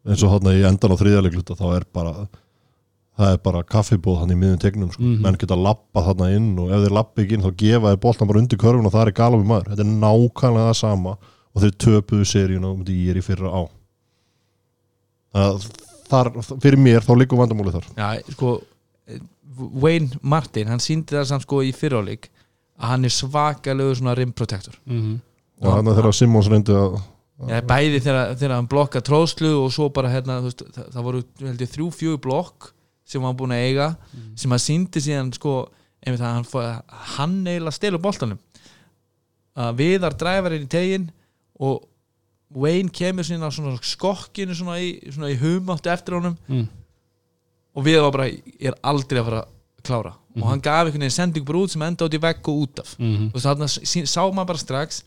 Eins 0.07 0.23
og 0.23 0.33
hann 0.33 0.49
í 0.51 0.65
endan 0.67 0.95
á 0.95 0.99
þriðjarleikluta 0.99 1.55
þá 1.59 1.65
er 1.75 1.85
bara 1.95 2.13
það 3.17 3.33
er 3.33 3.39
bara 3.43 3.63
kaffibóð 3.65 4.19
hann 4.21 4.33
í 4.33 4.37
miðum 4.37 4.59
tegnum 4.61 4.91
sko. 4.93 5.03
Mhm. 5.03 5.21
menn 5.25 5.39
geta 5.41 5.57
lappað 5.57 6.11
þarna 6.11 6.29
inn 6.35 6.51
og 6.61 6.71
ef 6.71 6.83
þeir 6.85 6.95
lappa 6.97 7.23
ekki 7.23 7.37
inn 7.37 7.45
þá 7.45 7.51
gefa 7.63 7.91
þeir 7.93 8.03
boltan 8.03 8.29
bara 8.29 8.41
undir 8.43 8.61
körfun 8.61 8.85
og 8.85 8.93
það 8.93 9.07
er 9.07 9.17
galum 9.17 9.43
í 9.43 9.49
maður, 9.49 9.71
þetta 9.73 9.85
er 9.85 9.93
nákvæmlega 10.05 10.69
það 10.69 10.79
sama 10.81 11.17
og 11.17 11.63
þeir 11.63 11.75
töpuðu 11.85 12.25
seríun 12.29 12.67
og 12.69 12.89
ég 12.93 13.09
er 13.13 13.17
í 13.17 13.25
fyrra 13.25 13.49
á. 13.49 13.61
Það, 15.37 15.67
þar, 16.11 16.31
fyrir 16.61 16.79
mér 16.81 17.05
þá 17.05 17.13
liggur 17.17 17.41
vandamáli 17.41 17.73
þar. 17.73 17.87
Já, 17.97 18.33
sko 18.35 18.53
Wayne 19.55 20.19
Martin, 20.21 20.67
hann 20.67 20.83
síndi 20.83 21.15
það 21.15 21.29
samt 21.31 21.45
sko 21.47 21.61
í 21.65 21.73
fyriráleik 21.75 22.29
að 22.77 22.91
hann 22.93 23.07
er 23.07 23.13
svakalegu 23.13 23.95
svona 23.97 24.15
rim 24.17 24.33
protector 24.35 24.75
mm 24.85 24.97
-hmm. 25.01 25.19
og 25.63 25.73
hann 25.73 25.93
þegar 25.93 26.13
Simmons 26.13 26.49
reyndi 26.51 26.75
að 26.75 26.99
Já, 27.37 27.61
bæði 27.61 27.99
þegar, 28.01 28.31
þegar 28.33 28.55
hann 28.55 28.67
blokka 28.67 28.99
tróðslu 29.05 29.51
og 29.61 29.67
svo 29.73 29.91
bara 29.93 30.09
hérna, 30.09 30.39
veist, 30.41 30.63
það, 30.73 30.85
það 30.93 31.03
voru 31.05 31.19
held 31.43 31.59
ég, 31.61 31.69
þrjú, 31.69 31.89
fjögur 31.93 32.21
blokk 32.23 32.71
sem 33.05 33.21
hann 33.21 33.37
búin 33.37 33.53
að 33.53 33.65
eiga 33.67 33.89
sem 34.35 34.51
hann 34.51 34.63
síndi 34.63 35.03
síðan 35.05 35.29
sko, 35.35 35.69
einmitt 36.01 36.23
að 36.23 36.33
hann, 36.33 36.47
fór- 36.49 36.81
hann 37.17 37.35
eiginlega 37.45 37.75
stelur 37.77 38.01
boltanum 38.01 38.39
að 39.53 39.77
viðar 39.83 40.17
dræfar 40.17 40.55
inn 40.57 40.65
í 40.65 40.71
tegin 40.71 41.05
og 41.61 41.85
Wayne 42.57 42.89
kemur 42.89 43.27
síðan 43.27 43.45
á 43.45 43.51
svona 43.53 43.77
skokkinu 43.85 44.55
svona 44.57 44.79
í, 44.81 44.95
svona 45.11 45.29
í 45.29 45.37
humáttu 45.37 45.91
eftir 45.93 46.17
honum 46.17 46.37
mm. 46.47 46.65
Og 47.77 47.85
við 47.85 47.99
var 48.01 48.15
bara, 48.15 48.27
ég 48.31 48.71
er 48.71 48.79
aldrei 48.81 49.21
að 49.21 49.29
fara 49.29 49.43
að 49.43 49.83
klára. 49.87 50.13
Mhm. 50.33 50.43
og 50.43 50.49
hann 50.49 50.61
gaf 50.61 50.85
einhvern 50.85 51.05
veginn 51.05 51.17
sending 51.17 51.45
bara 51.45 51.61
út 51.63 51.71
sem 51.71 51.81
enda 51.81 52.05
út 52.05 52.17
í 52.17 52.21
vegg 52.21 52.49
og 52.49 52.63
út 52.63 52.79
af. 52.79 52.95
Mm 52.99 53.29
og 53.33 53.41
þannig 53.41 53.65
að 53.69 54.09
sá 54.09 54.21
maður 54.31 54.49
bara 54.51 54.65
strax 54.65 55.03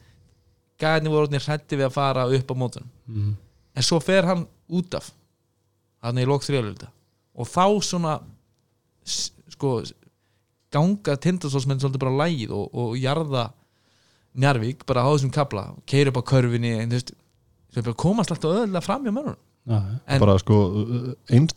gæðinni 0.80 1.12
voru 1.12 1.26
orðinir 1.26 1.46
hrætti 1.46 1.78
við 1.78 1.88
að 1.88 1.96
fara 1.96 2.26
upp 2.26 2.50
á 2.50 2.54
mótunum 2.56 2.90
-hmm. 3.08 3.34
en 3.76 3.82
svo 3.82 4.00
fer 4.00 4.24
hann 4.24 4.46
út 4.68 4.94
af 4.94 5.12
hann 6.02 6.18
er 6.18 6.26
í 6.26 6.30
lók 6.30 6.44
þrjálfölda 6.46 6.88
og 7.34 7.46
þá 7.46 7.82
svona 7.82 8.20
sko 9.48 9.82
ganga 10.70 11.16
tindastóðsmenn 11.16 11.80
svolítið 11.80 12.04
bara 12.04 12.20
lægið 12.24 12.50
og, 12.50 12.74
og 12.74 12.98
jarða 12.98 13.50
Njarvík 14.30 14.86
bara 14.86 15.02
á 15.02 15.10
þessum 15.10 15.32
kabla 15.34 15.74
keir 15.86 16.08
upp 16.08 16.20
á 16.22 16.30
körfinni 16.30 16.78
en 16.78 16.90
þú 16.90 17.00
veist 17.74 17.96
komast 17.96 18.30
alltaf 18.30 18.50
öðvöldlega 18.50 18.80
fram 18.86 19.04
hjá 19.04 19.12
já 19.12 19.36
en 19.68 20.22
bara 20.22 20.38
sko 20.40 20.60
ein, 21.30 21.48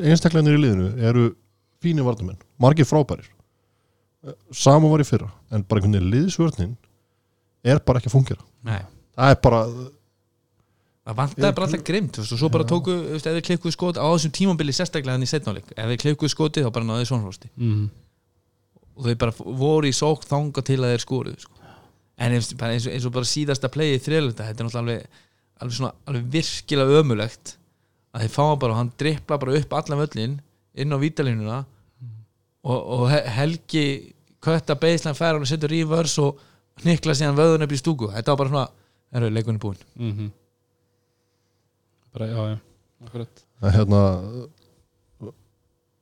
einstaklinir 0.00 0.58
í 0.58 0.62
liðinu 0.62 0.90
eru 1.10 1.30
fínir 1.82 2.06
varnamenn, 2.06 2.38
margir 2.62 2.86
frábærir. 2.88 3.28
Saman 4.54 4.90
var 4.90 5.02
í 5.02 5.06
fyrra 5.06 5.28
en 5.52 5.62
bara 5.62 5.80
einhvern 5.80 5.98
veginn 5.98 6.12
liðsvörnin 6.14 6.74
er 7.66 7.82
bara 7.84 8.00
ekki 8.00 8.10
að 8.10 8.16
fungera 8.16 8.44
nei, 8.66 8.80
það 9.16 9.32
er 9.32 9.38
bara, 9.44 9.60
það 11.06 11.18
vantaði 11.20 11.52
bara 11.58 11.68
alltaf 11.68 11.84
grimt 11.90 12.18
og 12.22 12.28
svo 12.30 12.50
bara 12.52 12.66
tóku, 12.68 12.94
þú 12.94 13.14
veist, 13.16 13.28
ef 13.28 13.36
þeir 13.36 13.46
klikkuðu 13.50 13.76
skot 13.76 14.00
á 14.00 14.06
þessum 14.06 14.34
tímambili 14.38 14.74
sérstaklega 14.76 15.16
hann 15.16 15.26
í 15.26 15.30
setnáleik 15.30 15.70
ef 15.74 15.92
þeir 15.92 16.02
klikkuðu 16.04 16.32
skoti 16.32 16.64
þá 16.64 16.72
bara 16.74 16.88
náðu 16.88 17.08
svonhósti 17.10 17.50
mm. 17.54 17.84
og 18.96 19.08
þau 19.08 19.20
bara 19.22 19.36
voru 19.62 19.90
í 19.90 19.94
sók 19.96 20.26
þanga 20.28 20.66
til 20.66 20.80
að 20.80 20.94
þeir 20.94 21.06
skoruðu 21.06 21.46
sko. 21.46 21.54
en 22.16 22.36
eins, 22.38 22.50
bara 22.58 22.76
eins, 22.76 22.88
og, 22.88 22.96
eins 22.96 23.08
og 23.08 23.14
bara 23.16 23.30
síðasta 23.30 23.72
playið 23.72 24.04
þrjálfölda, 24.08 24.50
þetta 24.50 24.64
er 24.64 24.68
náttúrulega 24.70 24.84
alveg, 24.84 25.22
alveg, 25.60 25.76
svona, 25.78 25.92
alveg 26.08 26.26
virkilega 26.34 27.00
ömulegt 27.02 27.54
að 28.16 28.24
þeir 28.26 28.32
fá 28.36 28.44
bara 28.60 28.72
og 28.74 28.78
hann 28.80 28.92
drippla 29.00 29.38
bara 29.42 29.56
upp 29.60 29.72
allan 29.78 30.00
völlin 30.04 30.36
inn 30.76 30.92
á 30.92 30.98
vítalínuna 31.00 31.58
og, 32.66 32.78
og 32.96 33.04
He- 33.12 33.26
Helgi 33.38 33.86
kötta 34.46 34.76
beislan 34.78 35.16
fær 35.18 35.34
hann 35.36 35.44
og 35.46 35.50
setur 35.50 35.72
reverse 35.72 36.20
og 36.22 36.38
hnikla 36.82 37.14
síðan 37.16 37.36
vöðun 37.38 37.64
upp 37.64 37.72
í 37.72 37.78
stúku. 37.80 38.10
Þetta 38.12 38.32
var 38.34 38.40
bara 38.42 38.52
svona, 38.52 38.66
við 39.16 39.32
leikunni 39.36 39.62
búin 39.62 39.78
Mm 39.96 40.28
bara, 42.16 42.26
já, 42.32 42.36
já, 42.48 42.58
akkurat. 43.06 43.42
Að 43.60 43.74
hérna 43.76 44.00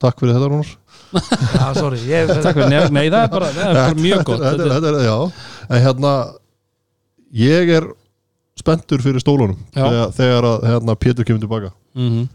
takk 0.04 0.20
fyrir 0.20 0.36
þetta 0.36 0.48
Rúnar. 0.52 0.70
Já, 1.58 1.66
sorry, 1.78 1.98
ég, 2.06 2.28
Takk 2.44 2.54
fyrir, 2.58 2.68
nei, 2.70 2.80
nei, 2.92 3.04
það 3.10 3.22
er 3.24 3.30
bara, 3.32 3.48
það 3.54 3.66
er 3.70 3.78
bara 3.78 3.98
mjög 4.02 4.24
gott. 4.28 4.42
þetta, 4.44 4.68
þetta, 4.74 5.02
já, 5.06 5.16
en 5.68 5.82
hérna 5.86 6.12
ég 7.40 7.72
er 7.78 7.86
spenntur 8.64 9.02
fyrir 9.04 9.20
stólunum 9.22 9.56
Já. 9.76 9.84
þegar, 9.84 10.12
þegar 10.18 10.50
að 10.50 10.68
hérna, 10.72 10.96
Pétur 11.04 11.26
kemur 11.28 11.42
tilbaka 11.44 11.70
mm 11.94 12.10
-hmm. 12.10 12.28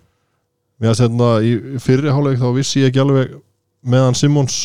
mér 0.80 0.92
að 0.94 1.02
hérna 1.04 1.30
í 1.42 1.54
fyrri 1.84 2.14
háleik 2.14 2.40
þá 2.42 2.50
vissi 2.56 2.84
ég 2.84 2.92
ekki 2.94 3.02
alveg 3.04 3.34
meðan 3.84 4.16
Simmons 4.16 4.60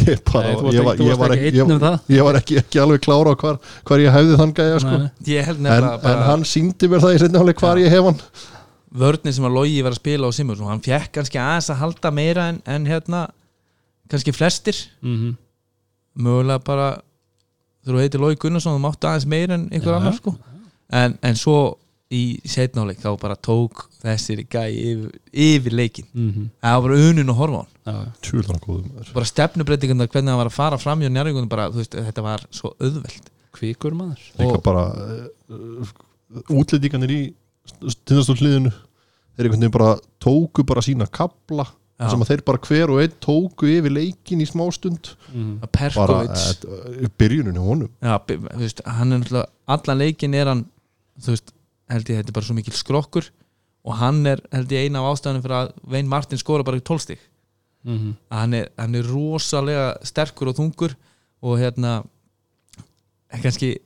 ég, 0.06 0.20
bara, 0.24 0.52
Nei, 0.52 0.54
ég, 0.54 0.80
ekki- 0.80 0.84
var, 0.86 0.96
þú 0.96 1.06
ég, 1.08 1.18
var 1.18 1.32
ekki 1.34 1.48
ekki, 1.50 1.62
um 1.64 1.70
ég, 1.70 1.80
það 1.82 2.14
ég 2.14 2.24
var 2.24 2.36
ekki, 2.38 2.56
ekki 2.62 2.80
alveg 2.80 3.02
klára 3.04 3.34
á 3.34 3.36
hvar, 3.36 3.58
hvar 3.84 4.00
ég 4.00 4.14
hefði 4.14 4.36
þann 4.38 4.54
gæja 4.56 4.78
sko. 4.80 4.96
Nei, 4.96 5.10
ég 5.34 5.44
held 5.48 5.58
en, 5.58 5.64
nefnilega 5.66 5.94
en 5.94 6.04
bara 6.04 6.28
hann 6.30 6.44
síndi 6.48 6.88
mér 6.88 7.02
það 7.04 7.14
í 7.14 7.18
setni 7.20 7.42
háleik 7.42 7.60
hvar 7.60 7.76
Já. 7.76 7.84
ég 7.84 7.90
hef 7.96 8.04
hann 8.08 8.20
vörnir 8.90 9.34
sem 9.34 9.44
að 9.46 9.54
Logi 9.58 9.82
var 9.82 9.92
að 9.94 10.00
spila 10.00 10.30
á 10.30 10.30
Simmons 10.34 10.60
og 10.62 10.70
hann 10.70 10.80
fekk 10.82 11.12
kannski 11.18 11.38
aðeins 11.38 11.70
að 11.70 11.80
halda 11.82 12.10
meira 12.10 12.48
en, 12.50 12.62
en 12.66 12.86
hérna 12.90 13.26
kannski 14.10 14.32
flestir 14.34 14.74
mm 15.02 15.36
mögulega 16.20 16.58
bara 16.66 16.88
þú 17.86 18.00
heitir 18.02 18.20
Logi 18.20 18.36
Gunnarsson 18.42 18.74
þú 18.76 18.80
máttu 18.82 19.06
aðeins 19.08 19.28
meira 19.30 19.54
en 19.54 19.68
ykkur 19.70 19.92
Já, 19.94 19.96
annar 20.00 20.16
sko 20.16 20.32
en, 20.92 21.16
en 21.22 21.38
svo 21.38 21.60
í 22.10 22.40
setnáleik 22.42 22.98
þá 22.98 23.12
bara 23.22 23.36
tók 23.38 23.84
þessir 24.02 24.42
gæi 24.50 24.70
yfir, 24.74 25.10
yfir 25.30 25.76
leikin 25.78 26.06
-hmm. 26.10 26.48
það 26.58 26.72
var 26.74 26.86
bara 26.88 27.02
unun 27.10 27.30
að 27.30 27.38
horfa 27.38 27.60
á 27.60 27.66
hann 27.86 29.14
bara 29.14 29.28
stefnubreitingandar 29.30 30.10
hvernig 30.10 30.32
hann 30.32 30.40
var 30.40 30.50
að 30.50 30.56
fara 30.58 30.78
fram 30.78 31.00
hjá 31.00 31.10
njárvíkunum 31.10 31.48
bara, 31.48 31.70
þú 31.70 31.82
veist, 31.82 31.94
þetta 31.94 32.22
var 32.22 32.46
svo 32.50 32.74
auðvelt. 32.78 33.30
Kvikur 33.52 33.94
maður. 33.94 34.22
Og- 34.38 34.62
bara 34.62 34.84
uh, 35.50 35.92
útlendinganir 36.48 37.10
í 37.10 37.20
tindastól 38.06 38.38
hliðinu 38.38 38.70
þeir 38.70 39.46
einhvern 39.46 39.60
veginn 39.60 39.74
bara 39.74 39.92
tóku 40.22 40.64
bara 40.66 40.82
sína 40.84 41.06
kabla 41.06 41.66
sem 42.00 42.22
að 42.22 42.30
þeir 42.30 42.42
bara 42.46 42.60
hver 42.64 42.90
og 42.94 43.00
einn 43.02 43.16
tóku 43.20 43.68
yfir 43.68 43.92
leikin 43.92 44.40
í 44.40 44.46
smástund 44.48 45.12
mm. 45.34 45.56
að 45.66 45.96
bara 45.98 46.20
uh, 46.24 47.08
byrjunin 47.20 47.58
hjá 47.58 47.64
honum. 47.64 47.90
Já, 48.00 48.14
þú 48.24 48.60
veist, 48.62 48.80
hann 48.86 49.12
er 49.12 49.20
náttúrulega 49.20 49.50
allan 49.76 50.00
leikin 50.00 50.36
er 50.38 50.52
hann 50.52 50.64
þú 51.20 51.34
veist, 51.34 51.52
held 51.90 52.08
ég 52.10 52.20
þetta 52.20 52.28
er 52.32 52.38
bara 52.38 52.46
svo 52.48 52.54
mikil 52.54 52.72
skrokkur 52.76 53.30
og 53.84 53.94
hann 53.96 54.26
er 54.26 54.40
held 54.52 54.72
ég 54.72 54.86
eina 54.86 55.00
af 55.00 55.14
ástæðanum 55.14 55.42
fyrir 55.44 55.58
að 55.58 55.72
Vein 55.94 56.08
Martin 56.08 56.38
skora 56.38 56.64
bara 56.66 56.80
í 56.80 56.86
tólstík 56.86 57.20
Mm 57.82 58.14
að 58.30 58.38
hann 58.40 58.54
hann 58.76 58.94
er 58.94 59.06
rosalega 59.08 59.96
sterkur 60.04 60.50
og 60.50 60.56
þungur 60.58 60.92
og 61.42 61.58
hérna 61.58 62.02
kannski 63.30 63.78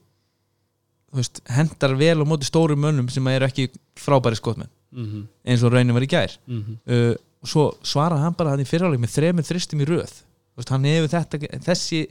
veist, 1.15 1.39
hendar 1.47 1.95
vel 1.95 2.19
á 2.19 2.25
móti 2.27 2.43
stórum 2.43 2.81
mönnum 2.83 3.07
sem 3.09 3.27
eru 3.27 3.45
ekki 3.47 3.69
frábæri 3.95 4.35
skotmenn 4.35 4.69
-hmm. 4.91 5.23
eins 5.45 5.63
og 5.63 5.71
raunin 5.71 5.93
var 5.93 6.03
í 6.03 6.07
gær. 6.11 6.31
Mm 6.47 6.63
-hmm. 6.63 6.77
uh, 6.93 7.15
og 7.41 7.47
svo 7.47 7.63
svarar 7.83 8.19
hann 8.19 8.33
bara 8.33 8.49
hann 8.49 8.59
í 8.59 8.65
fyrirháleik 8.67 8.99
með 8.99 9.15
þremur 9.15 9.43
þristum 9.43 9.81
í 9.81 9.85
röð. 9.85 10.13
Veist, 10.55 10.69
hann 10.69 10.83
hefur 10.83 11.07
þetta, 11.07 11.37
þessi 11.67 12.07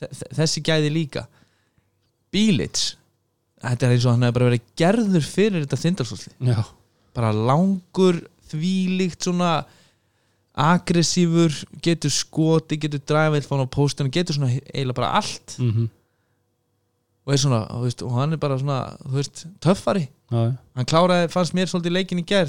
þe- 0.00 0.34
þessi 0.34 0.60
gæði 0.62 0.90
líka. 0.90 1.26
Bílits 2.32 2.96
þetta 3.70 3.86
er 3.86 3.94
eins 3.96 4.04
og 4.06 4.12
hann 4.14 4.22
hefur 4.26 4.38
bara 4.38 4.50
verið 4.50 4.62
gerður 4.80 5.24
fyrir 5.28 5.64
þetta 5.64 5.80
þindalsósli 5.84 6.32
já, 6.50 6.60
bara 7.14 7.32
langur 7.32 8.20
þvílíkt 8.50 9.24
svona 9.28 9.64
aggressífur 10.54 11.54
getur 11.82 12.12
skoti, 12.14 12.76
getur 12.78 13.00
dræfið 13.02 13.46
fór 13.48 13.64
á 13.64 13.68
póstinu, 13.74 14.10
getur 14.14 14.36
svona 14.36 14.52
eiginlega 14.54 14.94
bara 15.00 15.12
allt. 15.18 15.56
Mm 15.58 15.70
-hmm. 15.72 15.88
og 17.26 17.32
er 17.32 17.36
svona, 17.40 17.60
veist, 17.80 18.02
og 18.02 18.12
hann 18.12 18.32
er 18.32 18.36
bara 18.36 18.58
svona 18.58 18.96
þú 19.02 19.14
veist, 19.16 19.46
töffari. 19.60 20.08
Já, 20.30 20.52
hann 20.76 20.84
kláraði, 20.86 21.28
fannst 21.32 21.54
mér 21.54 21.66
svolítið 21.66 21.92
leikin 21.92 22.18
í 22.18 22.24
gær 22.26 22.46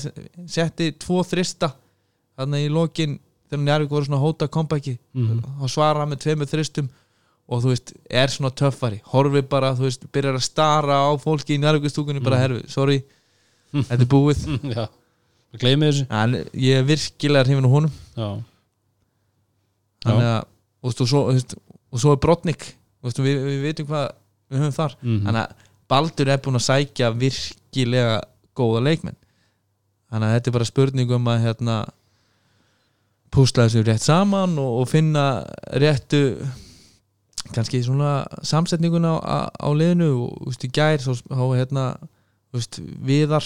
setti 0.48 0.92
tvo 0.92 1.24
þrista 1.24 1.72
þannig 2.38 2.66
í 2.68 2.70
lokin 2.74 3.20
þegar 3.50 3.64
Njarvík 3.64 3.90
voru 3.90 4.06
svona 4.06 4.22
hóta 4.22 4.48
kompæki 4.48 4.98
Mhm. 5.14 5.44
og 5.62 5.70
svara 5.70 6.00
hann 6.00 6.10
með 6.10 6.20
tveimur 6.20 6.46
þristum 6.46 6.90
og 7.48 7.62
þú 7.62 7.72
veist, 7.74 7.94
er 8.10 8.32
svona 8.34 8.50
töffari. 8.58 9.02
Horfi 9.12 9.42
bara, 9.50 9.74
þú 9.78 9.86
veist, 9.86 10.06
byrjar 10.12 10.40
að 10.40 10.46
stara 10.48 10.96
á 11.06 11.12
fólki 11.22 11.56
í 11.56 11.60
Njarvíkustúkunni, 11.62 12.24
bara 12.24 12.40
Mhm. 12.40 12.44
herfi, 12.46 12.70
sorry 12.72 13.04
þetta 13.76 14.02
er 14.02 14.10
búið. 14.10 14.46
Já. 14.78 14.88
gleymið 15.60 15.92
þessu. 15.92 16.06
En 16.10 16.34
ég 16.54 16.80
er 16.82 16.84
virkilega 16.88 17.46
hrifin 17.46 17.68
á 17.68 17.72
honum. 17.72 17.92
Já, 18.18 18.30
þannig 20.06 20.30
að, 20.32 20.42
og, 20.84 20.94
og, 21.02 21.08
svo, 21.10 21.22
veist, 21.32 21.56
og 21.92 22.02
svo 22.02 22.12
er 22.16 22.22
Brotnik 22.24 22.66
við, 23.06 23.38
við 23.46 23.62
vitum 23.70 23.88
hvað 23.90 24.08
við 24.52 24.60
höfum 24.64 24.76
þar. 24.80 24.96
Mm 25.02 25.22
þannig 25.28 25.42
að 25.46 25.64
Baldur 25.88 26.30
er 26.34 26.40
búin 26.42 26.58
að 26.58 26.64
sækja 26.66 27.12
virkilega 27.14 28.16
góða 28.58 28.80
leikmenn. 28.88 29.16
Þannig 30.10 30.26
að 30.28 30.34
þetta 30.36 30.50
er 30.50 30.56
bara 30.56 30.66
spurning 30.66 31.12
um 31.14 31.28
að 31.30 31.44
hérna 31.46 31.76
púsla 33.36 33.68
þessu 33.68 33.84
rétt 33.86 34.02
saman 34.02 34.56
og, 34.62 34.80
og 34.82 34.90
finna 34.90 35.26
réttu 35.78 36.22
kannski 37.54 37.84
svona 37.86 38.26
samsetninguna 38.46 39.16
á, 39.22 39.38
á 39.54 39.70
liðinu 39.76 40.10
og 40.26 40.50
veist, 40.50 40.66
í 40.66 40.72
gær 40.74 40.98
þá, 41.04 41.12
þá 41.30 41.44
hérna, 41.56 41.86
veist, 42.56 42.80
viðar 43.06 43.46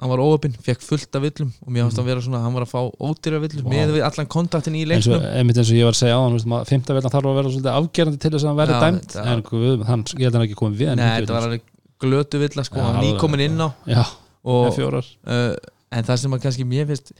hann 0.00 0.08
var 0.08 0.22
óöpinn, 0.24 0.54
fekk 0.64 0.80
fullt 0.80 1.16
af 1.18 1.22
villum 1.26 1.50
og 1.60 1.72
mér 1.74 1.84
fannst 1.84 1.98
hann 2.00 2.06
vera 2.08 2.22
svona, 2.24 2.40
hann 2.40 2.54
var 2.56 2.64
að 2.64 2.70
fá 2.72 2.80
ódýra 3.04 3.40
villum 3.42 3.66
Vá. 3.66 3.72
með 3.74 3.90
við 3.98 4.04
allan 4.06 4.28
kontaktin 4.32 4.78
í 4.80 4.86
leiknum. 4.88 5.20
einmitt 5.20 5.60
eins 5.60 5.68
og 5.70 5.76
ég 5.76 5.84
var 5.84 5.92
að 5.92 6.00
segja 6.00 6.16
á 6.16 6.20
hann 6.24 6.64
fymta 6.70 6.96
veldan 6.96 7.12
þarf 7.12 7.28
að 7.28 7.36
vera 7.40 7.52
svolítið 7.52 7.74
afgerandi 7.74 8.20
til 8.22 8.30
þess 8.32 8.46
að 8.46 8.48
hann 8.50 8.60
verði 8.62 8.78
dæmt 8.80 9.04
þetta- 9.10 9.26
en 9.34 9.42
guð, 9.50 9.84
hann, 9.90 10.04
ég 10.16 10.24
held 10.24 10.32
að 10.34 10.38
hann 10.40 10.46
ekki 10.48 10.60
komið 10.62 10.80
við 10.80 10.94
Nei, 10.96 11.04
þetta 11.20 11.36
var 11.36 11.48
alveg 11.50 11.62
glötu 12.00 12.40
villa 12.40 12.64
sko, 12.64 12.80
hann 12.80 12.96
alveg. 12.96 13.12
nýkomin 13.12 13.44
inn 13.44 13.60
á. 13.60 13.68
Já, 13.86 14.04
og, 14.42 14.78
uh, 14.80 15.54
en 15.92 16.04
það 16.08 16.16
sem 16.24 16.32
að 16.32 16.42
kannski 16.46 16.64
mér 16.64 16.88
finnst 16.88 17.12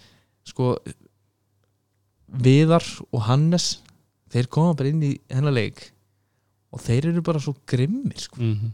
sko 0.48 0.78
Viðar 2.30 2.84
og 3.12 3.24
Hannes 3.26 3.80
þeir 4.33 4.49
koma 4.49 4.74
bara 4.78 4.89
inn 4.93 5.03
í 5.03 5.14
hennar 5.31 5.53
leik 5.57 5.93
og 6.72 6.81
þeir 6.85 7.11
eru 7.11 7.22
bara 7.26 7.41
svo 7.43 7.55
grimmir 7.66 8.18
sko. 8.20 8.37
mm 8.41 8.55
-hmm. 8.55 8.70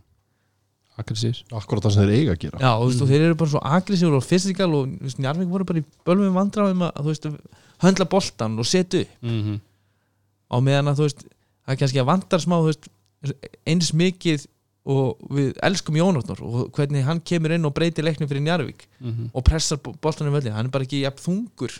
aggressív 0.96 1.42
akkurat 1.52 1.84
það 1.84 1.92
sem 1.94 2.02
þeir 2.08 2.16
eiga 2.18 2.32
að 2.32 2.38
gera 2.44 2.58
já, 2.58 2.70
þú 2.80 2.86
veist, 2.86 2.96
Mhm. 3.00 3.02
og 3.02 3.08
þeir 3.08 3.20
eru 3.26 3.34
bara 3.34 3.50
svo 3.50 3.60
aggressífur 3.60 4.16
og 4.16 4.24
fysikal 4.24 4.74
og 4.74 4.86
Njarvík 5.18 5.48
voru 5.48 5.64
bara 5.64 5.78
í 5.78 5.84
bölvum 6.06 6.34
vandræðum 6.34 6.82
að 6.92 7.04
veist, 7.04 7.26
höndla 7.82 8.04
boltan 8.08 8.58
og 8.58 8.66
setja 8.66 9.00
upp 9.00 9.08
mm 9.22 9.42
-hmm. 9.42 9.60
á 10.50 10.56
meðan 10.60 10.88
að 10.88 10.96
þú 10.96 11.02
veist, 11.08 11.24
það 11.66 11.72
er 11.72 11.76
kannski 11.76 12.00
að 12.00 12.06
vandar 12.06 12.40
smá 12.40 12.56
veist, 12.64 12.88
eins 13.66 13.92
mikið 13.92 14.46
og 14.86 15.18
við 15.30 15.52
elskum 15.62 15.96
Jónatnor 15.96 16.40
og 16.42 16.70
hvernig 16.72 17.02
hann 17.04 17.20
kemur 17.20 17.50
inn 17.52 17.64
og 17.64 17.74
breytir 17.74 18.04
leiknum 18.04 18.28
fyrir 18.28 18.42
Njarvík 18.42 18.86
og 19.34 19.44
pressar 19.44 19.78
boltanum 19.78 20.32
völdin, 20.32 20.52
hann 20.52 20.66
er 20.66 20.70
bara 20.70 20.84
ekki 20.84 21.00
jafn 21.02 21.18
þungur 21.18 21.72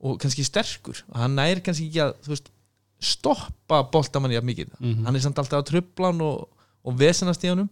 og 0.00 0.18
kannski 0.20 0.42
sterkur 0.44 0.96
hann 1.14 1.36
næri 1.36 1.60
kannski 1.62 1.86
ekki 1.88 2.00
að 2.00 2.14
veist, 2.26 2.50
stoppa 3.00 3.82
boltamann 3.92 4.32
jafn 4.34 4.46
mikið 4.50 4.68
Mhm. 4.80 5.04
hann 5.06 5.16
er 5.16 5.20
samt 5.24 5.38
alltaf 5.38 5.62
að 5.62 5.68
trubla 5.70 6.10
hann 6.12 6.20
og, 6.20 6.48
og 6.84 6.98
vesenast 7.00 7.44
í 7.44 7.48
honum 7.52 7.68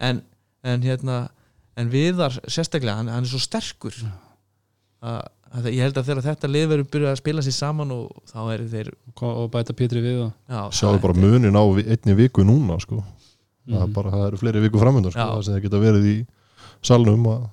en, 0.00 0.22
en 0.64 0.82
hérna 0.82 1.28
en 1.76 1.88
viðar 1.90 2.34
sérstaklega, 2.50 2.96
hann, 2.96 3.08
hann 3.08 3.24
er 3.24 3.30
svo 3.30 3.38
sterkur 3.40 3.94
að, 5.02 5.22
að 5.52 5.68
ég 5.72 5.82
held 5.86 5.96
að 6.00 6.08
þegar 6.10 6.26
þetta 6.26 6.50
lið 6.50 6.66
verður 6.72 6.90
byrjað 6.92 7.12
að 7.14 7.20
spila 7.22 7.42
sér 7.46 7.56
saman 7.56 7.90
og 7.94 8.10
þá 8.30 8.38
eru 8.54 8.68
þeir 8.72 8.90
og 9.22 9.50
bæta 9.54 9.72
Pétri 9.76 10.02
við 10.04 10.20
og, 10.26 10.32
já, 10.48 10.60
sjáðu 10.80 11.00
bara 11.02 11.14
munin 11.18 11.56
á 11.58 11.62
einni 11.64 12.14
viku 12.18 12.44
núna 12.44 12.78
sko. 12.80 13.02
það, 13.68 13.80
er 13.82 13.86
Mhm. 13.86 13.92
bara, 13.94 14.10
það 14.10 14.26
eru 14.26 14.36
fleiri 14.42 14.60
viku 14.66 14.78
framöndan 14.82 15.12
sko. 15.14 15.42
Sem 15.42 15.54
þeir 15.54 15.62
geta 15.62 15.78
verið 15.80 16.04
í 16.12 16.26
salnum 16.82 17.26
að 17.30 17.48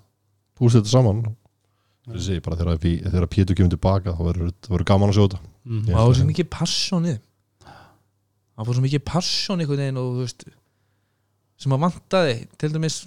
þetta 0.73 0.89
saman 0.89 1.35
þegar, 3.05 3.27
Pétur 3.29 3.55
kemur 3.55 3.69
tilbaka 3.69 4.13
þá 4.17 4.23
verður 4.25 4.53
gaman 4.85 5.09
að 5.11 5.15
sjá 5.19 5.39
Já. 5.69 5.93
og 5.93 5.99
það 5.99 6.07
var 6.09 6.17
svo 6.19 6.27
mikið 6.29 6.49
þeim 6.49 7.15
það 7.69 8.65
var 8.69 8.75
svo 8.79 8.83
mikið 8.87 9.03
passion 9.05 9.61
einhvern 9.63 9.81
veginn 9.83 9.99
og 10.01 10.07
þú 10.17 10.23
veist 10.25 10.45
sem 11.59 11.75
að 11.75 11.83
vantaði 11.85 12.35
til 12.57 12.69
dæmis 12.73 12.97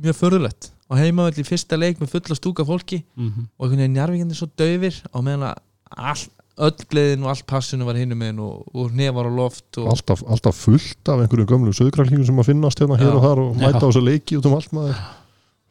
mjög 0.00 0.16
förðulegt 0.20 0.70
á 0.90 0.92
heimavöld 0.98 1.38
í 1.38 1.44
fyrsta 1.46 1.76
leik 1.78 2.00
með 2.00 2.12
fulla 2.14 2.36
stúka 2.38 2.64
fólki 2.66 3.02
Mhm. 3.16 3.48
og 3.58 3.64
einhvern 3.66 3.82
veginn 3.82 3.96
njarvíkandi 3.98 4.34
svo 4.38 4.48
döfir 4.58 4.96
á 5.12 5.18
meðan 5.20 5.44
að 5.50 5.56
all, 5.90 6.24
öll 6.60 6.84
gleðin 6.90 7.22
og 7.24 7.30
allt 7.34 7.46
passinu 7.46 7.84
var 7.84 7.94
hinum 7.98 8.18
meginn 8.18 8.40
og, 8.40 8.64
og 8.74 8.90
nefar 8.96 9.26
á 9.28 9.32
loft 9.34 9.78
og, 9.78 9.88
alltaf, 9.92 10.22
alltaf 10.26 10.54
fullt 10.56 11.08
af 11.08 11.20
einhverjum 11.24 11.46
gömlu 11.50 11.72
söðgrallíkum 11.76 12.26
sem 12.26 12.38
að 12.42 12.50
finnast 12.52 12.80
hérna 12.80 12.98
hér 13.00 13.14
og 13.16 13.22
þar 13.24 13.38
og 13.44 13.56
mæta 13.60 13.82
á 13.84 13.88
þessa 13.90 14.02
leiki 14.04 14.38
út 14.40 14.46
um 14.50 14.54
allt 14.58 14.72
maður 14.72 14.96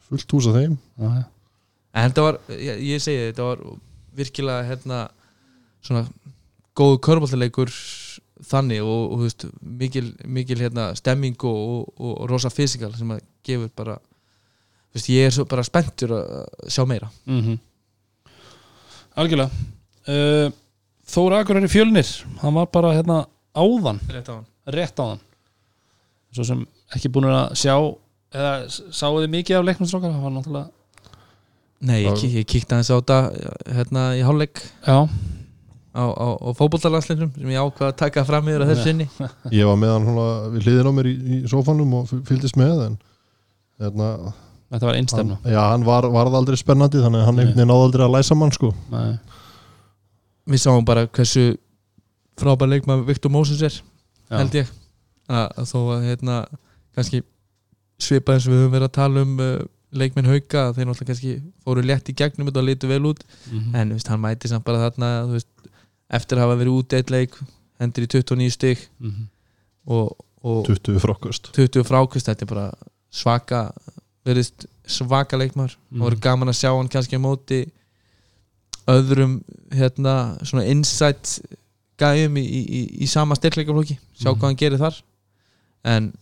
fullt 0.08 0.32
hús 0.36 0.46
af 0.50 0.54
þeim 0.60 0.78
Já, 0.98 1.08
já. 1.20 1.24
en 1.94 2.10
þetta 2.10 2.22
var, 2.28 2.38
ég, 2.48 2.80
ég 2.94 3.00
segi 3.02 3.32
þetta 3.32 3.42
var 3.50 3.64
virkilega 4.16 4.66
hérna 4.70 5.08
svona 5.84 6.04
góðu 6.76 7.00
körbáltaleikur 7.04 7.72
þannig 8.50 8.84
og, 8.84 9.00
og 9.14 9.24
veist, 9.24 9.46
mikil, 9.60 10.12
mikil 10.24 10.60
hérna, 10.62 10.90
stemming 10.98 11.36
og, 11.44 11.58
og, 11.58 11.90
og, 11.98 12.22
rosa 12.30 12.50
fysikal 12.52 12.92
sem 12.96 13.10
að 13.12 13.24
gefur 13.46 13.70
bara 13.76 13.98
veist, 14.94 15.10
ég 15.12 15.28
er 15.28 15.34
svo 15.34 15.46
bara 15.48 15.66
spenntur 15.66 16.16
að 16.16 16.70
sjá 16.72 16.86
meira. 16.88 17.10
Mhm. 17.28 17.58
algjörlega. 19.20 19.50
Uh, 20.08 20.48
Þóra 21.10 21.40
Akur 21.42 21.58
er 21.58 21.66
í 21.66 21.70
fjölnir 21.70 22.08
hann 22.40 22.54
var 22.54 22.68
bara 22.72 22.94
hérna 22.94 23.24
áðan. 23.54 23.98
Rétt 24.70 25.00
áðan. 25.00 25.20
Svo 26.30 26.46
sem 26.46 26.62
ekki 26.94 27.10
búin 27.10 27.26
að 27.28 27.56
sjá 27.58 27.74
eða 28.30 28.52
sáu 28.70 29.18
þið 29.18 29.32
mikið 29.34 29.58
af 29.58 29.66
leiknumstrókar 29.66 30.14
það 30.14 30.22
var 30.22 30.36
náttúrulega 30.36 30.68
Nei, 31.80 32.02
ég, 32.04 32.24
ég 32.28 32.44
kíkti 32.44 32.76
aðeins 32.76 32.90
á 32.92 33.00
þetta 33.00 33.18
hérna 33.72 34.02
í 34.12 34.20
hálfleik. 34.20 34.60
Já, 34.84 35.08
á, 35.90 36.04
á, 36.06 36.26
á 36.38 36.48
fótboltalandsleiknum 36.58 37.32
sem 37.34 37.50
ég 37.54 37.58
ákvað 37.64 37.88
að 37.90 37.96
taka 38.04 38.24
fram 38.28 38.48
yfir 38.52 38.62
að 38.64 38.70
þessu 38.74 38.84
sinni 38.90 39.06
ég 39.58 39.66
var 39.70 39.78
með 39.80 39.94
hann 39.96 40.06
svona 40.10 40.26
við 40.54 40.66
hliðin 40.68 40.90
á 40.90 40.92
mér 40.98 41.08
í, 41.10 41.14
í 41.18 41.40
sofanum 41.50 41.94
og 42.00 42.06
fy- 42.10 42.20
fylgdist 42.30 42.58
með 42.60 42.84
en 42.86 42.94
hérna, 43.80 44.10
þetta 44.70 44.86
var 44.90 44.98
einstefna 45.00 45.38
hann, 45.40 45.52
já, 45.54 45.60
hann 45.72 45.86
var, 45.88 46.06
varð 46.14 46.38
aldrei 46.40 46.60
spennandi 46.60 47.02
þannig 47.02 47.22
að 47.24 47.28
hann 47.30 47.40
einhvern 47.42 47.56
veginn 47.58 47.72
náði 47.72 47.86
aldrei 47.88 48.04
að 48.06 48.14
læsa 48.18 48.36
mann 48.38 48.54
sko. 48.54 48.70
Nei. 48.92 49.18
Við 50.50 50.62
sáum 50.64 50.86
bara 50.88 51.06
hversu 51.06 51.44
frábær 52.40 52.70
leikmaður 52.72 53.04
Viktor 53.10 53.30
Mósens 53.34 53.60
er 53.66 53.74
Já. 54.30 54.38
held 54.40 54.54
ég 54.56 54.70
að, 55.30 55.44
að 55.60 55.66
þó 55.72 55.78
að 55.96 56.06
hérna 56.08 56.36
kannski 56.96 57.20
svipað 58.00 58.38
eins 58.38 58.46
og 58.48 58.54
við 58.54 58.62
höfum 58.64 58.74
verið 58.78 58.88
að 58.88 58.94
tala 58.96 59.22
um 59.26 59.34
uh, 59.44 59.50
leikmenn 60.00 60.28
hauka 60.30 60.62
þeir 60.76 60.86
náttúrulega 60.88 61.08
kannski 61.10 61.34
fóru 61.66 61.82
létt 61.84 62.08
í 62.10 62.14
gegnum 62.18 62.48
þetta 62.48 62.62
og 62.62 62.68
litu 62.70 62.90
vel 62.90 63.02
út 63.10 63.24
Mhm. 63.50 63.74
en 63.74 63.90
þú 63.92 63.98
veist, 63.98 64.10
hann 64.14 64.22
mæti 64.22 64.50
samt 64.50 64.64
bara 64.66 64.80
þarna 64.86 65.10
þú 65.28 65.34
veist, 65.36 65.49
eftir 66.10 66.38
að 66.38 66.44
hafa 66.46 66.58
verið 66.60 66.78
út 66.80 66.92
eitt 66.98 67.10
leik 67.10 67.36
hendur 67.80 68.04
í 68.04 68.10
29 68.10 68.50
stygg 68.56 68.78
Mhm. 69.00 69.28
og, 69.86 70.16
og 70.42 70.66
20 70.66 70.98
frákvöst 71.00 71.52
20 71.56 71.84
frákvist 71.88 72.26
þetta 72.28 72.42
er 72.42 72.50
bara 72.54 72.72
svaka 73.10 73.72
verið 74.26 74.50
svaka 74.86 75.36
leikmaður 75.38 75.76
Mhm. 75.90 76.00
og 76.02 76.10
voru 76.10 76.20
gaman 76.20 76.48
að 76.48 76.58
sjá 76.60 76.70
hann 76.76 76.88
kannski 76.88 77.16
á 77.16 77.20
móti 77.22 77.60
öðrum 78.88 79.40
hérna 79.72 80.38
svona 80.42 80.64
insight 80.66 81.40
gæjum 82.00 82.36
í, 82.36 82.42
í, 82.44 82.60
í, 82.64 82.80
í 83.04 83.06
sama 83.08 83.34
styrkleikaflóki 83.36 83.98
sjá 84.18 84.30
Mhm. 84.32 84.38
hvað 84.40 84.48
hann 84.48 84.56
gerir 84.56 84.78
þar 84.78 85.02
en, 85.84 86.12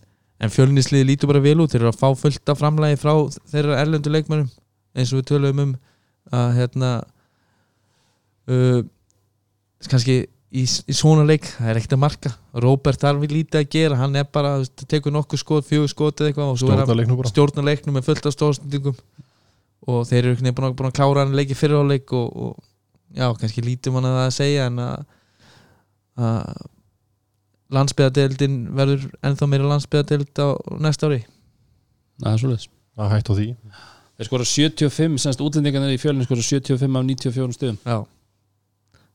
en 0.41 0.51
fjölnisliði 0.51 1.07
lítur 1.07 1.27
bara 1.33 1.41
vel 1.41 1.59
út 1.61 1.71
þeir 1.73 1.81
eru 1.83 1.93
að 1.93 1.99
fá 1.99 2.15
fullt 2.19 2.49
af 2.49 2.59
framlægi 2.61 2.99
frá 3.01 3.15
þeirra 3.51 3.79
erlendu 3.83 4.11
leikmönnum 4.11 4.51
eins 4.95 5.13
og 5.13 5.23
við 5.23 5.29
tölum 5.33 5.61
um 5.61 5.77
að 6.33 6.55
hérna 6.59 6.91
uh, 8.49 8.83
kannski 9.87 10.17
í, 10.49 10.65
í 10.65 10.97
svona 10.97 11.25
leik, 11.29 11.47
það 11.59 11.71
er 11.71 11.81
ekkert 11.81 11.97
að 11.97 12.03
marka. 12.03 12.33
Róbert 12.65 13.03
þarf 13.03 13.27
lítið 13.31 13.61
að 13.61 13.69
gera 13.75 13.99
hann 14.01 14.17
er 14.19 14.29
bara, 14.33 14.55
tekur 14.89 15.15
nokkuð 15.15 15.43
skot, 15.43 15.69
fjögur 15.69 15.93
skot 15.93 16.23
eða 16.23 16.33
eitthvað 16.33 16.53
og 16.55 16.61
svo 16.61 16.73
er 16.73 16.81
hann 16.81 16.89
stjórnarleiknum 16.89 17.21
bara. 17.21 17.33
stjórna 17.33 17.67
leiknum 17.69 17.99
með 17.99 18.09
fullt 18.09 18.29
af 18.29 18.37
stóðstendingum 18.37 18.97
og 19.89 20.01
þeir 20.09 20.23
eru 20.23 20.33
einhvern 20.35 20.49
veginn 20.49 20.79
búin 20.79 20.91
að, 20.91 20.97
klára 20.99 21.25
hann 21.25 21.37
leiki 21.37 21.59
fyrir 21.59 21.81
á 21.81 21.85
leik 21.87 22.17
og, 22.17 22.33
og 22.33 22.57
já, 23.15 23.29
kannski 23.41 23.65
lítum 23.65 23.99
hann 23.99 24.09
að 24.09 24.19
það 24.19 24.25
að 24.25 24.35
segja 24.39 24.67
en 24.69 24.83
að, 24.85 24.97
að 26.19 26.67
landsbyðadeildin 27.79 28.59
verður 28.77 29.07
ennþá 29.29 29.53
meira 29.53 29.71
landsbyðadeild 29.75 30.41
á 30.41 30.49
næsta 30.81 31.13
ári. 31.13 31.23
Það 32.19 32.33
er 32.33 32.43
svolítið 32.43 32.71
að 32.99 33.13
hætt 33.15 33.29
á 33.31 33.35
því. 33.37 33.49
Þeir 34.19 34.27
skora 34.27 34.47
75, 34.51 35.19
semst 35.23 35.43
útlendingarnir 35.45 35.95
í 35.95 36.01
fjölnir 36.01 36.27
skora 36.27 36.43
75 36.43 36.97
af 36.99 37.05
94 37.07 37.55
stöðum 37.55 37.77
já 37.85 37.99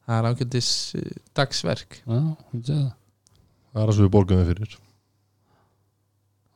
það 0.07 0.19
er 0.19 0.29
ákveldis 0.29 0.69
uh, 0.99 1.09
dagsverk. 1.37 1.99
Já, 2.03 2.19
það, 2.53 2.83
er 3.73 3.79
það 3.79 3.95
sem 3.97 4.05
við 4.05 4.13
borgum 4.17 4.41
við 4.41 4.51
fyrir. 4.53 4.77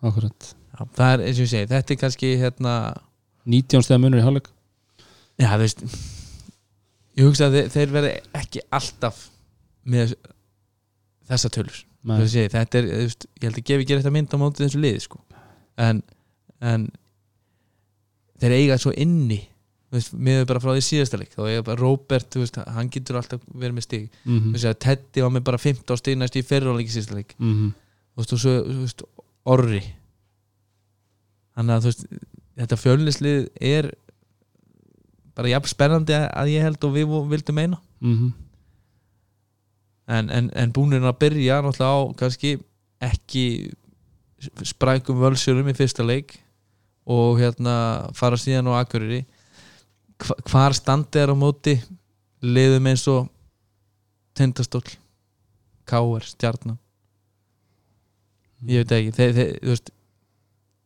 Akkurat. 0.08 0.52
Já, 0.78 0.80
það 1.00 1.14
er 1.16 1.26
eins 1.26 1.40
og 1.40 1.46
ég 1.46 1.52
segi, 1.54 1.72
þetta 1.74 1.96
er 1.96 2.00
kannski 2.04 2.32
hérna, 2.44 2.76
19 3.48 3.86
stöða 3.88 4.04
munur 4.04 4.22
í 4.22 4.26
hálfleik. 4.28 4.52
Já 5.38 5.52
þú 5.54 5.62
veist 5.64 5.84
ég 7.18 7.26
hugsa 7.26 7.48
að 7.48 7.58
þeir, 7.58 7.70
þeir 7.74 7.94
verði 7.96 8.14
ekki 8.38 8.64
alltaf 8.78 9.24
með 9.88 10.14
þessa 11.28 11.52
tölur. 11.54 11.84
Segi, 12.08 12.48
þetta 12.54 12.80
er, 12.80 12.88
þú 12.88 13.04
veist, 13.04 13.28
ég 13.36 13.48
held 13.50 13.60
að 13.60 13.68
gefi 13.70 13.86
ekki 13.86 13.98
rétt 13.98 14.10
að 14.10 14.16
mynda 14.16 14.40
á 14.40 14.42
móti 14.42 14.64
þessu 14.64 14.82
liði 14.82 15.04
sko. 15.04 15.20
en, 15.78 16.00
en 16.64 16.88
þeir 18.42 18.56
eiga 18.56 18.78
svo 18.82 18.94
inni 18.98 19.42
miður 19.92 20.46
bara 20.50 20.60
frá 20.60 20.74
því 20.76 20.82
síðasta 20.84 21.18
leik 21.22 21.32
þá 21.32 21.42
eiga 21.48 21.64
bara 21.64 21.80
Robert, 21.80 22.36
veist, 22.36 22.58
hann 22.68 22.90
getur 22.92 23.16
alltaf 23.22 23.42
verið 23.54 23.76
með 23.78 23.86
stig, 23.88 24.10
Mhm. 24.26 24.50
þú 24.52 24.58
veist, 24.58 24.80
Teddy 24.80 25.22
var 25.22 25.30
með 25.32 25.44
bara 25.44 25.58
15 25.58 25.98
stig 25.98 26.18
næst 26.18 26.36
í 26.36 26.44
ferraleiki 26.44 26.92
síðasta 26.92 27.16
leik 27.16 27.36
Mhm. 27.40 27.70
þú 28.16 28.18
veist, 28.18 28.34
og 28.34 28.40
svo, 28.40 28.64
veist, 28.82 29.02
Orri 29.48 29.84
þannig 31.56 31.78
að 31.78 32.08
þetta 32.58 32.78
fjölnislið 32.78 33.48
er 33.62 33.92
bara 35.36 35.48
jafn 35.48 35.70
spennandi 35.72 36.14
að 36.14 36.50
ég 36.52 36.62
held 36.62 36.84
og 36.84 36.94
við 36.94 37.30
vildum 37.30 37.56
meina 37.56 37.78
Mhm. 38.02 38.34
en, 40.08 40.30
en, 40.30 40.50
en 40.54 40.74
búinir 40.74 41.02
að 41.04 41.18
byrja 41.20 41.62
náttúrulega 41.62 41.96
á 41.96 42.16
kannski 42.18 42.60
ekki 43.02 43.72
sprækum 44.64 45.20
völsjölum 45.22 45.70
í 45.72 45.76
fyrsta 45.78 46.06
leik 46.06 46.38
og 47.08 47.40
hérna 47.40 48.12
fara 48.14 48.36
síðan 48.36 48.68
á 48.68 48.84
Akureyri 48.84 49.26
hvar 50.20 50.74
standi 50.78 51.20
er 51.22 51.30
á 51.34 51.36
móti 51.38 51.76
liðum 52.44 52.88
eins 52.92 53.04
og 53.12 53.28
tindastól 54.38 54.84
káar, 55.88 56.26
stjarnan. 56.28 56.78
Ég 58.68 58.82
veit 58.84 58.92
ekki 58.98 59.14
þeir, 59.16 59.34
þeir, 59.38 59.52
veist 59.70 59.92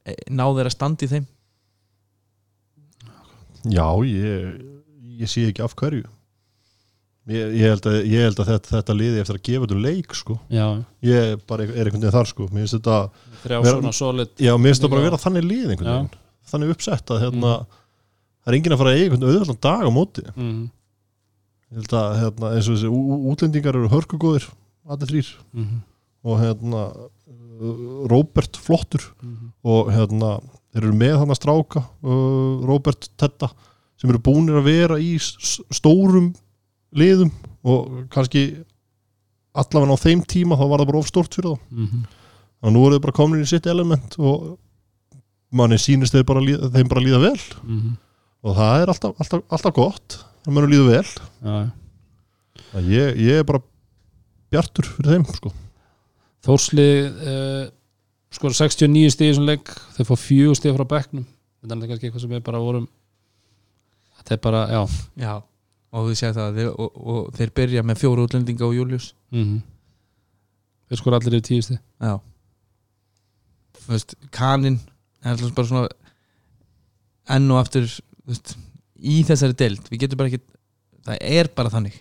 e, 0.06 0.16
ná 0.30 0.44
þeir 0.52 0.68
að 0.70 0.76
standi 0.76 1.08
í 1.08 1.12
þeim? 1.14 1.28
Já, 3.72 3.86
ég, 4.08 4.62
ég 5.22 5.30
sé 5.30 5.46
ekki 5.50 5.64
af 5.66 5.76
hverju. 5.80 6.04
Ég, 7.32 7.52
ég, 7.54 7.68
held, 7.70 7.86
að, 7.86 7.98
ég 8.10 8.24
held 8.26 8.40
að 8.42 8.48
þetta, 8.50 8.72
þetta 8.80 8.94
liði 8.98 9.20
eftir 9.22 9.38
að 9.38 9.44
gefa 9.46 9.68
þetta 9.68 9.82
leik 9.86 10.16
sko. 10.18 10.36
já, 10.50 10.66
ég 11.06 11.44
bara 11.48 11.68
er 11.68 11.86
einhvern 11.86 12.02
veginn 12.02 12.16
þar 12.16 12.30
sko. 12.32 12.48
mér 12.50 12.64
finnst 12.66 12.78
þetta, 12.80 12.96
Vera- 13.44 13.60
já, 14.42 14.54
mér 14.58 14.72
finnst 14.72 14.82
þetta 14.82 14.90
bara 14.92 15.02
að 15.04 15.06
vera 15.06 15.20
þannig 15.22 15.46
lið 15.46 15.68
einhvern 15.76 15.92
veginn, 15.92 16.10
þannig 16.52 16.74
uppsett 16.74 17.14
að 17.14 17.22
hérna, 17.22 17.52
Mm. 17.62 17.78
Það 18.42 18.52
er 18.52 18.58
enginn 18.58 18.74
að 18.76 18.78
fara 18.82 18.92
að 18.92 18.98
eiga 19.00 19.06
einhvern 19.12 19.30
auðvitað 19.30 19.62
dag 19.62 19.84
á 19.86 19.92
móti 19.92 20.24
mm 20.36 20.70
ég 21.72 21.78
held 21.80 21.94
að 21.96 22.16
hérna, 22.20 22.48
eins 22.52 22.68
og 22.68 22.76
þessi 22.76 22.90
útlendingar 23.32 23.76
eru 23.80 23.88
hörkugóðir, 23.94 24.44
allir 24.92 25.08
þrýr 25.08 25.28
-hmm. 25.56 25.78
og 26.28 26.40
hérna 26.42 26.82
Róbert 28.12 28.58
flottur 28.58 29.04
Mhm. 29.22 29.52
og 29.64 29.92
hérna 29.94 30.40
þeir 30.74 30.84
eru 30.84 30.94
með 30.98 31.18
hann 31.20 31.30
að 31.30 31.40
stráka 31.40 31.84
uh, 32.04 32.66
Róbert 32.66 33.10
Tetta 33.18 33.52
sem 33.98 34.10
eru 34.10 34.20
búnir 34.20 34.58
að 34.58 34.64
vera 34.66 34.98
í 35.00 35.16
stórum 35.72 36.34
liðum 36.94 37.32
og 37.64 38.08
kannski 38.10 38.64
allavega 39.54 39.94
á 39.94 40.04
þeim 40.04 40.26
tíma 40.26 40.58
þá 40.58 40.66
var 40.70 40.80
það 40.82 40.88
bara 40.92 40.98
of 41.00 41.08
stórt 41.08 41.34
fyrir 41.36 41.54
þá 41.54 41.60
Mhm. 41.72 42.06
og 42.64 42.74
nú 42.74 42.86
eru 42.88 42.96
þau 42.98 43.02
bara 43.02 43.14
komin 43.14 43.42
í 43.42 43.48
sitt 43.48 43.66
element 43.68 44.16
og 44.20 44.58
manni 45.52 45.76
sýnist 45.78 46.12
þeir 46.16 46.24
bara 46.26 46.40
líða, 46.42 46.70
þeim 46.72 46.88
bara 46.90 47.02
líða 47.02 47.22
vel 47.22 47.40
Mhm. 47.64 47.98
Og 48.46 48.56
það 48.58 48.84
er 48.84 48.94
alltaf, 48.94 49.20
alltaf, 49.22 49.44
alltaf 49.58 49.76
gott. 49.76 50.18
Það 50.46 50.56
mönum 50.58 50.74
líða 50.74 50.88
vel. 50.90 51.12
Já, 51.46 51.60
Að 52.72 52.88
ég, 52.88 53.20
ég 53.20 53.42
er 53.42 53.46
bara 53.48 53.60
bjartur 54.54 54.88
fyrir 54.88 55.18
þeim 55.18 55.28
sko. 55.36 55.52
Þórslið 56.46 57.22
uh, 57.34 57.66
skora 58.34 58.56
69 58.56 59.12
stíð 59.14 59.28
í 59.28 59.32
þessum 59.34 59.50
leik. 59.50 59.72
Þau 59.98 60.04
fá 60.08 60.14
fjögur 60.24 60.58
stíð 60.58 60.78
frá 60.78 60.88
bekknum. 60.96 61.26
Þetta 61.62 61.78
er 61.78 61.92
kannski 61.92 62.08
eitthvað 62.10 62.24
sem 62.24 62.34
við 62.34 62.44
bara 62.48 62.62
vorum 62.64 62.88
þetta 64.22 64.38
er 64.38 64.44
bara, 64.46 64.62
já. 64.72 64.82
Já 65.20 65.34
og 65.92 66.08
þú 66.08 66.16
séð 66.16 66.38
það 66.38 66.58
þeir, 66.58 66.70
og, 66.80 67.00
og 67.12 67.32
þeir 67.36 67.54
byrja 67.60 67.84
með 67.84 68.00
fjóru 68.00 68.26
útlendinga 68.28 68.68
og 68.68 68.78
Július 68.78 69.12
mm 69.36 69.60
þeir 70.92 71.00
skora 71.00 71.18
allir 71.22 71.38
yfir 71.38 71.44
tíu 71.48 71.64
stíð 71.64 71.78
já. 71.80 72.14
Þú 73.80 73.92
veist, 73.94 74.16
kaninn 74.36 74.80
er 75.24 75.34
alltaf 75.34 75.54
bara 75.56 75.70
svona 75.70 75.92
enn 77.32 77.46
og 77.54 77.60
aftur 77.62 77.86
veist, 78.30 78.56
í 79.02 79.22
þessari 79.28 79.58
deild 79.58 79.88
við 79.90 80.04
getum 80.06 80.22
bara 80.22 80.32
ekki 80.32 80.44
það 81.08 81.24
er 81.40 81.50
bara 81.58 81.74
þannig 81.74 81.98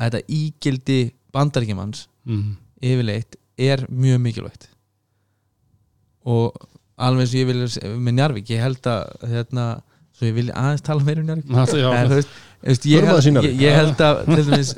að 0.00 0.08
þetta 0.08 0.38
ígildi 0.40 0.98
bandaríkjumanns 1.34 2.06
mm 2.28 2.58
yfirleitt 2.80 3.36
er 3.60 3.84
mjög 3.92 4.20
mikilvægt. 4.24 4.62
Og 6.24 6.54
alveg 7.00 7.26
eins 7.26 7.34
og 7.34 7.40
ég 7.40 7.48
vil 7.50 7.98
með 8.00 8.16
Njarvík, 8.16 8.52
ég 8.54 8.62
held 8.64 8.88
að 8.88 9.26
hérna, 9.32 9.66
svo 10.16 10.28
ég 10.28 10.36
vil 10.36 10.46
aðeins 10.48 10.84
tala 10.86 11.04
meira 11.04 11.22
um 11.22 11.28
Njarvík 11.28 11.50
já, 11.80 11.90
en, 11.96 12.14
veist, 12.14 12.32
veist, 12.64 12.88
ég, 12.88 13.04
ég, 13.04 13.60
ég 13.60 13.76
held 13.76 14.00
að 14.04 14.22
til 14.30 14.46
dæmis 14.48 14.72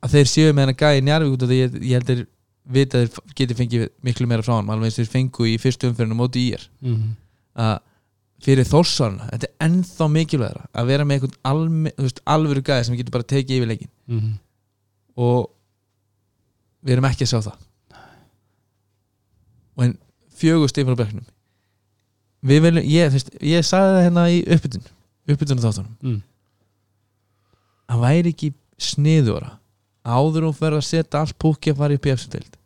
að 0.00 0.16
þeir 0.16 0.30
séu 0.32 0.50
með 0.50 0.64
hennar 0.64 0.78
gæði 0.82 1.06
Njarvík 1.06 1.36
út 1.36 1.46
af 1.46 1.52
því 1.52 1.60
ég, 1.60 1.78
ég 1.90 2.00
held 2.00 2.12
að 2.14 2.24
þeir 2.70 3.34
geti 3.38 3.58
fengið 3.58 3.86
miklu 4.06 4.28
meira 4.30 4.46
frá 4.46 4.56
hann 4.56 4.70
alveg 4.70 4.90
eins 4.90 4.98
og 4.98 5.04
þeir 5.04 5.14
fengu 5.14 5.48
í 5.50 5.56
fyrstu 5.62 5.90
umferðinu 5.90 6.18
móti 6.18 6.46
í 6.48 6.52
er 6.58 6.66
mm 6.82 7.16
að 7.60 7.80
fyrir 8.40 8.68
þórsarna 8.68 9.28
þetta 9.30 9.48
er 9.48 9.66
ennþá 9.66 10.08
mikilvægara 10.14 10.68
að 10.72 10.92
vera 10.92 11.06
með 11.06 11.26
einhvern 11.26 12.20
alvöru 12.34 12.62
gæði 12.64 12.86
sem 12.88 12.96
getur 12.98 13.16
bara 13.16 13.28
tekið 13.32 13.56
yfir 13.58 13.72
leikin 13.72 13.90
-hmm. 14.08 14.38
og 15.16 15.50
við 16.80 16.96
erum 16.96 17.10
ekki 17.10 17.26
að 17.26 17.32
sjá 17.32 17.40
það. 17.44 17.66
Og 19.76 19.84
en 19.84 19.94
fjögur 20.40 20.72
stífur 20.72 20.96
á 20.96 21.00
bekknum. 21.02 21.26
Við 22.40 22.62
viljum, 22.64 22.86
ég, 22.88 23.12
fyrst, 23.12 23.34
ég 23.44 23.66
sagði 23.68 23.96
það 23.96 24.04
hérna 24.06 24.26
í 24.32 24.40
uppbytun 24.48 24.86
uppbytun 25.30 25.62
þáttunum. 25.62 25.96
Mm. 26.00 26.20
að 27.90 28.04
væri 28.04 28.32
ekki 28.32 28.52
sniðura 28.80 29.58
áður 30.06 30.48
og 30.48 30.56
verða 30.56 30.80
að 30.80 30.88
setja 30.88 31.20
allt 31.20 31.36
púki 31.42 31.72
að 31.72 31.82
fara 31.82 31.96
upp 31.98 32.06
í 32.06 32.12
efstild 32.14 32.56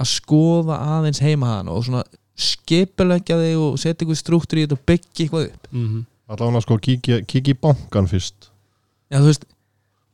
að 0.00 0.10
skoða 0.10 0.78
aðeins 0.96 1.20
heima 1.22 1.50
hann 1.52 1.70
og 1.70 1.84
svona 1.86 2.04
skipulegja 2.34 3.38
þig 3.38 3.60
og 3.62 3.78
setja 3.78 4.02
eitthvað 4.02 4.20
strúktur 4.20 4.58
í 4.58 4.64
þetta 4.64 4.78
og 4.78 4.84
byggja 4.88 5.24
eitthvað 5.24 5.48
upp. 5.50 5.70
Mm 5.70 6.02
allavega 6.28 6.62
sko 6.64 6.78
kíkja, 6.80 7.20
kíkja 7.28 7.54
í 7.54 7.58
bankan 7.60 8.08
fyrst. 8.08 8.48
Já 9.12 9.20
þú 9.20 9.28
veist, 9.28 9.44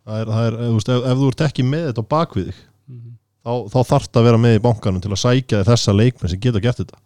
það 0.06 0.22
er, 0.22 0.32
það 0.32 0.48
er, 0.48 0.56
þú 0.62 0.72
veist, 0.78 0.90
ef, 0.90 1.04
ef 1.04 1.20
þú 1.20 1.28
ert 1.30 1.44
ekki 1.46 1.66
með 1.66 1.86
þetta 1.90 2.02
á 2.02 2.12
bakvið 2.14 2.48
þig 2.48 2.58
-hmm. 2.58 3.12
þá, 3.44 3.52
þá 3.70 3.78
þarf 3.92 4.08
það 4.08 4.20
að 4.20 4.26
vera 4.28 4.42
með 4.42 4.56
í 4.56 4.64
bankanum 4.66 5.04
til 5.04 5.12
að 5.12 5.22
sækja 5.22 5.62
þessa 5.68 5.94
leikmenn 5.94 6.32
sem 6.32 6.40
geta 6.40 6.60
gert 6.60 6.82
þetta. 6.82 6.98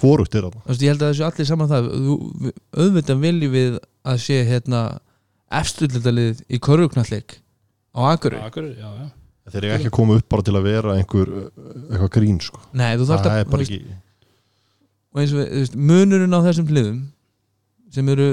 Hvorugt 0.00 0.34
er 0.34 0.48
þetta 0.48 0.64
þú 0.64 0.72
veist, 0.72 0.82
ég 0.82 0.90
held 0.94 1.02
að 1.02 1.12
þessu 1.12 1.28
allir 1.28 1.46
saman 1.46 1.68
það. 1.68 1.84
Auðvitað 2.72 3.20
viljum 3.20 3.52
við 3.52 3.78
að 4.04 4.18
sé 4.24 4.44
hérna 4.48 5.00
eftirlildalið 5.50 6.44
í 6.48 6.58
korruknallik 6.58 7.40
á 7.92 8.00
Akureyri. 8.14 8.44
Akureyri, 8.46 8.80
já, 8.80 8.88
já 8.96 9.19
þeir 9.52 9.64
eru 9.64 9.76
ekki 9.76 9.90
að 9.90 9.96
koma 9.96 10.18
upp 10.18 10.28
bara 10.32 10.46
til 10.46 10.56
að 10.56 10.68
vera 10.68 10.96
einhver 10.96 11.32
uh, 11.40 11.48
eitthvað 11.90 12.12
grín 12.16 12.40
sko. 12.44 12.60
Nei, 12.72 12.92
þú 12.98 13.08
þarft 13.10 13.26
það 13.26 13.32
að 13.32 13.40
er 13.40 13.50
veist, 13.54 13.70
ekki 13.70 13.96
og 15.10 15.22
eins 15.22 15.32
og 15.34 15.40
við, 15.40 15.48
þú 15.50 15.62
veist, 15.64 15.78
munurinn 15.90 16.36
á 16.36 16.40
þessum 16.46 16.70
hliðum 16.70 17.00
sem 17.90 18.12
eru 18.14 18.28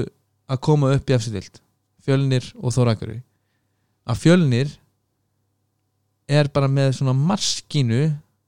að 0.47 0.61
koma 0.69 0.91
upp 0.95 1.09
í 1.09 1.15
eftirlild 1.17 1.61
fjölnir 2.05 2.51
og 2.61 2.75
þórakari 2.75 3.17
að 4.07 4.21
fjölnir 4.21 4.75
er 6.27 6.49
bara 6.53 6.69
með 6.71 6.97
svona 6.99 7.15
maskínu 7.17 8.01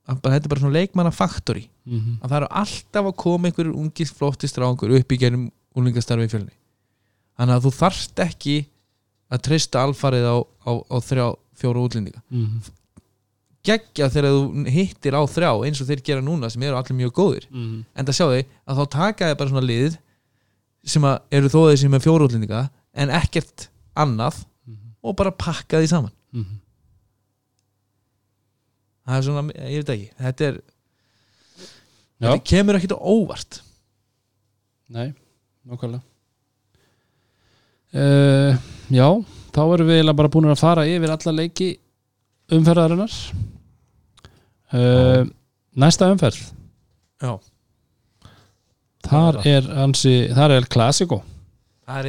að 0.10 0.22
bara, 0.24 0.36
þetta 0.36 0.48
er 0.48 0.54
bara 0.54 0.64
svona 0.64 0.78
leikmannafaktori 0.78 1.64
mm 1.68 2.00
-hmm. 2.00 2.16
að 2.22 2.30
það 2.30 2.38
eru 2.40 2.50
alltaf 2.62 3.10
að 3.10 3.20
koma 3.24 3.48
einhverjur 3.48 3.80
ungir 3.82 4.08
flotti 4.08 4.48
strákur 4.48 4.96
upp 4.98 5.12
í 5.12 5.20
gerum 5.20 5.50
úlingastarfi 5.78 6.26
í 6.26 6.32
fjölni. 6.32 6.56
Þannig 7.38 7.56
að 7.56 7.66
þú 7.66 7.72
þarft 7.78 8.20
ekki 8.20 8.56
að 9.30 9.44
treysta 9.46 9.84
alfarið 9.84 10.26
á, 10.26 10.38
á, 10.66 10.72
á 10.90 10.98
þrjá, 11.00 11.28
fjóra 11.60 11.84
útlendinga. 11.84 12.22
Mm 12.31 12.45
-hmm. 12.45 12.76
geggja 13.64 14.10
þegar 14.10 14.31
þú 14.31 14.65
hittir 14.72 15.14
á 15.14 15.22
þrjá 15.27 15.52
eins 15.68 15.81
og 15.81 15.88
þeir 15.88 16.02
gera 16.03 16.22
núna 16.23 16.49
sem 16.49 16.64
eru 16.64 16.77
allir 16.80 16.95
mjög 16.95 17.11
góðir. 17.14 17.45
En 17.95 18.06
það 18.06 18.15
sjá 18.15 18.26
þau 18.26 18.44
að 18.65 18.77
þá 18.80 18.86
taka 18.90 19.27
þið 19.30 19.38
bara 19.38 19.49
svona 19.49 19.68
lið 19.68 19.98
sem 20.84 21.03
eru 21.31 21.49
þó 21.52 21.60
þessi 21.69 21.90
með 21.91 22.06
fjóra 22.06 22.26
útlendinga 22.26 22.69
en 22.94 23.10
ekkert 23.10 23.69
annað 23.95 24.45
og 25.03 25.15
bara 25.15 25.31
pakka 25.31 25.80
því 25.80 25.88
saman. 25.91 26.14
Það 29.10 29.18
er 29.18 29.23
svona, 29.26 29.53
ég 29.65 29.81
veit 29.81 29.90
ekki 29.95 30.10
þetta 30.22 30.45
er, 30.45 30.60
Já, 32.19 32.27
þetta 32.27 32.44
kemur 32.52 32.77
ekkert 32.77 32.94
á 32.94 32.99
óvart. 32.99 33.61
Nei, 34.90 35.14
nákvæmlega. 35.65 36.03
Uh, 37.90 38.57
Já, 38.94 39.07
þá 39.56 39.62
erum 39.66 39.90
við 39.90 40.00
eiginlega 40.00 40.20
bara 40.22 40.32
búin 40.34 40.50
að 40.52 40.62
fara 40.62 40.88
yfir 40.90 41.14
alla 41.16 41.36
leiki 41.36 41.70
umferðarinnar. 42.56 43.18
Uh, 44.70 45.24
Næsta 45.80 46.10
umferð. 46.14 46.42
Já, 47.20 47.34
Þar 49.10 49.40
er 49.48 49.68
ansi, 49.82 50.14
þar 50.36 50.54
er 50.58 50.66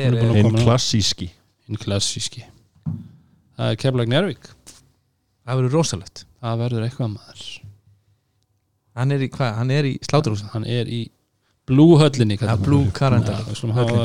er 0.03 0.17
að 0.19 0.39
einn 0.41 0.59
klassíski. 1.81 2.45
Það 3.57 3.73
er 3.73 3.79
Keflag 3.81 4.11
Njárvík 4.11 4.51
það 5.51 5.61
verður 5.61 5.77
rosalegt. 5.79 6.25
Það 6.41 6.63
verður 6.65 6.87
eitthvað 6.87 7.13
maður. 7.15 7.47
Hann 9.01 9.15
er 9.15 9.25
í, 9.25 9.29
hvað, 9.33 9.53
hann 9.59 9.73
er 9.75 9.87
í 9.87 9.93
sláturhúsin 10.05 10.51
Hann 10.53 10.67
er 10.69 10.89
í 10.91 11.05
Blue 11.71 11.95
höllinni 12.01 12.35
ja, 12.41 12.57
Blue 12.59 12.91
Carandal 12.95 13.37
Já, 13.39 13.45
við 13.47 13.59
skulum 13.61 13.77
hafa 13.77 14.01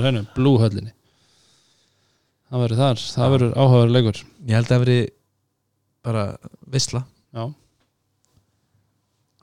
það 2.50 2.62
verður 2.64 2.82
þar, 2.82 3.04
það 3.16 3.32
verður 3.36 3.54
áhugaður 3.58 3.94
leikur. 3.96 4.20
Ég 4.46 4.56
held 4.56 4.66
að 4.66 4.74
það 4.74 4.84
veri 4.86 5.00
bara 6.06 6.26
visla 6.72 7.02
Já. 7.36 7.46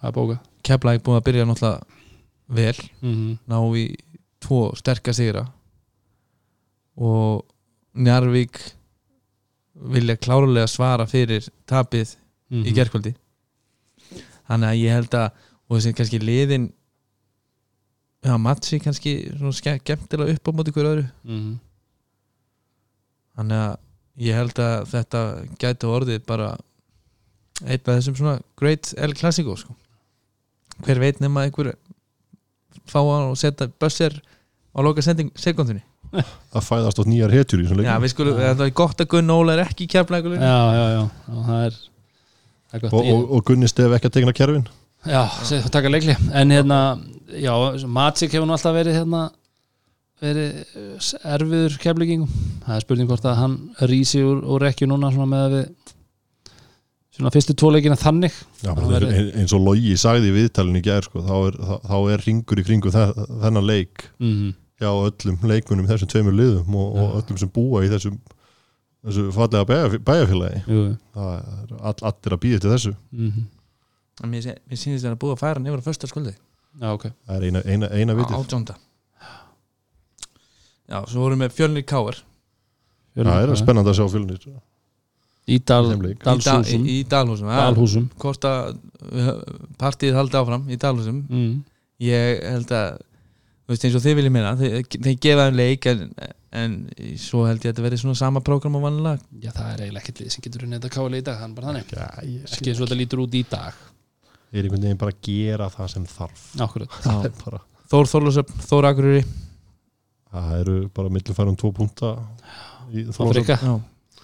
Það 0.00 0.08
er 0.08 0.16
bóka 0.18 0.38
Keflæk 0.62 1.02
búin 1.02 1.18
að 1.18 1.24
byrja 1.26 1.44
náttúrulega 1.46 1.80
vel. 2.48 2.78
Mm 3.02 3.14
-hmm. 3.14 3.38
ná 3.48 3.58
í 3.76 3.96
tvo 4.40 4.74
sterka 4.76 5.12
sigra. 5.12 5.46
Og 6.96 7.44
Njarvík 7.94 8.58
vilja 9.74 10.16
klárlega 10.16 10.66
svara 10.66 11.06
fyrir 11.06 11.48
tapið 11.66 12.16
Mhm. 12.52 12.66
í 12.68 12.72
gerkvöldi 12.76 13.14
þannig 14.48 14.68
að 14.68 14.80
ég 14.82 14.92
held 14.92 15.14
að 15.16 15.30
og 15.70 15.78
þessi 15.78 15.94
kannski 15.96 16.18
liðin 16.20 16.72
já, 18.22 18.36
matchi 18.36 18.78
kannski 18.78 19.14
skemmtilega 19.56 20.34
upp 20.34 20.48
á 20.48 20.50
móti 20.52 20.72
hver 20.74 20.84
öðru. 20.90 21.06
Mm 21.24 21.38
-hmm. 21.40 21.58
Þannig 23.42 23.62
að 23.66 23.78
ég 24.22 24.38
held 24.38 24.60
að 24.62 24.90
þetta 24.92 25.22
gæti 25.60 25.88
orðið 25.90 26.26
bara 26.28 26.50
einn 27.62 27.78
af 27.78 27.94
þessum 27.94 28.18
svona 28.18 28.34
great 28.58 28.92
El 28.98 29.14
Clasico 29.18 29.56
sko. 29.58 29.74
hver 30.82 31.00
veit 31.02 31.22
nema 31.22 31.46
einhver 31.46 31.74
fá 32.88 32.98
hann 33.00 33.30
og 33.30 33.38
setja 33.38 33.68
bössir 33.80 34.18
á 34.72 34.78
loka 34.82 35.04
sending 35.04 35.32
sekundinni 35.38 35.82
að 36.56 36.66
fæðast 36.66 37.00
á 37.00 37.04
nýjar 37.08 37.32
hetjur 37.32 37.62
í 37.62 37.68
svona 37.68 37.84
Já, 37.84 37.92
leikum 37.92 38.04
við 38.04 38.12
skulum, 38.14 38.40
það 38.42 38.66
er 38.66 38.76
gott 38.82 39.00
að 39.00 39.10
Gunn 39.14 39.32
Óla 39.32 39.56
er 39.56 39.64
ekki 39.64 39.88
kjærflækuleg 39.92 40.42
já, 40.42 40.60
já, 40.76 40.84
já, 40.92 41.02
já 41.02 41.42
það 41.48 41.66
er 41.66 41.78
það 41.78 42.78
er 42.78 42.84
gott. 42.84 42.96
Og, 42.98 43.12
og, 43.12 43.28
og 43.36 43.44
Gunni 43.48 43.70
Stef 43.70 43.96
ekki 43.96 44.10
að 44.10 44.16
tegna 44.18 44.36
kerfin? 44.36 44.66
Já, 45.08 45.22
sem 45.42 45.64
taka 45.72 45.90
leikli 45.90 46.14
En 46.30 46.52
hérna, 46.54 46.80
já, 47.34 47.52
Matsik 47.90 48.34
hefur 48.36 48.46
nú 48.46 48.54
alltaf 48.54 48.76
verið 48.76 49.00
hérna 49.00 49.24
verið 50.22 50.60
eh, 50.62 51.10
erfiður 51.34 51.76
keflingum 51.82 52.28
það 52.62 52.76
er 52.76 52.84
spurning 52.86 53.08
hvort 53.10 53.26
að 53.26 53.40
hann 53.40 53.56
rísi 53.90 54.22
úr, 54.24 54.40
úr 54.54 54.66
ekki 54.70 54.86
núna 54.90 55.10
svona 55.14 55.26
með 55.32 55.44
að 55.48 55.56
við 55.56 55.92
svona 57.12 57.30
fyrstu 57.34 57.52
tvoleikina 57.60 57.96
þannig. 58.00 58.32
Já, 58.62 58.70
Það 58.70 58.76
bara 58.78 58.90
verður- 58.94 59.10
þeir- 59.16 59.34
eins 59.42 59.52
og 59.52 59.60
Logi 59.66 59.96
sagði 60.00 60.30
í 60.30 60.36
viðtalinu 60.38 60.80
í 60.80 60.84
gær 60.86 61.04
sko, 61.04 61.20
þá, 61.26 61.34
er, 61.48 61.58
þá, 61.60 61.74
þá 61.90 61.96
er 62.14 62.22
ringur 62.26 62.62
í 62.62 62.64
kringu 62.64 62.92
þennan 62.94 63.66
leik 63.68 64.04
mm 64.18 64.30
-hmm. 64.32 64.54
hjá 64.80 64.90
öllum 65.08 65.42
leikmunum 65.50 65.84
í 65.84 65.90
þessum 65.90 66.08
tveimur 66.14 66.38
liðum 66.38 66.74
og, 66.80 66.94
og 67.02 67.18
öllum 67.20 67.38
sem 67.42 67.50
búa 67.52 67.82
í 67.84 67.90
þessum 67.92 68.16
þessu 69.04 69.26
fallega 69.34 69.66
bæjarf- 69.68 70.00
bæjarfélagi. 70.06 70.62
Það 71.12 71.32
er 71.34 71.76
all, 71.82 72.00
allir 72.12 72.32
að 72.36 72.42
býða 72.46 72.60
til 72.60 72.70
þessu. 72.70 72.94
Mm 73.12 73.44
Mér, 74.22 74.42
sé- 74.44 74.58
mér 74.70 74.76
sýnist 74.78 75.02
það 75.04 75.12
að 75.16 75.18
búið 75.18 75.32
að 75.34 75.40
færa 75.40 75.54
hann 75.58 75.66
yfir 75.66 75.80
að 75.80 75.86
första 75.88 76.06
skuldi 76.06 76.32
Já, 76.80 76.88
ok. 76.94 77.04
Það 77.26 77.36
er 77.36 77.42
eina, 77.48 77.60
eina, 77.66 77.86
eina 77.90 78.14
vitið. 78.14 78.36
Átjónda 78.38 78.74
Já, 80.92 80.98
svo 81.08 81.24
vorum 81.24 81.42
við 81.46 81.56
fjölnir 81.56 81.86
káir 81.88 82.20
það 83.16 83.38
er 83.46 83.56
spennandi 83.60 83.92
að 83.92 83.98
sjá 84.00 84.06
fjölnir 84.12 84.50
Í 85.50 85.56
dal, 85.66 85.88
leik. 85.98 86.20
í, 86.20 86.20
í, 86.22 86.22
Dalshúsum 86.22 86.84
Dalhúsum 87.10 87.48
ja, 87.50 87.62
Dalhúsum. 87.64 88.04
Hvort 88.22 88.44
að 88.46 88.76
uh, 89.10 89.32
partíð 89.80 90.14
haldi 90.14 90.38
áfram 90.38 90.68
í 90.70 90.78
Dalhúsum. 90.78 91.16
Mm. 91.26 91.56
Ég 92.06 92.44
held 92.46 92.70
að 92.78 93.00
þú 93.02 93.74
veist 93.74 93.86
eins 93.88 93.96
og 93.98 94.04
þið 94.04 94.16
viljið 94.20 94.34
minna 94.36 94.52
þeir, 94.60 94.76
þeir 94.94 95.18
gefa 95.26 95.48
þeim 95.48 95.58
leik 95.58 95.88
en, 95.90 96.04
en 96.62 96.78
svo 97.18 97.42
held 97.48 97.58
ég 97.58 97.66
að 97.66 97.72
þetta 97.72 97.86
verði 97.88 98.00
svona 98.04 98.20
sama 98.22 98.42
prógram 98.44 98.78
á 98.78 98.80
vanlega 98.86 99.42
Já, 99.42 99.50
það 99.50 99.68
er 99.72 99.84
eiginlega 99.86 100.02
ekkert 100.04 100.22
lið 100.22 100.32
sem 100.36 100.46
getur 100.46 100.66
unnið 100.68 100.78
þetta 100.82 100.94
káli 100.96 101.20
í 101.22 101.26
dag 101.26 101.42
þannig 101.42 101.58
bara 101.58 101.70
þannig. 101.72 101.92
Sé- 101.92 102.58
Ekki 102.60 102.72
eins 102.72 102.80
og 102.80 102.86
þetta 102.86 103.00
lítur 103.02 103.22
út 103.26 103.34
í 103.38 103.44
dag. 103.50 103.82
Er 104.52 104.66
einhvern 104.66 104.86
veginn 104.86 105.00
bara 105.02 105.14
að 105.16 105.22
gera 105.26 105.70
það 105.74 105.94
sem 105.96 106.06
þarf. 106.12 106.46
Akkurat 106.62 106.98
Þór 107.92 108.08
Þorlásöfn, 108.08 108.62
Þór 108.70 108.86
Akureyri 108.88 109.24
það 110.32 110.58
eru 110.60 110.76
bara 110.94 111.12
millifærum 111.12 111.58
tvo 111.60 111.72
punta 111.76 112.14
Þorlákshöfn. 112.92 113.82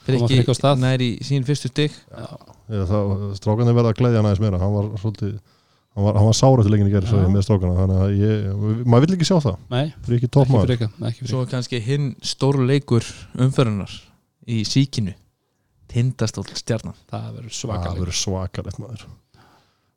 frikka 0.09 0.55
stað. 0.57 0.81
nær 0.83 1.05
í 1.05 1.11
sín 1.25 1.45
fyrstu 1.47 1.71
stygg 1.73 1.95
Eða 2.69 2.85
það, 2.89 3.13
strákanir 3.39 3.77
verða 3.77 3.93
að 3.95 4.03
hann 4.19 4.27
aðeins 4.29 4.43
meira. 4.43 4.59
Hann 4.61 4.75
var 4.75 4.89
svolítið 5.01 5.39
hann 5.97 6.05
var, 6.05 6.19
hann 6.19 6.27
var 6.29 6.37
sára 6.37 6.65
til 6.65 6.73
leikin 6.75 6.91
í 6.91 6.93
gerð 6.93 7.15
með 7.33 7.47
strákana. 7.47 7.77
Þannig 7.79 8.03
að 8.05 8.13
ég, 8.21 8.83
maður 8.85 9.07
vill 9.07 9.17
ekki 9.17 9.29
sjá 9.29 9.39
það. 9.47 9.57
Ekki 9.79 10.41
frikka 10.69 10.91
Svo 11.31 11.41
er 11.41 11.49
kannski 11.55 11.81
hinn 11.87 12.11
stóru 12.21 12.67
leikur 12.69 13.09
umferðunar 13.41 13.95
í 14.49 14.61
síkinu. 14.69 15.15
Tindastóll 15.89 16.45
stjarnan. 16.53 16.97
Það 17.09 17.31
verður 17.39 17.57
það 17.57 18.13
svakalegt 18.21 18.83
maður. 18.83 19.07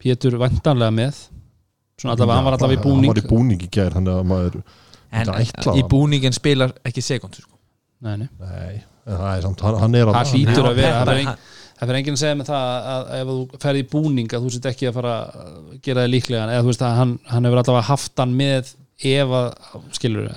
Pétur 0.01 0.39
vantanlega 0.39 0.95
með. 0.95 1.25
Svona 1.99 2.15
allavega, 2.15 2.37
hann 2.39 2.47
var 2.47 2.55
allavega 2.57 2.79
í 2.79 2.81
hann 2.81 2.87
búning 2.87 3.11
var 3.11 3.19
í 3.19 3.27
búning. 3.27 3.59
í 3.61 3.69
gerð 3.69 3.99
þannig 3.99 4.15
að 4.15 4.29
maður 4.31 4.61
En 5.11 5.31
ætlaði 5.35 5.81
í 5.81 5.87
búningin 5.91 6.35
spilar 6.35 6.71
ekki 6.87 7.03
sekund 7.03 7.35
sko. 7.39 7.57
Nei, 8.01 8.15
nei. 8.23 8.27
Nei, 8.39 8.77
en 9.05 9.17
það 9.17 9.31
er 9.35 9.41
samt, 9.45 9.63
hann, 9.65 9.79
hann 9.81 9.97
er 9.99 10.11
Það 10.15 10.31
hlýtur 10.35 10.69
að 10.69 10.77
vera, 10.79 11.01
það 11.01 11.11
er 11.13 11.19
engin- 11.21 11.41
það 11.81 11.89
fyrir 11.89 11.99
enginn 11.99 12.17
að 12.17 12.21
segja 12.21 12.37
með 12.39 12.49
það 12.51 12.89
að 12.93 13.11
ef 13.17 13.31
þú 13.31 13.61
ferði 13.65 13.81
í 13.83 13.87
búning 13.91 14.33
að 14.37 14.45
þú 14.45 14.53
sett 14.55 14.69
ekki 14.71 14.87
að 14.89 14.97
fara 14.99 15.13
að 15.27 15.77
gera 15.85 16.03
það 16.05 16.11
líklega 16.15 16.43
eða 16.47 16.63
þú 16.63 16.71
veist 16.71 16.85
að 16.87 16.97
hann, 17.01 17.13
hann 17.31 17.47
hefur 17.49 17.61
allavega 17.63 17.87
haft 17.91 18.23
hann 18.23 18.35
með 18.41 18.73
ef 19.11 19.35
að, 19.41 19.47
skilur 19.97 20.27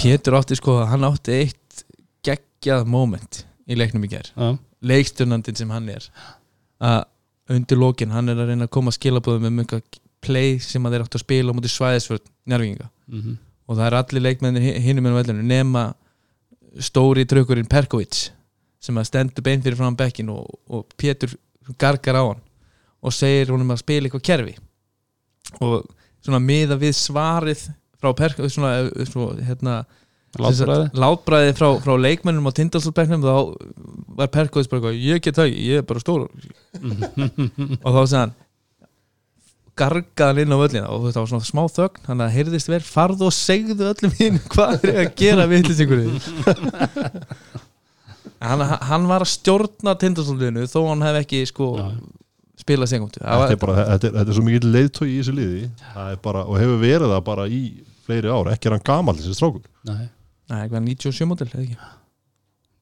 Pétur 0.00 0.36
átti 0.40 0.58
sko, 0.60 0.76
hann 0.90 1.06
átti 1.08 1.38
eitt 1.40 1.84
geggjað 2.28 2.86
moment 2.92 3.42
í 3.70 3.78
leiknum 3.78 4.04
í 4.04 4.10
gær. 4.12 4.28
Að, 4.36 4.58
leiksturnandin 4.84 5.56
sem 5.56 5.70
hann 5.72 5.88
er. 5.92 6.06
Að 6.80 7.02
undir 7.56 7.80
lokin 7.80 8.12
hann 8.14 8.28
er 8.32 8.38
að 8.40 8.52
reyna 8.52 8.68
að 8.68 8.74
koma 8.76 8.92
að 8.92 8.98
skilabóðum 9.00 9.48
um 9.50 9.62
eitthvað 9.64 10.00
play 10.20 10.58
sem 10.62 10.84
að 10.84 10.94
þeir 10.94 11.04
áttu 11.06 11.18
að 11.18 11.24
spila 11.24 11.52
á 11.52 11.56
múti 11.56 11.70
svæðisvörð 11.72 12.26
njárvinga 12.50 12.90
mm 13.08 13.38
og 13.70 13.78
það 13.78 13.86
er 13.86 13.96
allir 14.00 14.24
leikmennir 14.26 14.80
hinum 14.82 15.06
með 15.06 15.20
vellinu 15.20 15.46
nema 15.46 15.84
stóri 16.82 17.26
trökkurinn 17.28 17.70
Perkovic 17.70 18.28
sem 18.82 18.98
að 18.98 19.06
stendur 19.10 19.44
bein 19.46 19.62
fyrir 19.62 19.78
fram 19.78 19.96
bekkin 19.98 20.32
og, 20.32 20.48
og 20.66 20.86
Pétur 20.98 21.36
gargar 21.78 22.18
á 22.18 22.24
hann 22.24 22.42
og 23.00 23.14
segir 23.14 23.52
honum 23.54 23.70
að 23.72 23.82
spila 23.84 24.08
eitthvað 24.08 24.26
kerfi. 24.26 24.54
Og 25.64 25.86
svona 26.20 26.40
miða 26.42 26.76
við 26.80 26.96
svarið 26.98 27.64
frá 28.00 28.12
Perkovic 28.16 28.52
svona, 28.54 28.72
eh, 28.90 29.08
svona 29.08 29.46
hérna 29.46 29.78
látbræði 30.94 31.54
frá, 31.58 31.68
frá 31.82 31.94
leikmennum 31.98 32.46
á 32.46 32.52
Tindastóllbeknum 32.54 33.24
þá 33.24 33.34
var 34.18 34.30
Perkovic 34.34 34.70
bara 34.70 34.92
ég 34.94 35.22
get 35.22 35.38
það, 35.38 35.54
ég 35.54 35.82
er 35.82 35.86
bara 35.86 36.02
stór. 36.02 36.28
Og 37.84 37.90
þá 37.96 38.02
segði 38.04 38.26
hann 39.86 40.42
inn 40.42 40.54
á 40.54 40.58
völlina 40.60 40.90
og 40.92 41.08
þetta 41.08 41.22
var 41.22 41.30
svona 41.32 41.48
smá 41.48 41.62
þögn 41.72 42.06
hann 42.08 42.24
að 42.24 42.34
heyrðist 42.36 42.70
verð, 42.70 42.86
farð 42.90 43.26
og 43.28 43.34
segðu 43.34 43.90
öllum 43.90 44.14
hinn 44.18 44.38
hvað 44.52 44.86
er 44.90 45.02
að 45.04 45.12
gera 45.20 45.48
viðlýsingur 45.50 46.06
hann, 48.40 48.64
hann 48.90 49.08
var 49.10 49.24
að 49.24 49.32
stjórna 49.34 49.94
Tindastóllinu 50.00 50.66
þó 50.70 50.80
hann 50.88 51.04
hef 51.06 51.20
ekki 51.22 51.42
sko 51.48 51.70
Já. 51.78 51.86
spilað 52.62 52.92
segundu 52.94 53.22
þetta 53.22 53.54
er, 53.54 53.60
bara, 53.62 53.76
þetta, 53.92 54.10
er, 54.10 54.16
þetta 54.18 54.34
er 54.34 54.38
svo 54.38 54.46
mikið 54.46 54.68
leiðtói 54.74 55.06
í 55.08 55.16
þessu 55.18 55.36
liði. 55.36 55.62
Það 55.92 56.12
er 56.14 56.20
bara, 56.26 56.44
og 56.46 56.60
hefur 56.60 56.82
verið 56.82 57.14
það 57.14 57.24
bara 57.30 57.46
í 57.48 57.62
fleiri 58.06 58.32
ár, 58.32 58.52
ekki 58.54 58.70
er 58.70 58.76
hann 58.76 58.86
gamall 58.90 59.16
þessi 59.18 59.36
strákur. 59.36 59.64
Nei, 59.88 60.04
Nei, 60.50 60.60
eitthvað 60.64 60.86
97 60.88 61.28
mótil, 61.30 61.48
ekki? 61.50 61.76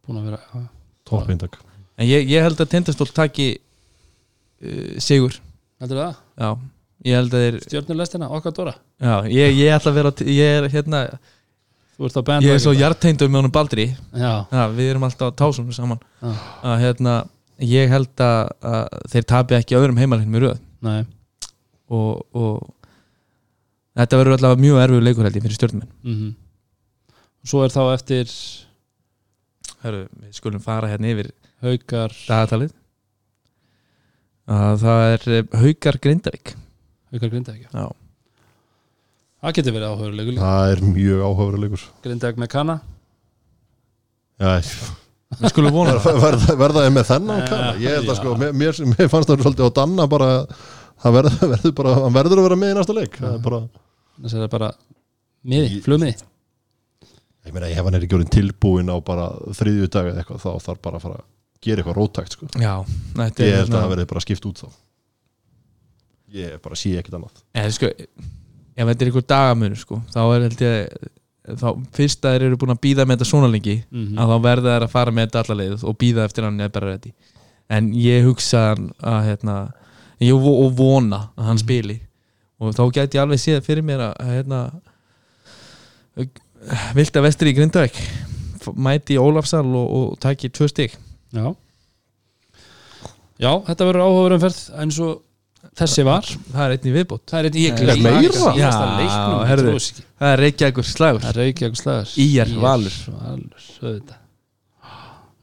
Búin 0.09 0.21
að 0.23 0.31
vera 0.31 0.65
toppindak 1.09 1.59
En 1.99 2.07
ég, 2.07 2.29
ég 2.31 2.45
held 2.45 2.61
að 2.63 2.71
Tindastóll 2.71 3.11
taki 3.11 3.49
uh, 3.59 4.99
sigur. 5.03 5.35
Heldur 5.83 5.99
það? 5.99 6.21
Já, 6.39 6.51
þeir 7.33 7.59
Stjörnulestina, 7.65 8.29
okkar 8.39 8.55
Dóra. 8.57 8.75
Já, 9.01 9.15
ég, 9.33 9.57
ég 9.59 9.75
ætla 9.75 9.93
að 9.93 9.99
vera 10.01 10.13
Ég 10.29 10.59
er 10.61 10.69
hérna 10.73 11.03
Ég 11.99 12.53
er 12.55 12.61
svo 12.63 12.73
hjarteindur 12.79 13.27
með 13.31 13.41
honum 13.41 13.53
Baldri. 13.55 13.89
Já, 14.15 14.47
við 14.71 14.93
erum 14.93 15.07
alltaf 15.09 15.33
tásum 15.39 15.73
saman. 15.75 15.99
Að 16.23 16.77
hérna 16.85 17.15
Ég 17.59 17.91
held 17.91 18.23
að, 18.23 18.53
að 18.63 18.85
þeir 19.11 19.25
tapi 19.33 19.57
ekki 19.57 19.75
öðrum 19.75 19.97
heimalinn 19.99 20.31
með 20.31 20.45
röð. 20.45 20.61
Nei. 20.87 21.01
Og, 21.91 22.21
og 22.39 22.69
þetta 23.99 24.21
verður 24.21 24.37
allavega 24.37 24.63
mjög 24.63 24.81
erfið 24.85 25.05
leikur 25.09 25.27
held 25.27 25.39
ég 25.41 25.47
fyrir 25.47 25.59
stjórnumenn 25.59 25.91
mm 26.05 26.35
Svo 27.49 27.63
er 27.65 27.73
þá 27.73 27.83
eftir 27.95 28.29
Heru, 29.83 30.05
Við 30.21 30.37
skulum 30.37 30.61
fara 30.63 30.91
hérna 30.91 31.09
yfir 31.15 31.31
Haukar. 31.65 32.13
dagatalið. 32.29 32.73
Að 34.49 34.81
það 34.83 35.03
er 35.15 35.27
eh, 35.39 35.59
Haukar 35.63 35.99
Grindavík 36.03 36.55
Haukar 37.13 37.31
Grindavík 37.33 37.67
já. 37.73 37.89
Það 39.39 39.55
getur 39.59 39.75
verið 39.77 39.93
áhörulegu 39.95 40.33
líka. 40.35 40.43
Það 40.45 40.73
er 40.75 40.81
mjög 40.93 41.21
áhugaveruleikur 41.29 41.85
Grindavík 42.05 42.41
með 42.43 42.51
kanna 42.55 42.79
Já, 44.39 44.51
við 45.39 45.51
skulum 45.53 45.75
vona 45.75 45.95
það. 46.03 46.19
Verða, 46.25 46.55
verða 46.63 46.85
ég 46.87 46.93
með 46.95 47.07
þennan 47.11 47.45
kanna 47.51 47.71
ég 47.83 47.97
held 47.99 48.07
að 48.09 48.15
Já. 48.15 48.19
sko, 48.21 48.35
mér, 48.41 48.53
mér, 48.57 48.81
mér 48.95 49.11
fannst 49.13 49.31
það 49.33 49.43
svolítið 49.47 49.67
á 49.67 49.77
Danna 49.79 50.07
bara, 50.11 50.29
það 51.03 51.17
verður, 51.19 51.39
verður 51.55 51.75
bara 51.81 51.95
hann 51.99 52.17
verður 52.19 52.43
að 52.43 52.47
vera 52.49 52.59
með 52.63 52.73
í 52.75 52.77
næsta 52.79 52.97
leik. 52.99 53.19
Það 53.19 53.35
er 53.39 53.43
bara, 53.49 53.61
Þess 54.19 54.35
að 54.35 54.39
það 54.39 54.47
er 54.49 54.53
bara 54.57 54.71
miði, 55.53 55.69
Í- 55.79 55.81
flugmiði 55.87 56.15
ég 57.49 57.55
meina 57.57 57.69
ef 57.73 57.87
hann 57.87 57.97
er 57.97 58.03
ekki 58.05 58.17
orðin 58.19 58.33
tilbúin 58.35 58.91
á 58.93 58.97
bara 59.01 59.27
þriðju 59.57 59.87
dag 59.95 60.09
eða 60.11 60.21
eitthvað, 60.23 60.41
þá 60.43 60.51
þarf 60.69 60.81
bara 60.85 60.99
að 60.99 61.05
fara 61.07 61.19
að 61.23 61.29
gera 61.65 61.81
eitthvað 61.83 61.97
rótækt 62.03 62.35
sko. 62.37 62.49
Já, 62.61 62.73
þetta 63.17 63.47
ég 63.47 63.55
er 63.55 63.63
held 63.63 63.73
að 63.73 63.79
það 63.83 63.93
verður 63.95 64.09
bara 64.11 64.23
skipt 64.27 64.49
út 64.51 64.61
þá 64.61 64.67
ég 66.35 66.59
bara 66.65 66.79
sé 66.79 66.93
ekkert 66.99 67.19
annað. 67.19 67.41
Eða, 67.55 67.71
sko, 67.77 67.93
ef 67.95 68.91
þetta 68.91 69.05
er 69.05 69.11
einhver 69.11 69.27
dagamunur 69.35 69.81
sko, 69.81 70.03
þá 70.13 70.21
er 70.25 70.45
held 70.47 70.65
ég 70.67 70.99
þá, 71.57 71.69
fyrst 71.97 72.25
að 72.29 72.37
þeir 72.37 72.47
eru 72.49 72.61
búin 72.61 72.75
að 72.75 72.83
býða 72.85 73.07
með 73.09 73.19
þetta 73.19 73.31
svona 73.31 73.51
lengi 73.53 73.79
mm 73.89 74.19
að 74.21 74.33
þá 74.33 74.37
verða 74.45 74.75
þeir 74.75 74.87
að 74.87 74.95
fara 74.95 75.15
með 75.15 75.29
þetta 75.29 75.43
alla 75.45 75.59
leið 75.63 75.85
og 75.89 75.99
býða 76.03 76.25
eftir 76.29 76.47
hann 76.49 76.61
eða 76.61 76.75
bara 76.75 76.93
rétti 76.93 77.15
en 77.69 77.89
ég 77.97 78.25
hugsa 78.27 78.65
að 78.75 79.19
hérna, 79.29 79.57
ég 80.25 80.47
vona 80.79 81.23
að 81.37 81.51
hann 81.51 81.61
spili. 81.61 81.99
Og 82.59 82.75
þá 82.75 82.83
gæti 82.91 83.19
ég 83.19 83.23
alveg 83.23 83.41
séð 83.43 83.61
fyrir 83.67 83.85
mér 83.87 84.09
að 84.09 84.33
hérna 84.33 84.63
vilt 86.97 87.17
að 87.17 87.29
vestri 87.29 87.53
í 87.53 87.57
Grindavík 87.59 88.01
mæti 88.75 89.17
Ólafsal 89.21 89.65
og, 89.65 89.87
og 89.99 90.17
taki 90.21 90.51
tvö 90.53 90.67
stig. 90.69 90.97
Já. 91.33 91.53
Já, 93.39 93.53
þetta 93.69 93.87
verður 93.87 94.05
áhugaverumferð 94.09 94.59
eins 94.83 94.99
og 95.05 95.21
þessi 95.79 96.03
var? 96.09 96.25
Það 96.51 96.63
er 96.65 96.71
einn 96.77 96.89
í 96.89 96.97
viðbót. 96.97 97.25
Það 97.31 97.39
er 97.39 97.45
eitthvað 97.49 97.63
ég 97.63 97.69
ekki. 97.73 97.85
það 100.19 100.31
er 100.33 100.39
Reykjavíkur 100.45 100.87
slagur. 100.89 101.23
Það 101.25 101.33
er 101.33 101.39
Reykjavík 101.45 101.77
slagur. 101.79 102.09
ÍR, 102.25 102.51
Valur. 102.63 102.95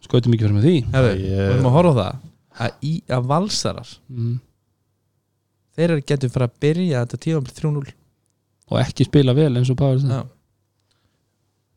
Skautum 0.05 0.33
ekki 0.35 0.45
fyrir 0.45 0.57
með 0.59 0.65
því. 0.69 0.77
Við 0.93 1.43
erum 1.49 1.69
að 1.71 1.75
horfa 1.79 1.93
á 1.95 1.97
það 1.99 2.13
að, 2.55 2.77
í, 2.85 2.93
að 3.11 3.27
valsarar 3.29 3.91
mm. 4.11 4.37
þeir 5.75 5.89
eru 5.89 6.05
getur 6.11 6.33
fara 6.33 6.49
að 6.49 6.57
byrja 6.63 7.03
þetta 7.03 7.21
tíma 7.25 7.57
3-0 7.59 7.83
og 8.65 8.79
ekki 8.81 9.07
spila 9.07 9.35
vel 9.37 9.51
eins 9.59 9.69
og 9.69 9.81
Já. 9.81 10.21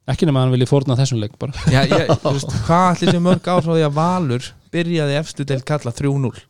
ekki 0.08 0.28
nema 0.28 0.40
að 0.40 0.46
hann 0.46 0.54
vilji 0.54 0.68
fórna 0.70 0.96
þessum 0.96 1.20
leik 1.20 1.34
bara. 1.40 1.52
Já, 1.68 1.82
ég, 1.84 2.12
þú 2.22 2.34
veist, 2.38 2.54
hvað 2.64 2.86
allir 2.92 3.16
sem 3.16 3.26
mörg 3.26 3.50
ár 3.50 3.64
frá 3.64 3.74
því 3.74 3.86
að 3.88 3.98
Valur 3.98 4.52
byrjaði 4.72 5.18
efstu 5.20 5.48
deild 5.48 5.66
kalla 5.68 5.92
3-0 5.92 6.44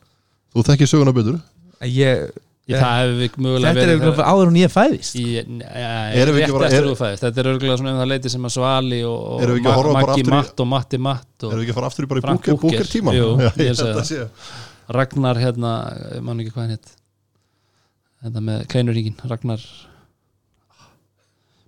Þú 0.49 0.65
þekkir 0.65 0.91
söguna 0.91 1.15
betur 1.17 1.41
ég, 1.87 2.31
Ég, 2.69 2.77
það 2.77 2.99
hefur 3.01 3.15
við 3.17 3.37
mögulega 3.41 3.71
Þetta 3.73 3.81
er 3.81 3.89
verið 3.89 4.03
eitthvað 4.11 4.27
áður 4.29 4.49
en 4.51 4.57
ég 4.61 4.73
fæðist. 4.75 5.15
Í, 5.17 5.23
Erum 5.39 5.63
er 5.65 6.31
við 6.35 6.43
ekki 6.43 6.53
bara- 6.53 6.67
eftir 6.69 6.83
er- 6.83 6.89
þú 6.91 6.97
fæðist. 7.01 7.23
Þetta 7.25 7.41
er 7.41 7.47
örgulega 7.49 7.77
svona 7.81 7.93
um 7.95 8.01
það 8.03 8.09
leiti 8.13 8.29
sem 8.35 8.43
að 8.45 8.53
Svali 8.53 8.99
og, 9.09 9.19
og 9.25 9.41
Erum 9.47 9.55
við 9.57 9.61
ekki 9.63 9.71
að 9.71 9.79
horfa 9.79 9.93
bara 9.95 10.05
Maggi 10.05 10.21
aftur 10.21 10.29
í- 10.29 10.37
Matt 10.37 10.61
og 10.61 10.69
Matti 10.69 10.99
Matt 10.99 11.45
og 11.45 11.49
Erum 11.53 11.63
við 11.63 11.65
ekki 11.65 11.73
að 11.73 11.79
fara 11.81 11.87
aftur 11.89 12.05
í 12.05 12.09
bara 12.11 12.21
í 12.21 12.25
Frank 12.27 12.41
búker, 12.43 12.59
Booker. 12.61 12.79
búker 12.79 12.91
tíman? 12.93 13.17
Jú, 13.17 13.29
Já, 13.41 13.51
ég 13.57 13.79
segi 13.79 13.95
það. 13.97 14.05
sé. 14.05 14.29
Ragnar 14.99 15.37
hérna, 15.41 15.73
ég 16.19 16.23
man 16.29 16.41
ekki 16.45 16.53
hvað 16.53 16.63
hann 16.67 16.75
hitt 16.77 16.91
þetta 18.27 18.41
með 18.51 18.67
kleinuríkin 18.69 19.17
Ragnar 19.33 19.65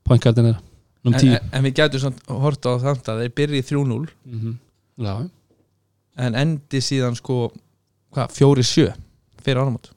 pointgardin 0.05 0.51
er 0.53 0.59
um 1.05 1.15
en, 1.15 1.39
en, 1.53 1.65
við 1.65 1.75
gætum 1.79 2.03
svona 2.03 2.41
hort 2.45 2.67
á 2.69 2.73
þannig 2.83 3.09
að 3.09 3.23
þeir 3.25 3.35
byrji 3.41 3.63
3-0 3.71 4.09
Mhm. 4.27 4.57
Já, 5.01 5.15
en 6.21 6.35
endi 6.37 6.81
síðan 6.85 7.17
sko 7.17 7.51
hvað, 8.13 8.35
4-7 8.37 8.93
fyrir 9.41 9.63
áramót 9.63 9.89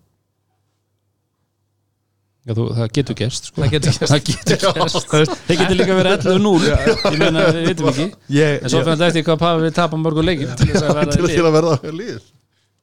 Já, 2.43 2.51
þú, 2.57 2.63
það 2.75 2.89
getur 2.97 3.15
gerst 3.15 3.45
sko. 3.47 3.61
það 3.61 3.69
getur 3.77 3.97
það 4.11 4.23
getur 4.27 4.63
gerst. 4.75 5.35
Þeir 5.47 5.59
getur 5.61 5.77
líka 5.79 5.95
verið 5.95 6.25
11-0 6.27 6.65
ég 6.67 7.19
meina 7.21 7.45
við 7.47 7.67
veitum 7.69 7.91
ekki. 7.93 8.07
Ég, 8.35 8.57
en 8.59 8.73
svo 8.73 8.81
fyrir 8.81 8.97
þetta 8.97 9.07
eftir 9.11 9.25
hvað 9.29 9.37
Pavel 9.45 9.63
við 9.63 9.75
tapum 9.77 10.03
mörgur 10.03 10.27
leikin 10.27 10.51
til 10.59 10.67
þess 10.73 10.83
að 10.83 10.97
verða 10.99 11.29
Til 11.31 11.45
að 11.45 11.55
verða 11.55 11.93
líð 11.93 12.25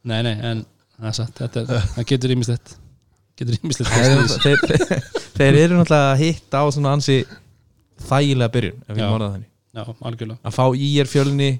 nei, 0.09 0.23
nei, 0.25 0.33
en 0.33 0.65
það 0.97 1.11
er 1.11 1.19
satt. 1.19 1.35
Þetta 1.43 1.65
er, 1.67 1.85
það 1.99 2.09
getur 2.15 2.35
ímislegt 2.37 2.75
getur 3.41 3.59
ímislegt 3.61 3.93
þeir, 3.93 4.33
þeir, 4.41 4.65
þeir, 4.65 5.05
þeir 5.37 5.61
eru 5.67 5.79
náttúrulega 5.79 6.09
að 6.15 6.23
hitta 6.25 6.65
á 6.65 6.67
svona 6.73 6.97
ansi 6.97 7.21
þægilega 8.09 8.55
byrjun 8.57 8.83
ef 8.87 8.95
við 8.95 9.05
Já. 9.05 9.11
morða 9.13 9.31
þannig. 9.35 9.49
Já, 9.71 9.83
algjörlega. 10.09 10.41
Að 10.43 10.57
fá 10.57 10.65
í 10.75 10.91
er 10.99 11.11
fjölni 11.11 11.51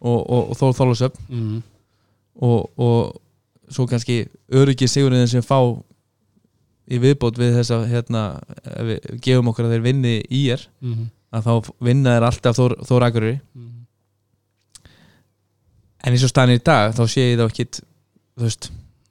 og, 0.00 0.20
og, 0.20 0.42
og 0.52 0.58
Þór 0.60 0.76
Þólasöp 0.80 1.18
mm. 1.26 1.60
og, 2.46 2.70
og 2.76 3.72
svo 3.72 3.88
kannski 3.90 4.20
öryggi 4.54 4.88
sigurinn 4.90 5.28
sem 5.30 5.44
fá 5.44 5.58
í 6.86 6.98
viðbót 7.02 7.38
við 7.40 7.56
þess 7.58 7.72
að 7.74 7.86
hérna, 7.90 8.22
ef 8.64 8.86
við 8.90 9.06
gefum 9.26 9.48
okkur 9.52 9.66
að 9.66 9.74
þeir 9.76 9.84
vinni 9.88 10.14
í 10.30 10.42
er 10.54 10.62
Mm. 10.82 11.08
að 11.34 11.48
þá 11.48 11.70
vinna 11.88 12.12
þeir 12.16 12.26
alltaf 12.28 12.56
Þór, 12.56 12.74
Þór 12.86 13.06
Akureyri. 13.08 13.40
Mm. 13.56 13.72
en 16.06 16.12
eins 16.14 16.24
og 16.26 16.30
stannir 16.30 16.60
í 16.60 16.64
dag 16.64 16.94
þá 16.94 17.02
sé 17.10 17.24
ég 17.32 17.40
þá 17.40 17.46
ekki 17.48 17.66
veist, 18.38 18.68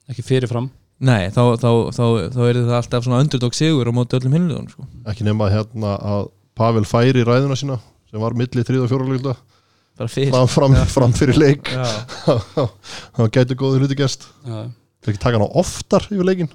ekki 0.08 0.24
fyrirfram. 0.24 0.70
nei, 1.00 1.28
þá, 1.34 1.42
þá, 1.60 1.68
þá, 1.92 2.04
þá 2.32 2.40
er 2.46 2.60
það 2.62 2.76
alltaf 2.78 3.04
svona 3.04 3.20
underdog 3.24 3.54
sigur 3.58 3.90
á 3.90 3.92
móti 3.92 4.16
öllum 4.16 4.32
hinluðum 4.38 4.70
sko. 4.72 4.86
Ekki 5.12 5.26
nema 5.26 5.50
hérna 5.52 5.96
að 6.00 6.30
Pavel 6.56 6.86
færi 6.88 7.20
ræðuna 7.26 7.56
sína 7.58 7.76
sem 8.08 8.20
var 8.22 8.32
milli 8.32 8.64
bara 9.96 10.08
fyrst 10.12 10.32
fram, 10.32 10.48
fram, 10.48 10.74
fram 10.92 11.12
fyrir 11.16 11.36
leik. 11.40 11.68
Það 13.16 13.30
gæti 13.32 13.56
góði 13.56 13.80
hluti 13.80 13.96
gæst. 13.96 14.26
Það 14.44 15.12
ekki 15.12 15.20
taka 15.22 15.38
hana 15.38 15.48
oftar 15.56 16.04
yfir 16.10 16.26
leikin 16.28 16.50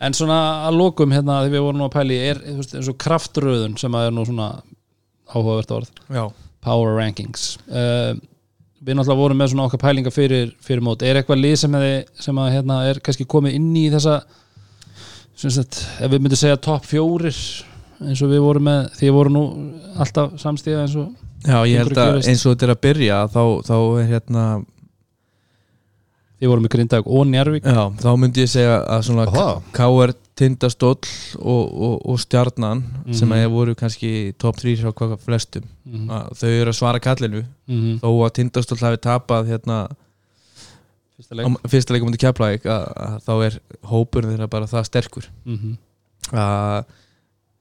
en 0.00 0.16
svona 0.16 0.40
að 0.68 0.78
lokum 0.80 1.14
hérna 1.14 1.42
þegar 1.44 1.54
við 1.54 1.64
vorum 1.66 1.80
nú 1.82 1.86
að 1.88 1.96
pæli 1.98 2.18
er 2.30 2.42
veist, 2.58 2.74
eins 2.76 2.90
og 2.90 2.98
kraftröðun 3.00 3.76
sem 3.80 3.96
að 3.96 4.08
er 4.08 4.16
nú 4.16 4.26
svona 4.28 4.50
áhugavert 5.30 5.76
orð. 5.76 5.92
Já. 6.10 6.24
power 6.60 6.96
rankings. 6.98 7.54
Uh, 7.72 8.12
við 8.80 8.96
náttúrulega 8.96 9.20
vorum 9.20 9.38
með 9.40 9.52
svona 9.52 9.66
okkar 9.68 9.80
pælinga 9.80 10.12
fyrir, 10.12 10.52
fyrir 10.64 10.84
mót. 10.84 11.04
Er 11.04 11.20
eitthvað 11.20 11.40
lið 11.40 11.56
sem, 11.62 11.74
að, 11.76 11.86
sem 12.20 12.40
að, 12.40 12.52
hérna, 12.56 12.82
er 12.88 13.00
kannski 13.04 13.26
komið 13.28 13.56
inn 13.58 13.72
í 13.76 13.86
þessa 13.92 14.20
sagt, 15.40 15.80
ef 16.00 16.10
við 16.12 16.20
myndum 16.20 16.40
segja 16.40 16.60
topp 16.60 16.84
fjórir 16.88 17.36
eins 18.00 18.20
og 18.24 18.32
við 18.32 18.42
vorum 18.44 18.66
með 18.68 18.90
því 18.98 19.12
voru 19.16 19.32
nú 19.32 19.42
alltaf 20.00 20.36
samstíða 20.40 20.84
eins 20.84 20.96
og 21.00 21.10
Já, 21.40 21.56
ég 21.64 21.80
held 21.80 21.96
að 21.96 22.18
eins 22.28 22.42
og 22.44 22.52
þetta 22.52 22.66
er 22.66 22.72
að 22.74 22.82
byrja 22.84 23.18
þá, 23.32 23.42
þá 23.64 23.76
er 23.78 24.08
hérna 24.10 24.44
því 26.40 26.48
vorum 26.48 26.64
með 26.64 26.72
Grindag 26.74 27.06
og 27.06 27.26
Njarvík 27.28 27.64
já, 27.68 27.82
þá 28.00 28.08
myndi 28.16 28.40
ég 28.40 28.48
segja 28.48 28.78
að 28.88 29.02
svona? 29.04 29.26
K.R. 29.76 30.12
Tindastóll 30.40 31.04
og, 31.36 31.64
og, 31.68 31.96
og 32.08 32.20
Stjarnan 32.22 32.80
Mhm. 33.04 33.12
sem 33.14 33.28
að 33.36 33.50
voru 33.52 33.74
kannski 33.76 34.32
top 34.38 34.56
3 34.56 34.76
frá 34.80 34.92
hvað 34.92 35.18
flestum 35.20 35.66
mm 35.84 36.08
að 36.10 36.30
þau 36.40 36.48
eru 36.48 36.70
að 36.70 36.78
svara 36.78 37.00
kallinu 37.00 37.42
-hmm. 37.68 38.00
þó 38.00 38.08
að 38.24 38.32
Tindastóll 38.38 38.80
hafi 38.80 38.96
tapað 39.04 39.46
hérna 39.50 39.88
fyrsta 41.68 41.92
leikum 41.92 42.08
undir 42.08 42.18
Keflavík 42.22 42.64
að, 42.64 42.84
að 42.96 43.16
þá 43.26 43.32
er 43.46 43.60
hópur 43.90 44.24
þeirra 44.24 44.48
bara 44.48 44.66
það 44.66 44.84
sterkur 44.88 45.26
mm 45.44 45.56
-hmm. 45.58 45.76
að 46.32 46.84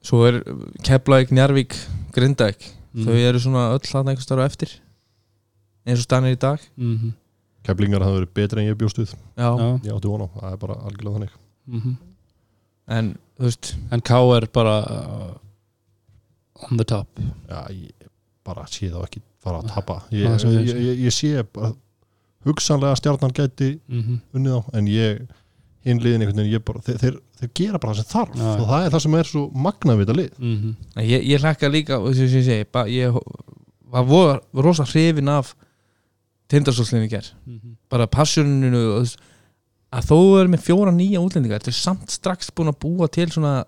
svo 0.02 0.24
er 0.28 0.44
Keflavík, 0.84 1.32
Njarvík, 1.32 1.76
Grindavík 2.16 2.62
Mhm. 2.94 3.06
þau 3.06 3.14
eru 3.14 3.40
svona 3.40 3.74
öll 3.76 3.86
þarna 3.86 4.10
einhvers 4.12 4.24
starf 4.26 4.46
eftir 4.46 4.70
eins 5.86 6.00
og 6.00 6.04
stannir 6.08 6.32
í 6.34 6.40
dag 6.40 6.60
mm 6.78 7.14
-hmm. 7.70 7.78
Keflingar 7.78 8.04
hafði 8.06 8.20
verið 8.20 8.34
betri 8.34 8.62
en 8.62 8.68
ég 8.72 8.78
bjóst 8.78 8.98
við 9.00 9.14
já, 9.38 9.50
Já. 9.58 9.80
Ég 9.84 9.94
átti 9.96 10.08
vona, 10.12 10.26
á, 10.26 10.30
það 10.40 10.52
er 10.54 10.58
bara 10.58 10.74
algjörlega 10.86 11.18
þannig 11.18 11.30
Mm 11.68 11.96
en 12.90 13.10
þú 13.38 13.44
veist 13.46 13.76
en 13.92 14.02
K 14.02 14.12
er 14.36 14.48
bara 14.54 14.76
uh, 14.90 15.34
on 16.72 16.78
the 16.78 16.84
top 16.86 17.08
Já, 17.50 17.70
ég 17.70 17.92
bara 18.44 18.66
sé 18.68 18.90
þá 18.90 19.04
ekki 19.06 19.22
fara 19.44 19.60
að 19.62 19.68
tapa 19.70 20.00
Ég, 20.12 20.26
Það 20.26 20.34
er 20.34 20.40
svo 20.40 20.50
ég, 20.50 20.64
ég 20.66 20.72
sé. 20.72 20.80
ég, 20.88 21.04
ég 21.06 21.14
sé 21.14 21.44
bara 21.54 21.74
hugsanlega 22.48 22.92
að 22.96 23.00
stjarnan 23.02 23.34
gæti 23.36 23.70
mm 23.88 24.02
-hmm. 24.02 24.18
unnið 24.34 24.56
á 24.58 24.62
en 24.74 24.88
ég 24.88 25.22
hinliðin 25.86 26.22
einhvern 26.22 26.38
veginn, 26.42 26.54
ég 26.54 26.64
bara, 26.66 26.80
þeir, 26.82 26.98
þeir, 26.98 27.20
þeir 27.40 27.50
gera 27.56 27.78
bara 27.80 27.94
það 27.94 27.98
sem 28.02 28.12
þarf 28.14 28.36
Já, 28.36 28.44
já. 28.44 28.62
og 28.62 28.68
það 28.70 28.86
er 28.86 28.92
það 28.92 29.00
sem 29.06 29.16
er 29.16 29.24
svo 29.30 29.44
magnað 29.54 29.98
við 29.98 30.06
þetta 30.06 30.18
lið 30.20 30.32
Mm 30.40 30.56
-hmm. 30.58 31.04
ég, 31.04 31.22
ég 31.30 31.40
hlakka 31.42 31.70
líka 31.70 32.00
og 32.00 32.08
þess 32.10 32.20
að 32.20 32.38
ég 32.40 32.46
segi 32.46 32.66
ba, 32.72 32.84
ég 32.88 33.14
var 33.92 34.04
voða- 34.06 34.42
rosa 34.54 34.84
hrifin 34.84 35.28
af 35.30 35.56
tindastólslinni 36.50 37.10
ger 37.12 37.28
bara 37.90 38.08
passioninu 38.08 38.78
og, 38.78 38.94
þú 38.94 39.02
veist, 39.04 39.20
að 39.90 40.08
þó 40.12 40.18
er 40.40 40.48
með 40.54 40.66
fjóra 40.68 40.94
nýja 40.94 41.22
útlendingar 41.24 41.62
þetta 41.62 41.74
er 41.74 41.80
samt 41.80 42.14
strax 42.14 42.52
búin 42.54 42.72
að 42.72 42.80
búa 42.84 43.10
til 43.10 43.30
svona 43.32 43.64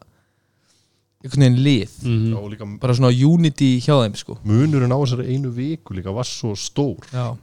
einhvern 1.21 1.43
veginn 1.43 1.59
lið. 1.65 1.97
Mm 2.05 2.37
og 2.37 2.47
líka 2.51 2.67
bara 2.81 2.95
svona 2.97 3.11
unity 3.13 3.79
hjá 3.79 3.93
þeim 4.01 4.15
sko. 4.17 4.37
Munurinn 4.43 4.93
á 4.93 4.97
þessari 4.97 5.35
einu 5.35 5.51
viku 5.53 5.93
líka 5.93 6.13
var 6.13 6.25
svo 6.25 6.55
stór. 6.57 7.05
Já. 7.13 7.37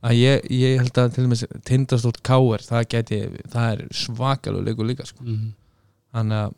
að 0.00 0.16
ég, 0.16 0.46
ég 0.50 0.80
held 0.80 0.98
að 0.98 1.14
til 1.14 1.24
dæmis 1.26 1.44
tindastóll 1.68 2.16
káir, 2.24 2.62
það 2.64 2.86
geti 2.88 3.20
það 3.52 3.72
er 3.74 3.82
svakalug 3.92 4.64
leikur 4.64 4.86
líka 4.88 5.04
sko. 5.04 5.22
-hmm. 5.22 5.50
þannig 6.14 6.36
að 6.40 6.54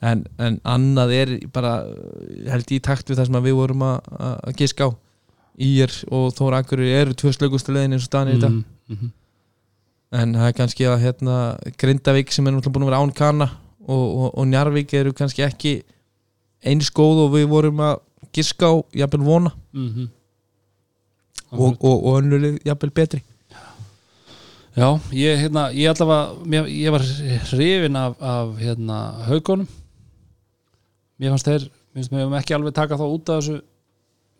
en, 0.00 0.24
en 0.38 0.60
annað 0.64 1.14
er 1.16 1.32
bara 1.52 1.72
held 2.48 2.70
ég 2.70 2.78
í 2.78 2.84
takt 2.84 3.10
við 3.10 3.18
það 3.18 3.26
sem 3.26 3.38
að 3.40 3.48
við 3.48 3.56
vorum 3.58 3.82
að, 3.82 3.98
að 4.16 4.36
að 4.48 4.56
giska 4.60 4.88
á 4.88 4.90
Ír 5.58 5.92
og 6.10 6.34
Þór 6.36 6.58
Akureyri 6.60 6.92
eru 7.00 7.16
tvö 7.16 7.32
slögustu 7.34 7.74
leiðin 7.74 7.96
eins 7.96 8.08
og 8.08 8.20
er 8.20 8.34
í 8.34 8.40
dag 8.40 8.50
mm 8.50 8.64
-hmm. 8.88 9.10
en 10.12 10.34
það 10.34 10.46
er 10.48 10.52
kannski 10.52 10.84
að 10.84 11.00
hérna, 11.04 11.58
Grindavík 11.78 12.32
sem 12.32 12.46
er 12.46 12.52
náttúrulega 12.52 12.72
búin 12.72 12.82
að 12.82 12.90
vera 12.90 13.02
án 13.02 13.14
kana 13.14 13.50
og, 13.86 14.06
og, 14.18 14.38
og 14.38 14.46
Njarvík 14.46 14.94
eru 14.94 15.12
kannski 15.12 15.42
ekki 15.42 15.82
eins 16.62 16.90
góð 16.90 17.26
og 17.26 17.34
við 17.34 17.48
vorum 17.48 17.80
að 17.80 17.98
giska 18.32 18.66
á 18.66 18.74
jafnvel 18.94 19.24
vona 19.24 19.52
Mm 19.72 19.88
-hmm. 19.88 20.08
og, 21.50 21.76
og, 21.80 22.04
og 22.04 22.22
önnulið 22.22 22.58
jafnvel 22.64 22.90
betri 22.90 23.22
Já, 24.76 25.00
ég, 25.10 25.38
hérna, 25.38 25.72
ég 25.74 25.90
allavega 25.90 26.34
mér, 26.44 26.66
ég 26.66 26.90
var 26.90 27.02
hrifin 27.50 27.96
af, 27.96 28.14
af 28.22 28.58
hérna, 28.58 29.24
haugunum 29.26 29.66
mér 31.18 31.34
fannst 31.34 31.46
þeir 31.46 31.64
mér 31.66 31.94
finnst 31.94 32.12
höfum 32.12 32.38
ekki 32.38 32.54
alveg 32.54 32.74
taka 32.74 32.96
þá 32.96 33.02
út 33.02 33.28
af 33.28 33.42
þessu 33.42 33.60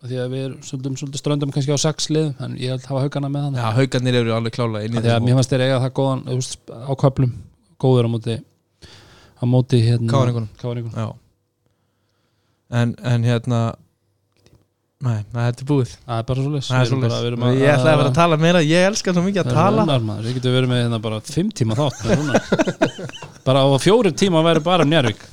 því 0.08 0.20
að 0.22 0.30
við 0.32 0.44
erum 0.46 0.60
svolítið, 0.64 1.20
ströndum 1.20 1.52
kannski 1.54 1.76
á 1.76 1.80
sex 1.80 2.08
liðum 2.12 2.44
en 2.46 2.54
ég 2.60 2.72
held 2.72 2.84
að 2.84 2.92
hafa 2.92 3.02
haugana 3.04 3.30
með 3.32 3.46
hann 3.46 3.58
Já, 3.60 3.66
haugarnir 3.76 4.18
eru 4.22 4.32
alveg 4.36 4.56
klála 4.56 4.84
inn 4.86 4.96
í 4.96 5.02
því 5.02 5.12
að 5.12 5.26
mér 5.26 5.38
fannst 5.38 5.52
þeir 5.52 5.64
eiga 5.66 5.82
það 5.82 5.92
góðan 5.98 6.22
veist, 6.30 6.56
á 6.72 6.92
köplum, 7.02 7.34
góður 7.80 8.08
á 8.08 8.10
móti 8.14 8.36
á 9.40 9.44
móti 9.48 9.82
hérna 9.84 10.10
Káringunum. 10.14 11.14
En, 12.70 12.96
en 13.02 13.28
hérna 13.28 13.60
Nei, 15.00 15.22
þetta 15.32 15.62
er 15.64 15.64
búið. 15.64 15.92
Það 16.04 16.18
er 16.18 16.24
bara 16.28 16.42
er 16.44 16.88
svolítið 16.90 17.46
Ég 17.56 17.70
ætlaði 17.72 17.92
að 17.94 18.00
vera 18.02 18.10
að 18.10 18.18
tala 18.18 18.36
meira 18.36 18.60
Ég 18.60 18.88
elska 18.90 19.14
svo 19.16 19.22
mikið 19.24 19.46
að 19.46 19.54
tala. 19.56 19.86
Við 20.20 20.34
getum 20.36 20.56
verið 20.58 20.68
með 20.68 20.82
hérna 20.82 20.98
bara 21.06 21.20
fimm 21.24 21.54
tíma 21.56 21.78
þátt 21.78 22.02
bara 23.48 23.64
á 23.64 23.68
fjórum 23.80 24.12
tíma 24.12 24.44
væri 24.44 24.60
bara 24.60 24.84
um 24.84 24.92
Njárvík 24.92 25.24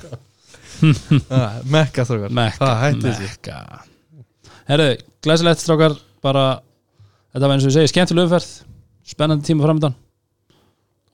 Mekka 1.74 2.04
strókar 2.04 2.30
Mekka, 2.30 3.84
Herðu, 4.68 4.98
glæsilegt 5.24 5.62
strákar. 5.62 5.94
Bara, 6.20 6.58
þetta 7.32 7.46
var 7.46 7.54
eins 7.54 7.64
og 7.64 7.70
ég 7.70 7.76
segi 7.78 7.92
skemmtileg 7.92 8.26
umferð, 8.26 8.48
spennandi 9.06 9.46
tíma 9.46 9.64
framöndan 9.64 9.94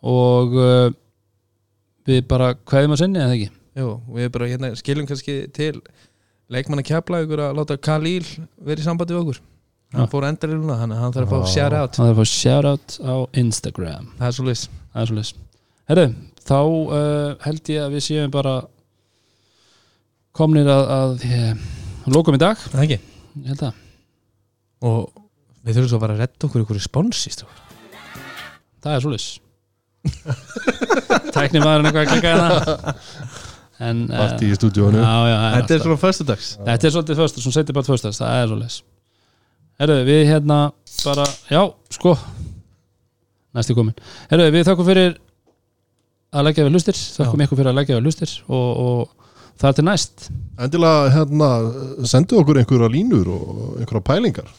og 0.04 0.56
uh, 0.56 0.88
við 2.08 2.24
bara 2.28 2.50
kveðum 2.56 2.96
að 2.96 3.00
sinni 3.02 3.20
eða 3.20 3.36
ekki? 3.36 3.50
Jú, 3.80 3.92
við 4.16 4.30
bara 4.34 4.48
hérna 4.50 4.72
skiljum 4.78 5.06
kannski 5.08 5.36
til 5.54 5.78
leikmann 6.52 6.82
að 6.82 6.88
kepla 6.90 7.22
ykkur 7.24 7.44
að 7.46 7.60
láta 7.60 7.78
Khalil 7.80 8.24
vera 8.64 8.80
í 8.80 8.84
sambandi 8.84 9.16
við 9.16 9.22
okkur. 9.22 9.40
Hann 9.94 10.10
fór 10.10 10.26
endariluna, 10.26 10.76
að 10.80 10.98
hann 10.98 11.14
þarf 11.14 11.36
að 11.38 11.46
fá 11.46 11.54
shout 11.54 11.78
out 11.78 11.96
það 12.00 12.08
er 12.08 12.12
að 12.12 12.20
fá 12.20 12.32
shout 12.32 12.68
out 12.72 12.98
á 13.00 13.16
Instagram. 13.44 14.12
Það 14.18 14.28
er 14.28 14.36
svo 14.40 14.48
lis 14.48 14.66
leys 15.14 15.34
Herðu, 15.84 16.10
þá 16.48 16.60
uh, 16.64 17.32
held 17.44 17.74
ég 17.76 17.86
að 17.86 17.96
við 17.98 18.06
séum 18.08 18.34
bara 18.34 18.60
komnir 20.34 20.68
að, 20.72 20.86
að 20.98 21.26
ég, 21.28 21.66
lókum 22.10 22.36
í 22.36 22.40
dag. 22.40 22.58
Það 22.72 22.86
ekki 22.88 23.02
ég 23.42 23.50
held 23.52 23.64
að, 23.68 23.80
Og 24.84 25.00
við 25.64 25.78
þurfum 25.78 25.90
svo 25.90 25.98
að 25.98 26.04
fara 26.04 26.14
að 26.14 26.22
redda 26.24 26.48
okkur 26.48 26.64
ykkur 26.64 26.80
strákar. 27.34 27.60
það 28.84 28.94
er 28.94 29.04
svoleiðis. 29.04 29.28
Tækni 31.34 31.62
maðurinn 31.64 31.88
eitthvað 31.88 32.02
að 32.04 32.10
klikka 32.12 32.32
hérna. 32.34 33.34
En 33.84 34.04
eh, 34.06 34.18
Partí 34.20 34.48
í 34.52 34.54
er 34.54 35.06
Þetta 35.56 35.74
er 35.74 35.84
svona 35.86 36.00
föstudags. 36.04 36.50
Þetta 36.60 36.86
er 36.86 36.94
svolítið 36.94 37.22
föst, 37.22 37.40
svona 37.42 37.56
setið 37.58 37.78
bara 37.78 37.88
föstas, 37.88 38.20
það 38.20 38.42
er 38.42 38.50
svolítið 38.52 38.82
Herðu, 39.82 39.96
við 40.06 40.20
hérna 40.28 40.58
bara, 41.02 41.24
já, 41.50 41.62
sko. 41.96 42.12
Næstu 43.54 43.74
komin. 43.74 43.96
Herðu, 44.30 44.52
við 44.54 44.68
þakkum 44.68 44.86
fyrir 44.86 45.16
að 46.34 46.48
leggja 46.48 46.66
við 46.66 46.76
hlustir 46.76 46.98
þakkum 46.98 47.42
ykkur 47.44 47.60
fyrir 47.60 47.70
að 47.72 47.78
leggja 47.80 47.98
við 47.98 48.08
hlustir 48.08 48.32
og, 48.46 48.68
og 48.84 49.23
það 49.60 49.70
er 49.70 49.78
til 49.78 49.86
næst. 49.88 50.26
Endilega 50.64 51.08
hérna, 51.14 51.48
sendu 52.10 52.38
okkur 52.40 52.60
einhverja 52.60 52.90
línur 52.92 53.30
og 53.34 53.80
einhverja 53.80 54.04
pælingar. 54.10 54.52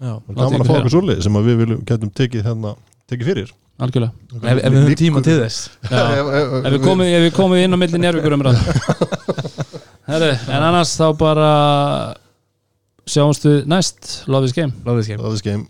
Já. 0.00 0.14
gaman 0.32 0.62
að 0.62 0.68
fá 0.70 0.76
okkur 0.78 0.94
svolítið 0.94 1.26
sem 1.26 1.34
að 1.36 1.48
við 1.50 1.58
viljum, 1.60 1.80
getum 1.88 2.12
tekið 2.20 2.46
hérna 2.46 2.76
tekið 3.10 3.32
fyrir. 3.32 3.50
Algjörlega. 3.80 4.12
Ef, 4.40 4.60
ef 4.60 4.72
við 4.72 4.78
höfum 4.78 4.96
tíma 5.00 5.24
til 5.24 5.36
þess. 5.40 5.58
Já. 5.88 6.04
ef 6.64 6.70
við 6.74 6.80
komum, 6.84 7.04
ef 7.06 7.26
við 7.26 7.34
komum 7.36 7.60
inn 7.60 7.76
á 7.76 7.78
milli 7.80 8.00
njárvíkur 8.00 8.36
um 8.36 8.46
Herðu, 10.10 10.30
en 10.50 10.64
annars 10.66 10.96
þá 10.98 11.04
bara 11.20 11.50
sjáumst 13.06 13.44
við 13.46 13.60
næst. 13.70 14.14
Love 14.26 14.48
is 14.48 14.56
game. 14.56 14.74
Það 14.86 15.04
er 15.04 15.38
skeim 15.42 15.68